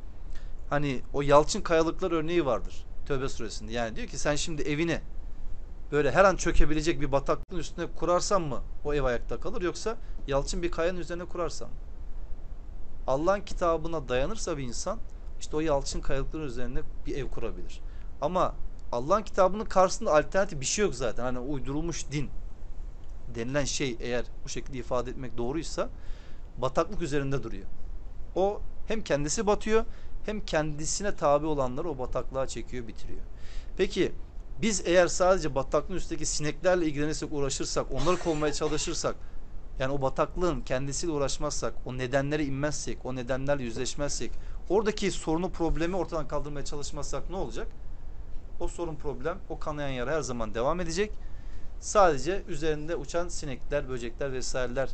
hani 0.71 1.03
o 1.13 1.23
yalçın 1.23 1.61
kayalıklar 1.61 2.13
örneği 2.13 2.47
vardır. 2.47 2.87
Tövbe 3.07 3.29
suresinde. 3.29 3.73
Yani 3.73 3.97
diyor 3.97 4.09
ki 4.09 4.19
sen 4.19 4.37
şimdi 4.37 4.63
evini 4.63 5.01
böyle 5.93 6.13
her 6.13 6.25
an 6.25 6.37
çökebilecek 6.37 7.01
bir 7.01 7.13
bataklığın 7.13 7.59
üstüne 7.59 7.87
kurarsan 7.87 8.43
mı 8.43 8.61
o 8.85 8.95
ev 8.95 9.05
ayakta 9.05 9.41
kalır 9.41 9.63
yoksa 9.63 9.97
yalçın 10.27 10.63
bir 10.63 10.71
kayanın 10.71 10.99
üzerine 10.99 11.25
kurarsan 11.25 11.69
mı? 11.69 11.77
Allah'ın 13.07 13.41
kitabına 13.41 14.09
dayanırsa 14.09 14.59
bir 14.59 14.63
insan 14.63 14.99
işte 15.41 15.57
o 15.57 15.61
yalçın 15.61 16.01
kayalıkların 16.01 16.45
üzerine 16.45 16.81
bir 17.07 17.17
ev 17.17 17.29
kurabilir. 17.29 17.81
Ama 18.21 18.55
Allah'ın 18.95 19.23
kitabının 19.23 19.65
karşısında 19.65 20.15
alternatif 20.15 20.61
bir 20.61 20.67
şey 20.67 20.85
yok 20.85 20.95
zaten. 20.95 21.23
Hani 21.23 21.39
uydurulmuş 21.39 22.11
din 22.11 22.31
denilen 23.35 23.65
şey 23.65 23.97
eğer 24.01 24.25
bu 24.45 24.49
şekilde 24.49 24.79
ifade 24.79 25.11
etmek 25.11 25.39
doğruysa 25.39 25.89
bataklık 26.59 27.03
üzerinde 27.03 27.43
duruyor. 27.43 27.65
O 28.35 28.61
hem 28.89 29.01
kendisi 29.01 29.47
batıyor 29.47 29.85
hem 30.27 30.41
kendisine 30.41 31.17
tabi 31.17 31.47
olanları 31.47 31.89
o 31.91 31.99
bataklığa 31.99 32.47
çekiyor 32.47 32.89
bitiriyor. 32.89 33.21
Peki 33.77 34.13
biz 34.63 34.83
eğer 34.85 35.07
sadece 35.07 35.55
bataklığın 35.55 35.97
üstteki 35.97 36.27
sineklerle 36.27 36.87
ilgilenirsek 36.87 37.33
uğraşırsak 37.33 37.87
onları 37.93 38.17
kovmaya 38.19 38.53
çalışırsak 38.53 39.17
yani 39.79 39.93
o 39.93 40.03
bataklığın 40.03 40.61
kendisiyle 40.61 41.13
uğraşmazsak 41.13 41.75
o 41.85 41.99
nedenlere 41.99 42.45
inmezsek 42.45 43.07
o 43.07 43.15
nedenlerle 43.15 43.63
yüzleşmezsek 43.63 44.31
oradaki 44.69 45.11
sorunu 45.11 45.51
problemi 45.51 45.97
ortadan 45.97 46.29
kaldırmaya 46.29 46.65
çalışmazsak 46.65 47.31
ne 47.31 47.37
olacak? 47.37 47.69
O 48.61 48.69
sorun 48.69 48.97
problem 48.97 49.39
o 49.49 49.59
kanayan 49.59 49.89
yara 49.89 50.13
her 50.13 50.21
zaman 50.21 50.55
devam 50.55 50.81
edecek. 50.81 51.13
Sadece 51.81 52.43
üzerinde 52.49 52.97
uçan 52.97 53.29
sinekler, 53.29 53.89
böcekler 53.89 54.33
vesaireler 54.33 54.91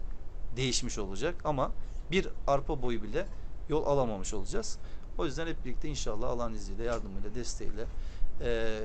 değişmiş 0.57 0.99
olacak 0.99 1.35
ama 1.45 1.71
bir 2.11 2.29
arpa 2.47 2.83
boyu 2.83 3.03
bile 3.03 3.27
yol 3.69 3.87
alamamış 3.87 4.35
olacağız. 4.35 4.79
O 5.19 5.25
yüzden 5.25 5.47
hep 5.47 5.65
birlikte 5.65 5.89
inşallah 5.89 6.29
Allah'ın 6.29 6.55
izniyle, 6.55 6.85
yardımıyla, 6.85 7.35
desteğiyle 7.35 7.85
e, 8.41 8.81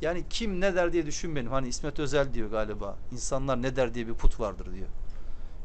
yani 0.00 0.24
kim 0.30 0.60
ne 0.60 0.74
der 0.74 0.92
diye 0.92 1.06
düşünmeyelim. 1.06 1.52
Hani 1.52 1.68
İsmet 1.68 1.98
Özel 1.98 2.34
diyor 2.34 2.50
galiba. 2.50 2.96
İnsanlar 3.12 3.62
ne 3.62 3.76
der 3.76 3.94
diye 3.94 4.06
bir 4.06 4.14
put 4.14 4.40
vardır 4.40 4.74
diyor. 4.74 4.88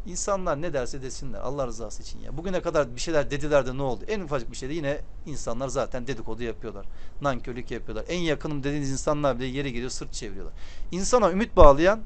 İnsanlar 0.06 0.62
ne 0.62 0.74
derse 0.74 1.02
desinler 1.02 1.40
Allah 1.40 1.68
rızası 1.68 2.04
için 2.04 2.20
ya. 2.20 2.38
Bugüne 2.38 2.62
kadar 2.62 2.96
bir 2.96 3.02
şeyler 3.02 3.32
dediler 3.32 3.68
de 3.68 3.78
ne 3.78 3.82
oldu? 3.82 4.04
En 4.08 4.20
ufacık 4.20 4.52
bir 4.52 4.58
şeyde 4.58 4.74
yine 4.74 5.02
insanlar 5.26 5.68
zaten 5.68 6.08
dedikodu 6.08 6.44
yapıyorlar. 6.44 6.86
Nankörlük 7.22 7.72
yapıyorlar. 7.72 8.06
En 8.08 8.20
yakınım 8.20 8.64
dediğiniz 8.64 8.92
insanlar 8.92 9.40
bile 9.40 9.46
yeri 9.46 9.74
geliyor 9.74 9.90
sırt 9.90 10.14
çeviriyorlar. 10.14 10.54
İnsana 10.92 11.32
ümit 11.32 11.56
bağlayan 11.56 12.02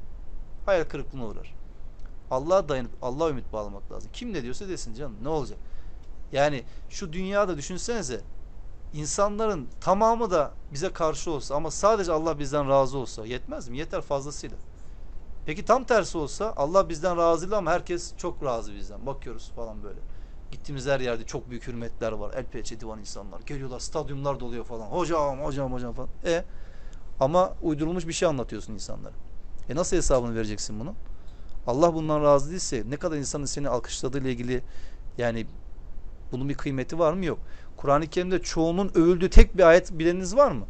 hayal 0.66 0.84
kırıklığına 0.84 1.26
uğrar. 1.26 1.54
Allah'a 2.30 2.68
dayanıp 2.68 2.90
Allah'a 3.02 3.30
ümit 3.30 3.52
bağlamak 3.52 3.92
lazım. 3.92 4.10
Kim 4.12 4.32
ne 4.32 4.42
diyorsa 4.42 4.68
desin 4.68 4.94
canım 4.94 5.16
ne 5.22 5.28
olacak? 5.28 5.58
Yani 6.32 6.64
şu 6.90 7.12
dünyada 7.12 7.56
düşünsenize 7.56 8.20
insanların 8.94 9.68
tamamı 9.80 10.30
da 10.30 10.52
bize 10.72 10.92
karşı 10.92 11.30
olsa 11.30 11.54
ama 11.54 11.70
sadece 11.70 12.12
Allah 12.12 12.38
bizden 12.38 12.68
razı 12.68 12.98
olsa 12.98 13.26
yetmez 13.26 13.68
mi? 13.68 13.78
Yeter 13.78 14.00
fazlasıyla. 14.00 14.56
Peki 15.46 15.64
tam 15.64 15.84
tersi 15.84 16.18
olsa 16.18 16.52
Allah 16.56 16.88
bizden 16.88 17.16
razı 17.16 17.56
ama 17.56 17.70
herkes 17.70 18.16
çok 18.16 18.44
razı 18.44 18.74
bizden. 18.74 19.06
Bakıyoruz 19.06 19.52
falan 19.56 19.82
böyle. 19.82 20.00
Gittiğimiz 20.50 20.86
her 20.86 21.00
yerde 21.00 21.24
çok 21.24 21.50
büyük 21.50 21.66
hürmetler 21.66 22.12
var. 22.12 22.34
El 22.34 22.44
pençe 22.44 22.80
divan 22.80 22.98
insanlar. 22.98 23.40
Geliyorlar 23.40 23.80
stadyumlar 23.80 24.40
doluyor 24.40 24.64
falan. 24.64 24.86
Hocam 24.86 25.40
hocam 25.40 25.72
hocam 25.72 25.94
falan. 25.94 26.08
E 26.24 26.44
ama 27.20 27.54
uydurulmuş 27.62 28.06
bir 28.08 28.12
şey 28.12 28.28
anlatıyorsun 28.28 28.72
insanlara. 28.72 29.12
E 29.68 29.74
nasıl 29.74 29.96
hesabını 29.96 30.34
vereceksin 30.34 30.80
bunu? 30.80 30.94
Allah 31.66 31.94
bundan 31.94 32.22
razı 32.22 32.50
değilse 32.50 32.82
ne 32.88 32.96
kadar 32.96 33.16
insanın 33.16 33.44
seni 33.44 33.68
alkışladığı 33.68 34.18
ile 34.18 34.32
ilgili 34.32 34.62
yani 35.18 35.46
bunun 36.32 36.48
bir 36.48 36.54
kıymeti 36.54 36.98
var 36.98 37.12
mı? 37.12 37.24
Yok. 37.24 37.38
Kur'an-ı 37.76 38.06
Kerim'de 38.06 38.42
çoğunun 38.42 38.90
övüldüğü 38.94 39.30
tek 39.30 39.56
bir 39.56 39.62
ayet 39.62 39.92
bileniniz 39.92 40.36
var 40.36 40.50
mı? 40.50 40.66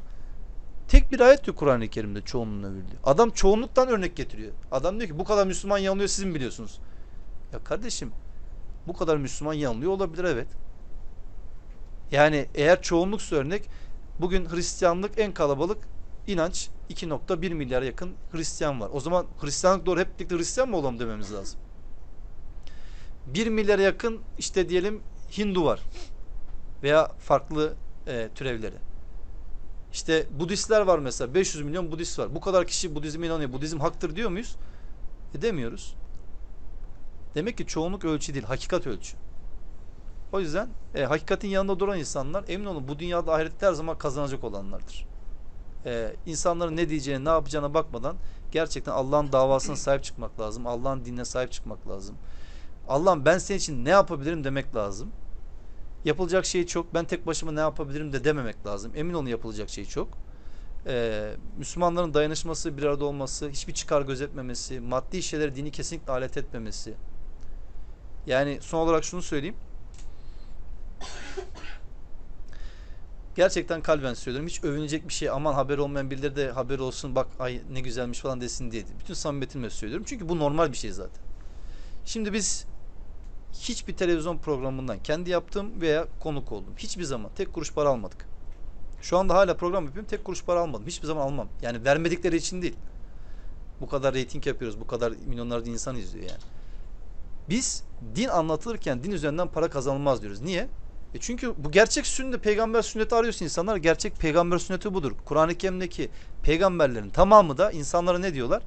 Tek 0.89 1.13
bir 1.13 1.21
ayet 1.21 1.45
diyor 1.45 1.57
Kur'an-ı 1.57 1.89
Kerim'de 1.89 2.23
çoğunluğun 2.23 2.63
övüldüğü. 2.63 2.97
Adam 3.05 3.31
çoğunluktan 3.31 3.89
örnek 3.89 4.17
getiriyor. 4.17 4.53
Adam 4.71 4.99
diyor 4.99 5.11
ki 5.11 5.19
bu 5.19 5.25
kadar 5.25 5.47
Müslüman 5.47 5.79
yanılıyor 5.79 6.09
siz 6.09 6.25
mi 6.25 6.35
biliyorsunuz? 6.35 6.81
Ya 7.53 7.65
kardeşim 7.65 8.13
bu 8.87 8.93
kadar 8.93 9.17
Müslüman 9.17 9.55
yanılıyor 9.55 9.93
olabilir 9.93 10.25
evet. 10.25 10.49
Yani 12.11 12.47
eğer 12.55 12.83
çoğunluksa 12.83 13.37
örnek 13.37 13.69
bugün 14.21 14.51
Hristiyanlık 14.51 15.19
en 15.19 15.33
kalabalık 15.33 15.79
inanç 16.27 16.69
2.1 16.91 17.55
milyar 17.55 17.83
yakın 17.83 18.11
Hristiyan 18.33 18.81
var. 18.81 18.91
O 18.93 19.01
zaman 19.01 19.27
Hristiyanlık 19.41 19.87
doğru 19.87 20.01
hep 20.01 20.19
birlikte 20.19 20.37
Hristiyan 20.37 20.69
mı 20.69 20.77
olalım 20.77 20.99
dememiz 20.99 21.33
lazım. 21.33 21.61
1 23.27 23.47
milyara 23.47 23.83
yakın 23.83 24.21
işte 24.39 24.69
diyelim 24.69 25.01
Hindu 25.39 25.65
var. 25.65 25.81
Veya 26.83 27.13
farklı 27.19 27.75
e, 28.07 28.29
türevleri. 28.35 28.77
İşte 29.95 30.27
Budistler 30.39 30.81
var 30.81 30.99
mesela. 30.99 31.35
500 31.35 31.65
milyon 31.65 31.93
Budist 31.93 32.19
var. 32.19 32.35
Bu 32.35 32.41
kadar 32.41 32.67
kişi 32.67 32.95
Budizm'e 32.95 33.27
inanıyor. 33.27 33.53
Budizm 33.53 33.81
haktır 33.81 34.17
diyor 34.17 34.31
muyuz? 34.31 34.57
E 35.35 35.43
demiyoruz. 35.43 35.95
Demek 37.35 37.59
ki 37.59 37.67
çoğunluk 37.67 38.05
ölçü 38.05 38.35
değil. 38.35 38.45
Hakikat 38.45 38.87
ölçü. 38.87 39.17
O 40.33 40.41
yüzden 40.41 40.69
e, 40.95 41.05
hakikatin 41.05 41.49
yanında 41.49 41.79
duran 41.79 41.99
insanlar 41.99 42.45
emin 42.49 42.65
olun 42.65 42.89
bu 42.89 42.99
dünyada 42.99 43.35
ahirette 43.35 43.67
her 43.67 43.73
zaman 43.73 43.99
kazanacak 43.99 44.45
olanlardır. 44.45 45.07
E, 45.87 46.17
insanların 46.27 46.77
ne 46.77 46.89
diyeceğine 46.89 47.25
ne 47.25 47.29
yapacağına 47.29 47.75
bakmadan 47.75 48.17
gerçekten 48.53 48.93
Allah'ın 48.93 49.33
davasına 49.33 49.77
sahip 49.77 50.05
çıkmak 50.05 50.41
lazım. 50.41 50.67
Allah'ın 50.67 51.05
dinine 51.05 51.25
sahip 51.25 51.53
çıkmak 51.53 51.89
lazım. 51.89 52.17
Allah'ım 52.89 53.25
ben 53.25 53.39
senin 53.39 53.59
için 53.59 53.85
ne 53.85 53.91
yapabilirim 53.91 54.45
demek 54.45 54.75
lazım. 54.77 55.11
Yapılacak 56.05 56.47
şey 56.47 56.67
çok. 56.67 56.95
Ben 56.95 57.05
tek 57.05 57.27
başıma 57.27 57.53
ne 57.53 57.61
yapabilirim 57.61 58.13
de 58.13 58.25
dememek 58.25 58.67
lazım. 58.67 58.93
Emin 58.95 59.15
olun 59.15 59.27
yapılacak 59.27 59.71
şey 59.71 59.85
çok. 59.85 60.09
Ee, 60.87 61.35
Müslümanların 61.59 62.15
dayanışması, 62.15 62.77
bir 62.77 62.83
arada 62.83 63.05
olması, 63.05 63.49
hiçbir 63.49 63.75
çıkar 63.75 64.03
gözetmemesi, 64.03 64.81
maddi 64.81 65.23
şeylere 65.23 65.55
dini 65.55 65.71
kesinlikle 65.71 66.13
alet 66.13 66.37
etmemesi. 66.37 66.95
Yani 68.27 68.59
son 68.61 68.79
olarak 68.79 69.05
şunu 69.05 69.23
söyleyeyim. 69.23 69.57
Gerçekten 73.37 73.83
kalben 73.83 74.15
söylüyorum. 74.15 74.49
Hiç 74.49 74.65
övünecek 74.65 75.09
bir 75.09 75.13
şey 75.13 75.31
aman 75.31 75.53
haber 75.53 75.79
olmayan 75.79 76.11
birileri 76.11 76.37
de 76.37 76.51
haber 76.51 76.79
olsun 76.79 77.15
bak 77.15 77.27
ay 77.39 77.61
ne 77.73 77.81
güzelmiş 77.81 78.21
falan 78.21 78.41
desin 78.41 78.71
diye. 78.71 78.85
Bütün 79.01 79.15
samimiyetimle 79.15 79.71
söylüyorum. 79.71 80.07
Çünkü 80.09 80.29
bu 80.29 80.39
normal 80.39 80.73
bir 80.73 80.77
şey 80.77 80.91
zaten. 80.93 81.23
Şimdi 82.05 82.33
biz 82.33 82.67
hiçbir 83.61 83.97
televizyon 83.97 84.39
programından 84.39 84.99
kendi 84.99 85.31
yaptığım 85.31 85.81
veya 85.81 86.07
konuk 86.21 86.53
oldum. 86.53 86.75
Hiçbir 86.77 87.05
zaman 87.05 87.31
tek 87.37 87.53
kuruş 87.53 87.73
para 87.73 87.89
almadık. 87.89 88.27
Şu 89.03 89.19
anda 89.19 89.35
hala 89.35 89.57
program 89.57 89.85
yapıyorum. 89.85 90.11
Tek 90.11 90.25
kuruş 90.25 90.45
para 90.45 90.61
almadım. 90.61 90.87
Hiçbir 90.87 91.07
zaman 91.07 91.27
almam. 91.27 91.49
Yani 91.63 91.85
vermedikleri 91.85 92.37
için 92.37 92.63
değil. 92.63 92.77
Bu 93.81 93.89
kadar 93.89 94.15
reyting 94.15 94.47
yapıyoruz. 94.47 94.81
Bu 94.81 94.87
kadar 94.87 95.13
milyonlarca 95.27 95.73
insan 95.73 95.97
izliyor 95.97 96.25
yani. 96.25 96.41
Biz 97.49 97.83
din 98.15 98.29
anlatılırken 98.29 99.03
din 99.03 99.11
üzerinden 99.11 99.49
para 99.49 99.71
kazanılmaz 99.71 100.23
diyoruz. 100.23 100.41
Niye? 100.41 100.69
E 101.15 101.19
çünkü 101.21 101.55
bu 101.59 101.71
gerçek 101.71 102.07
sünnet, 102.07 102.43
peygamber 102.43 102.83
sünneti 102.83 103.15
arıyorsa 103.15 103.45
insanlar 103.45 103.77
gerçek 103.77 104.17
peygamber 104.17 104.59
sünneti 104.59 104.95
budur. 104.95 105.13
Kur'an-ı 105.25 105.55
Kerim'deki 105.55 106.11
peygamberlerin 106.43 107.11
tamamı 107.11 107.59
da 107.59 107.71
insanlara 107.71 108.19
ne 108.19 108.35
diyorlar? 108.35 108.63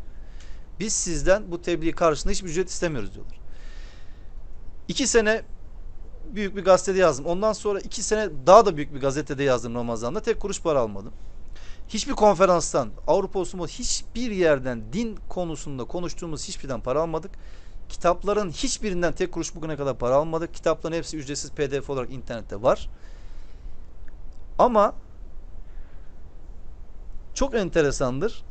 Biz 0.80 0.94
sizden 0.94 1.52
bu 1.52 1.62
tebliğ 1.62 1.92
karşılığında 1.92 2.32
hiçbir 2.32 2.50
ücret 2.50 2.70
istemiyoruz 2.70 3.14
diyorlar. 3.14 3.47
İki 4.88 5.08
sene 5.08 5.44
büyük 6.36 6.56
bir 6.56 6.64
gazetede 6.64 7.00
yazdım. 7.00 7.26
Ondan 7.26 7.54
sonra 7.54 7.80
iki 7.80 8.04
sene 8.04 8.30
daha 8.48 8.66
da 8.66 8.78
büyük 8.78 8.94
bir 8.94 9.02
gazetede 9.02 9.44
yazdım 9.44 9.76
Ramazan'da. 9.76 10.22
Tek 10.22 10.40
kuruş 10.40 10.62
para 10.62 10.80
almadım. 10.80 11.14
Hiçbir 11.88 12.14
konferanstan, 12.14 12.90
Avrupa 13.08 13.40
olsun 13.40 13.60
hiçbir 13.60 14.32
yerden 14.32 14.94
din 14.94 15.20
konusunda 15.30 15.86
konuştuğumuz 15.86 16.48
hiçbirden 16.48 16.82
para 16.82 17.02
almadık. 17.02 17.32
Kitapların 17.90 18.52
hiçbirinden 18.52 19.14
tek 19.14 19.32
kuruş 19.32 19.56
bugüne 19.56 19.78
kadar 19.78 19.98
para 19.98 20.16
almadık. 20.16 20.54
Kitapların 20.54 20.96
hepsi 20.96 21.18
ücretsiz 21.18 21.52
pdf 21.52 21.90
olarak 21.90 22.12
internette 22.12 22.62
var. 22.62 22.90
Ama 24.60 24.96
çok 27.34 27.56
enteresandır. 27.56 28.44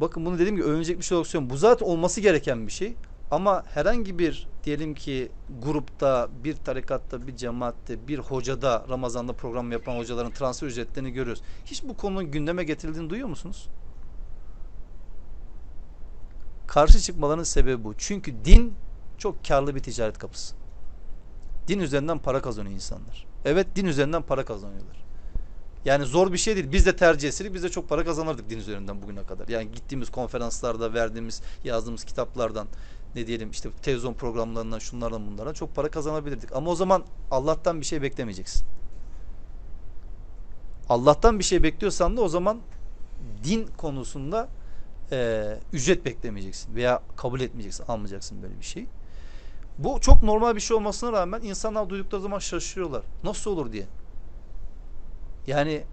Bakın 0.00 0.26
bunu 0.26 0.34
dediğim 0.34 0.56
gibi 0.56 0.66
övünecek 0.66 0.98
bir 0.98 1.04
şey 1.04 1.16
olarak 1.16 1.26
söylüyorum. 1.26 1.54
Bu 1.54 1.58
zaten 1.58 1.86
olması 1.86 2.20
gereken 2.20 2.66
bir 2.66 2.72
şey. 2.72 2.94
Ama 3.34 3.62
herhangi 3.66 4.18
bir 4.18 4.48
diyelim 4.64 4.94
ki 4.94 5.32
grupta, 5.62 6.28
bir 6.44 6.56
tarikatta, 6.56 7.26
bir 7.26 7.36
cemaatte, 7.36 8.08
bir 8.08 8.18
hocada 8.18 8.86
Ramazan'da 8.88 9.32
program 9.32 9.72
yapan 9.72 9.96
hocaların 9.96 10.32
transfer 10.32 10.66
ücretlerini 10.66 11.12
görüyoruz. 11.12 11.42
Hiç 11.64 11.84
bu 11.84 11.96
konunun 11.96 12.30
gündeme 12.30 12.64
getirildiğini 12.64 13.10
duyuyor 13.10 13.28
musunuz? 13.28 13.68
Karşı 16.66 17.00
çıkmalarının 17.00 17.44
sebebi 17.44 17.84
bu. 17.84 17.94
Çünkü 17.98 18.44
din 18.44 18.74
çok 19.18 19.44
karlı 19.44 19.74
bir 19.74 19.80
ticaret 19.80 20.18
kapısı. 20.18 20.54
Din 21.68 21.78
üzerinden 21.78 22.18
para 22.18 22.42
kazanıyor 22.42 22.74
insanlar. 22.74 23.26
Evet 23.44 23.66
din 23.76 23.86
üzerinden 23.86 24.22
para 24.22 24.44
kazanıyorlar. 24.44 25.04
Yani 25.84 26.04
zor 26.04 26.32
bir 26.32 26.38
şey 26.38 26.56
değil. 26.56 26.72
Biz 26.72 26.86
de 26.86 26.96
tercih 26.96 27.28
etseydik 27.28 27.54
biz 27.54 27.62
de 27.62 27.68
çok 27.68 27.88
para 27.88 28.04
kazanırdık 28.04 28.50
din 28.50 28.58
üzerinden 28.58 29.02
bugüne 29.02 29.26
kadar. 29.26 29.48
Yani 29.48 29.72
gittiğimiz 29.72 30.10
konferanslarda 30.10 30.94
verdiğimiz, 30.94 31.42
yazdığımız 31.64 32.04
kitaplardan 32.04 32.66
ne 33.14 33.26
diyelim 33.26 33.50
işte 33.50 33.70
televizyon 33.82 34.14
programlarından 34.14 34.78
şunlardan 34.78 35.26
bunlardan 35.26 35.52
çok 35.52 35.74
para 35.74 35.90
kazanabilirdik. 35.90 36.56
Ama 36.56 36.70
o 36.70 36.74
zaman 36.74 37.04
Allah'tan 37.30 37.80
bir 37.80 37.86
şey 37.86 38.02
beklemeyeceksin. 38.02 38.66
Allah'tan 40.88 41.38
bir 41.38 41.44
şey 41.44 41.62
bekliyorsan 41.62 42.16
da 42.16 42.20
o 42.20 42.28
zaman 42.28 42.58
din 43.44 43.66
konusunda 43.76 44.48
e, 45.12 45.44
ücret 45.72 46.04
beklemeyeceksin 46.04 46.74
veya 46.74 47.02
kabul 47.16 47.40
etmeyeceksin, 47.40 47.84
almayacaksın 47.84 48.42
böyle 48.42 48.58
bir 48.58 48.64
şey. 48.64 48.86
Bu 49.78 50.00
çok 50.00 50.22
normal 50.22 50.56
bir 50.56 50.60
şey 50.60 50.76
olmasına 50.76 51.12
rağmen 51.12 51.40
insanlar 51.42 51.88
duydukları 51.88 52.22
zaman 52.22 52.38
şaşırıyorlar. 52.38 53.02
Nasıl 53.24 53.50
olur 53.50 53.72
diye. 53.72 53.86
Yani 55.46 55.84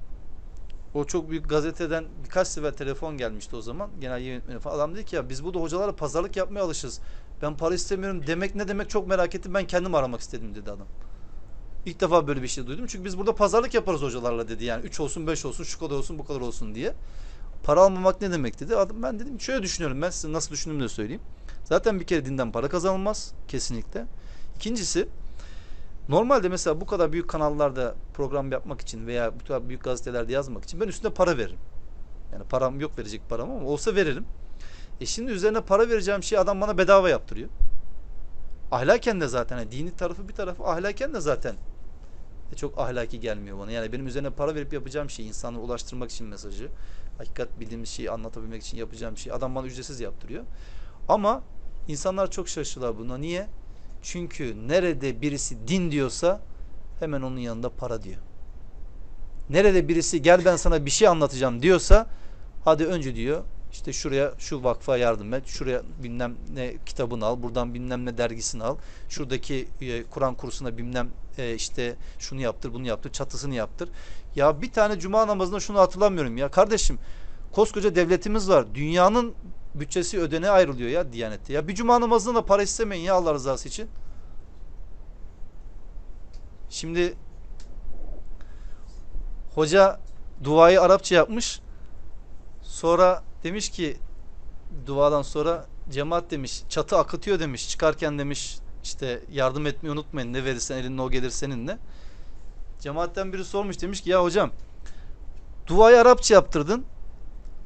o 0.94 1.06
çok 1.06 1.30
büyük 1.30 1.50
gazeteden 1.50 2.06
birkaç 2.24 2.48
sefer 2.48 2.72
telefon 2.72 3.18
gelmişti 3.18 3.56
o 3.56 3.62
zaman. 3.62 3.90
Genel 4.02 4.22
yönetmeni 4.22 4.60
falan. 4.60 4.76
Adam 4.76 4.96
dedi 4.96 5.06
ki 5.06 5.16
ya 5.16 5.30
biz 5.30 5.44
burada 5.44 5.60
hocalara 5.60 5.96
pazarlık 5.96 6.38
yapmaya 6.38 6.62
alışız. 6.62 7.00
Ben 7.42 7.58
para 7.58 7.76
istemiyorum 7.76 8.28
demek 8.28 8.56
ne 8.56 8.68
demek 8.68 8.90
çok 8.90 9.08
merak 9.08 9.36
ettim. 9.36 9.54
Ben 9.54 9.68
kendim 9.68 9.96
aramak 9.96 10.22
istedim 10.22 10.56
dedi 10.56 10.72
adam. 10.72 10.88
İlk 11.86 12.02
defa 12.02 12.28
böyle 12.28 12.42
bir 12.42 12.48
şey 12.48 12.68
duydum. 12.68 12.86
Çünkü 12.88 13.06
biz 13.06 13.18
burada 13.18 13.36
pazarlık 13.36 13.74
yaparız 13.74 14.02
hocalarla 14.02 14.50
dedi. 14.50 14.66
Yani 14.66 14.86
3 14.86 15.00
olsun 15.00 15.28
5 15.28 15.46
olsun 15.46 15.64
şu 15.64 15.80
kadar 15.80 15.96
olsun 15.96 16.20
bu 16.20 16.26
kadar 16.26 16.42
olsun 16.42 16.76
diye. 16.76 16.94
Para 17.64 17.82
almamak 17.82 18.22
ne 18.22 18.32
demek 18.32 18.60
dedi. 18.60 18.76
Adam 18.76 19.04
ben 19.04 19.20
dedim 19.20 19.42
şöyle 19.42 19.64
düşünüyorum 19.64 20.02
ben 20.02 20.10
size 20.10 20.34
nasıl 20.34 20.52
düşündüğümü 20.52 20.84
de 20.84 20.90
söyleyeyim. 20.90 21.22
Zaten 21.64 22.00
bir 22.00 22.06
kere 22.06 22.26
dinden 22.26 22.52
para 22.52 22.70
kazanılmaz 22.70 23.34
kesinlikle. 23.48 24.06
İkincisi 24.56 25.08
Normalde 26.12 26.50
mesela 26.50 26.82
bu 26.82 26.86
kadar 26.86 27.12
büyük 27.12 27.28
kanallarda 27.28 27.96
program 28.14 28.52
yapmak 28.52 28.82
için 28.82 29.08
veya 29.08 29.40
bu 29.40 29.44
kadar 29.48 29.70
büyük 29.70 29.84
gazetelerde 29.84 30.34
yazmak 30.34 30.64
için 30.64 30.80
ben 30.80 30.88
üstüne 30.88 31.14
para 31.14 31.38
veririm. 31.38 31.60
Yani 32.34 32.44
param 32.44 32.80
yok 32.80 32.98
verecek 32.98 33.22
param 33.30 33.52
ama 33.52 33.68
olsa 33.68 33.96
veririm. 33.96 34.26
E 35.02 35.06
şimdi 35.06 35.32
üzerine 35.32 35.62
para 35.62 35.90
vereceğim 35.90 36.24
şeyi 36.24 36.40
adam 36.40 36.62
bana 36.62 36.78
bedava 36.78 37.10
yaptırıyor. 37.10 37.50
Ahlaken 38.72 39.22
de 39.22 39.28
zaten 39.28 39.58
yani 39.58 39.72
dini 39.72 39.96
tarafı 39.96 40.30
bir 40.30 40.34
tarafı 40.34 40.64
ahlaken 40.64 41.14
de 41.14 41.22
zaten 41.22 41.56
e 42.54 42.56
çok 42.56 42.80
ahlaki 42.80 43.20
gelmiyor 43.20 43.60
bana. 43.60 43.72
Yani 43.72 43.92
benim 43.92 44.08
üzerine 44.08 44.30
para 44.30 44.56
verip 44.56 44.74
yapacağım 44.74 45.10
şey 45.10 45.28
insanlara 45.28 45.64
ulaştırmak 45.64 46.12
için 46.12 46.28
mesajı, 46.28 46.70
hakikat 47.18 47.60
bildiğimiz 47.60 47.90
şeyi 47.90 48.12
anlatabilmek 48.12 48.64
için 48.64 48.78
yapacağım 48.78 49.18
şey 49.18 49.34
adam 49.34 49.56
bana 49.56 49.68
ücretsiz 49.68 50.00
yaptırıyor. 50.00 50.44
Ama 51.08 51.44
insanlar 51.88 52.32
çok 52.32 52.50
şaşırıyorlar 52.50 53.00
buna. 53.00 53.18
Niye? 53.18 53.48
Çünkü 54.02 54.68
nerede 54.68 55.22
birisi 55.22 55.68
din 55.68 55.92
diyorsa 55.92 56.42
hemen 57.00 57.22
onun 57.22 57.38
yanında 57.38 57.70
para 57.70 58.04
diyor. 58.04 58.22
Nerede 59.50 59.88
birisi 59.88 60.22
gel 60.22 60.46
ben 60.46 60.56
sana 60.56 60.86
bir 60.86 60.92
şey 60.92 61.08
anlatacağım 61.08 61.62
diyorsa 61.62 62.08
hadi 62.66 62.86
önce 62.86 63.16
diyor 63.16 63.44
işte 63.72 63.94
şuraya 63.94 64.34
şu 64.38 64.64
vakfa 64.64 64.98
yardım 64.98 65.34
et. 65.34 65.48
Şuraya 65.48 65.82
bilmem 66.04 66.36
ne 66.54 66.74
kitabını 66.86 67.26
al. 67.26 67.44
Buradan 67.44 67.74
bilmem 67.74 68.06
ne 68.06 68.18
dergisini 68.18 68.64
al. 68.64 68.78
Şuradaki 69.10 69.68
e, 69.82 70.04
Kur'an 70.04 70.36
kursuna 70.36 70.78
bilmem 70.78 71.10
e, 71.38 71.56
işte 71.56 71.96
şunu 72.20 72.42
yaptır 72.42 72.74
bunu 72.74 72.88
yaptır. 72.88 73.12
Çatısını 73.12 73.56
yaptır. 73.56 73.90
Ya 74.36 74.62
bir 74.62 74.72
tane 74.72 75.00
cuma 75.00 75.28
namazında 75.28 75.60
şunu 75.60 75.80
hatırlamıyorum 75.80 76.38
ya. 76.38 76.52
Kardeşim 76.52 77.00
koskoca 77.52 77.96
devletimiz 77.96 78.50
var. 78.50 78.76
Dünyanın 78.76 79.34
bütçesi 79.76 80.20
ödene 80.20 80.50
ayrılıyor 80.50 80.90
ya 80.90 81.14
Diyanet'te. 81.14 81.54
Ya 81.54 81.68
bir 81.68 81.76
cuma 81.76 82.02
namazında 82.02 82.36
da 82.36 82.46
para 82.46 82.64
istemeyin 82.64 83.04
ya 83.04 83.16
Allah 83.16 83.34
rızası 83.34 83.68
için. 83.68 83.90
Şimdi 86.70 87.14
hoca 89.56 90.00
duayı 90.44 90.82
Arapça 90.82 91.16
yapmış. 91.16 91.62
Sonra 92.62 93.24
demiş 93.44 93.70
ki 93.70 93.98
duadan 94.86 95.22
sonra 95.22 95.66
cemaat 95.90 96.32
demiş 96.32 96.64
çatı 96.70 96.98
akıtıyor 96.98 97.40
demiş. 97.40 97.70
Çıkarken 97.70 98.20
demiş 98.20 98.58
işte 98.84 99.24
yardım 99.32 99.68
etmeyi 99.68 99.94
unutmayın. 99.94 100.34
Ne 100.34 100.46
verirsen 100.46 100.78
elinde 100.78 101.02
o 101.02 101.10
gelir 101.10 101.30
seninle. 101.30 101.78
Cemaatten 102.80 103.34
biri 103.34 103.46
sormuş 103.46 103.82
demiş 103.82 104.02
ki 104.02 104.10
ya 104.10 104.24
hocam 104.24 104.52
duayı 105.68 106.02
Arapça 106.02 106.34
yaptırdın 106.34 106.86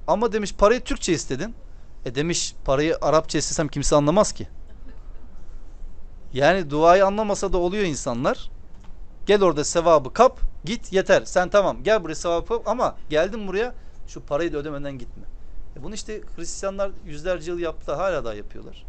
ama 0.07 0.33
demiş 0.33 0.55
parayı 0.55 0.83
Türkçe 0.83 1.13
istedin. 1.13 1.55
E 2.05 2.15
demiş 2.15 2.55
parayı 2.65 2.97
Arapça 3.01 3.37
istesem 3.37 3.67
kimse 3.67 3.95
anlamaz 3.95 4.31
ki. 4.31 4.47
Yani 6.33 6.69
duayı 6.69 7.05
anlamasa 7.05 7.53
da 7.53 7.57
oluyor 7.57 7.83
insanlar. 7.83 8.49
Gel 9.25 9.43
orada 9.43 9.63
sevabı 9.63 10.13
kap 10.13 10.39
git 10.65 10.93
yeter. 10.93 11.25
Sen 11.25 11.49
tamam 11.49 11.83
gel 11.83 12.03
buraya 12.03 12.15
sevabı 12.15 12.47
kap 12.47 12.67
ama 12.67 12.95
geldin 13.09 13.47
buraya 13.47 13.75
şu 14.07 14.21
parayı 14.21 14.53
da 14.53 14.57
ödemeden 14.57 14.97
gitme. 14.97 15.23
E 15.77 15.83
bunu 15.83 15.93
işte 15.93 16.21
Hristiyanlar 16.35 16.91
yüzlerce 17.05 17.51
yıl 17.51 17.59
yaptı 17.59 17.93
hala 17.93 18.25
da 18.25 18.33
yapıyorlar. 18.33 18.85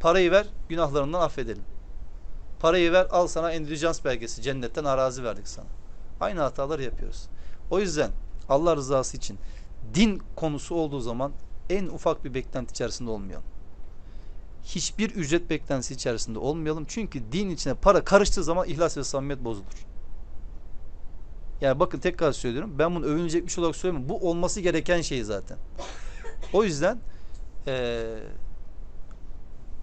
Parayı 0.00 0.30
ver 0.30 0.46
günahlarından 0.68 1.20
affedelim. 1.20 1.64
Parayı 2.60 2.92
ver 2.92 3.06
al 3.10 3.26
sana 3.26 3.52
endülijans 3.52 4.04
belgesi 4.04 4.42
cennetten 4.42 4.84
arazi 4.84 5.24
verdik 5.24 5.48
sana. 5.48 5.66
Aynı 6.20 6.40
hataları 6.40 6.82
yapıyoruz. 6.82 7.26
O 7.70 7.80
yüzden 7.80 8.10
Allah 8.48 8.76
rızası 8.76 9.16
için 9.16 9.38
din 9.94 10.22
konusu 10.36 10.74
olduğu 10.74 11.00
zaman 11.00 11.32
en 11.70 11.86
ufak 11.86 12.24
bir 12.24 12.34
beklenti 12.34 12.70
içerisinde 12.70 13.10
olmayalım. 13.10 13.46
Hiçbir 14.64 15.10
ücret 15.10 15.50
beklentisi 15.50 15.94
içerisinde 15.94 16.38
olmayalım. 16.38 16.84
Çünkü 16.88 17.32
din 17.32 17.50
içine 17.50 17.74
para 17.74 18.04
karıştığı 18.04 18.44
zaman 18.44 18.68
ihlas 18.68 18.96
ve 18.96 19.04
samimiyet 19.04 19.44
bozulur. 19.44 19.86
Yani 21.60 21.80
bakın 21.80 21.98
tekrar 21.98 22.32
söylüyorum. 22.32 22.74
Ben 22.78 22.94
bunu 22.94 23.04
övünecek 23.04 23.46
bir 23.46 23.58
olarak 23.58 23.76
söylemiyorum. 23.76 24.08
Bu 24.08 24.30
olması 24.30 24.60
gereken 24.60 25.00
şey 25.00 25.24
zaten. 25.24 25.58
O 26.52 26.64
yüzden 26.64 26.98
ee, 27.66 28.18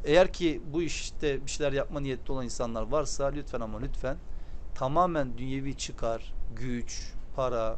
eğer 0.03 0.33
ki 0.33 0.61
bu 0.73 0.81
işte 0.81 1.45
bir 1.45 1.51
şeyler 1.51 1.71
yapma 1.71 1.99
niyetli 1.99 2.31
olan 2.31 2.45
insanlar 2.45 2.81
varsa 2.81 3.25
lütfen 3.25 3.61
ama 3.61 3.79
lütfen 3.79 4.17
tamamen 4.75 5.37
dünyevi 5.37 5.77
çıkar, 5.77 6.33
güç, 6.55 7.13
para 7.35 7.77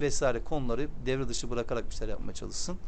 vesaire 0.00 0.44
konuları 0.44 0.88
devre 1.06 1.28
dışı 1.28 1.50
bırakarak 1.50 1.90
bir 1.90 1.94
şeyler 1.94 2.12
yapmaya 2.12 2.34
çalışsın. 2.34 2.78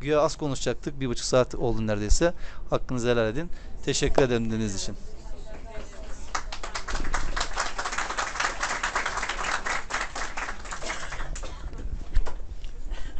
Güya 0.00 0.20
az 0.20 0.36
konuşacaktık. 0.36 1.00
Bir 1.00 1.08
buçuk 1.08 1.24
saat 1.24 1.54
oldu 1.54 1.86
neredeyse. 1.86 2.32
Hakkınızı 2.70 3.08
helal 3.08 3.28
edin. 3.28 3.50
Teşekkür 3.84 4.22
ederim 4.22 4.44
dinlediğiniz 4.44 4.74
için. 4.74 4.96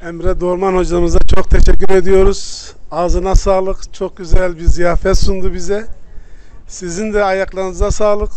Emre 0.03 0.41
Dorman 0.41 0.75
hocamıza 0.75 1.19
çok 1.19 1.51
teşekkür 1.51 1.95
ediyoruz. 1.95 2.73
Ağzına 2.91 3.35
sağlık. 3.35 3.95
Çok 3.95 4.17
güzel 4.17 4.57
bir 4.57 4.65
ziyafet 4.65 5.19
sundu 5.19 5.55
bize. 5.55 5.87
Sizin 6.67 7.13
de 7.13 7.25
ayaklarınıza 7.25 7.91
sağlık. 7.91 8.31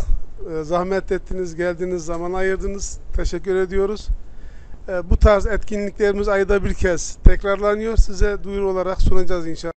Ee, 0.50 0.64
Zahmet 0.64 1.12
ettiniz, 1.12 1.54
geldiniz, 1.54 2.04
zaman 2.04 2.32
ayırdınız. 2.32 2.98
Teşekkür 3.16 3.56
ediyoruz. 3.56 4.08
E, 4.88 5.10
bu 5.10 5.16
tarz 5.16 5.46
etkinliklerimiz 5.46 6.28
ayda 6.28 6.64
bir 6.64 6.74
kez 6.74 7.18
tekrarlanıyor. 7.24 7.96
Size 7.96 8.44
duyuru 8.44 8.70
olarak 8.70 9.02
sunacağız 9.02 9.46
inşallah. 9.46 9.72